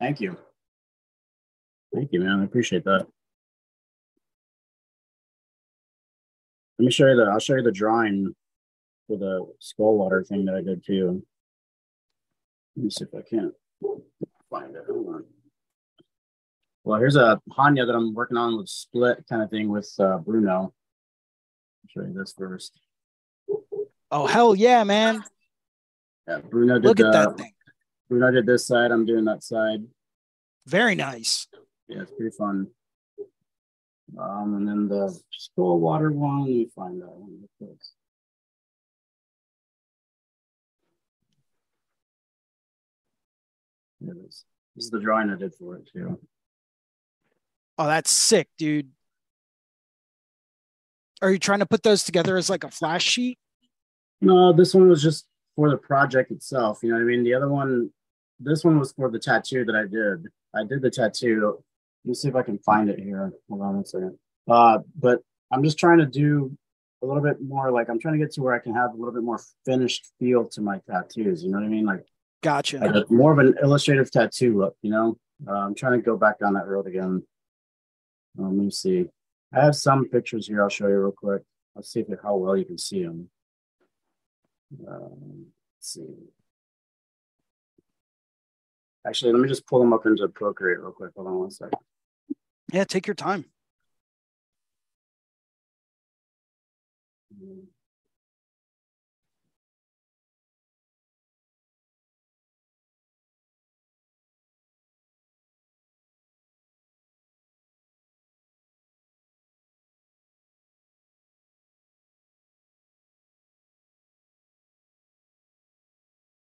Thank 0.00 0.20
you. 0.20 0.36
Thank 1.94 2.12
you, 2.12 2.20
man. 2.20 2.40
I 2.40 2.44
appreciate 2.44 2.84
that. 2.84 3.06
Let 6.78 6.84
me 6.84 6.90
show 6.90 7.06
you 7.06 7.16
the 7.16 7.22
I'll 7.24 7.38
show 7.38 7.56
you 7.56 7.62
the 7.62 7.72
drawing 7.72 8.34
for 9.06 9.16
the 9.16 9.46
skull 9.60 9.96
water 9.96 10.22
thing 10.22 10.44
that 10.44 10.54
I 10.54 10.60
did 10.62 10.84
too. 10.84 11.22
Let 12.76 12.84
me 12.84 12.90
see 12.90 13.04
if 13.04 13.14
I 13.14 13.22
can't 13.28 13.52
find 14.50 14.74
it. 14.76 14.82
Hold 14.86 15.08
on. 15.14 15.24
Well, 16.84 17.00
here's 17.00 17.16
a 17.16 17.40
Hanya 17.56 17.86
that 17.86 17.94
I'm 17.94 18.12
working 18.14 18.36
on 18.36 18.58
with 18.58 18.68
split 18.68 19.24
kind 19.28 19.42
of 19.42 19.50
thing 19.50 19.68
with 19.68 19.90
uh, 19.98 20.18
Bruno. 20.18 20.50
I'll 20.52 20.72
show 21.88 22.02
you 22.02 22.12
this 22.12 22.34
first. 22.36 22.78
Oh 24.10 24.26
hell 24.26 24.54
yeah, 24.54 24.84
man! 24.84 25.24
Yeah, 26.28 26.38
Bruno 26.40 26.74
did 26.74 26.84
Look 26.84 27.00
at 27.00 27.06
the- 27.06 27.12
that 27.12 27.38
thing. 27.38 27.52
Bruno 28.08 28.30
did 28.30 28.46
this 28.46 28.66
side. 28.66 28.92
I'm 28.92 29.04
doing 29.06 29.24
that 29.24 29.42
side. 29.42 29.82
Very 30.66 30.94
nice. 30.94 31.48
Yeah, 31.88 32.02
it's 32.02 32.12
pretty 32.12 32.34
fun. 32.36 32.68
Um, 34.18 34.54
and 34.54 34.68
then 34.68 34.88
the 34.88 35.18
skull 35.32 35.78
water 35.80 36.10
one, 36.10 36.40
let 36.40 36.48
me 36.48 36.68
find 36.74 37.00
that 37.00 37.08
one. 37.08 37.38
real 37.40 37.48
quick. 37.58 37.78
Here 44.00 44.12
it 44.12 44.28
is. 44.28 44.44
This 44.74 44.84
is 44.84 44.90
the 44.90 45.00
drawing 45.00 45.30
I 45.30 45.36
did 45.36 45.54
for 45.54 45.76
it 45.76 45.88
too. 45.92 46.18
Oh, 47.78 47.86
that's 47.86 48.10
sick, 48.10 48.48
dude. 48.58 48.90
Are 51.22 51.30
you 51.30 51.38
trying 51.38 51.60
to 51.60 51.66
put 51.66 51.82
those 51.82 52.04
together 52.04 52.36
as 52.36 52.50
like 52.50 52.64
a 52.64 52.70
flash 52.70 53.04
sheet? 53.04 53.38
No, 54.20 54.52
this 54.52 54.74
one 54.74 54.88
was 54.88 55.02
just 55.02 55.26
for 55.56 55.70
the 55.70 55.76
project 55.76 56.30
itself. 56.30 56.80
You 56.82 56.90
know 56.90 56.96
what 56.96 57.02
I 57.02 57.04
mean? 57.04 57.24
The 57.24 57.34
other 57.34 57.48
one, 57.48 57.90
this 58.38 58.64
one 58.64 58.78
was 58.78 58.92
for 58.92 59.10
the 59.10 59.18
tattoo 59.18 59.64
that 59.64 59.74
I 59.74 59.82
did. 59.82 60.26
I 60.54 60.64
did 60.64 60.82
the 60.82 60.90
tattoo. 60.90 61.62
Let 62.06 62.10
me 62.10 62.14
see 62.14 62.28
if 62.28 62.36
I 62.36 62.42
can 62.42 62.58
find 62.60 62.88
it 62.88 63.00
here. 63.00 63.32
Hold 63.48 63.62
on 63.62 63.74
one 63.74 63.84
second. 63.84 64.16
Uh, 64.48 64.78
but 64.96 65.22
I'm 65.50 65.64
just 65.64 65.76
trying 65.76 65.98
to 65.98 66.06
do 66.06 66.56
a 67.02 67.06
little 67.06 67.20
bit 67.20 67.42
more 67.42 67.72
like 67.72 67.88
I'm 67.90 67.98
trying 67.98 68.14
to 68.14 68.24
get 68.24 68.32
to 68.34 68.42
where 68.42 68.54
I 68.54 68.60
can 68.60 68.74
have 68.74 68.92
a 68.92 68.96
little 68.96 69.12
bit 69.12 69.24
more 69.24 69.40
finished 69.64 70.12
feel 70.20 70.46
to 70.50 70.60
my 70.60 70.80
tattoos. 70.88 71.42
You 71.42 71.50
know 71.50 71.58
what 71.58 71.64
I 71.64 71.68
mean? 71.68 71.84
Like, 71.84 72.06
Gotcha. 72.44 72.78
like 72.78 72.94
a- 72.94 73.12
more 73.12 73.32
of 73.32 73.40
an 73.40 73.56
illustrative 73.60 74.12
tattoo 74.12 74.56
look. 74.56 74.76
You 74.82 74.92
know, 74.92 75.18
uh, 75.48 75.50
I'm 75.54 75.74
trying 75.74 75.98
to 75.98 76.04
go 76.04 76.16
back 76.16 76.38
down 76.38 76.54
that 76.54 76.68
road 76.68 76.86
again. 76.86 77.24
Um, 78.38 78.56
let 78.56 78.64
me 78.66 78.70
see. 78.70 79.06
I 79.52 79.64
have 79.64 79.74
some 79.74 80.08
pictures 80.08 80.46
here. 80.46 80.62
I'll 80.62 80.68
show 80.68 80.86
you 80.86 81.00
real 81.00 81.10
quick. 81.10 81.42
Let's 81.74 81.90
see 81.90 82.00
if 82.00 82.06
how 82.22 82.36
well 82.36 82.56
you 82.56 82.66
can 82.66 82.78
see 82.78 83.02
them. 83.02 83.30
Um, 84.86 85.46
let's 85.76 85.92
see. 85.92 86.06
Actually, 89.04 89.32
let 89.32 89.40
me 89.40 89.48
just 89.48 89.66
pull 89.66 89.80
them 89.80 89.92
up 89.92 90.06
into 90.06 90.28
Procreate 90.28 90.78
real 90.80 90.92
quick. 90.92 91.10
Hold 91.16 91.26
on 91.26 91.38
one 91.40 91.50
second 91.50 91.80
yeah, 92.72 92.84
take 92.84 93.06
your 93.06 93.14
time. 93.14 93.46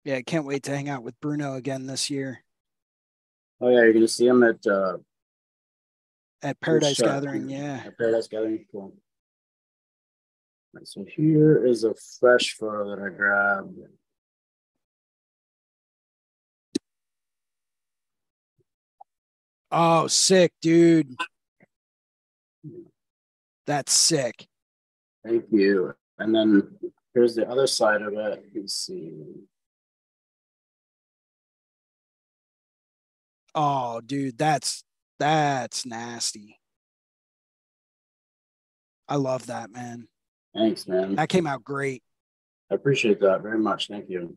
Yeah, 0.05 0.15
I 0.17 0.23
can't 0.23 0.47
wait 0.47 0.63
to 0.65 0.71
hang 0.71 0.89
out 0.89 1.03
with 1.03 1.21
Bruno 1.21 1.55
again 1.55 1.87
this 1.87 2.11
year. 2.11 2.45
Oh 3.61 3.69
yeah, 3.71 3.81
you're 3.81 3.93
gonna 3.93 4.07
see 4.07 4.27
him 4.27 4.45
at 4.45 4.65
uh, 4.65 4.99
at 6.43 6.61
Paradise. 6.61 7.01
Gathering. 7.01 7.49
Yeah. 7.49 7.83
at 7.87 7.97
Paradise 7.99 8.29
Gathering. 8.29 8.65
Cool. 8.71 8.95
Right, 10.73 10.87
so 10.87 11.05
here 11.09 11.65
is 11.65 11.85
a 11.85 11.95
fresh 12.21 12.55
photo 12.55 12.95
that 12.95 13.03
I 13.03 13.09
grabbed. 13.09 13.79
Oh, 19.71 20.07
sick, 20.07 20.53
dude. 20.61 21.17
That's 23.67 23.93
sick. 23.93 24.47
Thank 25.25 25.47
you. 25.51 25.95
And 26.19 26.35
then 26.35 26.79
here's 27.15 27.35
the 27.35 27.49
other 27.49 27.67
side 27.67 28.03
of 28.03 28.13
it. 28.15 28.45
Let's 28.55 28.75
see. 28.75 29.13
Oh, 33.55 34.01
dude, 34.03 34.39
that's 34.39 34.85
that's 35.19 35.87
nasty. 35.87 36.59
I 39.09 39.17
love 39.17 39.47
that, 39.47 39.71
man. 39.71 40.09
Thanks, 40.55 40.89
man. 40.89 41.15
That 41.17 41.29
came 41.29 41.47
out 41.47 41.63
great. 41.63 42.03
I 42.71 42.75
appreciate 42.75 43.21
that 43.21 43.43
very 43.43 43.59
much. 43.59 43.89
Thank 43.89 44.09
you. 44.11 44.37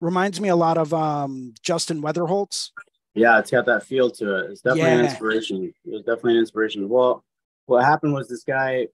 Reminds 0.00 0.40
me 0.40 0.48
a 0.48 0.56
lot 0.56 0.78
of 0.78 0.94
um 0.94 1.54
Justin 1.62 2.02
Weatherholtz. 2.02 2.70
Yeah, 3.14 3.38
it's 3.38 3.50
got 3.50 3.66
that 3.66 3.84
feel 3.84 4.10
to 4.10 4.38
it. 4.38 4.50
It's 4.50 4.60
definitely 4.60 4.90
an 4.90 5.04
inspiration. 5.04 5.72
It 5.84 5.92
was 5.92 6.02
definitely 6.02 6.32
an 6.34 6.40
inspiration. 6.40 6.88
Well, 6.88 7.24
what 7.66 7.84
happened 7.84 8.12
was 8.12 8.28
this 8.28 8.42
guy, 8.42 8.88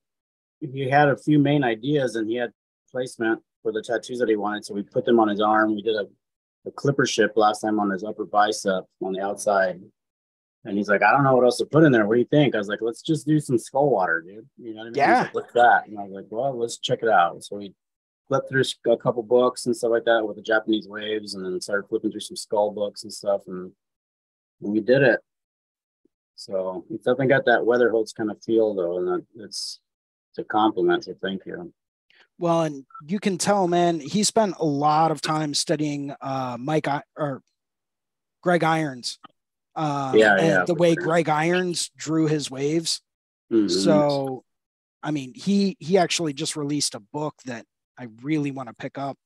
he 0.60 0.88
had 0.88 1.08
a 1.08 1.16
few 1.16 1.38
main 1.38 1.64
ideas 1.64 2.16
and 2.16 2.28
he 2.28 2.36
had 2.36 2.52
placement 2.90 3.40
for 3.62 3.72
the 3.72 3.82
tattoos 3.82 4.18
that 4.18 4.28
he 4.28 4.36
wanted. 4.36 4.64
So 4.64 4.74
we 4.74 4.82
put 4.82 5.06
them 5.06 5.18
on 5.20 5.28
his 5.28 5.40
arm. 5.40 5.74
We 5.74 5.82
did 5.82 5.96
a, 5.96 6.06
a 6.66 6.70
clipper 6.70 7.06
ship 7.06 7.32
last 7.34 7.60
time 7.60 7.80
on 7.80 7.90
his 7.90 8.04
upper 8.04 8.26
bicep 8.26 8.84
on 9.02 9.14
the 9.14 9.22
outside. 9.22 9.80
And 10.64 10.76
he's 10.76 10.88
like, 10.88 11.02
I 11.02 11.10
don't 11.10 11.24
know 11.24 11.34
what 11.34 11.44
else 11.44 11.56
to 11.58 11.64
put 11.66 11.84
in 11.84 11.92
there. 11.92 12.06
What 12.06 12.14
do 12.14 12.20
you 12.20 12.26
think? 12.26 12.54
I 12.54 12.58
was 12.58 12.68
like, 12.68 12.82
let's 12.82 13.00
just 13.00 13.26
do 13.26 13.40
some 13.40 13.56
skull 13.58 13.88
water, 13.88 14.20
dude. 14.20 14.46
You 14.58 14.74
know 14.74 14.80
what 14.80 14.86
I 14.88 14.90
mean? 14.90 14.94
Yeah. 14.96 15.20
like, 15.22 15.34
What's 15.34 15.52
that? 15.54 15.88
And 15.88 15.98
I 15.98 16.02
was 16.02 16.12
like, 16.12 16.26
well, 16.28 16.56
let's 16.58 16.78
check 16.78 16.98
it 17.02 17.08
out. 17.08 17.42
So 17.42 17.56
we 17.56 17.74
flipped 18.28 18.50
through 18.50 18.62
a 18.92 18.96
couple 18.98 19.22
books 19.22 19.66
and 19.66 19.74
stuff 19.74 19.90
like 19.90 20.04
that 20.04 20.26
with 20.26 20.36
the 20.36 20.42
Japanese 20.42 20.86
waves, 20.86 21.34
and 21.34 21.44
then 21.44 21.60
started 21.60 21.88
flipping 21.88 22.10
through 22.10 22.20
some 22.20 22.36
skull 22.36 22.70
books 22.70 23.02
and 23.04 23.12
stuff, 23.12 23.42
and, 23.46 23.72
and 24.62 24.72
we 24.72 24.80
did 24.80 25.02
it. 25.02 25.20
So 26.36 26.84
it's 26.90 27.04
definitely 27.04 27.28
got 27.28 27.44
that 27.46 27.60
Weatherholtz 27.60 28.14
kind 28.14 28.30
of 28.30 28.42
feel 28.42 28.74
though, 28.74 28.98
and 28.98 29.08
that 29.08 29.26
it's 29.36 29.80
it's 30.30 30.38
a 30.38 30.44
compliment. 30.44 31.04
So 31.04 31.14
thank 31.22 31.44
you. 31.44 31.72
Well, 32.38 32.62
and 32.62 32.86
you 33.06 33.18
can 33.18 33.36
tell, 33.36 33.66
man, 33.68 34.00
he 34.00 34.22
spent 34.22 34.54
a 34.58 34.64
lot 34.64 35.10
of 35.10 35.20
time 35.20 35.52
studying 35.52 36.14
uh 36.20 36.56
Mike 36.58 36.88
I- 36.88 37.02
or 37.16 37.42
Greg 38.42 38.62
Irons. 38.64 39.18
Uh, 39.76 40.12
Yeah, 40.14 40.34
and 40.36 40.46
yeah, 40.46 40.64
the 40.64 40.74
way 40.74 40.94
sure. 40.94 41.02
Greg 41.02 41.28
Irons 41.28 41.90
drew 41.96 42.26
his 42.26 42.50
waves. 42.50 43.00
Mhm. 43.52 43.70
So, 43.70 44.44
I 45.02 45.10
mean, 45.10 45.32
he 45.34 45.76
he 45.80 45.96
actually 45.98 46.32
just 46.32 46.56
released 46.56 46.94
a 46.94 47.00
book 47.00 47.34
that 47.46 47.66
I 47.98 48.08
really 48.22 48.50
want 48.50 48.68
to 48.68 48.74
pick 48.74 48.98
up. 48.98 49.16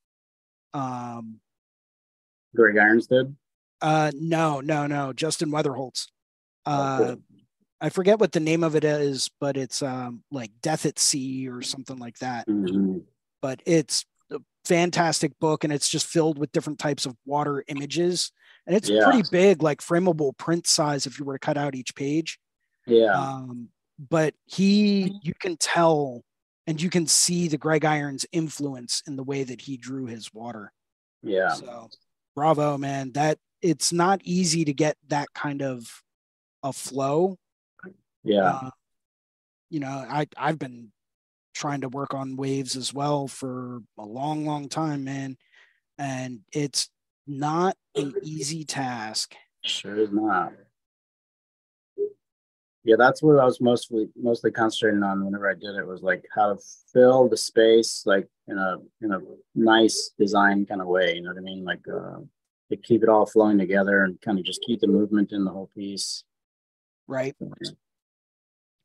Um, 0.73 1.41
Greg 2.55 2.77
Irons 2.79 3.07
did. 3.07 3.35
uh, 3.81 4.11
no, 4.15 4.61
no, 4.61 4.87
no, 4.87 5.13
Justin 5.13 5.51
Weatherholtz. 5.51 6.09
Oh, 6.67 6.73
Uh, 6.73 6.99
cool. 7.15 7.23
I 7.81 7.91
forget 7.91 8.19
what 8.19 8.33
the 8.33 8.41
name 8.41 8.65
of 8.65 8.75
it 8.77 8.85
is, 8.85 9.31
but 9.41 9.57
it's 9.57 9.83
um 9.83 10.25
like 10.31 10.51
Death 10.63 10.87
at 10.87 10.99
Sea 10.99 11.49
or 11.49 11.61
something 11.63 11.99
like 11.99 12.19
that. 12.21 12.47
Mhm. 12.49 13.05
But 13.43 13.61
it's 13.67 14.07
a 14.31 14.41
fantastic 14.65 15.39
book, 15.39 15.65
and 15.65 15.73
it's 15.73 15.89
just 15.89 16.07
filled 16.07 16.39
with 16.39 16.53
different 16.53 16.79
types 16.79 17.05
of 17.05 17.15
water 17.27 17.63
images, 17.67 18.33
and 18.67 18.77
it's 18.77 18.89
Yeah. 18.89 19.05
pretty 19.05 19.29
big, 19.31 19.63
like 19.63 19.81
frameable 19.81 20.37
print 20.37 20.67
size 20.67 21.07
if 21.07 21.19
you 21.19 21.25
were 21.25 21.35
to 21.35 21.39
cut 21.39 21.57
out 21.59 21.75
each 21.75 21.95
page. 21.95 22.39
Yeah. 22.87 23.13
Um, 23.19 23.69
but 23.99 24.35
he, 24.45 25.19
you 25.23 25.35
can 25.39 25.57
tell, 25.57 26.25
and 26.67 26.81
you 26.81 26.91
can 26.91 27.07
see 27.07 27.49
the 27.49 27.59
Greg 27.59 27.85
Irons 27.85 28.27
influence 28.33 29.03
in 29.07 29.17
the 29.17 29.23
way 29.25 29.45
that 29.45 29.61
he 29.63 29.77
drew 29.77 30.07
his 30.07 30.33
water. 30.33 30.73
yeah. 31.23 31.51
So, 31.55 31.89
bravo, 32.35 32.77
man! 32.79 33.13
That 33.13 33.39
it's 33.63 33.93
not 33.93 34.21
easy 34.25 34.65
to 34.67 34.73
get 34.75 34.97
that 35.09 35.33
kind 35.35 35.63
of 35.63 36.03
a 36.63 36.73
flow. 36.73 37.39
Yeah. 38.25 38.45
Uh, 38.45 38.71
you 39.71 39.81
know, 39.81 39.89
I 39.89 40.27
I've 40.37 40.59
been 40.59 40.91
trying 41.55 41.83
to 41.83 41.89
work 41.89 42.13
on 42.15 42.37
waves 42.37 42.77
as 42.77 42.93
well 42.93 43.29
for 43.29 43.81
a 43.99 44.05
long, 44.05 44.45
long 44.45 44.69
time, 44.69 45.05
man, 45.05 45.37
and 45.99 46.41
it's 46.53 46.91
not 47.27 47.77
an 47.95 48.15
easy 48.23 48.65
task. 48.65 49.35
Sure 49.65 49.97
is 49.97 50.13
not. 50.13 50.53
Yeah, 52.85 52.97
that's 52.99 53.23
what 53.23 53.39
I 53.39 53.45
was 53.47 53.63
mostly 53.63 54.09
mostly 54.15 54.51
concentrating 54.51 55.03
on 55.03 55.25
whenever 55.25 55.49
I 55.49 55.55
did 55.55 55.75
it 55.77 55.87
was 55.87 56.03
like 56.03 56.27
how 56.35 56.53
to 56.53 56.61
fill 56.93 57.29
the 57.29 57.37
space 57.37 58.03
like 58.05 58.29
in 58.47 58.59
a 58.59 58.77
in 59.01 59.13
a 59.13 59.21
nice 59.55 60.11
design 60.19 60.67
kind 60.67 60.83
of 60.83 60.87
way. 60.87 61.15
You 61.15 61.23
know 61.23 61.31
what 61.31 61.39
I 61.39 61.43
mean? 61.43 61.65
Like 61.65 61.81
uh 61.89 62.19
to 62.71 62.77
keep 62.77 63.03
it 63.03 63.09
all 63.09 63.25
flowing 63.25 63.59
together 63.59 64.05
and 64.05 64.21
kind 64.21 64.39
of 64.39 64.45
just 64.45 64.63
keep 64.67 64.81
the 64.81 64.87
movement 64.87 65.33
in 65.33 65.45
the 65.45 65.51
whole 65.51 65.71
piece. 65.75 66.25
right? 67.07 67.35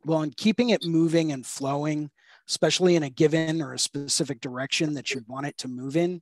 Well, 0.05 0.21
and 0.21 0.35
keeping 0.35 0.69
it 0.69 0.85
moving 0.85 1.31
and 1.31 1.45
flowing, 1.45 2.09
especially 2.47 2.95
in 2.95 3.03
a 3.03 3.09
given 3.09 3.61
or 3.61 3.73
a 3.73 3.79
specific 3.79 4.39
direction 4.39 4.93
that 4.93 5.13
you 5.13 5.21
want 5.27 5.45
it 5.47 5.57
to 5.59 5.67
move 5.67 5.97
in, 5.97 6.21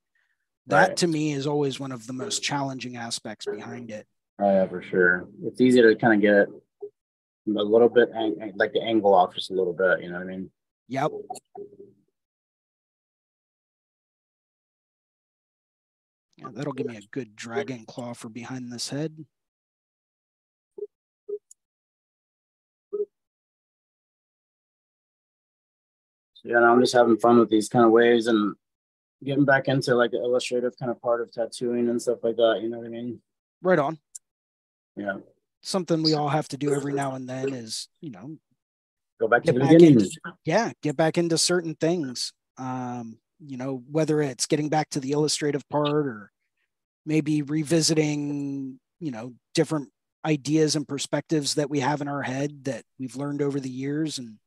that 0.67 0.89
Right. 0.89 0.97
to 0.97 1.07
me 1.07 1.31
is 1.33 1.47
always 1.47 1.79
one 1.79 1.91
of 1.91 2.07
the 2.07 2.13
most 2.13 2.43
challenging 2.43 2.97
aspects 2.97 3.45
behind 3.45 3.89
it. 3.91 4.05
Oh 4.39 4.49
yeah, 4.49 4.67
for 4.67 4.81
sure. 4.81 5.27
It's 5.43 5.61
easy 5.61 5.81
to 5.81 5.95
kind 5.95 6.13
of 6.13 6.21
get 6.21 6.47
a 6.47 7.63
little 7.63 7.89
bit 7.89 8.09
like 8.55 8.73
the 8.73 8.81
angle 8.81 9.13
off 9.13 9.33
just 9.33 9.49
a 9.51 9.53
little 9.53 9.73
bit. 9.73 10.01
You 10.01 10.09
know 10.09 10.15
what 10.19 10.23
I 10.23 10.25
mean? 10.25 10.51
Yep. 10.89 11.11
Yeah, 16.37 16.49
that'll 16.51 16.73
give 16.73 16.85
me 16.85 16.97
a 16.97 17.01
good 17.11 17.35
dragon 17.35 17.85
claw 17.85 18.13
for 18.13 18.29
behind 18.29 18.71
this 18.71 18.89
head. 18.89 19.25
So, 26.33 26.49
yeah, 26.49 26.59
I'm 26.59 26.79
just 26.79 26.93
having 26.93 27.17
fun 27.17 27.39
with 27.39 27.49
these 27.49 27.69
kind 27.69 27.85
of 27.85 27.91
waves 27.91 28.27
and 28.27 28.55
getting 29.23 29.45
back 29.45 29.67
into 29.67 29.95
like 29.95 30.11
the 30.11 30.17
illustrative 30.17 30.73
kind 30.77 30.91
of 30.91 31.01
part 31.01 31.21
of 31.21 31.31
tattooing 31.31 31.89
and 31.89 32.01
stuff 32.01 32.19
like 32.23 32.35
that. 32.35 32.59
You 32.61 32.69
know 32.69 32.77
what 32.77 32.87
I 32.87 32.89
mean? 32.89 33.19
Right 33.61 33.79
on. 33.79 33.97
Yeah. 34.95 35.17
Something 35.61 36.03
we 36.03 36.13
all 36.13 36.29
have 36.29 36.47
to 36.49 36.57
do 36.57 36.73
every 36.73 36.93
now 36.93 37.15
and 37.15 37.27
then 37.27 37.53
is, 37.53 37.87
you 38.01 38.11
know, 38.11 38.37
Go 39.19 39.27
back 39.27 39.43
to 39.45 39.51
the 39.51 39.59
back 39.59 39.69
beginning. 39.69 39.99
into- 40.01 40.19
yeah, 40.45 40.71
get 40.83 40.95
back 40.95 41.17
into 41.17 41.37
certain 41.39 41.73
things. 41.75 42.33
Um, 42.59 43.17
you 43.39 43.57
know, 43.57 43.83
whether 43.89 44.21
it's 44.21 44.45
getting 44.45 44.69
back 44.69 44.89
to 44.91 44.99
the 44.99 45.11
illustrative 45.11 45.67
part 45.69 46.05
or 46.07 46.31
maybe 47.05 47.41
revisiting, 47.41 48.79
you 48.99 49.11
know, 49.11 49.33
different 49.55 49.89
ideas 50.25 50.75
and 50.75 50.87
perspectives 50.87 51.55
that 51.55 51.69
we 51.69 51.79
have 51.79 52.01
in 52.01 52.07
our 52.07 52.21
head 52.21 52.65
that 52.65 52.83
we've 52.99 53.15
learned 53.15 53.41
over 53.41 53.59
the 53.59 53.69
years 53.69 54.19
and. 54.19 54.37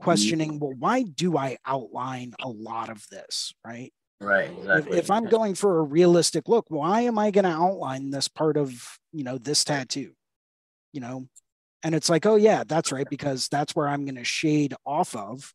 Questioning, 0.00 0.52
mm-hmm. 0.52 0.58
well, 0.58 0.74
why 0.78 1.02
do 1.02 1.36
I 1.36 1.58
outline 1.66 2.34
a 2.40 2.48
lot 2.48 2.88
of 2.88 3.04
this? 3.10 3.52
Right. 3.64 3.92
Right. 4.20 4.50
If, 4.50 4.58
Exactly. 4.58 4.98
if 4.98 5.10
I'm 5.10 5.26
going 5.26 5.54
for 5.54 5.78
a 5.78 5.82
realistic 5.82 6.48
look, 6.48 6.66
why 6.68 7.02
am 7.02 7.18
I 7.18 7.30
going 7.30 7.44
to 7.44 7.50
outline 7.50 8.10
this 8.10 8.26
part 8.26 8.56
of, 8.56 8.72
you 9.12 9.22
know, 9.22 9.38
this 9.38 9.62
tattoo? 9.64 10.12
You 10.92 11.00
know, 11.00 11.28
and 11.82 11.94
it's 11.94 12.10
like, 12.10 12.26
oh, 12.26 12.36
yeah, 12.36 12.64
that's 12.66 12.90
right, 12.90 13.08
because 13.08 13.48
that's 13.48 13.76
where 13.76 13.86
I'm 13.88 14.04
going 14.04 14.16
to 14.16 14.24
shade 14.24 14.74
off 14.84 15.14
of 15.14 15.52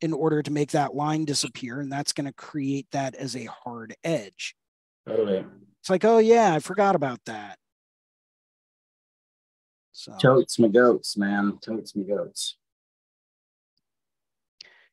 in 0.00 0.12
order 0.12 0.42
to 0.42 0.50
make 0.50 0.70
that 0.70 0.94
line 0.94 1.24
disappear. 1.24 1.80
And 1.80 1.92
that's 1.92 2.12
going 2.12 2.26
to 2.26 2.32
create 2.32 2.86
that 2.92 3.14
as 3.14 3.36
a 3.36 3.44
hard 3.44 3.94
edge. 4.04 4.54
totally. 5.06 5.44
It's 5.80 5.90
like, 5.90 6.04
oh, 6.04 6.18
yeah, 6.18 6.54
I 6.54 6.60
forgot 6.60 6.96
about 6.96 7.20
that. 7.26 7.58
So, 9.92 10.16
Totes 10.20 10.58
my 10.58 10.68
goats, 10.68 11.16
man. 11.16 11.58
Totes 11.62 11.94
my 11.94 12.04
goats. 12.04 12.56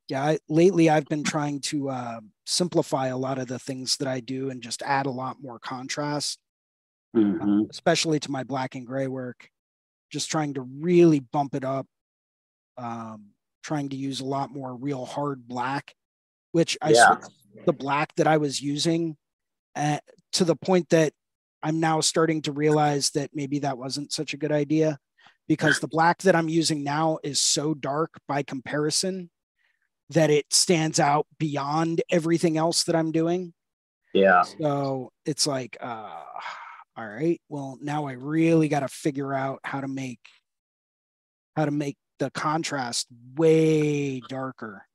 Yeah, 0.10 0.24
I, 0.24 0.40
lately 0.50 0.90
I've 0.90 1.06
been 1.06 1.24
trying 1.24 1.62
to 1.62 1.90
uh, 1.90 2.20
simplify 2.46 3.08
a 3.08 3.18
lot 3.18 3.40
of 3.40 3.48
the 3.48 3.60
things 3.60 3.98
that 3.98 4.08
I 4.08 4.20
do 4.20 4.50
and 4.50 4.62
just 4.62 4.82
add 4.84 5.06
a 5.06 5.12
lot 5.12 5.38
more 5.42 5.60
contrast. 5.60 6.40
Mhm. 7.16 7.70
especially 7.70 8.20
to 8.22 8.32
my 8.32 8.44
black 8.44 8.74
and 8.74 8.88
gray 8.88 9.06
work. 9.08 9.48
Just 10.10 10.32
trying 10.32 10.56
to 10.56 10.62
really 10.62 11.20
bump 11.20 11.54
it 11.54 11.64
up. 11.64 11.86
Um, 12.76 13.34
trying 13.62 13.90
to 13.90 13.96
use 13.96 14.20
a 14.20 14.26
lot 14.26 14.52
more 14.52 14.76
real 14.76 15.06
hard 15.06 15.48
black, 15.48 15.94
which 16.54 16.76
I 16.82 16.90
Yeah. 16.90 17.18
the 17.68 17.74
black 17.74 18.16
that 18.16 18.26
I 18.26 18.38
was 18.38 18.60
using 18.62 19.16
uh, 19.76 20.00
to 20.32 20.44
the 20.44 20.56
point 20.56 20.90
that 20.90 21.14
I'm 21.62 21.80
now 21.80 22.02
starting 22.02 22.42
to 22.44 22.52
realize 22.52 23.12
that 23.12 23.30
maybe 23.36 23.60
that 23.60 23.78
wasn't 23.78 24.12
such 24.12 24.34
a 24.34 24.38
good 24.38 24.52
idea 24.52 24.98
because 25.48 25.80
the 25.80 25.88
black 25.88 26.18
that 26.24 26.36
I'm 26.36 26.50
using 26.50 26.84
now 26.84 27.20
is 27.24 27.40
so 27.40 27.76
dark 27.76 28.20
by 28.28 28.42
comparison 28.42 29.30
that 30.14 30.30
it 30.30 30.52
stands 30.54 31.00
out 31.00 31.28
beyond 31.38 32.02
everything 32.10 32.58
else 32.58 32.84
that 32.86 32.96
I'm 32.96 33.12
doing. 33.12 33.54
Yeah. 34.14 34.42
So 34.42 35.12
it's 35.26 35.48
like, 35.48 35.78
uh, 35.82 36.22
all 36.96 37.08
right, 37.08 37.42
well, 37.50 37.78
now 37.82 38.06
I 38.06 38.14
really 38.14 38.68
got 38.68 38.82
to 38.82 38.88
figure 38.88 39.34
out 39.34 39.60
how 39.64 39.82
to 39.82 39.88
make 39.88 40.20
how 41.56 41.66
to 41.66 41.72
make 41.72 41.98
the 42.20 42.32
contrast 42.32 43.08
way 43.36 44.20
darker. 44.22 44.86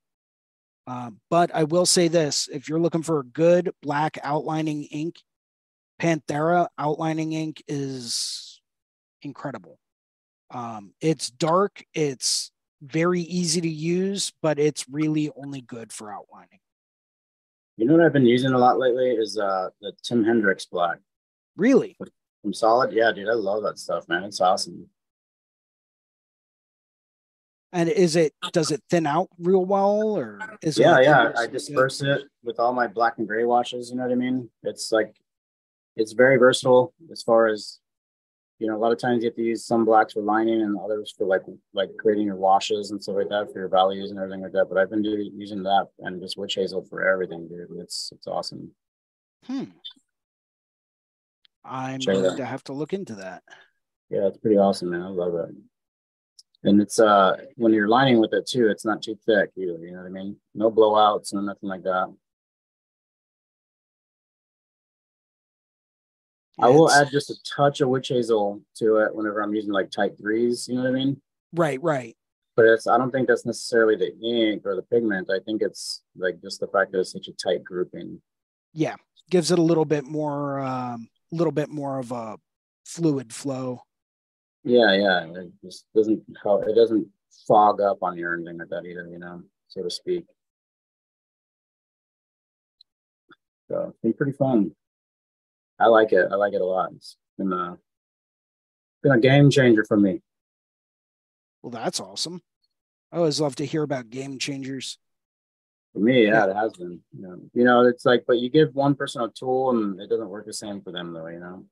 Uh, 0.87 1.11
but 1.29 1.51
I 1.55 1.65
will 1.65 1.87
say 1.87 2.09
this: 2.09 2.49
if 2.53 2.69
you're 2.69 2.81
looking 2.81 3.03
for 3.03 3.21
a 3.21 3.25
good 3.25 3.71
black 3.83 4.19
outlining 4.23 4.85
ink, 4.85 5.17
Panthera 6.01 6.69
outlining 6.79 7.33
ink 7.33 7.63
is 7.67 8.61
incredible. 9.23 9.79
Um, 10.51 10.95
it's 11.01 11.31
dark, 11.31 11.85
it's 11.93 12.53
very 12.83 13.23
easy 13.23 13.61
to 13.61 13.69
use, 13.69 14.33
but 14.43 14.59
it's 14.59 14.87
really 14.89 15.31
only 15.37 15.61
good 15.61 15.93
for 15.93 16.13
outlining. 16.13 16.61
You 17.77 17.87
know 17.87 17.95
what 17.95 18.05
I've 18.05 18.13
been 18.13 18.27
using 18.27 18.53
a 18.53 18.59
lot 18.59 18.79
lately 18.79 19.11
is 19.11 19.39
uh 19.39 19.71
the 19.81 19.93
Tim 20.03 20.25
Hendricks 20.25 20.67
black. 20.67 20.99
Really? 21.57 21.97
From 22.43 22.53
Solid? 22.53 22.93
Yeah, 22.93 23.13
dude, 23.13 23.29
I 23.29 23.35
love 23.35 23.63
that 23.65 23.79
stuff, 23.79 24.09
man. 24.09 24.25
It's 24.25 24.41
awesome. 24.41 24.89
And 27.73 27.89
is 27.89 28.17
it 28.17 28.33
does 28.53 28.71
it 28.71 28.83
thin 28.89 29.07
out 29.07 29.29
real 29.39 29.65
well 29.65 30.17
or 30.17 30.41
is 30.63 30.79
yeah, 30.79 30.99
it 30.99 31.05
yeah. 31.05 31.33
I 31.37 31.47
disperse 31.47 32.01
it 32.01 32.23
with 32.43 32.59
all 32.59 32.73
my 32.73 32.87
black 32.87 33.19
and 33.19 33.29
gray 33.29 33.45
washes, 33.45 33.91
you 33.91 33.97
know 33.97 34.05
what 34.05 34.13
I 34.13 34.17
mean? 34.17 34.49
It's 34.63 34.91
like 34.91 35.15
it's 35.95 36.13
very 36.13 36.37
versatile 36.37 36.95
as 37.13 37.23
far 37.23 37.49
as 37.49 37.79
you 38.59 38.67
know, 38.67 38.77
a 38.77 38.79
lot 38.79 38.93
of 38.93 38.99
times 38.99 39.23
you 39.23 39.31
have 39.31 39.37
to 39.37 39.43
use 39.43 39.65
some 39.65 39.85
blacks 39.85 40.15
for 40.15 40.23
lining 40.23 40.63
and 40.63 40.77
others 40.79 41.15
for 41.17 41.27
like 41.27 41.43
like 41.73 41.91
creating 41.99 42.27
your 42.27 42.37
washes 42.37 42.91
and 42.91 43.03
stuff 43.03 43.17
like 43.17 43.29
that 43.29 43.53
for 43.53 43.61
your 43.61 43.69
values 43.69 44.11
and 44.11 44.19
everything 44.19 44.43
like 44.43 44.53
that. 44.53 44.67
But 44.69 44.79
I've 44.79 44.91
been 44.91 45.03
doing 45.03 45.31
using 45.37 45.63
that 45.63 45.87
and 46.01 46.21
just 46.21 46.37
witch 46.37 46.55
hazel 46.55 46.85
for 46.89 47.07
everything, 47.07 47.49
dude. 47.49 47.69
It's 47.79 48.11
it's 48.13 48.27
awesome. 48.27 48.73
Hmm. 49.47 49.65
I'm 51.65 52.01
Check 52.01 52.15
going 52.15 52.37
to 52.37 52.45
have 52.45 52.65
to 52.65 52.73
look 52.73 52.93
into 52.93 53.17
that. 53.17 53.43
Yeah, 54.11 54.27
it's 54.27 54.39
pretty 54.39 54.57
awesome, 54.57 54.91
man. 54.91 55.03
I 55.03 55.09
love 55.09 55.35
it. 55.35 55.55
And 56.65 56.81
it's 56.83 56.99
uh 56.99 57.37
when 57.55 57.73
you're 57.73 57.89
lining 57.89 58.19
with 58.19 58.33
it 58.33 58.47
too, 58.47 58.69
it's 58.69 58.85
not 58.85 59.03
too 59.03 59.17
thick 59.25 59.51
either. 59.57 59.79
You 59.79 59.93
know 59.93 59.99
what 59.99 60.07
I 60.07 60.11
mean? 60.11 60.37
No 60.55 60.71
blowouts 60.71 61.33
and 61.33 61.47
nothing 61.47 61.69
like 61.69 61.85
that. 61.85 62.13
I 66.61 66.69
will 66.69 66.91
add 66.91 67.11
just 67.11 67.31
a 67.31 67.37
touch 67.45 67.81
of 67.81 67.89
witch 67.89 68.09
hazel 68.09 68.61
to 68.77 68.99
it 68.99 69.15
whenever 69.15 69.41
I'm 69.41 69.55
using 69.55 69.73
like 69.73 69.91
type 69.91 70.19
threes. 70.19 70.67
You 70.69 70.77
know 70.77 70.83
what 70.83 70.91
I 70.91 70.93
mean? 70.93 71.21
Right, 71.53 71.83
right. 71.83 72.17
But 72.57 72.67
it's 72.67 72.87
I 72.87 72.99
don't 72.99 73.13
think 73.13 73.29
that's 73.29 73.47
necessarily 73.47 73.95
the 73.97 74.17
ink 74.19 74.63
or 74.65 74.75
the 74.75 74.83
pigment. 74.83 75.31
I 75.31 75.39
think 75.45 75.63
it's 75.63 76.03
like 76.17 76.43
just 76.43 76.61
the 76.61 76.67
fact 76.67 76.93
that 76.93 77.01
it's 77.01 77.13
such 77.13 77.29
a 77.29 77.33
tight 77.33 77.63
grouping. 77.63 78.21
Yeah, 78.73 78.97
gives 79.31 79.53
it 79.53 79.59
a 79.59 79.63
little 79.63 79.85
bit 79.85 80.05
more, 80.05 80.59
um, 80.59 81.09
a 81.33 81.37
little 81.37 81.53
bit 81.53 81.69
more 81.69 81.99
of 81.99 82.11
a 82.11 82.37
fluid 82.85 83.33
flow. 83.33 83.83
Yeah, 84.65 84.93
yeah. 84.93 85.27
It 85.27 85.53
just 85.65 85.87
doesn't. 85.95 86.21
It 86.29 86.75
doesn't 86.75 87.07
fog 87.47 87.81
up 87.81 87.99
on 88.03 88.19
you 88.19 88.27
or 88.27 88.35
anything 88.35 88.59
like 88.59 88.69
that 88.71 88.85
either. 88.85 89.07
You 89.07 89.21
know, 89.21 89.43
so 89.69 89.85
to 89.85 89.91
speak. 89.91 90.25
So 93.69 93.87
it's 93.91 93.99
been 94.03 94.15
pretty 94.15 94.33
fun. 94.33 94.73
I 95.79 95.87
like 95.87 96.13
it. 96.13 96.29
I 96.31 96.35
like 96.37 96.55
it 96.55 96.61
a 96.61 96.65
lot. 96.65 96.91
It's 96.95 97.17
been 97.37 97.53
a 97.53 97.79
been 99.03 99.13
a 99.13 99.21
game 99.21 99.51
changer 99.51 99.85
for 99.85 99.97
me. 99.97 100.21
Well, 101.63 101.71
that's 101.71 102.01
awesome. 102.01 102.43
I 103.13 103.19
always 103.19 103.41
love 103.41 103.57
to 103.57 103.67
hear 103.67 103.83
about 103.83 104.11
game 104.11 104.39
changers. 104.39 104.99
For 105.93 106.01
me, 106.01 106.27
yeah, 106.27 106.51
it 106.51 106.55
has 106.57 106.73
been. 106.75 107.01
You 107.17 107.23
know, 107.23 107.41
you 107.55 107.65
know, 107.65 107.87
it's 107.87 108.05
like, 108.05 108.25
but 108.27 108.39
you 108.39 108.51
give 108.51 108.75
one 108.75 108.95
person 108.95 109.23
a 109.23 109.29
tool 109.29 109.71
and 109.71 110.01
it 110.01 110.11
doesn't 110.11 110.29
work 110.29 110.47
the 110.47 110.53
same 110.53 110.81
for 110.83 110.93
them, 110.93 111.13
though. 111.13 111.29
You 111.29 111.41
know. 111.41 111.65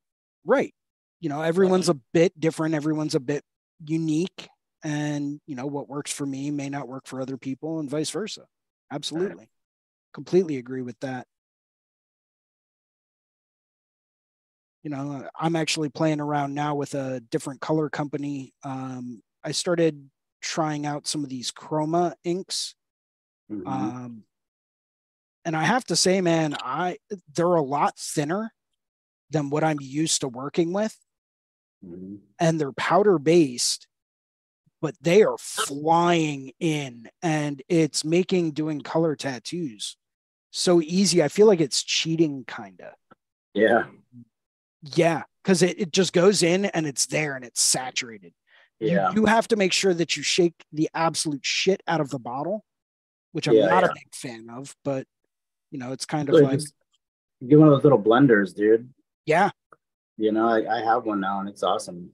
Right. 0.44 0.74
You 1.20 1.28
know, 1.28 1.42
everyone's 1.42 1.88
a 1.88 1.98
bit 2.12 2.38
different, 2.38 2.74
everyone's 2.74 3.14
a 3.14 3.20
bit 3.20 3.42
unique. 3.84 4.48
And, 4.84 5.40
you 5.46 5.56
know, 5.56 5.66
what 5.66 5.88
works 5.88 6.12
for 6.12 6.24
me 6.24 6.50
may 6.50 6.68
not 6.68 6.86
work 6.86 7.06
for 7.06 7.20
other 7.20 7.36
people 7.36 7.80
and 7.80 7.90
vice 7.90 8.10
versa. 8.10 8.42
Absolutely. 8.92 9.48
Completely 10.14 10.58
agree 10.58 10.82
with 10.82 11.00
that. 11.00 11.26
You 14.86 14.90
know, 14.90 15.28
I'm 15.34 15.56
actually 15.56 15.88
playing 15.88 16.20
around 16.20 16.54
now 16.54 16.76
with 16.76 16.94
a 16.94 17.18
different 17.18 17.60
color 17.60 17.90
company. 17.90 18.54
Um, 18.62 19.20
I 19.42 19.50
started 19.50 20.08
trying 20.40 20.86
out 20.86 21.08
some 21.08 21.24
of 21.24 21.28
these 21.28 21.50
chroma 21.50 22.14
inks. 22.22 22.76
Mhm. 23.50 23.66
Um, 23.66 24.24
and 25.44 25.56
I 25.56 25.64
have 25.64 25.84
to 25.86 25.96
say, 25.96 26.20
man, 26.20 26.54
I 26.60 26.98
they're 27.34 27.56
a 27.56 27.62
lot 27.62 27.98
thinner 27.98 28.52
than 29.28 29.50
what 29.50 29.64
I'm 29.64 29.80
used 29.80 30.20
to 30.20 30.28
working 30.28 30.72
with, 30.72 30.96
Mhm. 31.84 32.20
and 32.38 32.60
they're 32.60 32.70
powder 32.70 33.18
based, 33.18 33.88
but 34.80 34.94
they 35.00 35.24
are 35.24 35.36
flying 35.36 36.52
in, 36.60 37.10
and 37.22 37.60
it's 37.66 38.04
making 38.04 38.52
doing 38.52 38.82
color 38.82 39.16
tattoos 39.16 39.96
so 40.52 40.80
easy. 40.80 41.24
I 41.24 41.28
feel 41.28 41.48
like 41.48 41.60
it's 41.60 41.82
cheating, 41.82 42.44
kind 42.44 42.80
of. 42.80 42.94
Yeah. 43.52 43.88
Yeah, 44.82 45.22
because 45.42 45.62
it, 45.62 45.78
it 45.80 45.92
just 45.92 46.12
goes 46.12 46.42
in 46.42 46.66
and 46.66 46.86
it's 46.86 47.06
there 47.06 47.34
and 47.36 47.44
it's 47.44 47.60
saturated. 47.62 48.32
You- 48.80 48.88
Yeah. 48.88 49.12
You, 49.14 49.24
have 49.26 49.48
to 49.48 49.56
make 49.56 49.72
sure 49.72 49.94
that 49.94 50.16
you 50.16 50.22
shake 50.22 50.54
the 50.72 50.88
absolute 50.94 51.44
shit 51.44 51.82
out 51.88 52.00
of 52.00 52.10
the 52.10 52.18
bottle, 52.18 52.64
which 53.32 53.48
I'm 53.48 53.54
Yeah, 53.54 53.66
not 53.66 53.84
yeah. 53.84 53.90
a 53.90 53.94
big 53.94 54.14
fan 54.14 54.48
of, 54.50 54.76
but 54.84 55.06
you 55.70 55.78
know, 55.78 55.92
it's 55.92 56.06
kind 56.06 56.28
of 56.28 56.36
So 56.36 56.42
like, 56.42 56.60
get 57.46 57.58
one 57.58 57.68
of 57.68 57.74
those 57.74 57.82
little 57.84 58.00
blenders, 58.02 58.54
dude. 58.54 58.90
yeah, 59.24 59.50
You 60.16 60.32
know, 60.32 60.46
I, 60.48 60.78
I 60.80 60.84
have 60.84 61.04
one 61.04 61.20
now 61.20 61.40
and 61.40 61.48
it's 61.48 61.62
awesome. 61.62 62.10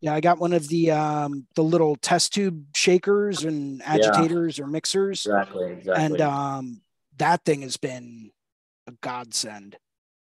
yeah. 0.00 0.14
I 0.14 0.20
got 0.20 0.38
one 0.38 0.52
of 0.52 0.68
the 0.68 0.90
um 0.92 1.46
the 1.54 1.62
little 1.64 1.96
test 1.96 2.32
tube 2.34 2.66
shakers 2.74 3.44
and 3.44 3.82
agitators 3.84 4.58
or 4.58 4.66
mixers, 4.66 5.26
Exactly. 5.26 5.72
Exactly. 5.72 6.04
and 6.04 6.20
um 6.20 6.80
that 7.18 7.44
thing 7.44 7.62
has 7.62 7.76
been 7.76 8.30
a 8.86 8.92
godsend. 9.00 9.76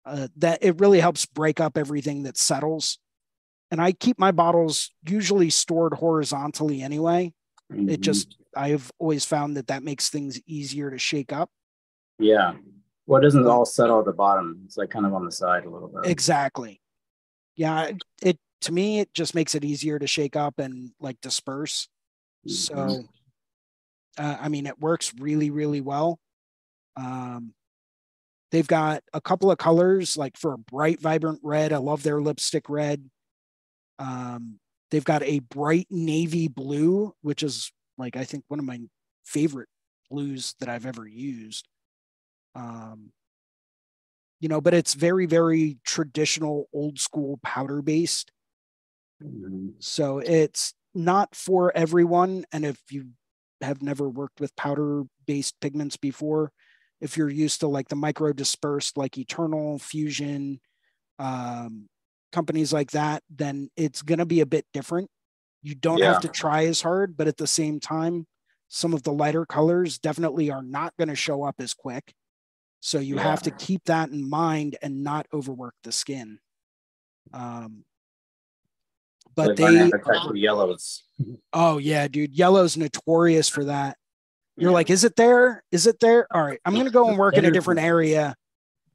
Uh, 0.06 0.28
that 0.36 0.60
it 0.62 0.80
really 0.80 1.00
helps 1.00 1.26
break 1.26 1.60
up 1.62 1.78
everything 1.78 2.24
that 2.24 2.38
settles. 2.38 3.00
And 3.72 3.82
I 3.82 3.94
keep 3.94 4.20
my 4.20 4.32
bottles 4.32 4.92
usually 5.08 5.50
stored 5.50 5.94
horizontally 5.94 6.82
anyway. 6.82 7.34
It 7.70 7.76
Mhm. 7.76 8.02
just 8.02 8.38
I've 8.56 8.92
always 9.00 9.26
found 9.26 9.56
that 9.58 9.68
that 9.68 9.82
makes 9.82 10.10
things 10.10 10.40
easier 10.46 10.92
to 10.92 10.98
shake 10.98 11.32
up. 11.34 11.50
yeah. 12.20 12.56
Well, 13.06 13.20
it 13.20 13.24
doesn't 13.24 13.46
all 13.48 13.66
settle 13.66 14.00
at 14.00 14.06
the 14.06 14.14
bottom. 14.14 14.62
It's 14.66 14.78
like 14.78 14.90
kind 14.90 15.06
of 15.06 15.14
on 15.14 15.26
the 15.26 15.32
side 15.32 15.66
a 15.66 15.70
little 15.70 15.90
bit. 15.90 16.06
Exactly. 16.10 16.80
Yeah, 17.56 17.84
it, 17.88 17.98
it 18.22 18.40
to 18.62 18.72
me 18.72 19.00
it 19.00 19.14
just 19.14 19.36
makes 19.36 19.56
it 19.56 19.66
easier 19.66 20.00
to 20.00 20.08
shake 20.08 20.36
up 20.38 20.60
and 20.60 20.92
like 21.02 21.20
disperse. 21.22 21.88
Mhm. 22.48 22.52
So 22.52 23.04
uh, 24.18 24.38
I 24.40 24.48
mean 24.50 24.68
it 24.68 24.80
works 24.80 25.14
really 25.16 25.50
really 25.50 25.82
well. 25.82 26.20
Um 26.96 27.54
they've 28.54 28.68
got 28.68 29.04
a 29.14 29.20
couple 29.20 29.52
of 29.52 29.58
colors 29.58 30.16
like 30.16 30.38
for 30.38 30.54
a 30.54 30.58
bright 30.60 31.02
vibrant 31.02 31.40
red. 31.44 31.74
I 31.74 31.78
love 31.78 32.04
their 32.04 32.22
lipstick 32.22 32.70
red. 32.70 33.10
Um 34.00 34.60
they've 34.92 35.04
got 35.04 35.24
a 35.24 35.40
bright 35.40 35.88
navy 35.90 36.48
blue 36.48 37.14
which 37.22 37.44
is 37.44 37.72
like 37.98 38.16
I 38.16 38.24
think 38.24 38.46
one 38.48 38.60
of 38.60 38.66
my 38.66 38.80
favorite 39.26 39.70
blues 40.10 40.56
that 40.60 40.70
I've 40.70 40.86
ever 40.86 41.08
used. 41.08 41.68
Um 42.56 43.12
you 44.40 44.50
know, 44.50 44.62
but 44.62 44.74
it's 44.74 44.94
very 44.94 45.26
very 45.26 45.80
traditional 45.86 46.70
old 46.74 47.00
school 47.00 47.40
powder 47.44 47.82
based. 47.82 48.32
Mhm. 49.24 49.74
So 49.80 50.20
it's 50.20 50.74
not 50.94 51.36
for 51.36 51.76
everyone. 51.76 52.46
And 52.52 52.66
if 52.66 52.80
you 52.92 53.10
have 53.62 53.82
never 53.82 54.10
worked 54.10 54.40
with 54.40 54.56
powder 54.56 55.04
based 55.26 55.60
pigments 55.62 55.98
before, 55.98 56.52
if 57.04 57.18
you're 57.18 57.30
used 57.30 57.60
to 57.60 57.68
like 57.68 57.90
the 57.90 57.98
micro 57.98 58.32
dispersed, 58.32 58.96
like 58.96 59.18
Eternal, 59.18 59.78
Fusion, 59.78 60.62
um, 61.20 61.90
companies 62.32 62.72
like 62.72 62.92
that, 62.92 63.22
then 63.30 63.70
it's 63.76 64.02
going 64.02 64.20
to 64.20 64.26
be 64.26 64.40
a 64.40 64.46
bit 64.46 64.66
different. 64.74 65.10
You 65.62 65.76
don't 65.76 66.00
Yeah. 66.00 66.14
have 66.14 66.22
to 66.22 66.30
try 66.30 66.66
as 66.66 66.82
hard, 66.82 67.18
but 67.18 67.28
at 67.28 67.36
the 67.36 67.46
same 67.46 67.82
time, 67.82 68.26
some 68.70 68.94
of 68.94 69.04
the 69.04 69.12
lighter 69.12 69.46
colors 69.46 70.00
definitely 70.00 70.50
are 70.50 70.64
not 70.64 70.96
going 70.98 71.10
to 71.10 71.16
show 71.16 71.44
up 71.44 71.56
as 71.60 71.74
quick. 71.74 72.14
So 72.80 73.00
you 73.00 73.18
have 73.18 73.42
to 73.44 73.52
keep 73.52 73.84
that 73.86 74.10
in 74.10 74.30
mind 74.30 74.78
and 74.82 75.04
not 75.04 75.28
overwork 75.34 75.76
the 75.84 75.92
skin. 75.92 76.40
Um, 77.34 77.84
but 79.36 79.48
Like 79.50 79.58
they 79.58 79.64
learning 79.64 79.92
how 80.06 80.34
yellows. 80.34 81.04
Oh 81.52 81.80
yeah, 81.80 82.08
dude. 82.08 82.34
Yellow's 82.34 82.78
notorious 82.78 83.50
for 83.50 83.66
that. 83.66 83.98
You're 84.56 84.72
like, 84.72 84.90
is 84.90 85.04
it 85.04 85.16
there? 85.16 85.64
Is 85.72 85.88
it 85.88 86.00
there? 86.00 86.28
All 86.34 86.44
right, 86.44 86.60
I'm 86.64 86.74
going 86.74 86.86
to 86.86 86.92
go 86.92 87.10
and 87.10 87.18
work 87.18 87.36
in 87.36 87.46
a 87.46 87.52
different 87.52 87.82
area. 87.82 88.36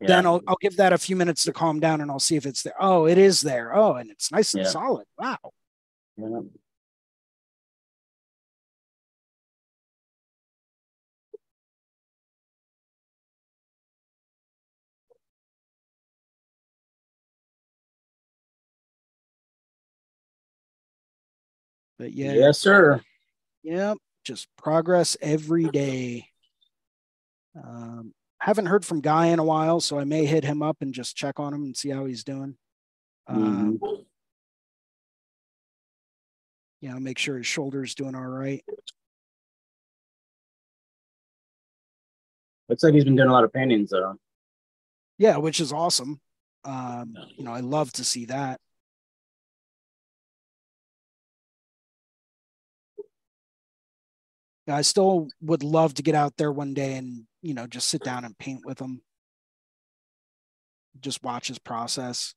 Yeah. 0.00 0.06
Then 0.06 0.26
I'll, 0.26 0.40
I'll 0.46 0.58
give 0.60 0.76
that 0.76 0.92
a 0.92 0.98
few 0.98 1.16
minutes 1.16 1.44
to 1.44 1.52
calm 1.52 1.80
down 1.80 2.00
and 2.00 2.10
I'll 2.10 2.20
see 2.20 2.36
if 2.36 2.46
it's 2.46 2.62
there. 2.62 2.74
Oh, 2.78 3.06
it 3.06 3.18
is 3.18 3.40
there. 3.40 3.74
Oh, 3.74 3.94
and 3.94 4.10
it's 4.10 4.30
nice 4.30 4.54
and 4.54 4.62
yeah. 4.62 4.70
solid. 4.70 5.06
Wow. 5.18 5.38
But 21.98 22.12
yeah. 22.12 22.32
Yes, 22.34 22.60
sir. 22.60 23.00
Yep 23.64 23.98
just 24.28 24.46
progress 24.58 25.16
every 25.22 25.70
day. 25.70 26.28
Um, 27.56 28.12
haven't 28.40 28.66
heard 28.66 28.84
from 28.84 29.00
Guy 29.00 29.28
in 29.28 29.38
a 29.38 29.44
while, 29.44 29.80
so 29.80 29.98
I 29.98 30.04
may 30.04 30.26
hit 30.26 30.44
him 30.44 30.62
up 30.62 30.76
and 30.82 30.92
just 30.92 31.16
check 31.16 31.40
on 31.40 31.54
him 31.54 31.62
and 31.62 31.74
see 31.74 31.88
how 31.88 32.04
he's 32.04 32.24
doing. 32.24 32.58
Um, 33.26 33.78
Mhm. 33.78 34.06
you 36.82 36.90
know, 36.90 37.00
make 37.00 37.16
sure 37.16 37.38
his 37.38 37.46
shoulder's 37.46 37.94
doing 37.94 38.14
all 38.14 38.26
right. 38.26 38.62
Looks 42.68 42.82
like 42.82 42.92
he's 42.92 43.04
been 43.04 43.16
doing 43.16 43.30
a 43.30 43.32
lot 43.32 43.44
of 43.44 43.52
paintings 43.52 43.88
though. 43.90 44.18
Yeah, 45.16 45.38
which 45.38 45.58
is 45.58 45.72
awesome. 45.72 46.20
Um, 46.64 47.16
you 47.38 47.44
know, 47.44 47.52
I 47.52 47.60
love 47.60 47.92
to 47.94 48.04
see 48.04 48.26
that. 48.26 48.60
I 54.68 54.82
still 54.82 55.28
would 55.40 55.62
love 55.62 55.94
to 55.94 56.02
get 56.02 56.14
out 56.14 56.36
there 56.36 56.52
one 56.52 56.74
day 56.74 56.94
and, 56.94 57.24
you 57.42 57.54
know, 57.54 57.66
just 57.66 57.88
sit 57.88 58.02
down 58.02 58.24
and 58.24 58.36
paint 58.38 58.64
with 58.64 58.80
him. 58.80 59.00
Just 61.00 61.22
watch 61.22 61.48
his 61.48 61.58
process. 61.58 62.34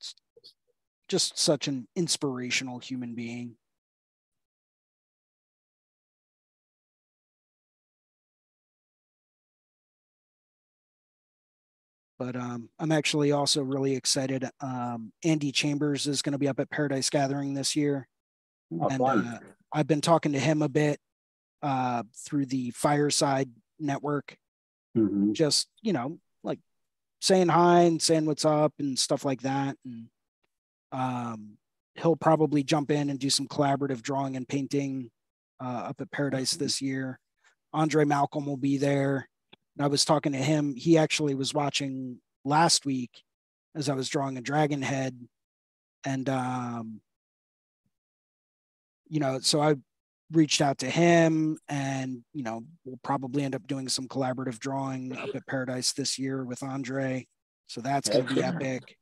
It's 0.00 0.14
just 1.08 1.38
such 1.38 1.68
an 1.68 1.86
inspirational 1.94 2.78
human 2.78 3.14
being. 3.14 3.56
but 12.18 12.34
um, 12.34 12.70
I'm 12.78 12.92
actually 12.92 13.32
also 13.32 13.62
really 13.62 13.94
excited. 13.94 14.48
Um, 14.60 15.12
Andy 15.24 15.52
Chambers 15.52 16.06
is 16.06 16.22
going 16.22 16.32
to 16.32 16.38
be 16.38 16.48
up 16.48 16.60
at 16.60 16.70
Paradise 16.70 17.10
Gathering 17.10 17.54
this 17.54 17.76
year, 17.76 18.08
Oh, 18.72 18.88
and 18.88 19.00
uh, 19.00 19.38
I've 19.72 19.86
been 19.86 20.00
talking 20.00 20.32
to 20.32 20.38
him 20.38 20.62
a 20.62 20.68
bit 20.68 20.98
uh, 21.62 22.02
through 22.14 22.46
the 22.46 22.70
Fireside 22.70 23.50
Network. 23.78 24.36
Mhm. 24.96 25.32
Just 25.32 25.68
you 25.82 25.92
know, 25.92 26.18
like 26.42 26.60
saying 27.20 27.48
hi 27.48 27.80
and 27.80 28.00
saying 28.00 28.26
what's 28.26 28.44
up 28.44 28.74
and 28.78 28.98
stuff 28.98 29.24
like 29.24 29.42
that. 29.42 29.76
And 29.84 30.08
um, 30.92 31.58
he'll 31.94 32.16
probably 32.16 32.62
jump 32.62 32.90
in 32.90 33.10
and 33.10 33.18
do 33.18 33.30
some 33.30 33.48
collaborative 33.48 34.02
drawing 34.02 34.36
and 34.36 34.48
painting 34.48 35.10
uh, 35.60 35.88
up 35.88 36.00
at 36.00 36.10
Paradise 36.10 36.54
this 36.54 36.80
year. 36.80 37.18
Andre 37.72 38.04
Malcolm 38.04 38.46
will 38.46 38.56
be 38.56 38.78
there. 38.78 39.28
And 39.76 39.84
I 39.84 39.88
was 39.88 40.04
talking 40.04 40.32
to 40.32 40.38
him. 40.38 40.74
He 40.74 40.96
actually 40.96 41.34
was 41.34 41.52
watching 41.52 42.18
last 42.44 42.86
week 42.86 43.22
as 43.74 43.88
I 43.88 43.94
was 43.94 44.08
drawing 44.08 44.38
a 44.38 44.42
dragon 44.42 44.82
head. 44.82 45.18
And, 46.04 46.28
um, 46.28 47.00
you 49.08 49.20
know, 49.20 49.40
so 49.40 49.60
I 49.60 49.74
reached 50.32 50.60
out 50.60 50.78
to 50.78 50.90
him 50.90 51.56
and, 51.68 52.22
you 52.32 52.42
know, 52.42 52.64
we'll 52.84 52.98
probably 53.02 53.44
end 53.44 53.54
up 53.54 53.66
doing 53.66 53.88
some 53.88 54.08
collaborative 54.08 54.58
drawing 54.58 55.16
up 55.16 55.34
at 55.34 55.46
Paradise 55.46 55.92
this 55.92 56.18
year 56.18 56.44
with 56.44 56.62
Andre. 56.62 57.26
So 57.68 57.80
that's 57.80 58.08
going 58.08 58.26
to 58.26 58.34
be 58.34 58.42
epic. 58.42 58.96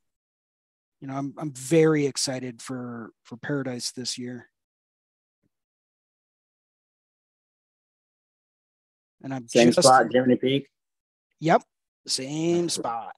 You 1.00 1.08
know, 1.08 1.14
I'm, 1.14 1.34
I'm 1.38 1.52
very 1.52 2.06
excited 2.06 2.60
for, 2.60 3.10
for 3.24 3.36
Paradise 3.36 3.92
this 3.92 4.18
year. 4.18 4.48
And 9.22 9.32
I'm 9.32 9.48
Same 9.48 9.72
just, 9.72 9.86
spot, 9.86 10.06
Jiminy 10.10 10.36
Peak. 10.36 10.68
Yep, 11.40 11.62
same 12.06 12.68
spot. 12.68 13.14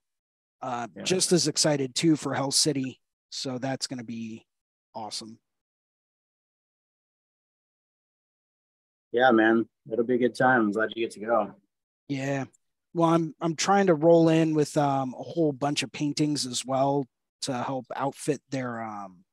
Uh, 0.61 0.87
Yeah. 0.95 1.03
Just 1.03 1.31
as 1.33 1.47
excited 1.47 1.93
too 1.95 2.15
for 2.15 2.33
Hell 2.33 2.51
City, 2.51 2.99
so 3.29 3.57
that's 3.57 3.87
going 3.87 3.99
to 3.99 4.05
be 4.05 4.45
awesome. 4.95 5.39
Yeah, 9.11 9.31
man. 9.31 9.67
It'll 9.91 10.05
be 10.05 10.15
a 10.15 10.19
good 10.19 10.35
time. 10.35 10.61
I'm 10.61 10.71
glad 10.71 10.89
you 10.95 11.05
get 11.05 11.11
to 11.13 11.19
go. 11.19 11.51
Yeah. 12.07 12.45
Well, 12.93 13.09
I'm 13.09 13.35
I'm 13.41 13.55
trying 13.55 13.87
to 13.87 13.93
roll 13.95 14.29
in 14.29 14.53
with 14.53 14.75
um, 14.77 15.13
a 15.17 15.23
whole 15.23 15.51
bunch 15.51 15.83
of 15.83 15.91
paintings 15.91 16.45
as 16.45 16.65
well 16.65 17.05
to 17.43 17.53
help 17.53 17.85
outfit 17.95 18.41
their 18.49 18.81
um, 18.81 19.23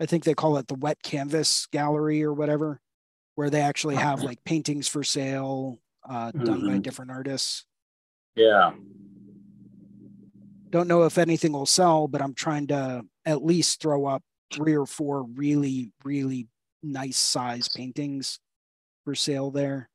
I 0.00 0.06
think 0.06 0.24
they 0.24 0.34
call 0.34 0.56
it 0.58 0.66
the 0.68 0.74
wet 0.74 1.02
canvas 1.02 1.66
gallery 1.66 2.22
or 2.22 2.32
whatever, 2.32 2.80
where 3.34 3.50
they 3.50 3.60
actually 3.60 3.96
have 3.96 4.22
like 4.22 4.42
paintings 4.44 4.88
for 4.88 5.02
sale 5.02 5.78
uh, 6.08 6.30
done 6.32 6.62
by 6.66 6.78
Mhm. 6.78 6.82
different 6.82 7.10
artists. 7.10 7.64
Yeah. 8.34 8.72
don't 10.70 10.86
know 10.86 11.04
if 11.04 11.16
anything 11.16 11.52
will 11.52 11.64
sell, 11.64 12.06
but 12.06 12.20
I'm 12.20 12.34
trying 12.34 12.66
to 12.66 13.02
at 13.24 13.42
least 13.42 13.80
throw 13.80 14.04
up 14.04 14.22
three 14.52 14.76
or 14.76 14.84
four 14.84 15.22
really, 15.22 15.92
really 16.04 16.46
nice 16.82 17.16
size 17.16 17.68
paintings 17.68 18.38
for 19.08 19.14
sale 19.14 19.50
there. 19.50 19.88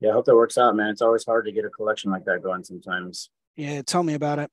Yeah, 0.00 0.08
I 0.08 0.12
hope 0.14 0.24
that 0.24 0.34
works 0.34 0.56
out, 0.56 0.74
man. 0.74 0.88
It's 0.88 1.02
always 1.02 1.26
hard 1.26 1.44
to 1.44 1.52
get 1.52 1.66
a 1.66 1.68
collection 1.68 2.10
like 2.10 2.24
that 2.24 2.42
going 2.42 2.64
sometimes. 2.64 3.28
Yeah, 3.54 3.82
tell 3.82 4.02
me 4.02 4.14
about 4.14 4.38
it. 4.38 4.50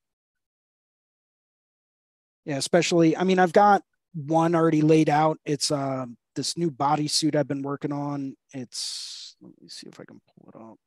Yeah, 2.44 2.58
especially, 2.58 3.16
I 3.16 3.24
mean, 3.24 3.40
I've 3.40 3.54
got 3.54 3.82
one 4.14 4.56
already 4.56 4.82
laid 4.82 5.08
out. 5.08 5.40
It's 5.46 5.72
uh, 5.72 6.08
this 6.36 6.58
new 6.58 6.70
bodysuit 6.70 7.34
I've 7.34 7.48
been 7.48 7.62
working 7.62 7.94
on. 7.94 8.36
It's, 8.54 9.38
let 9.42 9.54
me 9.62 9.70
see 9.70 9.88
if 9.88 9.98
I 10.02 10.04
can 10.04 10.20
pull 10.36 10.50
it 10.54 10.62
up. 10.62 10.78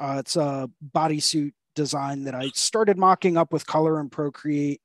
Uh, 0.00 0.18
it's 0.18 0.34
a 0.34 0.68
bodysuit 0.92 1.52
design 1.76 2.24
that 2.24 2.34
I 2.34 2.48
started 2.48 2.98
mocking 2.98 3.36
up 3.36 3.52
with 3.52 3.64
color 3.64 4.00
and 4.00 4.10
Procreate. 4.10 4.80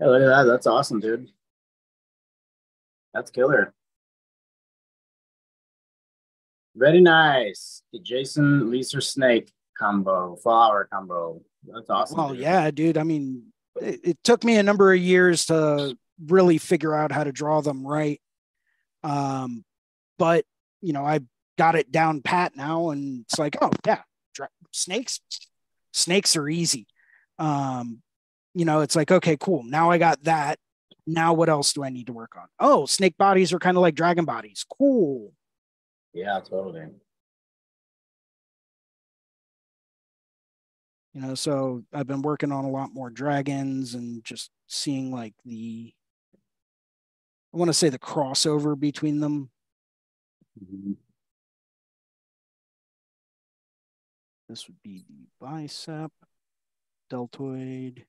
Yeah, 0.00 0.08
look 0.08 0.22
at 0.22 0.26
that. 0.26 0.50
That's 0.50 0.66
awesome, 0.66 0.98
dude. 0.98 1.28
That's 3.14 3.30
killer. 3.30 3.74
Very 6.74 7.00
nice. 7.00 7.82
The 7.92 7.98
Jason 7.98 8.70
Leeser 8.70 9.02
Snake 9.02 9.52
combo, 9.78 10.36
flower 10.36 10.88
combo. 10.90 11.42
That's 11.64 11.90
awesome. 11.90 12.16
Well, 12.16 12.28
dude. 12.30 12.38
yeah, 12.38 12.70
dude. 12.70 12.98
I 12.98 13.02
mean, 13.02 13.52
it, 13.80 14.00
it 14.04 14.18
took 14.24 14.44
me 14.44 14.56
a 14.56 14.62
number 14.62 14.92
of 14.92 15.00
years 15.00 15.46
to 15.46 15.96
really 16.26 16.58
figure 16.58 16.94
out 16.94 17.12
how 17.12 17.24
to 17.24 17.32
draw 17.32 17.60
them 17.60 17.86
right. 17.86 18.20
Um, 19.02 19.64
but 20.18 20.44
you 20.80 20.92
know, 20.92 21.04
I 21.04 21.20
got 21.58 21.74
it 21.74 21.92
down 21.92 22.22
pat 22.22 22.56
now, 22.56 22.90
and 22.90 23.22
it's 23.22 23.38
like, 23.38 23.56
oh 23.60 23.70
yeah, 23.86 24.02
dra- 24.34 24.48
snakes, 24.70 25.20
snakes 25.92 26.36
are 26.36 26.48
easy. 26.48 26.86
Um, 27.38 28.02
you 28.54 28.64
know, 28.64 28.80
it's 28.80 28.96
like, 28.96 29.10
okay, 29.10 29.36
cool. 29.36 29.62
Now 29.62 29.90
I 29.90 29.98
got 29.98 30.22
that. 30.24 30.58
Now 31.06 31.32
what 31.34 31.48
else 31.48 31.72
do 31.72 31.82
I 31.84 31.88
need 31.90 32.06
to 32.06 32.12
work 32.12 32.36
on? 32.36 32.46
Oh, 32.60 32.86
snake 32.86 33.16
bodies 33.18 33.52
are 33.52 33.58
kind 33.58 33.76
of 33.76 33.80
like 33.82 33.94
dragon 33.94 34.24
bodies. 34.24 34.64
Cool. 34.78 35.32
Yeah, 36.12 36.40
totally. 36.40 36.86
you 41.14 41.20
know 41.20 41.34
so 41.34 41.82
i've 41.92 42.06
been 42.06 42.22
working 42.22 42.50
on 42.52 42.64
a 42.64 42.70
lot 42.70 42.94
more 42.94 43.10
dragons 43.10 43.94
and 43.94 44.24
just 44.24 44.50
seeing 44.66 45.12
like 45.12 45.34
the 45.44 45.92
i 47.52 47.56
want 47.58 47.68
to 47.68 47.74
say 47.74 47.90
the 47.90 47.98
crossover 47.98 48.78
between 48.78 49.20
them 49.20 49.50
Mhm. 50.58 50.96
this 54.48 54.66
would 54.68 54.82
be 54.82 55.04
the 55.08 55.26
bicep 55.40 56.12
deltoid 57.10 58.06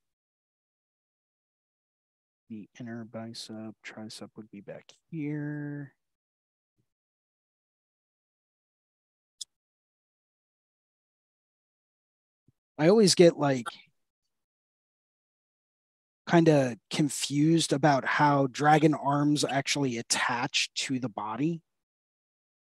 the 2.54 2.70
inner 2.80 3.04
bicep 3.04 3.74
tricep 3.84 4.30
would 4.38 4.50
be 4.52 4.62
back 4.62 4.92
here 5.10 5.92
i 12.78 12.88
always 12.88 13.16
get 13.16 13.38
like 13.40 13.66
kind 16.28 16.48
of 16.48 16.76
confused 16.92 17.74
about 17.74 18.06
how 18.06 18.48
dragon 18.52 18.94
arms 18.94 19.44
actually 19.44 19.98
attach 19.98 20.72
to 20.76 21.00
the 21.00 21.10
body 21.10 21.62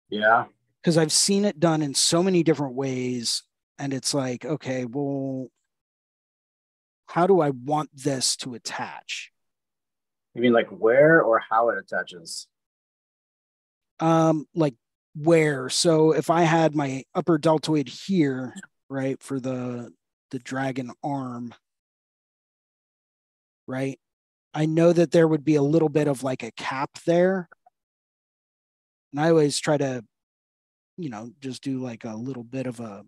Yeah. 0.09 0.45
because 0.81 0.97
I've 0.97 1.11
seen 1.11 1.43
it 1.43 1.59
done 1.59 1.81
in 1.81 1.93
so 1.93 2.23
many 2.23 2.41
different 2.43 2.75
ways. 2.75 3.43
And 3.77 3.93
it's 3.93 4.13
like, 4.13 4.45
okay, 4.45 4.85
well, 4.85 5.47
how 7.07 7.27
do 7.27 7.41
I 7.41 7.49
want 7.51 7.89
this 7.93 8.35
to 8.37 8.53
attach? 8.53 9.32
You 10.35 10.41
mean 10.41 10.53
like 10.53 10.69
where 10.69 11.21
or 11.21 11.39
how 11.39 11.69
it 11.69 11.77
attaches? 11.77 12.47
Um, 13.99 14.47
like 14.55 14.75
where? 15.15 15.69
So 15.69 16.11
if 16.11 16.29
I 16.29 16.41
had 16.41 16.75
my 16.75 17.03
upper 17.13 17.37
deltoid 17.37 17.87
here, 17.87 18.55
right, 18.89 19.21
for 19.21 19.39
the 19.39 19.93
the 20.31 20.39
dragon 20.39 20.91
arm, 21.03 21.53
right? 23.67 23.99
I 24.53 24.65
know 24.65 24.93
that 24.93 25.11
there 25.11 25.27
would 25.27 25.43
be 25.43 25.55
a 25.55 25.61
little 25.61 25.89
bit 25.89 26.07
of 26.07 26.23
like 26.23 26.43
a 26.43 26.51
cap 26.51 26.91
there. 27.05 27.49
And 29.11 29.21
I 29.21 29.29
always 29.29 29.59
try 29.59 29.77
to, 29.77 30.03
you 30.97 31.09
know, 31.09 31.31
just 31.39 31.63
do 31.63 31.79
like 31.79 32.03
a 32.03 32.15
little 32.15 32.43
bit 32.43 32.67
of 32.67 32.79
a 32.79 33.03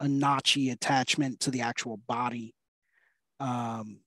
a 0.00 0.06
notchy 0.06 0.72
attachment 0.72 1.40
to 1.40 1.50
the 1.50 1.60
actual 1.62 1.96
body. 1.96 2.54
Um 3.40 4.00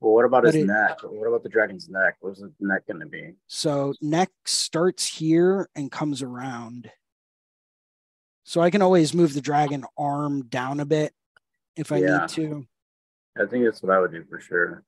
Well, 0.00 0.12
what 0.12 0.24
about 0.24 0.44
But 0.44 0.54
his 0.54 0.64
it- 0.64 0.66
neck? 0.66 0.98
What 1.02 1.26
about 1.26 1.42
the 1.42 1.48
dragon's 1.48 1.88
neck? 1.88 2.16
What's 2.20 2.40
the 2.40 2.52
neck 2.60 2.86
going 2.86 3.00
to 3.00 3.06
be? 3.06 3.34
So 3.46 3.94
neck 4.00 4.30
starts 4.44 5.06
here 5.06 5.68
and 5.74 5.90
comes 5.90 6.22
around. 6.22 6.90
So 8.44 8.60
I 8.60 8.70
can 8.70 8.82
always 8.82 9.14
move 9.14 9.34
the 9.34 9.40
dragon 9.40 9.84
arm 9.98 10.44
down 10.46 10.80
a 10.80 10.84
bit 10.84 11.14
if 11.76 11.90
I 11.90 11.98
Yeah. 11.98 12.20
need 12.20 12.28
to. 12.30 12.66
I 13.38 13.46
think 13.46 13.64
that's 13.64 13.82
what 13.82 13.92
I 13.92 13.98
would 14.00 14.12
do 14.12 14.24
for 14.24 14.38
sure. 14.38 14.84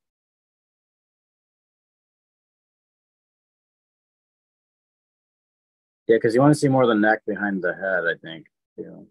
Yeah, 6.06 6.16
because 6.16 6.34
you 6.34 6.40
want 6.40 6.54
to 6.54 6.58
see 6.58 6.68
more 6.68 6.82
of 6.82 6.88
the 6.88 6.94
neck 6.94 7.20
behind 7.26 7.62
the 7.62 7.74
head, 7.74 8.04
I 8.06 8.14
think. 8.22 8.46
Yeah, 8.76 9.02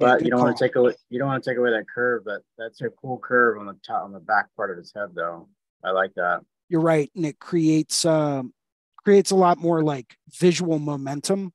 But 0.00 0.24
you 0.24 0.30
don't 0.30 0.40
want 0.40 0.56
to 0.56 0.64
take 0.64 0.76
away 0.76 0.94
you 1.10 1.18
don't 1.18 1.28
want 1.28 1.44
to 1.44 1.50
take 1.50 1.58
away 1.58 1.70
that 1.70 1.84
curve. 1.92 2.24
That 2.24 2.42
that's 2.58 2.80
a 2.80 2.88
cool 2.90 3.18
curve 3.18 3.58
on 3.58 3.66
the 3.66 3.76
top 3.86 4.04
on 4.04 4.12
the 4.12 4.20
back 4.20 4.46
part 4.56 4.70
of 4.70 4.76
his 4.78 4.92
head 4.94 5.10
though. 5.14 5.48
I 5.84 5.90
like 5.90 6.14
that. 6.14 6.40
You're 6.68 6.80
right, 6.80 7.10
and 7.14 7.26
it 7.26 7.38
creates 7.38 8.04
um 8.04 8.52
creates 9.04 9.30
a 9.30 9.36
lot 9.36 9.58
more 9.58 9.82
like 9.82 10.16
visual 10.38 10.78
momentum. 10.78 11.52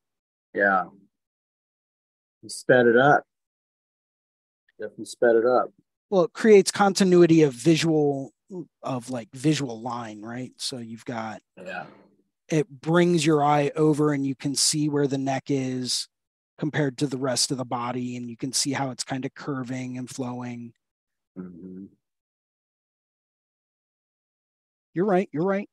Yeah. 0.54 0.86
He 2.42 2.50
sped 2.50 2.86
it 2.88 2.98
up. 2.98 3.24
Definitely 4.80 5.06
sped 5.06 5.36
it 5.36 5.46
up. 5.46 5.72
Well, 6.10 6.24
it 6.26 6.34
creates 6.34 6.72
continuity 6.72 7.42
of 7.44 7.54
visual 7.54 8.32
of 8.84 9.10
like 9.10 9.30
visual 9.34 9.82
line, 9.82 10.22
right? 10.22 10.52
So 10.58 10.78
you've 10.78 11.06
got 11.06 11.42
Yeah. 11.58 11.86
it 12.50 12.70
brings 12.70 13.26
your 13.26 13.44
eye 13.44 13.72
over 13.76 14.14
and 14.14 14.26
you 14.26 14.36
can 14.36 14.54
see 14.56 14.88
where 14.90 15.08
the 15.08 15.18
neck 15.18 15.46
is 15.48 16.08
compared 16.58 16.98
to 16.98 17.08
the 17.08 17.18
rest 17.18 17.52
of 17.52 17.58
the 17.58 17.66
body 17.66 18.16
and 18.16 18.30
you 18.30 18.38
can 18.38 18.54
see 18.54 18.72
how 18.72 18.92
it's 18.92 19.04
kind 19.04 19.26
of 19.26 19.34
curving 19.34 19.98
and 19.98 20.10
flowing. 20.10 20.74
hmm 21.36 21.86
You're 24.94 25.06
right, 25.06 25.28
you're 25.34 25.44
right. 25.44 25.70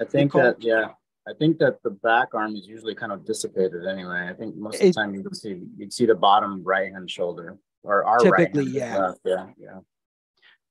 I 0.00 0.04
think 0.04 0.32
call. 0.32 0.42
that 0.42 0.62
yeah. 0.62 0.90
I 1.28 1.32
think 1.32 1.58
that 1.58 1.82
the 1.82 1.90
back 1.90 2.34
arm 2.34 2.54
is 2.54 2.68
usually 2.68 2.94
kind 2.94 3.10
of 3.10 3.24
dissipated 3.24 3.86
anyway. 3.86 4.28
I 4.30 4.34
think 4.34 4.54
most 4.54 4.76
of 4.76 4.82
the 4.82 4.92
time 4.92 5.14
you'd 5.14 5.36
see 5.36 5.60
you'd 5.76 5.92
see 5.92 6.06
the 6.06 6.14
bottom 6.14 6.62
right 6.62 6.92
hand 6.92 7.10
shoulder 7.10 7.58
or 7.82 8.04
our 8.04 8.18
Typically, 8.18 8.64
right 8.66 8.72
yeah. 8.72 8.98
left. 8.98 9.20
Yeah, 9.24 9.46
yeah. 9.58 9.78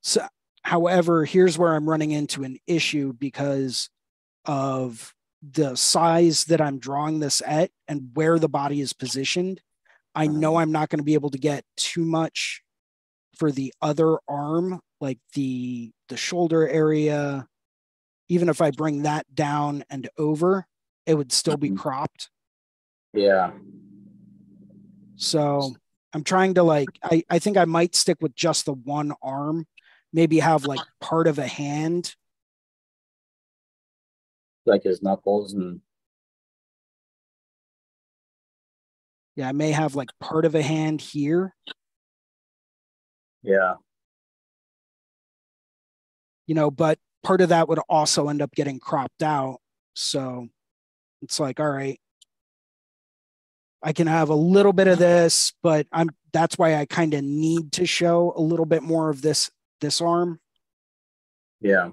So 0.02 0.26
however, 0.62 1.26
here's 1.26 1.58
where 1.58 1.74
I'm 1.74 1.90
running 1.90 2.12
into 2.12 2.44
an 2.44 2.58
issue 2.68 3.14
because 3.14 3.90
of 4.46 5.15
the 5.52 5.76
size 5.76 6.46
that 6.46 6.62
I'm 6.62 6.80
drawing 6.80 7.20
this 7.20 7.42
at 7.46 7.72
and 7.88 8.10
where 8.14 8.40
the 8.40 8.50
body 8.50 8.82
is 8.82 8.94
positioned. 8.94 9.62
I 10.16 10.28
know 10.28 10.56
I'm 10.56 10.72
not 10.72 10.90
going 10.90 11.00
to 11.00 11.04
be 11.04 11.14
able 11.14 11.30
to 11.32 11.38
get 11.38 11.66
too 11.76 12.06
much 12.06 12.62
for 13.38 13.52
the 13.52 13.74
other 13.82 14.18
arm, 14.28 14.80
like 15.02 15.20
the 15.34 15.92
the 16.08 16.18
shoulder 16.18 16.68
area. 16.68 17.48
Even 18.30 18.48
if 18.50 18.62
I 18.62 18.72
bring 18.72 19.04
that 19.04 19.26
down 19.36 19.84
and 19.90 20.10
over, 20.18 20.66
it 21.06 21.16
would 21.16 21.32
still 21.32 21.58
be 21.58 21.70
Mhm. 21.72 21.78
cropped. 21.78 22.30
Yeah. 23.14 23.52
So 25.18 25.76
I'm 26.14 26.24
trying 26.24 26.54
to 26.56 26.64
like 26.64 26.90
I, 27.04 27.24
I 27.30 27.40
think 27.40 27.58
I 27.58 27.66
might 27.66 27.94
stick 27.96 28.18
with 28.22 28.36
just 28.36 28.66
the 28.66 28.74
one 28.74 29.14
arm, 29.22 29.68
maybe 30.14 30.40
have 30.40 30.66
like 30.66 30.80
part 31.02 31.28
of 31.28 31.40
a 31.40 31.48
hand. 31.48 32.16
Like 34.66 34.84
his 34.84 35.02
knuckles 35.02 35.54
and 35.54 35.82
Yeah, 39.36 39.50
I 39.50 39.52
may 39.52 39.72
have 39.72 39.96
like 39.96 40.10
part 40.20 40.46
of 40.46 40.56
a 40.56 40.62
hand 40.62 41.02
here, 41.02 41.54
yeah. 43.44 43.76
you 46.48 46.56
know, 46.56 46.72
but 46.72 47.00
part 47.24 47.42
of 47.42 47.50
that 47.50 47.68
would 47.68 47.80
also 47.90 48.30
end 48.30 48.42
up 48.42 48.52
getting 48.54 48.80
cropped 48.80 49.24
out. 49.24 49.58
So 49.94 50.48
it's 51.22 51.40
like, 51.40 51.60
all 51.60 51.70
right, 51.70 52.00
I 53.84 53.94
can 53.94 54.08
have 54.08 54.30
a 54.30 54.36
little 54.36 54.74
bit 54.74 54.88
of 54.88 55.00
this, 55.00 55.54
but 55.62 55.86
I'm 55.92 56.10
that's 56.34 56.58
why 56.58 56.76
I 56.76 56.86
kind 56.86 57.14
of 57.14 57.24
need 57.24 57.72
to 57.74 57.86
show 57.86 58.34
a 58.36 58.42
little 58.42 58.66
bit 58.66 58.84
more 58.84 59.10
of 59.10 59.22
this 59.22 59.52
this 59.82 60.02
arm. 60.02 60.40
Yeah. 61.62 61.90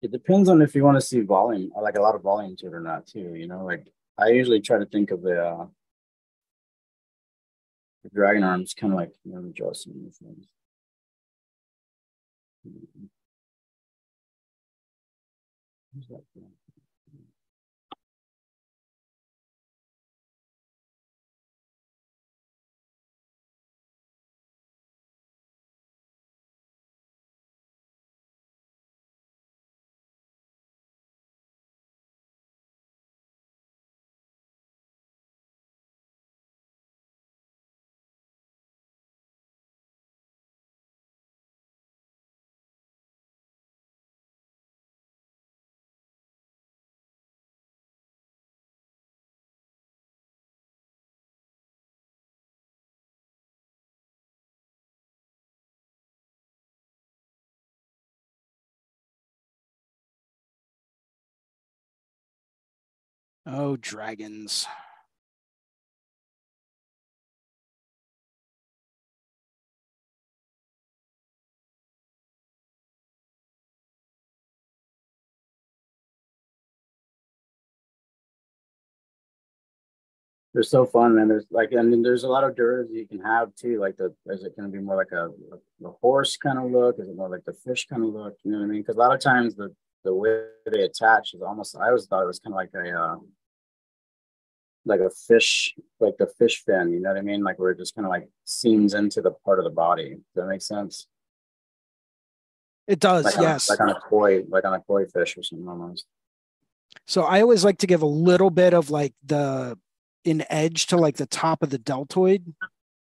It 0.00 0.12
depends 0.12 0.48
on 0.48 0.62
if 0.62 0.74
you 0.74 0.84
want 0.84 0.96
to 0.96 1.00
see 1.06 1.20
volume, 1.20 1.72
like 1.80 1.96
a 1.96 2.00
lot 2.02 2.14
of 2.14 2.22
volume 2.22 2.56
to 2.58 2.66
it 2.66 2.74
or 2.74 2.80
not, 2.80 3.06
too. 3.06 3.34
You 3.34 3.48
know, 3.48 3.64
like 3.64 3.86
I 4.16 4.28
usually 4.28 4.60
try 4.60 4.78
to 4.78 4.86
think 4.86 5.10
of 5.10 5.22
the, 5.22 5.42
uh, 5.42 5.66
the 8.04 8.10
dragon 8.10 8.44
arms 8.44 8.74
kind 8.74 8.92
of 8.92 8.98
like, 8.98 9.12
you 9.24 9.32
know, 9.32 9.52
draw 9.54 9.72
some 9.72 9.92
things. 9.92 10.46
Who's 15.94 16.06
that? 16.08 16.22
Oh, 63.50 63.76
dragons. 63.76 64.66
They're 80.52 80.62
so 80.62 80.84
fun, 80.84 81.14
man. 81.14 81.28
There's 81.28 81.46
like, 81.50 81.70
I 81.78 81.80
mean, 81.80 82.02
there's 82.02 82.24
a 82.24 82.28
lot 82.28 82.44
of 82.44 82.54
derivatives 82.54 82.92
you 82.92 83.06
can 83.06 83.20
have 83.20 83.54
too. 83.54 83.80
Like 83.80 83.96
the, 83.96 84.14
is 84.26 84.44
it 84.44 84.56
going 84.56 84.70
to 84.70 84.76
be 84.76 84.82
more 84.82 84.96
like 84.96 85.12
a, 85.12 85.30
a 85.86 85.90
horse 86.02 86.36
kind 86.36 86.58
of 86.58 86.70
look? 86.70 86.96
Is 86.98 87.08
it 87.08 87.16
more 87.16 87.30
like 87.30 87.44
the 87.46 87.54
fish 87.54 87.86
kind 87.86 88.02
of 88.02 88.10
look? 88.10 88.34
You 88.44 88.52
know 88.52 88.58
what 88.58 88.64
I 88.64 88.68
mean? 88.68 88.82
Because 88.82 88.96
a 88.96 88.98
lot 88.98 89.14
of 89.14 89.20
times 89.20 89.54
the 89.54 89.74
the 90.04 90.14
way 90.14 90.44
they 90.70 90.82
attach 90.82 91.34
is 91.34 91.42
almost. 91.42 91.76
I 91.76 91.88
always 91.88 92.06
thought 92.06 92.22
it 92.22 92.26
was 92.26 92.40
kind 92.40 92.54
of 92.54 92.56
like 92.56 92.70
a, 92.74 92.98
uh, 92.98 93.16
like 94.88 95.00
a 95.00 95.10
fish, 95.10 95.74
like 96.00 96.16
the 96.18 96.26
fish 96.26 96.64
fin. 96.64 96.92
You 96.92 97.00
know 97.00 97.10
what 97.10 97.18
I 97.18 97.22
mean? 97.22 97.42
Like 97.42 97.58
where 97.58 97.70
it 97.70 97.78
just 97.78 97.94
kind 97.94 98.06
of 98.06 98.10
like 98.10 98.28
seams 98.44 98.94
into 98.94 99.20
the 99.20 99.30
part 99.30 99.58
of 99.58 99.64
the 99.64 99.70
body. 99.70 100.10
Does 100.14 100.22
that 100.36 100.46
make 100.46 100.62
sense? 100.62 101.06
It 102.86 103.00
does, 103.00 103.26
Like 103.26 103.36
on, 103.36 103.42
yes. 103.42 103.68
like 103.68 103.80
on 103.80 103.90
a 103.90 104.00
koi, 104.00 104.44
like 104.48 104.64
on 104.64 104.72
a 104.72 104.80
koi 104.80 105.04
fish 105.06 105.36
or 105.36 105.42
something 105.42 105.68
almost. 105.68 106.06
So 107.06 107.22
I 107.22 107.42
always 107.42 107.64
like 107.64 107.78
to 107.78 107.86
give 107.86 108.00
a 108.00 108.06
little 108.06 108.50
bit 108.50 108.72
of 108.72 108.90
like 108.90 109.12
the 109.24 109.78
an 110.24 110.44
edge 110.50 110.86
to 110.88 110.96
like 110.96 111.16
the 111.16 111.26
top 111.26 111.62
of 111.62 111.70
the 111.70 111.78
deltoid 111.78 112.52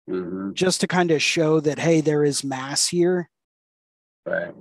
hmm 0.08 0.52
just 0.52 0.80
to 0.80 0.86
kind 0.86 1.10
of 1.10 1.22
show 1.22 1.60
that 1.60 1.78
hey, 1.78 2.00
there 2.00 2.24
is 2.24 2.44
mass 2.44 2.88
here. 2.88 3.28
Right. 4.24 4.54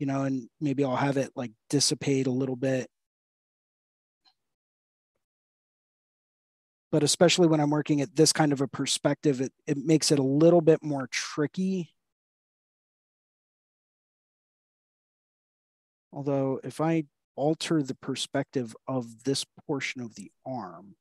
you 0.00 0.06
know, 0.06 0.22
and 0.22 0.48
maybe 0.60 0.82
I'll 0.82 0.96
have 0.96 1.18
it 1.18 1.30
like 1.36 1.52
dissipate 1.68 2.26
a 2.26 2.32
little 2.32 2.56
bit. 2.56 2.88
But 6.90 7.02
especially 7.02 7.46
when 7.46 7.60
I'm 7.60 7.70
working 7.70 8.00
at 8.00 8.16
this 8.16 8.32
kind 8.32 8.52
of 8.52 8.60
a 8.60 8.66
perspective, 8.66 9.40
it, 9.40 9.52
it 9.66 9.76
makes 9.76 10.10
it 10.10 10.18
a 10.18 10.24
little 10.24 10.60
bit 10.60 10.82
more 10.82 11.06
tricky. 11.10 11.94
Although, 16.12 16.60
if 16.64 16.80
I 16.80 17.04
alter 17.36 17.82
the 17.82 17.94
perspective 17.94 18.74
of 18.88 19.22
this 19.22 19.44
portion 19.66 20.02
of 20.02 20.16
the 20.16 20.32
arm, 20.44 20.96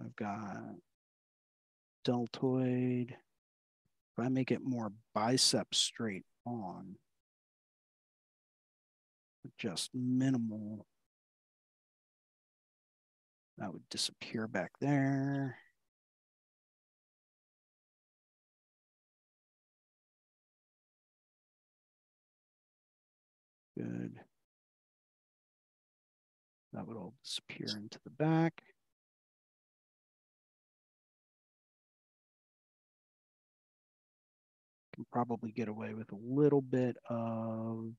I've 0.00 0.14
got 0.14 0.76
deltoid. 2.04 3.10
If 3.10 4.24
I 4.24 4.28
make 4.28 4.52
it 4.52 4.62
more 4.62 4.92
bicep 5.12 5.74
straight 5.74 6.24
on, 6.46 6.96
just 9.58 9.90
minimal 9.92 10.86
That 13.58 13.72
would 13.72 13.88
disappear 13.88 14.46
back 14.46 14.72
there. 14.80 15.56
Good. 23.76 24.20
That 26.72 26.86
would 26.86 26.96
all 26.96 27.14
disappear 27.24 27.68
into 27.76 27.98
the 28.04 28.10
back. 28.10 28.62
Can 34.94 35.06
probably 35.10 35.52
get 35.52 35.68
away 35.68 35.94
with 35.94 36.12
a 36.12 36.16
little 36.16 36.62
bit 36.62 36.96
of 37.08 37.92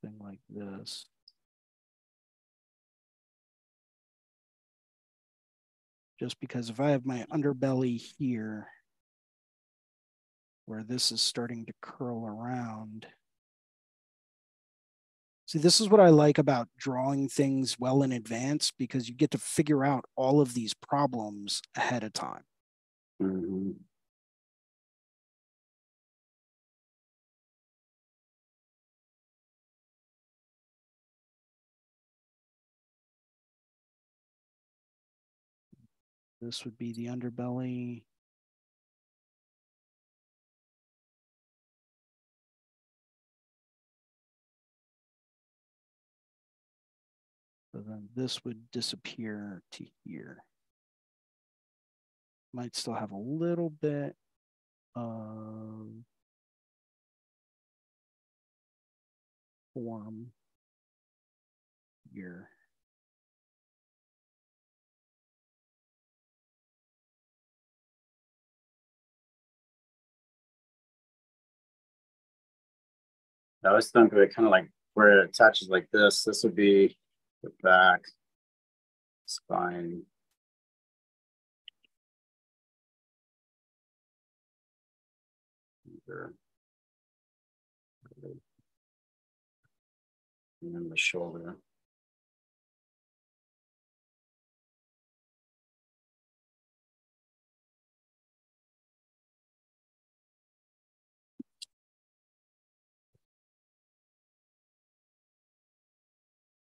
something 0.00 0.18
like 0.20 0.40
this. 0.48 1.06
Just 6.18 6.40
because 6.40 6.68
if 6.68 6.80
I 6.80 6.90
have 6.90 7.06
my 7.06 7.24
underbelly 7.32 8.00
here, 8.18 8.68
where 10.66 10.82
this 10.82 11.12
is 11.12 11.22
starting 11.22 11.64
to 11.66 11.72
curl 11.80 12.26
around. 12.26 13.06
See, 15.46 15.58
this 15.58 15.80
is 15.80 15.88
what 15.88 16.00
I 16.00 16.10
like 16.10 16.36
about 16.36 16.68
drawing 16.76 17.26
things 17.28 17.78
well 17.78 18.02
in 18.02 18.12
advance 18.12 18.70
because 18.76 19.08
you 19.08 19.14
get 19.14 19.30
to 19.30 19.38
figure 19.38 19.82
out 19.82 20.04
all 20.14 20.42
of 20.42 20.52
these 20.52 20.74
problems 20.74 21.62
ahead 21.74 22.04
of 22.04 22.12
time. 22.12 22.42
Mhm. 23.22 23.87
This 36.40 36.64
would 36.64 36.78
be 36.78 36.92
the 36.92 37.06
underbelly. 37.06 38.02
So 47.72 47.82
then 47.86 48.08
this 48.14 48.44
would 48.44 48.70
disappear 48.70 49.62
to 49.72 49.84
here. 50.04 50.44
Might 52.54 52.74
still 52.74 52.94
have 52.94 53.10
a 53.10 53.16
little 53.16 53.70
bit 53.70 54.16
of 54.94 55.88
form 59.74 60.32
here. 62.12 62.48
I 73.64 73.68
always 73.68 73.90
think 73.90 74.12
of 74.12 74.18
it 74.18 74.34
kind 74.34 74.46
of 74.46 74.52
like 74.52 74.70
where 74.94 75.18
it 75.18 75.28
attaches 75.28 75.68
like 75.68 75.88
this. 75.92 76.24
This 76.24 76.44
would 76.44 76.54
be 76.54 76.96
the 77.42 77.50
back 77.62 78.02
spine. 79.26 80.02
And 90.62 90.90
the 90.90 90.96
shoulder. 90.96 91.56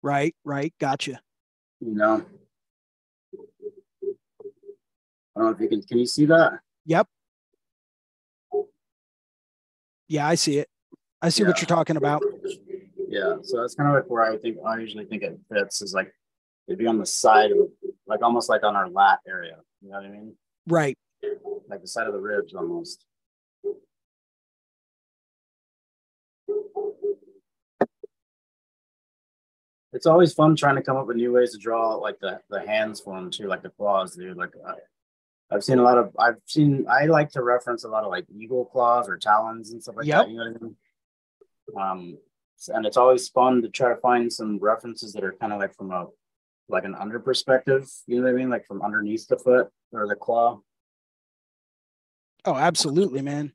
Right, 0.01 0.35
right. 0.43 0.73
Gotcha. 0.79 1.19
You 1.79 1.95
know. 1.95 2.25
I 4.03 5.41
don't 5.41 5.45
know 5.45 5.49
if 5.49 5.61
you 5.61 5.69
can 5.69 5.81
can 5.81 5.97
you 5.99 6.05
see 6.05 6.25
that? 6.25 6.59
Yep. 6.85 7.07
Yeah, 10.07 10.27
I 10.27 10.35
see 10.35 10.57
it. 10.57 10.67
I 11.21 11.29
see 11.29 11.43
what 11.43 11.59
you're 11.61 11.67
talking 11.67 11.97
about. 11.97 12.23
Yeah, 13.07 13.37
so 13.43 13.61
that's 13.61 13.75
kind 13.75 13.89
of 13.89 13.95
like 13.95 14.09
where 14.09 14.23
I 14.23 14.37
think 14.37 14.57
I 14.65 14.79
usually 14.79 15.05
think 15.05 15.23
it 15.23 15.37
fits 15.51 15.81
is 15.81 15.93
like 15.93 16.13
it'd 16.67 16.79
be 16.79 16.87
on 16.87 16.97
the 16.97 17.05
side 17.05 17.51
of 17.51 17.57
like 18.07 18.21
almost 18.21 18.49
like 18.49 18.63
on 18.63 18.75
our 18.75 18.89
lat 18.89 19.19
area. 19.27 19.57
You 19.81 19.89
know 19.89 19.97
what 19.97 20.05
I 20.05 20.09
mean? 20.09 20.35
Right. 20.67 20.97
Like 21.69 21.81
the 21.81 21.87
side 21.87 22.07
of 22.07 22.13
the 22.13 22.19
ribs 22.19 22.53
almost. 22.53 23.05
It's 29.91 30.05
always 30.05 30.33
fun 30.33 30.55
trying 30.55 30.75
to 30.75 30.83
come 30.83 30.97
up 30.97 31.07
with 31.07 31.17
new 31.17 31.33
ways 31.33 31.51
to 31.53 31.57
draw 31.57 31.95
like 31.95 32.19
the, 32.19 32.39
the 32.49 32.61
hands 32.61 32.99
for 33.01 33.15
them 33.15 33.31
too, 33.31 33.47
like 33.47 33.63
the 33.63 33.69
claws, 33.69 34.15
dude. 34.15 34.37
Like 34.37 34.51
I, 34.67 34.73
I've 35.55 35.63
seen 35.63 35.79
a 35.79 35.83
lot 35.83 35.97
of 35.97 36.15
I've 36.19 36.37
seen 36.45 36.85
I 36.89 37.05
like 37.05 37.31
to 37.31 37.41
reference 37.41 37.83
a 37.83 37.89
lot 37.89 38.03
of 38.03 38.11
like 38.11 38.25
eagle 38.29 38.65
claws 38.65 39.09
or 39.09 39.17
talons 39.17 39.71
and 39.71 39.81
stuff 39.81 39.95
like 39.97 40.05
Yep. 40.05 40.25
that. 40.25 40.29
You 40.29 40.37
know 40.37 40.43
what 40.51 40.61
I 40.61 40.63
mean? 40.63 40.75
Um, 41.77 42.17
and 42.75 42.85
it's 42.85 42.97
always 42.97 43.29
fun 43.29 43.61
to 43.61 43.69
try 43.69 43.89
to 43.89 43.95
find 44.01 44.31
some 44.31 44.59
references 44.59 45.13
that 45.13 45.23
are 45.23 45.35
kind 45.39 45.53
of 45.53 45.59
like 45.59 45.75
from 45.75 45.91
a 45.91 46.07
like 46.67 46.83
an 46.83 46.93
under 46.93 47.19
perspective. 47.19 47.89
You 48.05 48.17
know 48.17 48.23
what 48.23 48.29
I 48.29 48.33
mean? 48.33 48.49
Like 48.49 48.67
from 48.67 48.81
underneath 48.83 49.27
the 49.27 49.37
foot 49.37 49.69
or 49.91 50.07
the 50.07 50.15
claw. 50.15 50.59
Oh, 52.45 52.55
absolutely, 52.55 53.21
man. 53.21 53.53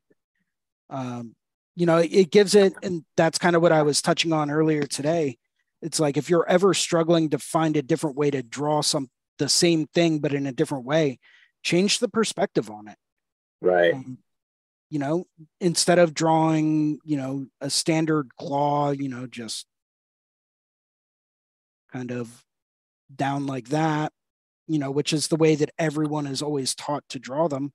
Um, 0.89 1.35
you 1.75 1.85
know, 1.85 1.97
it 1.97 2.29
gives 2.31 2.55
it, 2.55 2.73
and 2.83 3.03
that's 3.17 3.37
kind 3.37 3.55
of 3.55 3.61
what 3.61 3.71
I 3.71 3.81
was 3.81 4.01
touching 4.01 4.31
on 4.31 4.51
earlier 4.51 4.83
today. 4.83 5.37
It's 5.85 5.99
like 5.99 6.17
if 6.17 6.31
you're 6.31 6.49
ever 6.49 6.73
struggling 6.73 7.29
to 7.29 7.37
find 7.37 7.77
a 7.77 7.83
different 7.83 8.17
way 8.17 8.31
to 8.31 8.41
draw 8.41 8.81
some 8.81 9.07
the 9.37 9.47
same 9.47 9.85
thing 9.93 10.17
but 10.19 10.33
in 10.33 10.47
a 10.47 10.51
different 10.51 10.83
way, 10.83 11.19
change 11.61 11.99
the 11.99 12.09
perspective 12.09 12.71
on 12.71 12.87
it. 12.87 12.97
Right. 13.61 13.93
Um, 13.93 14.17
you 14.89 14.97
know, 14.97 15.25
instead 15.61 15.99
of 15.99 16.13
drawing, 16.13 16.99
you 17.03 17.17
know, 17.17 17.45
a 17.61 17.69
standard 17.69 18.29
claw, 18.35 18.91
you 18.91 19.09
know, 19.09 19.27
just 19.27 19.67
kind 21.93 22.11
of 22.11 22.43
down 23.15 23.45
like 23.45 23.69
that, 23.69 24.11
you 24.67 24.79
know, 24.79 24.89
which 24.89 25.13
is 25.13 25.27
the 25.27 25.35
way 25.35 25.53
that 25.53 25.71
everyone 25.77 26.25
is 26.25 26.41
always 26.41 26.73
taught 26.73 27.03
to 27.09 27.19
draw 27.19 27.47
them. 27.47 27.73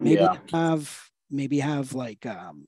Maybe 0.00 0.22
Yeah. 0.22 0.36
have 0.52 1.10
maybe 1.30 1.60
have 1.60 1.92
like 1.92 2.24
um 2.24 2.66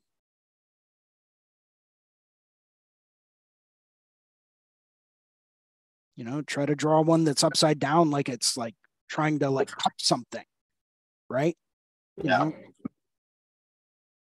you 6.17 6.25
know, 6.25 6.43
try 6.43 6.67
to 6.67 6.75
draw 6.75 7.01
one 7.01 7.25
that's 7.25 7.45
upside 7.45 7.79
down 7.79 8.11
like 8.11 8.29
it's 8.29 8.57
like 8.57 8.75
trying 9.09 9.39
to 9.41 9.51
like 9.51 9.69
cup 9.69 9.93
something, 9.99 10.45
right? 11.29 11.57
You 12.23 12.31
Yeah. 12.31 12.39
know? 12.39 12.53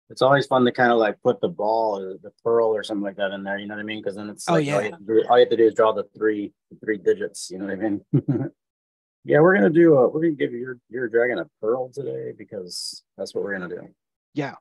It's 0.09 0.21
always 0.21 0.45
fun 0.45 0.65
to 0.65 0.73
kind 0.73 0.91
of 0.91 0.97
like 0.97 1.21
put 1.23 1.39
the 1.39 1.47
ball 1.47 1.97
or 1.97 2.17
the 2.21 2.31
pearl 2.43 2.75
or 2.75 2.83
something 2.83 3.03
like 3.03 3.15
that 3.15 3.31
in 3.31 3.43
there. 3.43 3.57
You 3.57 3.67
know 3.67 3.75
what 3.75 3.79
I 3.81 3.85
mean? 3.85 4.01
Because 4.01 4.17
then 4.17 4.29
it's 4.29 4.47
Oh, 4.49 4.55
like 4.55 4.65
yeah. 4.65 4.75
all, 4.75 4.81
you 4.83 4.91
have 4.91 4.99
to 4.99 5.05
do, 5.05 5.23
all 5.29 5.37
you 5.37 5.43
have 5.45 5.49
to 5.49 5.57
do 5.57 5.67
is 5.67 5.73
draw 5.73 5.93
the 5.93 6.03
three 6.15 6.51
the 6.69 6.77
three 6.83 6.97
digits. 6.97 7.49
You 7.49 7.59
know 7.59 7.65
what 7.65 7.73
I 7.73 7.77
mean? 7.77 8.01
yeah, 9.23 9.39
we're 9.39 9.55
gonna 9.55 9.69
do. 9.69 9.95
A, 9.95 10.09
we're 10.09 10.21
gonna 10.21 10.33
give 10.33 10.51
your 10.51 10.79
your 10.89 11.07
dragon 11.07 11.39
a 11.39 11.45
pearl 11.61 11.89
today 11.93 12.33
because 12.37 13.03
that's 13.17 13.33
what 13.33 13.45
we're 13.45 13.53
gonna 13.57 13.69
do. 13.69 13.87
Yeah. 14.33 14.55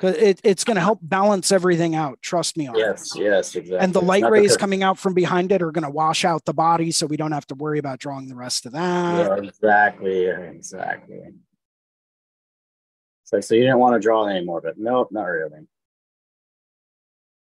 Cause 0.00 0.16
it, 0.16 0.40
it's 0.42 0.64
gonna 0.64 0.80
help 0.80 0.98
balance 1.02 1.52
everything 1.52 1.94
out. 1.94 2.20
Trust 2.20 2.56
me 2.56 2.66
on 2.66 2.76
Yes, 2.76 3.12
yes, 3.14 3.54
exactly. 3.54 3.78
And 3.78 3.94
the 3.94 4.00
light 4.02 4.28
rays 4.28 4.42
because- 4.42 4.56
coming 4.56 4.82
out 4.82 4.98
from 4.98 5.14
behind 5.14 5.52
it 5.52 5.62
are 5.62 5.70
gonna 5.70 5.90
wash 5.90 6.24
out 6.24 6.44
the 6.44 6.52
body 6.52 6.90
so 6.90 7.06
we 7.06 7.16
don't 7.16 7.32
have 7.32 7.46
to 7.46 7.54
worry 7.54 7.78
about 7.78 8.00
drawing 8.00 8.28
the 8.28 8.34
rest 8.34 8.66
of 8.66 8.72
that. 8.72 9.26
Yeah, 9.26 9.36
exactly, 9.48 10.26
exactly. 10.26 11.20
It's 13.22 13.32
like 13.32 13.44
so 13.44 13.54
you 13.54 13.62
didn't 13.62 13.78
want 13.78 13.94
to 13.94 14.00
draw 14.00 14.26
anymore, 14.26 14.60
but 14.60 14.76
nope, 14.78 15.08
not 15.10 15.24
really. 15.24 15.66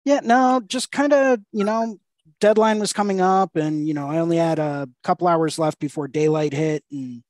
Yeah, 0.06 0.22
no, 0.24 0.61
just 0.65 0.91
kind 0.91 1.11
of, 1.11 1.40
you 1.52 1.65
know, 1.65 1.99
deadline 2.40 2.80
was 2.80 2.94
coming 2.94 3.19
up 3.19 3.57
and, 3.57 3.86
you 3.88 3.94
know, 3.94 4.10
I 4.10 4.19
only 4.19 4.38
had 4.38 4.57
a 4.57 4.88
couple 5.03 5.28
hours 5.28 5.60
left 5.60 5.80
before 5.80 6.07
daylight 6.07 6.53
hit. 6.53 6.84
And, 6.90 7.24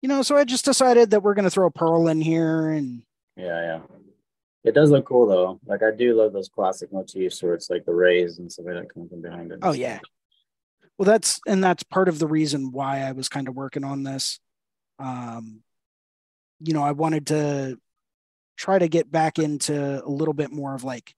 you 0.00 0.08
know, 0.08 0.22
so 0.22 0.36
I 0.36 0.44
just 0.44 0.64
decided 0.64 1.10
that 1.10 1.24
we're 1.24 1.34
going 1.34 1.44
to 1.44 1.50
throw 1.50 1.66
a 1.66 1.72
pearl 1.72 2.06
in 2.06 2.20
here. 2.20 2.70
And 2.70 3.02
Yeah, 3.36 3.46
yeah. 3.46 3.97
It 4.64 4.74
does 4.74 4.90
look 4.90 5.06
cool 5.06 5.26
though. 5.26 5.60
Like 5.66 5.82
I 5.82 5.90
do 5.90 6.14
love 6.14 6.32
those 6.32 6.48
classic 6.48 6.92
motifs 6.92 7.42
where 7.42 7.54
it's 7.54 7.70
like 7.70 7.84
the 7.84 7.94
rays 7.94 8.38
and 8.38 8.50
stuff 8.50 8.66
like 8.66 8.74
that 8.74 8.92
coming 8.92 9.08
from 9.08 9.22
behind 9.22 9.52
it. 9.52 9.60
oh, 9.62 9.72
yeah. 9.72 10.00
Well, 10.98 11.06
that's, 11.06 11.40
and 11.46 11.62
that's 11.62 11.84
part 11.84 12.08
of 12.08 12.18
the 12.18 12.26
reason 12.26 12.72
why 12.72 13.00
I 13.00 13.12
was 13.12 13.28
kind 13.28 13.46
of 13.46 13.54
working 13.54 13.84
on 13.84 14.02
this. 14.02 14.40
Um, 14.98 15.60
you 16.60 16.74
know, 16.74 16.82
I 16.82 16.90
wanted 16.90 17.28
to 17.28 17.78
try 18.56 18.78
to 18.78 18.88
get 18.88 19.10
back 19.10 19.38
into 19.38 20.04
a 20.04 20.10
little 20.10 20.34
bit 20.34 20.50
more 20.50 20.74
of 20.74 20.82
like 20.82 21.14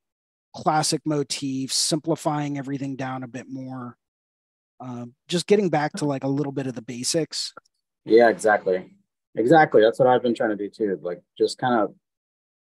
classic 0.55 1.01
motifs, 1.07 1.75
simplifying 1.75 2.59
everything 2.59 2.97
down 2.97 3.23
a 3.23 3.29
bit 3.29 3.47
more. 3.49 3.97
Um, 4.81 5.15
just 5.29 5.47
getting 5.47 5.71
back 5.71 5.95
to 5.95 6.05
like 6.05 6.25
a 6.25 6.29
little 6.29 6.53
bit 6.53 6.67
of 6.67 6.75
the 6.75 6.83
basics. 6.83 7.55
Yeah, 8.05 8.29
exactly. 8.29 8.97
Exactly. 9.35 9.81
That's 9.81 9.99
what 9.99 10.09
I've 10.09 10.23
been 10.23 10.35
trying 10.35 10.51
to 10.51 10.57
do 10.57 10.69
too. 10.69 10.99
Like 11.03 11.23
just 11.39 11.59
kind 11.59 11.81
of 11.81 11.95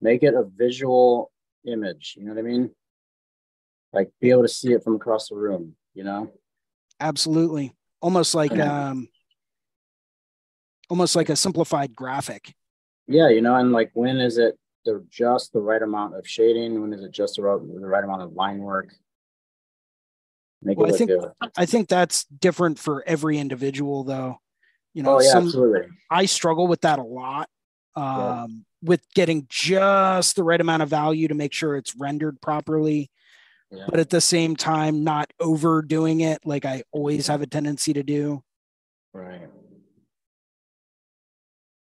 make 0.02 0.24
it 0.24 0.34
a 0.34 0.44
visual 0.44 1.32
image. 1.66 2.16
You 2.18 2.26
know 2.26 2.34
what 2.34 2.40
I 2.40 2.44
mean? 2.44 2.72
Like 3.94 4.10
be 4.20 4.32
able 4.32 4.44
to 4.44 4.48
see 4.48 4.74
it 4.74 4.84
from 4.84 4.96
across 4.96 5.30
the 5.30 5.36
room, 5.36 5.76
you 5.94 6.04
know? 6.04 6.32
Absolutely. 7.00 7.74
Almost 8.02 8.34
like 8.36 8.52
Yeah. 8.52 8.90
um 8.90 9.08
almost 10.90 11.16
like 11.16 11.30
a 11.30 11.36
simplified 11.36 11.96
graphic. 11.96 12.54
Yeah, 13.08 13.30
you 13.30 13.42
know, 13.42 13.56
and 13.56 13.72
like 13.72 13.92
when 13.94 14.18
is 14.20 14.38
it 14.38 14.58
the 14.86 15.06
just 15.10 15.54
the 15.54 15.60
right 15.60 15.82
amount 15.82 16.16
of 16.16 16.28
shading? 16.28 16.82
When 16.82 16.94
is 16.94 17.04
it 17.04 17.12
just 17.12 17.36
the 17.36 17.44
right, 17.44 17.60
the 17.62 17.88
right 17.88 18.04
amount 18.04 18.24
of 18.24 18.34
line 18.34 18.60
work? 18.60 18.94
Make 20.62 20.78
Well, 20.78 20.94
I 20.94 20.98
think- 20.98 21.10
good. 21.10 21.32
I 21.58 21.66
think 21.66 21.88
that's 21.90 22.26
different 22.26 22.80
for 22.80 23.04
every 23.08 23.38
individual 23.38 24.04
though. 24.04 24.38
You 24.94 25.04
know, 25.04 25.18
Oh 25.18 25.22
yeah, 25.22 25.32
some 25.32 25.46
absolutely. 25.46 25.88
I 26.10 26.26
struggle 26.26 26.68
with 26.68 26.82
that 26.82 27.00
a 27.00 27.04
lot. 27.04 27.50
Yeah. 27.98 28.48
With 28.84 29.02
getting 29.14 29.46
just 29.48 30.36
the 30.36 30.44
right 30.44 30.60
amount 30.60 30.82
of 30.82 30.90
value 30.90 31.28
to 31.28 31.36
make 31.36 31.54
sure 31.54 31.76
it's 31.78 31.96
rendered 31.96 32.42
properly, 32.42 33.12
Yeah. 33.70 33.86
but 33.88 34.00
at 34.00 34.10
the 34.10 34.22
same 34.22 34.56
time, 34.56 35.04
not 35.04 35.32
overdoing 35.40 36.22
it 36.22 36.40
like 36.46 36.66
I 36.66 36.84
always 36.92 37.28
have 37.28 37.42
a 37.42 37.48
tendency 37.48 37.94
to 37.94 38.02
do. 38.02 38.44
Right. 39.14 39.48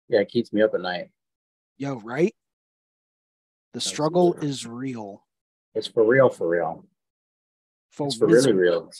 Yeah, 0.08 0.20
it 0.20 0.28
keeps 0.28 0.52
me 0.52 0.62
up 0.62 0.72
at 0.74 0.80
night. 0.80 1.10
Yo, 1.76 1.96
right? 1.96 2.34
The 3.74 3.80
struggle 3.80 4.28
Absolutely. 4.28 4.48
is 4.48 4.66
real. 4.66 5.26
It's 5.74 5.86
for 5.88 6.04
real, 6.06 6.30
for 6.30 6.48
real. 6.48 6.86
For, 7.90 8.06
It's 8.06 8.16
for 8.16 8.26
really 8.26 8.52
real. 8.54 8.90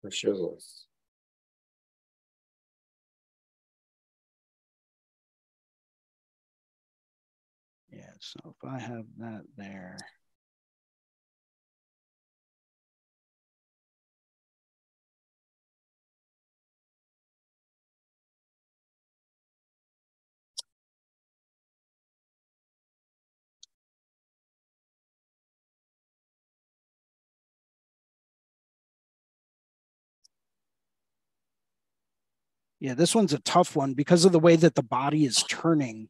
For 0.00 0.08
shizzles. 0.08 0.84
So 8.20 8.38
if 8.44 8.68
I 8.68 8.78
have 8.78 9.06
that 9.18 9.44
there. 9.56 9.96
Yeah, 32.80 32.94
this 32.94 33.14
one's 33.14 33.34
a 33.34 33.38
tough 33.40 33.76
one 33.76 33.92
because 33.92 34.24
of 34.24 34.32
the 34.32 34.38
way 34.38 34.56
that 34.56 34.74
the 34.74 34.82
body 34.82 35.26
is 35.26 35.42
turning. 35.42 36.08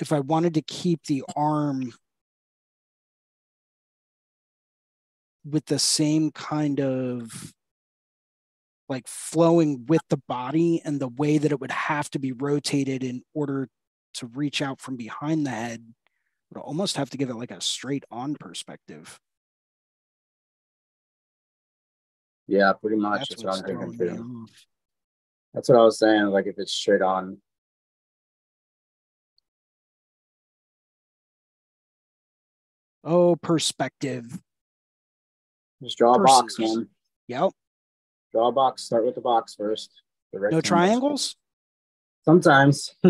If 0.00 0.12
I 0.12 0.20
wanted 0.20 0.54
to 0.54 0.62
keep 0.62 1.04
the 1.04 1.24
arm 1.34 1.92
with 5.44 5.66
the 5.66 5.78
same 5.78 6.30
kind 6.32 6.80
of 6.80 7.54
like 8.88 9.08
flowing 9.08 9.86
with 9.86 10.02
the 10.10 10.20
body 10.28 10.82
and 10.84 11.00
the 11.00 11.08
way 11.08 11.38
that 11.38 11.50
it 11.50 11.60
would 11.60 11.72
have 11.72 12.10
to 12.10 12.18
be 12.18 12.32
rotated 12.32 13.02
in 13.02 13.22
order 13.34 13.68
to 14.14 14.26
reach 14.26 14.62
out 14.62 14.80
from 14.80 14.96
behind 14.96 15.46
the 15.46 15.50
head, 15.50 15.94
would 16.50 16.60
almost 16.60 16.96
have 16.96 17.10
to 17.10 17.16
give 17.16 17.28
it 17.28 17.34
like 17.34 17.50
a 17.50 17.60
straight 17.60 18.04
on 18.10 18.36
perspective. 18.36 19.18
Yeah, 22.46 22.72
pretty 22.74 22.96
much. 22.96 23.28
That's 23.28 23.42
That's, 23.42 23.44
what 23.44 23.56
I'm 23.56 23.64
thinking 23.64 23.98
too. 23.98 24.46
That's 25.52 25.68
what 25.68 25.78
I 25.78 25.82
was 25.82 25.98
saying. 25.98 26.26
Like 26.26 26.46
if 26.46 26.58
it's 26.58 26.72
straight 26.72 27.02
on. 27.02 27.38
Oh, 33.08 33.36
perspective. 33.36 34.26
Just 35.80 35.96
draw 35.96 36.14
a 36.14 36.18
box, 36.22 36.58
man. 36.58 36.88
Yep. 37.28 37.52
Draw 38.32 38.48
a 38.48 38.52
box. 38.52 38.82
Start 38.82 39.06
with 39.06 39.14
the 39.14 39.20
box 39.20 39.54
first. 39.54 39.92
The 40.32 40.48
No 40.50 40.60
triangles? 40.60 41.36
Sometimes. 42.24 42.96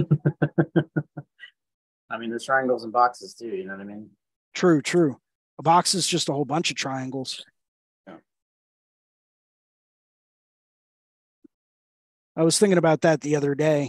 I 2.10 2.18
mean, 2.18 2.28
there's 2.28 2.44
triangles 2.44 2.84
and 2.84 2.92
boxes 2.92 3.32
too. 3.32 3.48
You 3.48 3.64
know 3.64 3.72
what 3.72 3.80
I 3.80 3.84
mean? 3.84 4.10
True, 4.52 4.82
true. 4.82 5.16
A 5.58 5.62
box 5.62 5.94
is 5.94 6.06
just 6.06 6.28
a 6.28 6.32
whole 6.32 6.44
bunch 6.44 6.70
of 6.70 6.76
triangles. 6.76 7.42
Yeah. 8.06 8.16
I 12.36 12.42
was 12.42 12.58
thinking 12.58 12.76
about 12.76 13.00
that 13.00 13.22
the 13.22 13.36
other 13.36 13.54
day. 13.54 13.88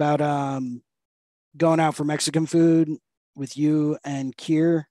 About 0.00 0.20
um 0.20 0.82
going 1.56 1.78
out 1.78 1.94
for 1.94 2.02
Mexican 2.02 2.46
food 2.46 2.98
with 3.34 3.56
you 3.56 3.98
and 4.04 4.36
Kier 4.36 4.84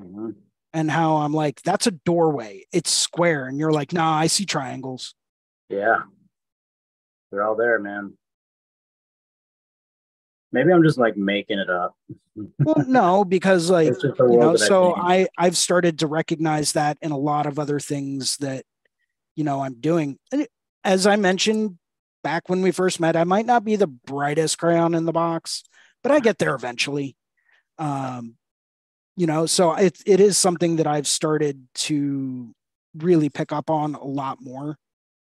Mhm. 0.00 0.34
and 0.72 0.90
how 0.90 1.16
I'm 1.16 1.32
like, 1.32 1.62
that's 1.62 1.86
a 1.86 1.92
doorway. 1.92 2.64
It's 2.72 2.90
square. 2.90 3.46
And 3.46 3.58
you're 3.58 3.72
like, 3.72 3.92
nah, 3.92 4.14
I 4.16 4.26
see 4.26 4.44
triangles. 4.46 5.14
Yeah. 5.68 6.02
They're 7.30 7.42
all 7.42 7.56
there, 7.56 7.78
man. 7.78 8.16
Maybe 10.52 10.72
I'm 10.72 10.84
just 10.84 10.98
like 10.98 11.16
making 11.16 11.58
it 11.58 11.70
up. 11.70 11.96
Well, 12.58 12.84
no, 12.88 13.24
because 13.24 13.70
like 13.70 13.88
It's 13.88 14.02
just 14.02 14.16
the 14.16 14.26
you 14.26 14.38
know 14.38 14.56
so 14.56 14.92
i 14.96 15.28
i've 15.38 15.56
started 15.56 16.00
to 16.00 16.08
recognize 16.08 16.72
that 16.72 16.98
in 17.00 17.12
a 17.12 17.16
lot 17.16 17.46
of 17.46 17.60
other 17.60 17.78
things 17.78 18.38
that 18.38 18.64
you 19.36 19.44
know 19.44 19.62
i'm 19.62 19.74
doing 19.74 20.18
and 20.32 20.48
as 20.82 21.06
i 21.06 21.14
mentioned 21.14 21.78
back 22.24 22.48
when 22.48 22.60
we 22.60 22.72
first 22.72 22.98
met 22.98 23.14
i 23.14 23.22
might 23.22 23.46
not 23.46 23.64
be 23.64 23.76
the 23.76 23.86
brightest 23.86 24.58
crayon 24.58 24.94
in 24.94 25.04
the 25.04 25.12
box 25.12 25.62
but 26.02 26.10
i 26.10 26.18
get 26.18 26.38
there 26.38 26.56
eventually 26.56 27.14
um 27.78 28.36
you 29.16 29.26
know 29.26 29.46
so 29.46 29.74
it, 29.74 30.00
it 30.06 30.20
is 30.20 30.36
something 30.38 30.76
that 30.76 30.86
i've 30.86 31.06
started 31.06 31.66
to 31.74 32.52
really 32.96 33.28
pick 33.28 33.52
up 33.52 33.70
on 33.70 33.94
a 33.94 34.04
lot 34.04 34.38
more 34.40 34.76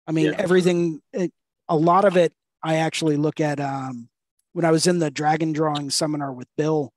i 0.06 0.12
mean 0.12 0.26
Yeah. 0.26 0.36
everything 0.38 1.00
it, 1.12 1.32
a 1.68 1.76
lot 1.76 2.04
of 2.04 2.16
it 2.16 2.32
i 2.62 2.76
actually 2.76 3.16
look 3.16 3.40
at 3.40 3.60
um 3.60 4.08
when 4.52 4.64
i 4.64 4.70
was 4.70 4.86
in 4.86 4.98
the 4.98 5.10
dragon 5.10 5.52
drawing 5.52 5.90
seminar 5.90 6.32
with 6.32 6.48
bill 6.56 6.92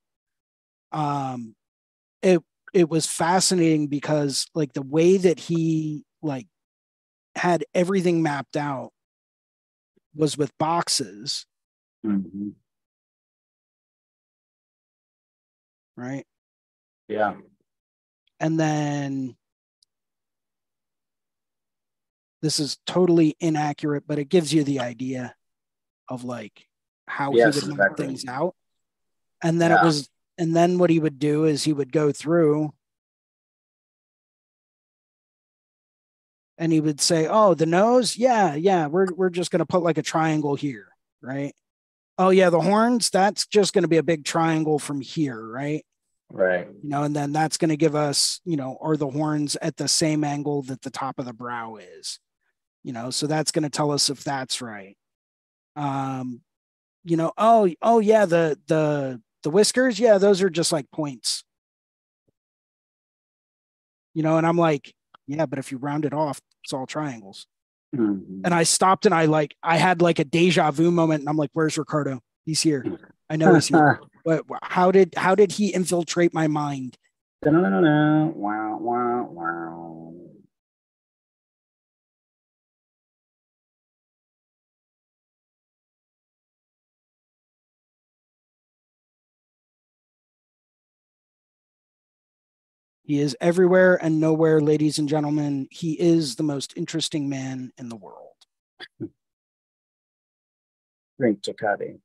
um 0.91 1.55
it 2.21 2.41
it 2.73 2.89
was 2.89 3.05
fascinating 3.05 3.87
because 3.87 4.47
like 4.53 4.73
the 4.73 4.81
way 4.81 5.17
that 5.17 5.39
he 5.39 6.03
like 6.21 6.47
had 7.35 7.63
everything 7.73 8.21
mapped 8.23 8.57
out 8.57 8.91
was 10.15 10.37
with 10.37 10.51
boxes 10.57 11.45
Mhm. 12.05 12.53
Right 15.97 16.25
Yeah. 17.09 17.33
and 18.39 18.59
then 18.59 19.35
this 22.41 22.59
is 22.59 22.77
totally 22.85 23.35
inaccurate 23.39 24.03
but 24.07 24.19
it 24.19 24.29
gives 24.29 24.53
you 24.53 24.63
the 24.63 24.79
idea 24.79 25.35
of 26.07 26.23
like 26.23 26.67
how 27.07 27.33
Yes, 27.33 27.55
he 27.55 27.61
would 27.61 27.71
exactly. 27.73 28.05
things 28.05 28.25
out 28.27 28.55
and 29.43 29.59
then 29.59 29.71
Yeah. 29.71 29.81
it 29.81 29.83
was 29.85 30.09
and 30.37 30.55
then 30.55 30.77
what 30.77 30.89
he 30.91 30.99
would 30.99 31.17
do 31.19 31.45
is 31.45 31.63
he 31.63 31.73
would 31.73 31.91
go 31.91 32.11
through 32.11 32.71
and 36.59 36.71
he 36.71 36.79
would 36.79 37.01
say 37.01 37.27
oh 37.27 37.53
the 37.53 37.65
nose 37.65 38.17
yeah 38.17 38.53
yeah 38.55 38.87
we're 38.87 39.07
we're 39.15 39.29
just 39.29 39.51
going 39.51 39.59
to 39.59 39.65
put 39.65 39.83
like 39.83 39.97
a 39.97 40.03
triangle 40.03 40.55
here 40.55 40.89
right 41.21 41.53
oh 42.17 42.29
yeah 42.29 42.49
the 42.49 42.61
horns 42.61 43.09
that's 43.09 43.47
just 43.47 43.73
going 43.73 43.83
to 43.83 43.87
be 43.87 43.97
a 43.97 44.03
big 44.03 44.23
triangle 44.25 44.79
from 44.79 45.01
here 45.01 45.39
right 45.47 45.85
Right. 46.29 46.67
you 46.83 46.89
know 46.89 47.03
and 47.03 47.15
then 47.15 47.31
that's 47.31 47.55
going 47.57 47.69
to 47.69 47.77
give 47.77 47.95
us 47.95 48.41
you 48.43 48.57
know 48.57 48.77
are 48.81 48.97
the 48.97 49.09
horns 49.09 49.55
at 49.61 49.77
the 49.77 49.87
same 49.87 50.25
angle 50.25 50.61
that 50.63 50.81
the 50.81 50.89
top 50.89 51.19
of 51.19 51.25
the 51.25 51.33
brow 51.33 51.77
is? 51.77 52.19
You 52.83 52.93
know 52.93 53.09
so 53.11 53.27
that's 53.27 53.51
going 53.51 53.63
to 53.63 53.69
tell 53.69 53.91
us 53.91 54.09
if 54.09 54.23
that's 54.23 54.61
right. 54.61 54.97
Um 55.75 56.41
you 57.03 57.15
know 57.17 57.31
oh 57.37 57.69
oh 57.81 57.99
yeah 57.99 58.25
the 58.25 58.59
the 58.67 59.21
the 59.43 59.49
whiskers? 59.49 59.99
Yeah 59.99 60.17
those 60.17 60.41
are 60.41 60.49
just 60.49 60.71
like 60.71 60.91
points. 60.91 61.43
You 64.13 64.23
know 64.23 64.37
and 64.37 64.47
i'm 64.47 64.57
like 64.57 64.93
yeah 65.27 65.45
but 65.45 65.59
if 65.59 65.71
you 65.71 65.77
round 65.77 66.03
it 66.05 66.13
off 66.13 66.41
it's 66.63 66.73
all 66.73 66.85
triangles. 66.87 67.45
Mhm. 67.95 68.41
and 68.43 68.53
i 68.53 68.63
stopped 68.63 69.05
and 69.05 69.15
i 69.15 69.25
like 69.25 69.55
i 69.63 69.77
had 69.77 70.01
like 70.01 70.19
a 70.19 70.25
deja 70.25 70.71
vu 70.71 70.91
moment 70.91 71.21
and 71.21 71.29
i'm 71.29 71.37
like 71.37 71.51
where's 71.53 71.77
ricardo? 71.77 72.19
He's 72.45 72.61
here. 72.61 72.83
I 73.29 73.35
know 73.37 73.53
he's 73.53 73.67
here 73.67 73.99
How 74.63 74.91
did 74.91 75.13
how 75.15 75.35
did 75.35 75.53
he 75.53 75.73
infiltrate 75.73 76.33
my 76.33 76.47
mind? 76.47 76.97
Wow, 78.35 78.77
wow, 78.81 79.27
wow. 79.31 80.13
He 93.03 93.21
is 93.21 93.37
everywhere 93.39 93.95
and 94.03 94.19
nowhere, 94.19 94.59
ladies 94.59 94.99
and 94.99 95.07
gentlemen. 95.07 95.69
He 95.71 95.93
is 95.93 96.35
the 96.35 96.43
most 96.43 96.73
interesting 96.75 97.29
man 97.29 97.71
in 97.77 97.87
the 97.87 97.95
world. 97.95 98.35
Great 101.17 101.41
Jacobi. 101.41 101.99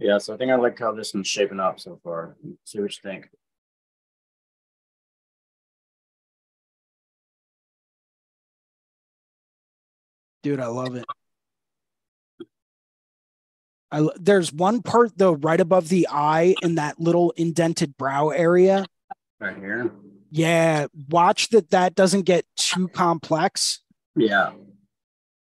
Yeah, 0.00 0.16
so 0.16 0.32
I 0.32 0.38
think 0.38 0.50
I 0.50 0.54
like 0.54 0.78
how 0.78 0.92
this 0.92 1.12
one's 1.12 1.28
shaping 1.28 1.60
up 1.60 1.78
so 1.78 2.00
far. 2.02 2.34
See 2.64 2.80
what 2.80 2.90
you 2.90 3.00
think. 3.02 3.28
Dude, 10.42 10.58
I 10.58 10.68
love 10.68 10.96
it. 10.96 11.04
I, 13.92 14.08
there's 14.16 14.52
one 14.52 14.80
part 14.82 15.12
though 15.18 15.32
right 15.32 15.60
above 15.60 15.88
the 15.90 16.08
eye 16.10 16.54
in 16.62 16.76
that 16.76 16.98
little 16.98 17.32
indented 17.32 17.96
brow 17.98 18.28
area. 18.30 18.86
Right 19.38 19.56
here. 19.58 19.90
Yeah, 20.30 20.86
watch 21.10 21.48
that 21.48 21.70
that 21.70 21.94
doesn't 21.94 22.22
get 22.22 22.46
too 22.56 22.88
complex 22.88 23.80
Yeah. 24.16 24.52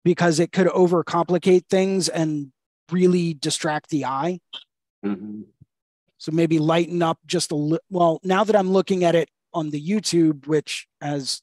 because 0.05 0.39
it 0.41 0.53
could 0.53 0.69
overcomplicate 0.69 1.67
things 1.69 2.09
and 2.09 2.53
really 2.91 3.35
distract 3.35 3.91
the 3.91 4.05
eye. 4.05 4.41
hmm 5.03 5.43
So 6.19 6.33
maybe 6.33 6.59
lighten 6.59 7.03
up 7.03 7.19
just 7.27 7.53
a 7.53 7.57
little. 7.57 7.85
Well, 7.91 8.21
now 8.23 8.45
that 8.45 8.57
I'm 8.57 8.71
looking 8.71 9.05
at 9.05 9.15
it 9.15 9.29
on 9.53 9.71
the 9.71 9.81
YouTube, 9.81 10.47
which 10.47 10.87
has 11.01 11.43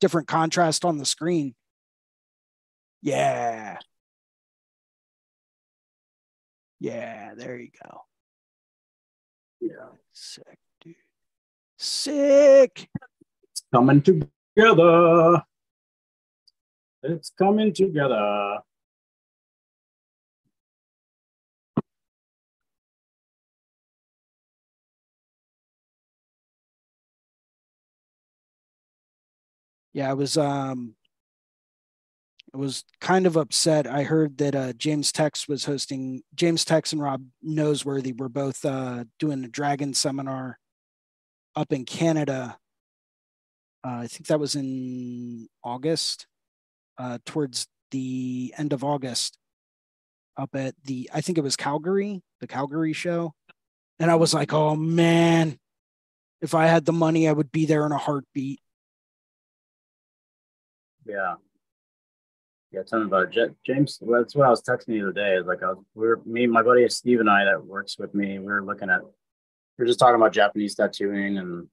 different 0.00 0.28
contrast 0.28 0.84
on 0.84 0.98
the 0.98 1.04
screen. 1.04 1.54
Yeah. 3.02 3.78
Yeah, 6.80 7.34
there 7.36 7.56
you 7.56 7.70
go. 7.84 8.00
Yeah. 9.60 9.90
Sick, 10.12 10.58
dude. 10.80 10.96
Sick. 11.78 12.88
It's 13.52 13.62
coming 13.72 14.02
together. 14.02 15.44
It's 17.04 17.30
coming 17.30 17.72
together. 17.72 18.58
Yeah, 29.92 30.10
I 30.10 30.14
was 30.14 30.36
um 30.36 30.94
I 32.54 32.58
was 32.58 32.84
kind 33.00 33.26
of 33.26 33.36
upset. 33.36 33.86
I 33.86 34.02
heard 34.02 34.38
that 34.38 34.54
uh 34.54 34.72
James 34.74 35.12
Tex 35.12 35.48
was 35.48 35.64
hosting 35.64 36.22
James 36.34 36.64
Tex 36.64 36.92
and 36.92 37.02
Rob 37.02 37.24
Noseworthy 37.46 38.18
were 38.18 38.28
both 38.28 38.64
uh 38.64 39.04
doing 39.18 39.44
a 39.44 39.48
dragon 39.48 39.94
seminar 39.94 40.58
up 41.56 41.72
in 41.72 41.84
Canada. 41.84 42.58
Uh, 43.84 44.02
I 44.02 44.06
think 44.06 44.28
that 44.28 44.40
was 44.40 44.54
in 44.54 45.48
August, 45.64 46.26
uh 46.98 47.18
towards 47.26 47.66
the 47.90 48.54
end 48.56 48.72
of 48.72 48.84
August 48.84 49.38
up 50.36 50.54
at 50.54 50.74
the 50.84 51.10
I 51.12 51.20
think 51.20 51.38
it 51.38 51.42
was 51.44 51.56
Calgary, 51.56 52.22
the 52.40 52.46
Calgary 52.46 52.92
show. 52.92 53.34
And 53.98 54.10
I 54.10 54.16
was 54.16 54.34
like, 54.34 54.52
"Oh 54.52 54.76
man, 54.76 55.58
if 56.42 56.54
I 56.54 56.66
had 56.66 56.84
the 56.86 56.92
money, 56.92 57.28
I 57.28 57.32
would 57.32 57.52
be 57.52 57.66
there 57.66 57.86
in 57.86 57.92
a 57.92 57.98
heartbeat." 57.98 58.60
Yeah. 61.06 61.34
Yeah, 62.70 62.82
tell 62.82 63.00
me 63.00 63.06
about 63.06 63.36
it. 63.36 63.54
James, 63.66 63.98
that's 64.00 64.34
what 64.34 64.46
I 64.46 64.50
was 64.50 64.62
texting 64.62 64.86
the 64.86 65.02
other 65.02 65.12
day. 65.12 65.34
Is 65.36 65.46
like 65.46 65.62
I 65.62 65.68
was, 65.68 65.84
we 65.94 66.06
are 66.06 66.20
me, 66.24 66.46
my 66.46 66.62
buddy 66.62 66.88
Steve, 66.88 67.20
and 67.20 67.28
I 67.28 67.44
that 67.44 67.66
works 67.66 67.98
with 67.98 68.14
me. 68.14 68.38
We 68.38 68.46
were 68.46 68.64
looking 68.64 68.88
at, 68.88 69.02
we 69.78 69.84
are 69.84 69.86
just 69.86 69.98
talking 69.98 70.16
about 70.16 70.32
Japanese 70.32 70.74
tattooing 70.74 71.36
and 71.36 71.68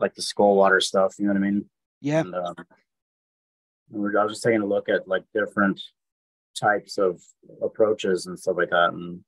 like 0.00 0.14
the 0.14 0.22
skull 0.22 0.56
water 0.56 0.80
stuff. 0.80 1.14
You 1.18 1.26
know 1.26 1.32
what 1.32 1.38
I 1.38 1.50
mean? 1.50 1.66
Yeah. 2.00 2.20
And 2.20 2.34
um, 2.34 2.54
we 3.88 4.00
we're, 4.00 4.18
I 4.18 4.24
was 4.24 4.32
just 4.32 4.42
taking 4.42 4.62
a 4.62 4.66
look 4.66 4.88
at 4.88 5.06
like 5.06 5.22
different 5.32 5.80
types 6.58 6.98
of 6.98 7.22
approaches 7.62 8.26
and 8.26 8.38
stuff 8.38 8.56
like 8.56 8.70
that, 8.70 8.90
and 8.92 9.20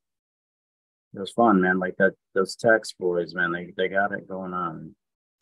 it 1.13 1.19
was 1.19 1.31
fun, 1.31 1.61
man. 1.61 1.79
Like 1.79 1.95
that, 1.97 2.13
those 2.35 2.55
Tex 2.55 2.93
boys, 2.93 3.33
man, 3.33 3.51
they 3.53 3.73
they 3.77 3.87
got 3.87 4.11
it 4.11 4.27
going 4.27 4.53
on. 4.53 4.95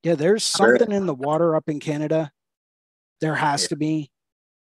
Yeah, 0.04 0.16
there's 0.16 0.44
something 0.44 0.92
in 0.92 1.08
the 1.08 1.16
water 1.16 1.56
up 1.56 1.68
in 1.68 1.80
Canada. 1.80 2.32
There 3.22 3.36
has 3.36 3.64
Yeah. 3.64 3.68
to 3.70 3.76
be. 3.76 4.12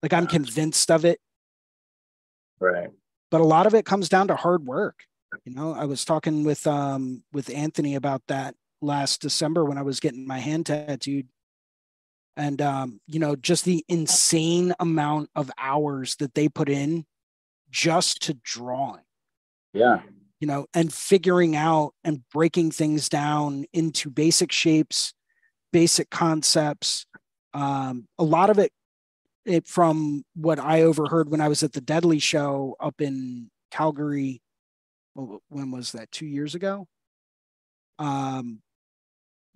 Like 0.04 0.14
I'm 0.14 0.28
convinced 0.28 0.92
of 0.92 1.06
it, 1.06 1.20
Right. 2.60 2.90
but 3.32 3.42
a 3.42 3.46
lot 3.46 3.66
of 3.68 3.74
it 3.74 3.86
comes 3.86 4.10
down 4.10 4.28
to 4.28 4.36
hard 4.36 4.66
work. 4.66 5.04
You 5.44 5.54
know, 5.54 5.74
I 5.74 5.86
was 5.86 6.06
talking 6.06 6.44
with 6.44 6.66
um 6.68 7.24
with 7.34 7.50
Anthony 7.50 7.96
about 7.96 8.22
that 8.28 8.56
last 8.82 9.22
December 9.22 9.66
when 9.66 9.78
I 9.78 9.82
was 9.82 10.00
getting 10.00 10.26
my 10.26 10.40
hand 10.40 10.68
tattooed. 10.68 11.28
And 12.36 12.62
um, 12.62 13.02
you 13.08 13.20
know, 13.20 13.36
just 13.36 13.66
the 13.66 13.84
insane 13.88 14.74
amount 14.80 15.32
of 15.36 15.50
hours 15.58 16.16
that 16.18 16.36
they 16.36 16.48
put 16.48 16.70
in 16.70 17.06
just 17.72 18.22
to 18.24 18.34
drawing. 18.36 19.04
Yeah. 19.74 20.02
you 20.40 20.46
know, 20.48 20.68
and 20.76 20.94
figuring 20.94 21.56
out 21.56 21.94
and 22.04 22.22
breaking 22.30 22.70
things 22.70 23.10
down 23.10 23.66
into 23.74 24.10
basic 24.12 24.52
shapes, 24.52 25.14
basic 25.74 26.12
concepts. 26.12 27.08
Um, 27.58 28.08
a 28.20 28.24
lot 28.24 28.50
of 28.50 28.60
it, 28.60 28.72
it 29.46 29.68
from 29.68 30.24
what 30.36 30.60
I 30.60 30.84
overheard 30.84 31.30
when 31.30 31.42
I 31.42 31.48
was 31.48 31.64
at 31.64 31.74
the 31.74 31.82
Deadly 31.82 32.20
Show 32.20 32.76
up 32.80 33.02
in 33.02 33.50
Calgary. 33.72 34.42
When 35.16 35.72
was 35.72 35.94
that? 35.94 36.12
Two 36.12 36.28
years 36.28 36.54
ago. 36.54 36.88
Um, 37.98 38.62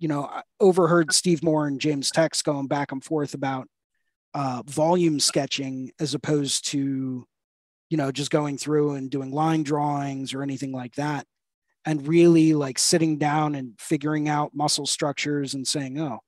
you 0.00 0.08
know, 0.08 0.24
I 0.24 0.42
overheard 0.58 1.12
Steve 1.12 1.44
Moore 1.44 1.66
and 1.66 1.80
James 1.80 2.10
Tex 2.10 2.42
going 2.42 2.66
back 2.66 2.90
and 2.90 3.04
forth 3.04 3.34
about 3.34 3.68
uh, 4.34 4.62
volume 4.66 5.20
sketching 5.20 5.92
as 6.00 6.14
opposed 6.14 6.66
to 6.70 7.26
you 7.92 7.98
know, 7.98 8.10
just 8.10 8.30
going 8.30 8.56
through 8.56 8.94
and 8.94 9.10
doing 9.10 9.30
line 9.30 9.62
drawings 9.62 10.32
or 10.32 10.42
anything 10.42 10.72
like 10.72 10.94
that. 10.94 11.26
And 11.84 12.08
really 12.08 12.54
like 12.54 12.78
sitting 12.78 13.18
down 13.18 13.54
and 13.54 13.74
figuring 13.78 14.30
out 14.30 14.54
muscle 14.54 14.86
structures 14.86 15.52
and 15.52 15.68
saying, 15.68 16.00
oh, 16.00 16.20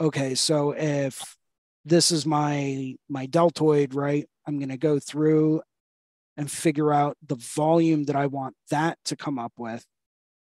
okay, 0.00 0.34
so 0.34 0.72
if 0.72 1.36
this 1.84 2.10
is 2.10 2.26
my 2.26 2.96
my 3.08 3.26
deltoid, 3.26 3.94
right? 3.94 4.26
I'm 4.46 4.58
gonna 4.58 4.76
go 4.76 4.98
through 4.98 5.62
and 6.36 6.50
figure 6.50 6.92
out 6.92 7.16
the 7.26 7.36
volume 7.36 8.04
that 8.04 8.16
I 8.16 8.26
want 8.26 8.56
that 8.70 8.98
to 9.04 9.16
come 9.16 9.38
up 9.38 9.52
with 9.56 9.84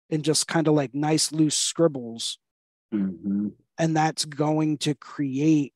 and 0.10 0.24
just 0.24 0.48
kind 0.48 0.68
of 0.68 0.74
like 0.74 0.94
nice 0.94 1.32
loose 1.32 1.58
scribbles. 1.58 2.40
hmm 2.92 3.50
And 3.78 3.96
that's 3.96 4.26
going 4.26 4.78
to 4.80 4.96
create 4.96 5.74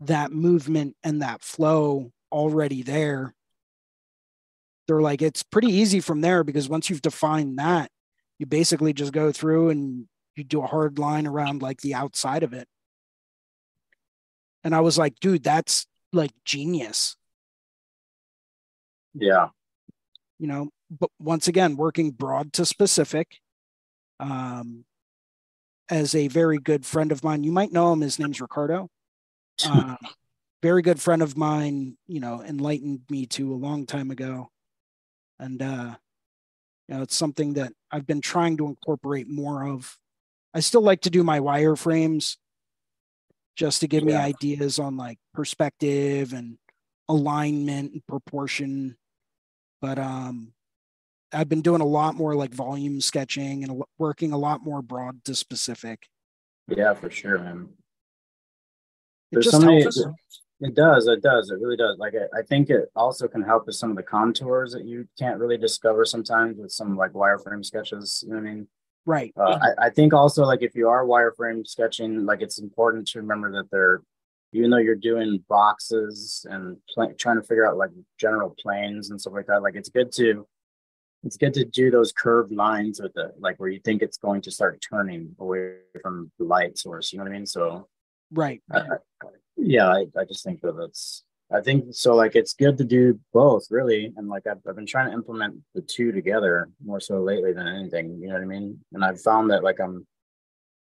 that 0.00 0.32
movement 0.32 0.96
and 1.02 1.22
that 1.22 1.42
flow 1.42 2.12
already 2.30 2.82
there. 2.82 3.34
They're 4.88 5.00
like, 5.00 5.22
it's 5.22 5.42
pretty 5.42 5.72
easy 5.72 6.00
from 6.00 6.22
there 6.22 6.42
because 6.42 6.68
once 6.68 6.90
you've 6.90 7.02
defined 7.02 7.58
that, 7.58 7.90
you 8.38 8.46
basically 8.46 8.92
just 8.92 9.12
go 9.12 9.32
through 9.32 9.70
and 9.70 10.06
you 10.36 10.44
do 10.44 10.62
a 10.62 10.66
hard 10.66 10.98
line 10.98 11.26
around 11.26 11.62
like 11.62 11.80
the 11.80 11.94
outside 11.94 12.42
of 12.42 12.52
it. 12.52 12.68
And 14.64 14.74
I 14.74 14.80
was 14.80 14.96
like, 14.96 15.18
dude, 15.20 15.42
that's 15.42 15.86
like 16.12 16.32
genius, 16.44 17.16
Yeah. 19.14 19.48
you 20.38 20.46
know. 20.46 20.70
But 20.90 21.10
once 21.18 21.48
again, 21.48 21.76
working 21.76 22.10
broad 22.10 22.52
to 22.54 22.66
specific. 22.66 23.38
Um, 24.20 24.84
as 25.88 26.14
a 26.14 26.28
very 26.28 26.58
good 26.58 26.86
friend 26.86 27.10
of 27.10 27.24
mine, 27.24 27.44
you 27.44 27.52
might 27.52 27.72
know 27.72 27.92
him. 27.92 28.00
His 28.02 28.18
name's 28.18 28.40
Ricardo. 28.40 28.88
Um, 29.70 29.98
very 30.62 30.80
good 30.80 31.00
friend 31.00 31.22
of 31.22 31.36
mine, 31.36 31.96
you 32.06 32.20
know, 32.20 32.42
enlightened 32.42 33.00
me 33.10 33.26
to 33.26 33.52
a 33.52 33.54
long 33.54 33.84
time 33.84 34.10
ago. 34.10 34.48
And 35.38 35.60
uh, 35.60 35.96
you 36.88 36.94
know, 36.94 37.02
it's 37.02 37.14
something 37.16 37.54
that 37.54 37.72
I've 37.90 38.06
been 38.06 38.20
trying 38.20 38.56
to 38.58 38.66
incorporate 38.66 39.28
more 39.28 39.66
of. 39.68 39.96
I 40.54 40.60
still 40.60 40.82
like 40.82 41.02
to 41.02 41.10
do 41.10 41.22
my 41.22 41.40
wireframes 41.40 42.36
just 43.56 43.80
to 43.80 43.88
give 43.88 44.04
me 44.04 44.14
ideas 44.14 44.78
on 44.78 44.96
like 44.96 45.18
perspective 45.34 46.32
and 46.32 46.58
alignment 47.08 47.92
and 47.92 48.06
proportion. 48.06 48.96
But 49.80 49.98
um 49.98 50.52
I've 51.32 51.48
been 51.48 51.62
doing 51.62 51.80
a 51.80 51.86
lot 51.86 52.14
more 52.14 52.34
like 52.34 52.52
volume 52.52 53.00
sketching 53.00 53.64
and 53.64 53.82
working 53.98 54.32
a 54.32 54.38
lot 54.38 54.62
more 54.62 54.82
broad 54.82 55.24
to 55.24 55.34
specific. 55.34 56.06
Yeah, 56.68 56.92
for 56.94 57.10
sure, 57.10 57.38
man. 57.38 57.68
It 59.30 59.36
There's 59.36 59.46
just 59.46 59.60
so 59.60 59.66
many. 59.66 59.82
helps. 59.82 59.98
It 60.60 60.74
does. 60.76 61.08
It 61.08 61.22
does. 61.22 61.50
It 61.50 61.58
really 61.58 61.76
does. 61.76 61.98
Like 61.98 62.14
I, 62.14 62.40
I 62.40 62.42
think 62.42 62.70
it 62.70 62.90
also 62.94 63.26
can 63.26 63.42
help 63.42 63.66
with 63.66 63.74
some 63.74 63.90
of 63.90 63.96
the 63.96 64.02
contours 64.02 64.72
that 64.72 64.84
you 64.84 65.08
can't 65.18 65.40
really 65.40 65.56
discover 65.56 66.04
sometimes 66.04 66.58
with 66.58 66.70
some 66.70 66.96
like 66.96 67.12
wireframe 67.12 67.64
sketches. 67.64 68.22
You 68.24 68.34
know 68.34 68.40
what 68.40 68.48
I 68.48 68.54
mean? 68.54 68.68
Right. 69.04 69.32
Uh, 69.36 69.58
I, 69.60 69.86
I 69.86 69.90
think 69.90 70.14
also 70.14 70.44
like 70.44 70.62
if 70.62 70.74
you 70.74 70.88
are 70.88 71.04
wireframe 71.04 71.66
sketching, 71.66 72.24
like 72.24 72.40
it's 72.40 72.58
important 72.58 73.08
to 73.08 73.20
remember 73.20 73.50
that 73.52 73.70
they're 73.70 74.00
even 74.52 74.70
though 74.70 74.78
you're 74.78 74.94
doing 74.94 75.42
boxes 75.48 76.46
and 76.48 76.76
pl- 76.94 77.14
trying 77.18 77.36
to 77.36 77.42
figure 77.42 77.66
out 77.66 77.78
like 77.78 77.90
general 78.18 78.54
planes 78.60 79.10
and 79.10 79.20
stuff 79.20 79.32
like 79.32 79.46
that, 79.46 79.62
like 79.62 79.74
it's 79.74 79.88
good 79.88 80.12
to 80.12 80.46
it's 81.24 81.36
good 81.36 81.54
to 81.54 81.64
do 81.64 81.90
those 81.90 82.12
curved 82.12 82.52
lines 82.52 83.00
with 83.00 83.12
the 83.14 83.32
like 83.38 83.58
where 83.58 83.68
you 83.68 83.80
think 83.80 84.02
it's 84.02 84.18
going 84.18 84.42
to 84.42 84.50
start 84.50 84.82
turning 84.88 85.34
away 85.38 85.74
from 86.00 86.30
the 86.38 86.44
light 86.44 86.76
source. 86.78 87.12
You 87.12 87.18
know 87.18 87.24
what 87.24 87.30
I 87.30 87.34
mean? 87.34 87.46
So 87.46 87.88
right. 88.32 88.60
Uh, 88.72 88.84
yeah, 89.56 89.88
I, 89.88 90.06
I 90.18 90.24
just 90.24 90.44
think 90.44 90.60
that 90.62 90.76
it's 90.80 91.24
I 91.52 91.60
think 91.60 91.86
so. 91.90 92.14
Like 92.14 92.34
it's 92.34 92.54
good 92.54 92.78
to 92.78 92.84
do 92.84 93.18
both, 93.32 93.66
really. 93.70 94.12
And 94.16 94.28
like 94.28 94.46
I've, 94.46 94.60
I've 94.66 94.76
been 94.76 94.86
trying 94.86 95.08
to 95.08 95.12
implement 95.12 95.56
the 95.74 95.82
two 95.82 96.12
together 96.12 96.68
more 96.84 97.00
so 97.00 97.20
lately 97.20 97.52
than 97.52 97.68
anything. 97.68 98.18
You 98.20 98.28
know 98.28 98.34
what 98.34 98.42
I 98.42 98.46
mean? 98.46 98.78
And 98.92 99.04
I've 99.04 99.20
found 99.20 99.50
that 99.50 99.62
like 99.62 99.80
I'm 99.80 100.06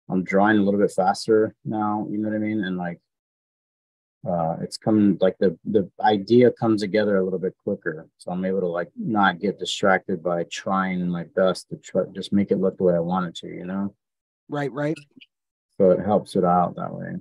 I'm 0.09 0.23
drawing 0.23 0.57
a 0.57 0.61
little 0.63 0.79
bit 0.79 0.91
faster 0.91 1.55
now. 1.65 2.07
You 2.09 2.17
know 2.17 2.29
what 2.29 2.35
I 2.35 2.39
mean? 2.39 2.63
And 2.63 2.77
like 2.77 2.99
uh, 4.27 4.57
it's 4.61 4.77
come 4.77 5.17
like 5.21 5.37
the 5.39 5.57
the 5.65 5.89
idea 6.01 6.51
comes 6.51 6.81
together 6.81 7.17
a 7.17 7.23
little 7.23 7.39
bit 7.39 7.53
quicker 7.63 8.07
so 8.17 8.31
i'm 8.31 8.43
able 8.43 8.59
to 8.59 8.67
like 8.67 8.89
not 8.97 9.39
get 9.39 9.59
distracted 9.59 10.23
by 10.23 10.43
trying 10.51 11.07
my 11.07 11.23
best 11.35 11.69
to 11.69 11.77
try 11.77 12.03
just 12.13 12.33
make 12.33 12.51
it 12.51 12.59
look 12.59 12.77
the 12.77 12.83
way 12.83 12.95
i 12.95 12.99
want 12.99 13.27
it 13.27 13.35
to 13.35 13.47
you 13.47 13.65
know 13.65 13.93
right 14.49 14.71
right 14.73 14.95
so 15.77 15.91
it 15.91 16.03
helps 16.03 16.35
it 16.35 16.43
out 16.43 16.75
that 16.75 16.93
way 16.93 17.13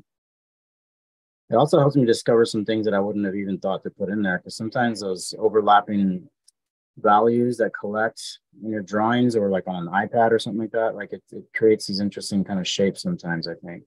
it 1.48 1.54
also 1.54 1.78
helps 1.78 1.96
me 1.96 2.04
discover 2.04 2.44
some 2.44 2.64
things 2.64 2.84
that 2.84 2.94
i 2.94 3.00
wouldn't 3.00 3.24
have 3.24 3.34
even 3.34 3.58
thought 3.58 3.82
to 3.82 3.90
put 3.90 4.08
in 4.08 4.22
there 4.22 4.38
because 4.38 4.56
sometimes 4.56 5.00
those 5.00 5.34
overlapping 5.38 6.28
values 6.98 7.56
that 7.58 7.72
collect 7.78 8.38
in 8.62 8.70
your 8.70 8.82
drawings 8.82 9.36
or 9.36 9.50
like 9.50 9.66
on 9.66 9.86
an 9.86 9.92
ipad 9.92 10.30
or 10.30 10.38
something 10.38 10.60
like 10.60 10.70
that 10.72 10.94
like 10.94 11.12
it, 11.12 11.22
it 11.30 11.44
creates 11.54 11.86
these 11.86 12.00
interesting 12.00 12.42
kind 12.42 12.58
of 12.58 12.66
shapes 12.66 13.02
sometimes 13.02 13.46
i 13.46 13.54
think 13.66 13.82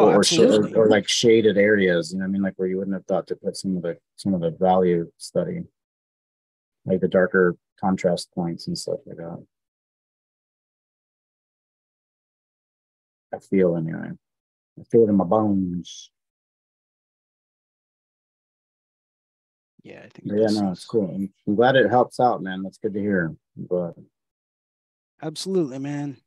Oh, 0.00 0.12
or, 0.12 0.22
or, 0.38 0.76
or 0.76 0.88
like 0.88 1.08
shaded 1.08 1.58
areas, 1.58 2.12
you 2.12 2.20
know, 2.20 2.22
what 2.22 2.28
I 2.28 2.30
mean, 2.30 2.42
like 2.42 2.54
where 2.54 2.68
you 2.68 2.78
wouldn't 2.78 2.94
have 2.94 3.04
thought 3.06 3.26
to 3.26 3.36
put 3.36 3.56
some 3.56 3.76
of 3.76 3.82
the 3.82 3.98
some 4.14 4.32
of 4.32 4.40
the 4.40 4.52
value 4.52 5.10
study, 5.16 5.64
like 6.86 7.00
the 7.00 7.08
darker 7.08 7.56
contrast 7.80 8.30
points 8.32 8.68
and 8.68 8.78
stuff 8.78 9.00
like 9.06 9.16
that. 9.16 9.44
I 13.34 13.38
feel 13.40 13.76
anyway. 13.76 14.10
I 14.78 14.82
feel 14.84 15.02
it 15.02 15.08
in 15.10 15.16
my 15.16 15.24
bones. 15.24 16.12
Yeah, 19.88 20.00
I 20.00 20.08
think. 20.08 20.22
Yeah, 20.24 20.34
this 20.34 20.60
no, 20.60 20.70
it's 20.70 20.84
cool. 20.84 21.08
I'm, 21.08 21.32
I'm 21.46 21.54
glad 21.54 21.74
it 21.74 21.88
helps 21.88 22.20
out, 22.20 22.42
man. 22.42 22.62
That's 22.62 22.76
good 22.76 22.92
to 22.92 23.00
hear. 23.00 23.34
But 23.56 23.94
Absolutely, 25.22 25.78
man. 25.78 26.18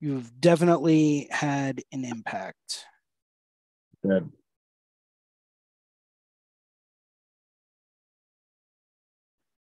You've 0.00 0.40
definitely 0.40 1.28
had 1.30 1.80
an 1.92 2.04
impact. 2.04 2.86
good. 4.02 4.28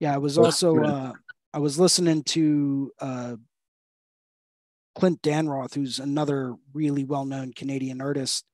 Yeah, 0.01 0.15
I 0.15 0.19
was 0.19 0.37
also 0.37 0.85
uh 0.85 1.15
I 1.55 1.59
was 1.61 1.79
listening 1.79 2.25
to 2.25 2.93
uh 3.01 3.37
Clint 4.95 5.23
Danroth, 5.23 5.75
who's 5.75 5.99
another 5.99 6.57
really 6.75 7.05
well-known 7.05 7.55
Canadian 7.55 8.03
artist 8.03 8.45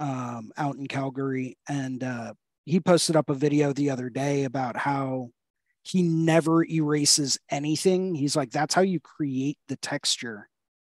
um 0.00 0.50
out 0.56 0.74
in 0.74 0.88
Calgary 0.88 1.56
and 1.68 2.02
uh 2.02 2.34
he 2.64 2.80
posted 2.80 3.16
up 3.16 3.30
a 3.30 3.34
video 3.34 3.72
the 3.72 3.90
other 3.90 4.08
day 4.08 4.44
about 4.44 4.76
how 4.76 5.30
he 5.82 6.02
never 6.02 6.64
erases 6.64 7.38
anything. 7.50 8.14
He's 8.14 8.36
like 8.36 8.50
that's 8.50 8.74
how 8.74 8.82
you 8.82 9.00
create 9.00 9.58
the 9.68 9.76
texture 9.76 10.48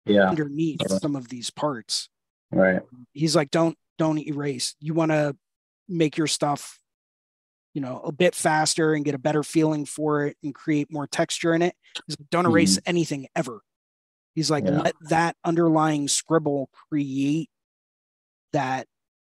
Yeah. 0.04 0.28
underneath 0.28 0.80
Right. 0.88 1.00
some 1.00 1.16
of 1.16 1.28
these 1.28 1.50
parts. 1.50 2.08
Right. 2.52 2.80
he's 3.12 3.34
like 3.34 3.50
don't 3.50 3.76
don't 3.98 4.18
erase 4.18 4.76
you 4.78 4.94
want 4.94 5.10
to 5.10 5.36
make 5.88 6.16
your 6.16 6.28
stuff 6.28 6.78
you 7.74 7.80
know 7.80 8.00
a 8.04 8.12
bit 8.12 8.36
faster 8.36 8.94
and 8.94 9.04
get 9.04 9.16
a 9.16 9.18
better 9.18 9.42
feeling 9.42 9.84
for 9.84 10.26
it 10.26 10.36
and 10.44 10.54
create 10.54 10.90
more 10.92 11.08
texture 11.08 11.54
in 11.54 11.60
it 11.62 11.74
he's 12.06 12.16
like, 12.18 12.30
don't 12.30 12.44
hmm. 12.44 12.52
erase 12.52 12.78
anything 12.86 13.26
ever 13.34 13.62
he's 14.36 14.48
like 14.48 14.64
Yeah. 14.64 14.80
let 14.80 14.94
that 15.08 15.36
underlying 15.44 16.06
scribble 16.06 16.70
create 16.88 17.50
that 18.52 18.86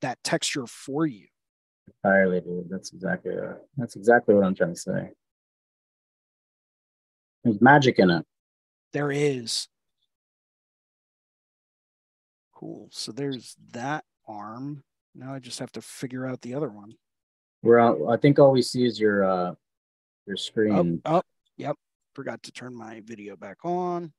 that 0.01 0.17
texture 0.23 0.65
for 0.65 1.05
you 1.05 1.27
Entirely, 1.87 2.41
dude. 2.41 2.69
That's 2.69 2.93
exactly 2.93 3.33
uh, 3.37 3.53
that's 3.77 3.95
exactly 3.95 4.33
what 4.35 4.43
I'm 4.43 4.55
trying 4.55 4.73
to 4.73 4.79
say. 4.79 5.09
There's 7.43 7.61
magic 7.61 7.97
in 7.99 8.09
it. 8.11 8.25
there 8.93 9.11
is 9.11 9.67
cool 12.53 12.87
so 12.91 13.11
there's 13.11 13.55
that 13.71 14.03
arm 14.27 14.83
now 15.15 15.33
i 15.33 15.39
just 15.39 15.57
have 15.57 15.71
to 15.71 15.81
figure 15.81 16.27
out 16.27 16.41
the 16.41 16.53
other 16.53 16.69
one 16.69 16.93
We're 17.63 17.79
out, 17.79 17.97
I 18.09 18.17
think 18.17 18.37
all 18.37 18.51
we 18.51 18.61
see 18.61 18.85
is 18.85 18.99
your 18.99 19.23
uh 19.23 19.53
your 20.27 20.35
oh, 20.35 20.35
screen. 20.35 21.01
oh 21.05 21.23
yep 21.57 21.75
forgot 22.13 22.43
to 22.43 22.51
turn 22.51 22.75
my 22.75 23.01
video 23.03 23.35
back 23.35 23.57
on 23.63 24.13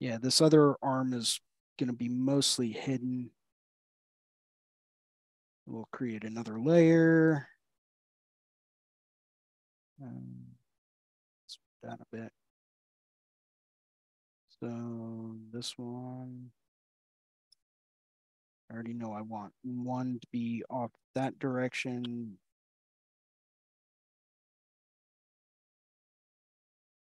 Yeah, 0.00 0.18
this 0.20 0.40
other 0.40 0.76
arm 0.82 1.12
is 1.12 1.40
going 1.78 1.88
to 1.88 1.96
be 1.96 2.08
mostly 2.08 2.70
hidden. 2.70 3.30
We'll 5.66 5.88
create 5.92 6.24
another 6.24 6.58
layer. 6.58 7.48
Um, 10.00 10.48
down 11.82 11.98
a 12.00 12.16
bit. 12.16 12.32
So 14.60 15.36
this 15.52 15.74
one, 15.76 16.50
I 18.70 18.74
already 18.74 18.94
know 18.94 19.12
I 19.12 19.22
want 19.22 19.52
one 19.62 20.18
to 20.20 20.26
be 20.32 20.64
off 20.68 20.90
that 21.14 21.38
direction. 21.38 22.38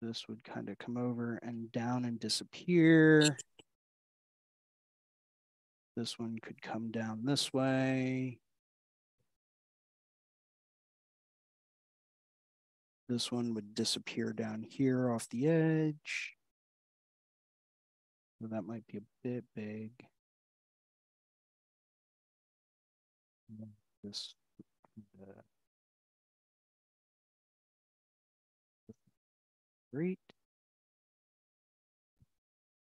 This 0.01 0.27
would 0.29 0.43
kind 0.43 0.69
of 0.69 0.77
come 0.77 0.95
over 0.95 1.39
and 1.43 1.71
down 1.71 2.05
and 2.05 2.19
disappear. 2.19 3.37
This 5.97 6.17
one 6.17 6.37
could 6.41 6.61
come 6.61 6.91
down 6.91 7.25
this 7.25 7.51
way. 7.51 8.39
This 13.09 13.31
one 13.31 13.53
would 13.55 13.75
disappear 13.75 14.31
down 14.31 14.63
here 14.63 15.11
off 15.11 15.27
the 15.29 15.47
edge. 15.47 16.35
So 18.41 18.47
that 18.47 18.61
might 18.61 18.87
be 18.87 18.99
a 18.99 19.01
bit 19.23 19.43
big. 19.53 19.91
This. 24.03 24.35
Great. 29.93 30.19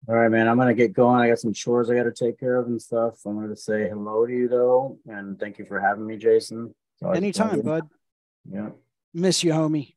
All 0.08 0.14
right, 0.14 0.28
man. 0.30 0.48
I'm 0.48 0.56
gonna 0.58 0.74
get 0.74 0.92
going. 0.92 1.20
I 1.20 1.28
got 1.28 1.38
some 1.38 1.52
chores 1.52 1.90
I 1.90 1.94
got 1.94 2.04
to 2.04 2.12
take 2.12 2.38
care 2.38 2.56
of 2.56 2.66
and 2.66 2.80
stuff. 2.80 3.14
I'm 3.26 3.40
gonna 3.40 3.56
say 3.56 3.88
hello 3.88 4.26
to 4.26 4.32
you 4.32 4.48
though, 4.48 4.98
and 5.06 5.38
thank 5.38 5.58
you 5.58 5.64
for 5.64 5.80
having 5.80 6.06
me, 6.06 6.16
Jason. 6.16 6.74
It's 6.94 7.02
always 7.02 7.16
a 7.16 7.18
Anytime, 7.18 7.60
bud. 7.62 7.88
Yeah, 8.50 8.70
Miss 9.14 9.42
you, 9.42 9.52
homie. 9.52 9.94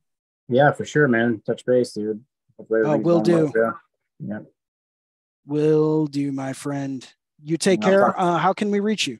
yeah, 0.48 0.72
for 0.72 0.86
sure, 0.86 1.08
man. 1.08 1.42
Touch 1.46 1.66
base, 1.66 1.92
dude. 1.92 2.24
Oh, 2.60 2.98
will 2.98 3.22
do. 3.22 3.52
you. 3.54 3.74
Yeah. 4.20 4.40
Will 5.46 6.08
do, 6.08 6.32
my 6.32 6.54
friend. 6.54 7.08
You 7.44 7.58
take 7.58 7.82
care. 7.82 8.20
Uh, 8.20 8.38
how 8.38 8.54
can 8.54 8.72
we 8.72 8.80
reach 8.80 9.08
you? 9.08 9.20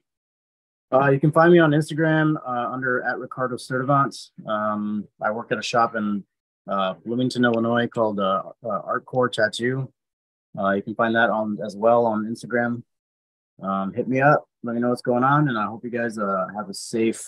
Uh, 0.92 1.10
you 1.10 1.20
can 1.20 1.32
find 1.32 1.52
me 1.52 1.60
on 1.60 1.72
Instagram 1.72 2.36
uh, 2.48 2.72
under 2.72 3.04
at 3.04 3.20
Ricardo 3.20 3.58
Sturdivant. 3.58 4.30
Um, 4.48 5.06
I 5.22 5.32
work 5.32 5.52
at 5.52 5.58
a 5.58 5.62
shop 5.62 5.96
in 5.96 6.24
uh, 6.68 6.94
Bloomington, 7.06 7.46
Illinois 7.46 7.88
called 7.88 8.20
uh, 8.20 8.44
uh, 8.64 8.68
Art 8.68 9.06
Core 9.06 9.30
Tattoo. 9.30 9.92
Uh, 10.58 10.72
you 10.72 10.82
can 10.82 10.96
find 10.96 11.16
that 11.16 11.30
on 11.30 11.58
as 11.64 11.76
well 11.76 12.06
on 12.06 12.26
Instagram. 12.26 12.84
Um, 13.62 13.94
hit 13.94 14.08
me 14.08 14.22
up. 14.22 14.48
Let 14.64 14.76
me 14.76 14.82
know 14.82 14.90
what's 14.90 15.02
going 15.02 15.24
on, 15.24 15.50
and 15.50 15.58
I 15.58 15.66
hope 15.66 15.84
you 15.84 15.90
guys 15.90 16.18
uh, 16.18 16.48
have 16.56 16.70
a 16.70 16.74
safe, 16.74 17.24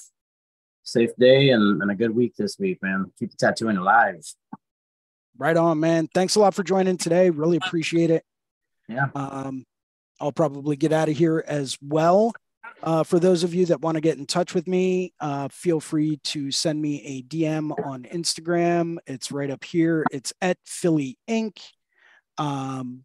safe 0.83 1.11
day 1.17 1.49
and, 1.49 1.81
and 1.81 1.91
a 1.91 1.95
good 1.95 2.11
week 2.11 2.35
this 2.35 2.57
week, 2.59 2.79
man. 2.81 3.11
Keep 3.17 3.31
the 3.31 3.37
tattooing 3.37 3.77
alive. 3.77 4.25
Right 5.37 5.55
on, 5.55 5.79
man. 5.79 6.07
Thanks 6.13 6.35
a 6.35 6.39
lot 6.39 6.53
for 6.53 6.63
joining 6.63 6.97
today. 6.97 7.29
Really 7.29 7.57
appreciate 7.57 8.11
it. 8.11 8.25
Yeah. 8.87 9.07
Um, 9.15 9.65
I'll 10.19 10.31
probably 10.31 10.75
get 10.75 10.91
out 10.91 11.07
of 11.07 11.15
here 11.15 11.43
as 11.47 11.77
well. 11.81 12.33
Uh, 12.81 13.03
for 13.03 13.19
those 13.19 13.43
of 13.43 13.53
you 13.53 13.65
that 13.65 13.81
want 13.81 13.95
to 13.95 14.01
get 14.01 14.17
in 14.17 14.25
touch 14.25 14.53
with 14.53 14.65
me, 14.65 15.11
uh, 15.19 15.49
feel 15.49 15.81
free 15.81 16.17
to 16.23 16.49
send 16.49 16.81
me 16.81 17.03
a 17.03 17.21
DM 17.23 17.71
on 17.85 18.03
Instagram. 18.03 18.95
It's 19.05 19.29
right 19.31 19.51
up 19.51 19.65
here. 19.65 20.05
It's 20.11 20.31
at 20.41 20.57
Philly 20.65 21.17
Ink. 21.27 21.59
Um, 22.37 23.03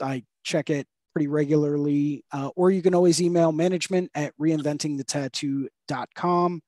I 0.00 0.22
check 0.44 0.70
it 0.70 0.86
pretty 1.12 1.26
regularly, 1.26 2.24
uh, 2.32 2.50
or 2.54 2.70
you 2.70 2.82
can 2.82 2.94
always 2.94 3.20
email 3.20 3.50
management 3.50 4.12
at 4.14 4.32
reinventingthetattoo.com. 4.40 6.62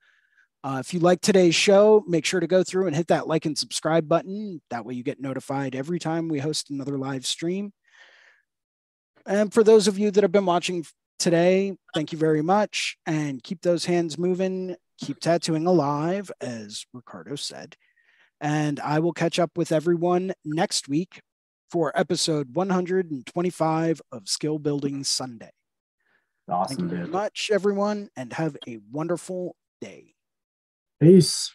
Uh, 0.65 0.79
if 0.81 0.95
you 0.95 1.01
like 1.01 1.21
today's 1.21 1.55
show, 1.55 2.03
make 2.07 2.25
sure 2.25 2.41
to 2.41 2.47
go 2.47 2.65
through 2.65 2.87
and 2.87 2.95
hit 2.95 3.09
that 3.09 3.27
like 3.27 3.47
and 3.47 3.59
subscribe 3.59 4.09
button. 4.09 4.61
That 4.71 4.85
way, 4.85 4.95
you 4.95 5.03
get 5.03 5.21
notified 5.21 5.75
every 5.75 5.99
time 5.99 6.29
we 6.29 6.39
host 6.39 6.71
another 6.71 6.97
live 6.99 7.27
stream. 7.27 7.73
And 9.27 9.53
for 9.53 9.63
those 9.63 9.87
of 9.87 9.99
you 9.99 10.11
that 10.11 10.23
have 10.23 10.33
been 10.33 10.47
watching 10.47 10.85
today, 11.19 11.77
thank 11.95 12.13
you 12.13 12.19
very 12.19 12.43
much. 12.43 12.97
And 13.07 13.43
keep 13.43 13.63
those 13.63 13.85
hands 13.85 14.19
moving, 14.19 14.77
keep 14.99 15.21
tattooing 15.21 15.67
alive, 15.67 16.31
as 16.41 16.85
Ricardo 16.93 17.37
said. 17.37 17.77
And 18.41 18.81
I 18.81 18.99
will 18.99 19.13
catch 19.13 19.39
up 19.39 19.57
with 19.57 19.73
everyone 19.73 20.33
next 20.45 20.89
week 20.89 21.21
for 21.71 21.93
episode 21.95 22.55
125 22.55 24.03
of 24.11 24.29
Skill 24.29 24.59
Building 24.59 25.05
Sunday. 25.05 25.53
Awesome, 26.49 26.77
Thank 26.77 26.91
you 26.91 26.97
very 26.97 27.09
much, 27.09 27.51
everyone, 27.53 28.09
and 28.17 28.33
have 28.33 28.57
a 28.67 28.79
wonderful 28.91 29.57
day. 29.81 30.15
Peace. 31.01 31.53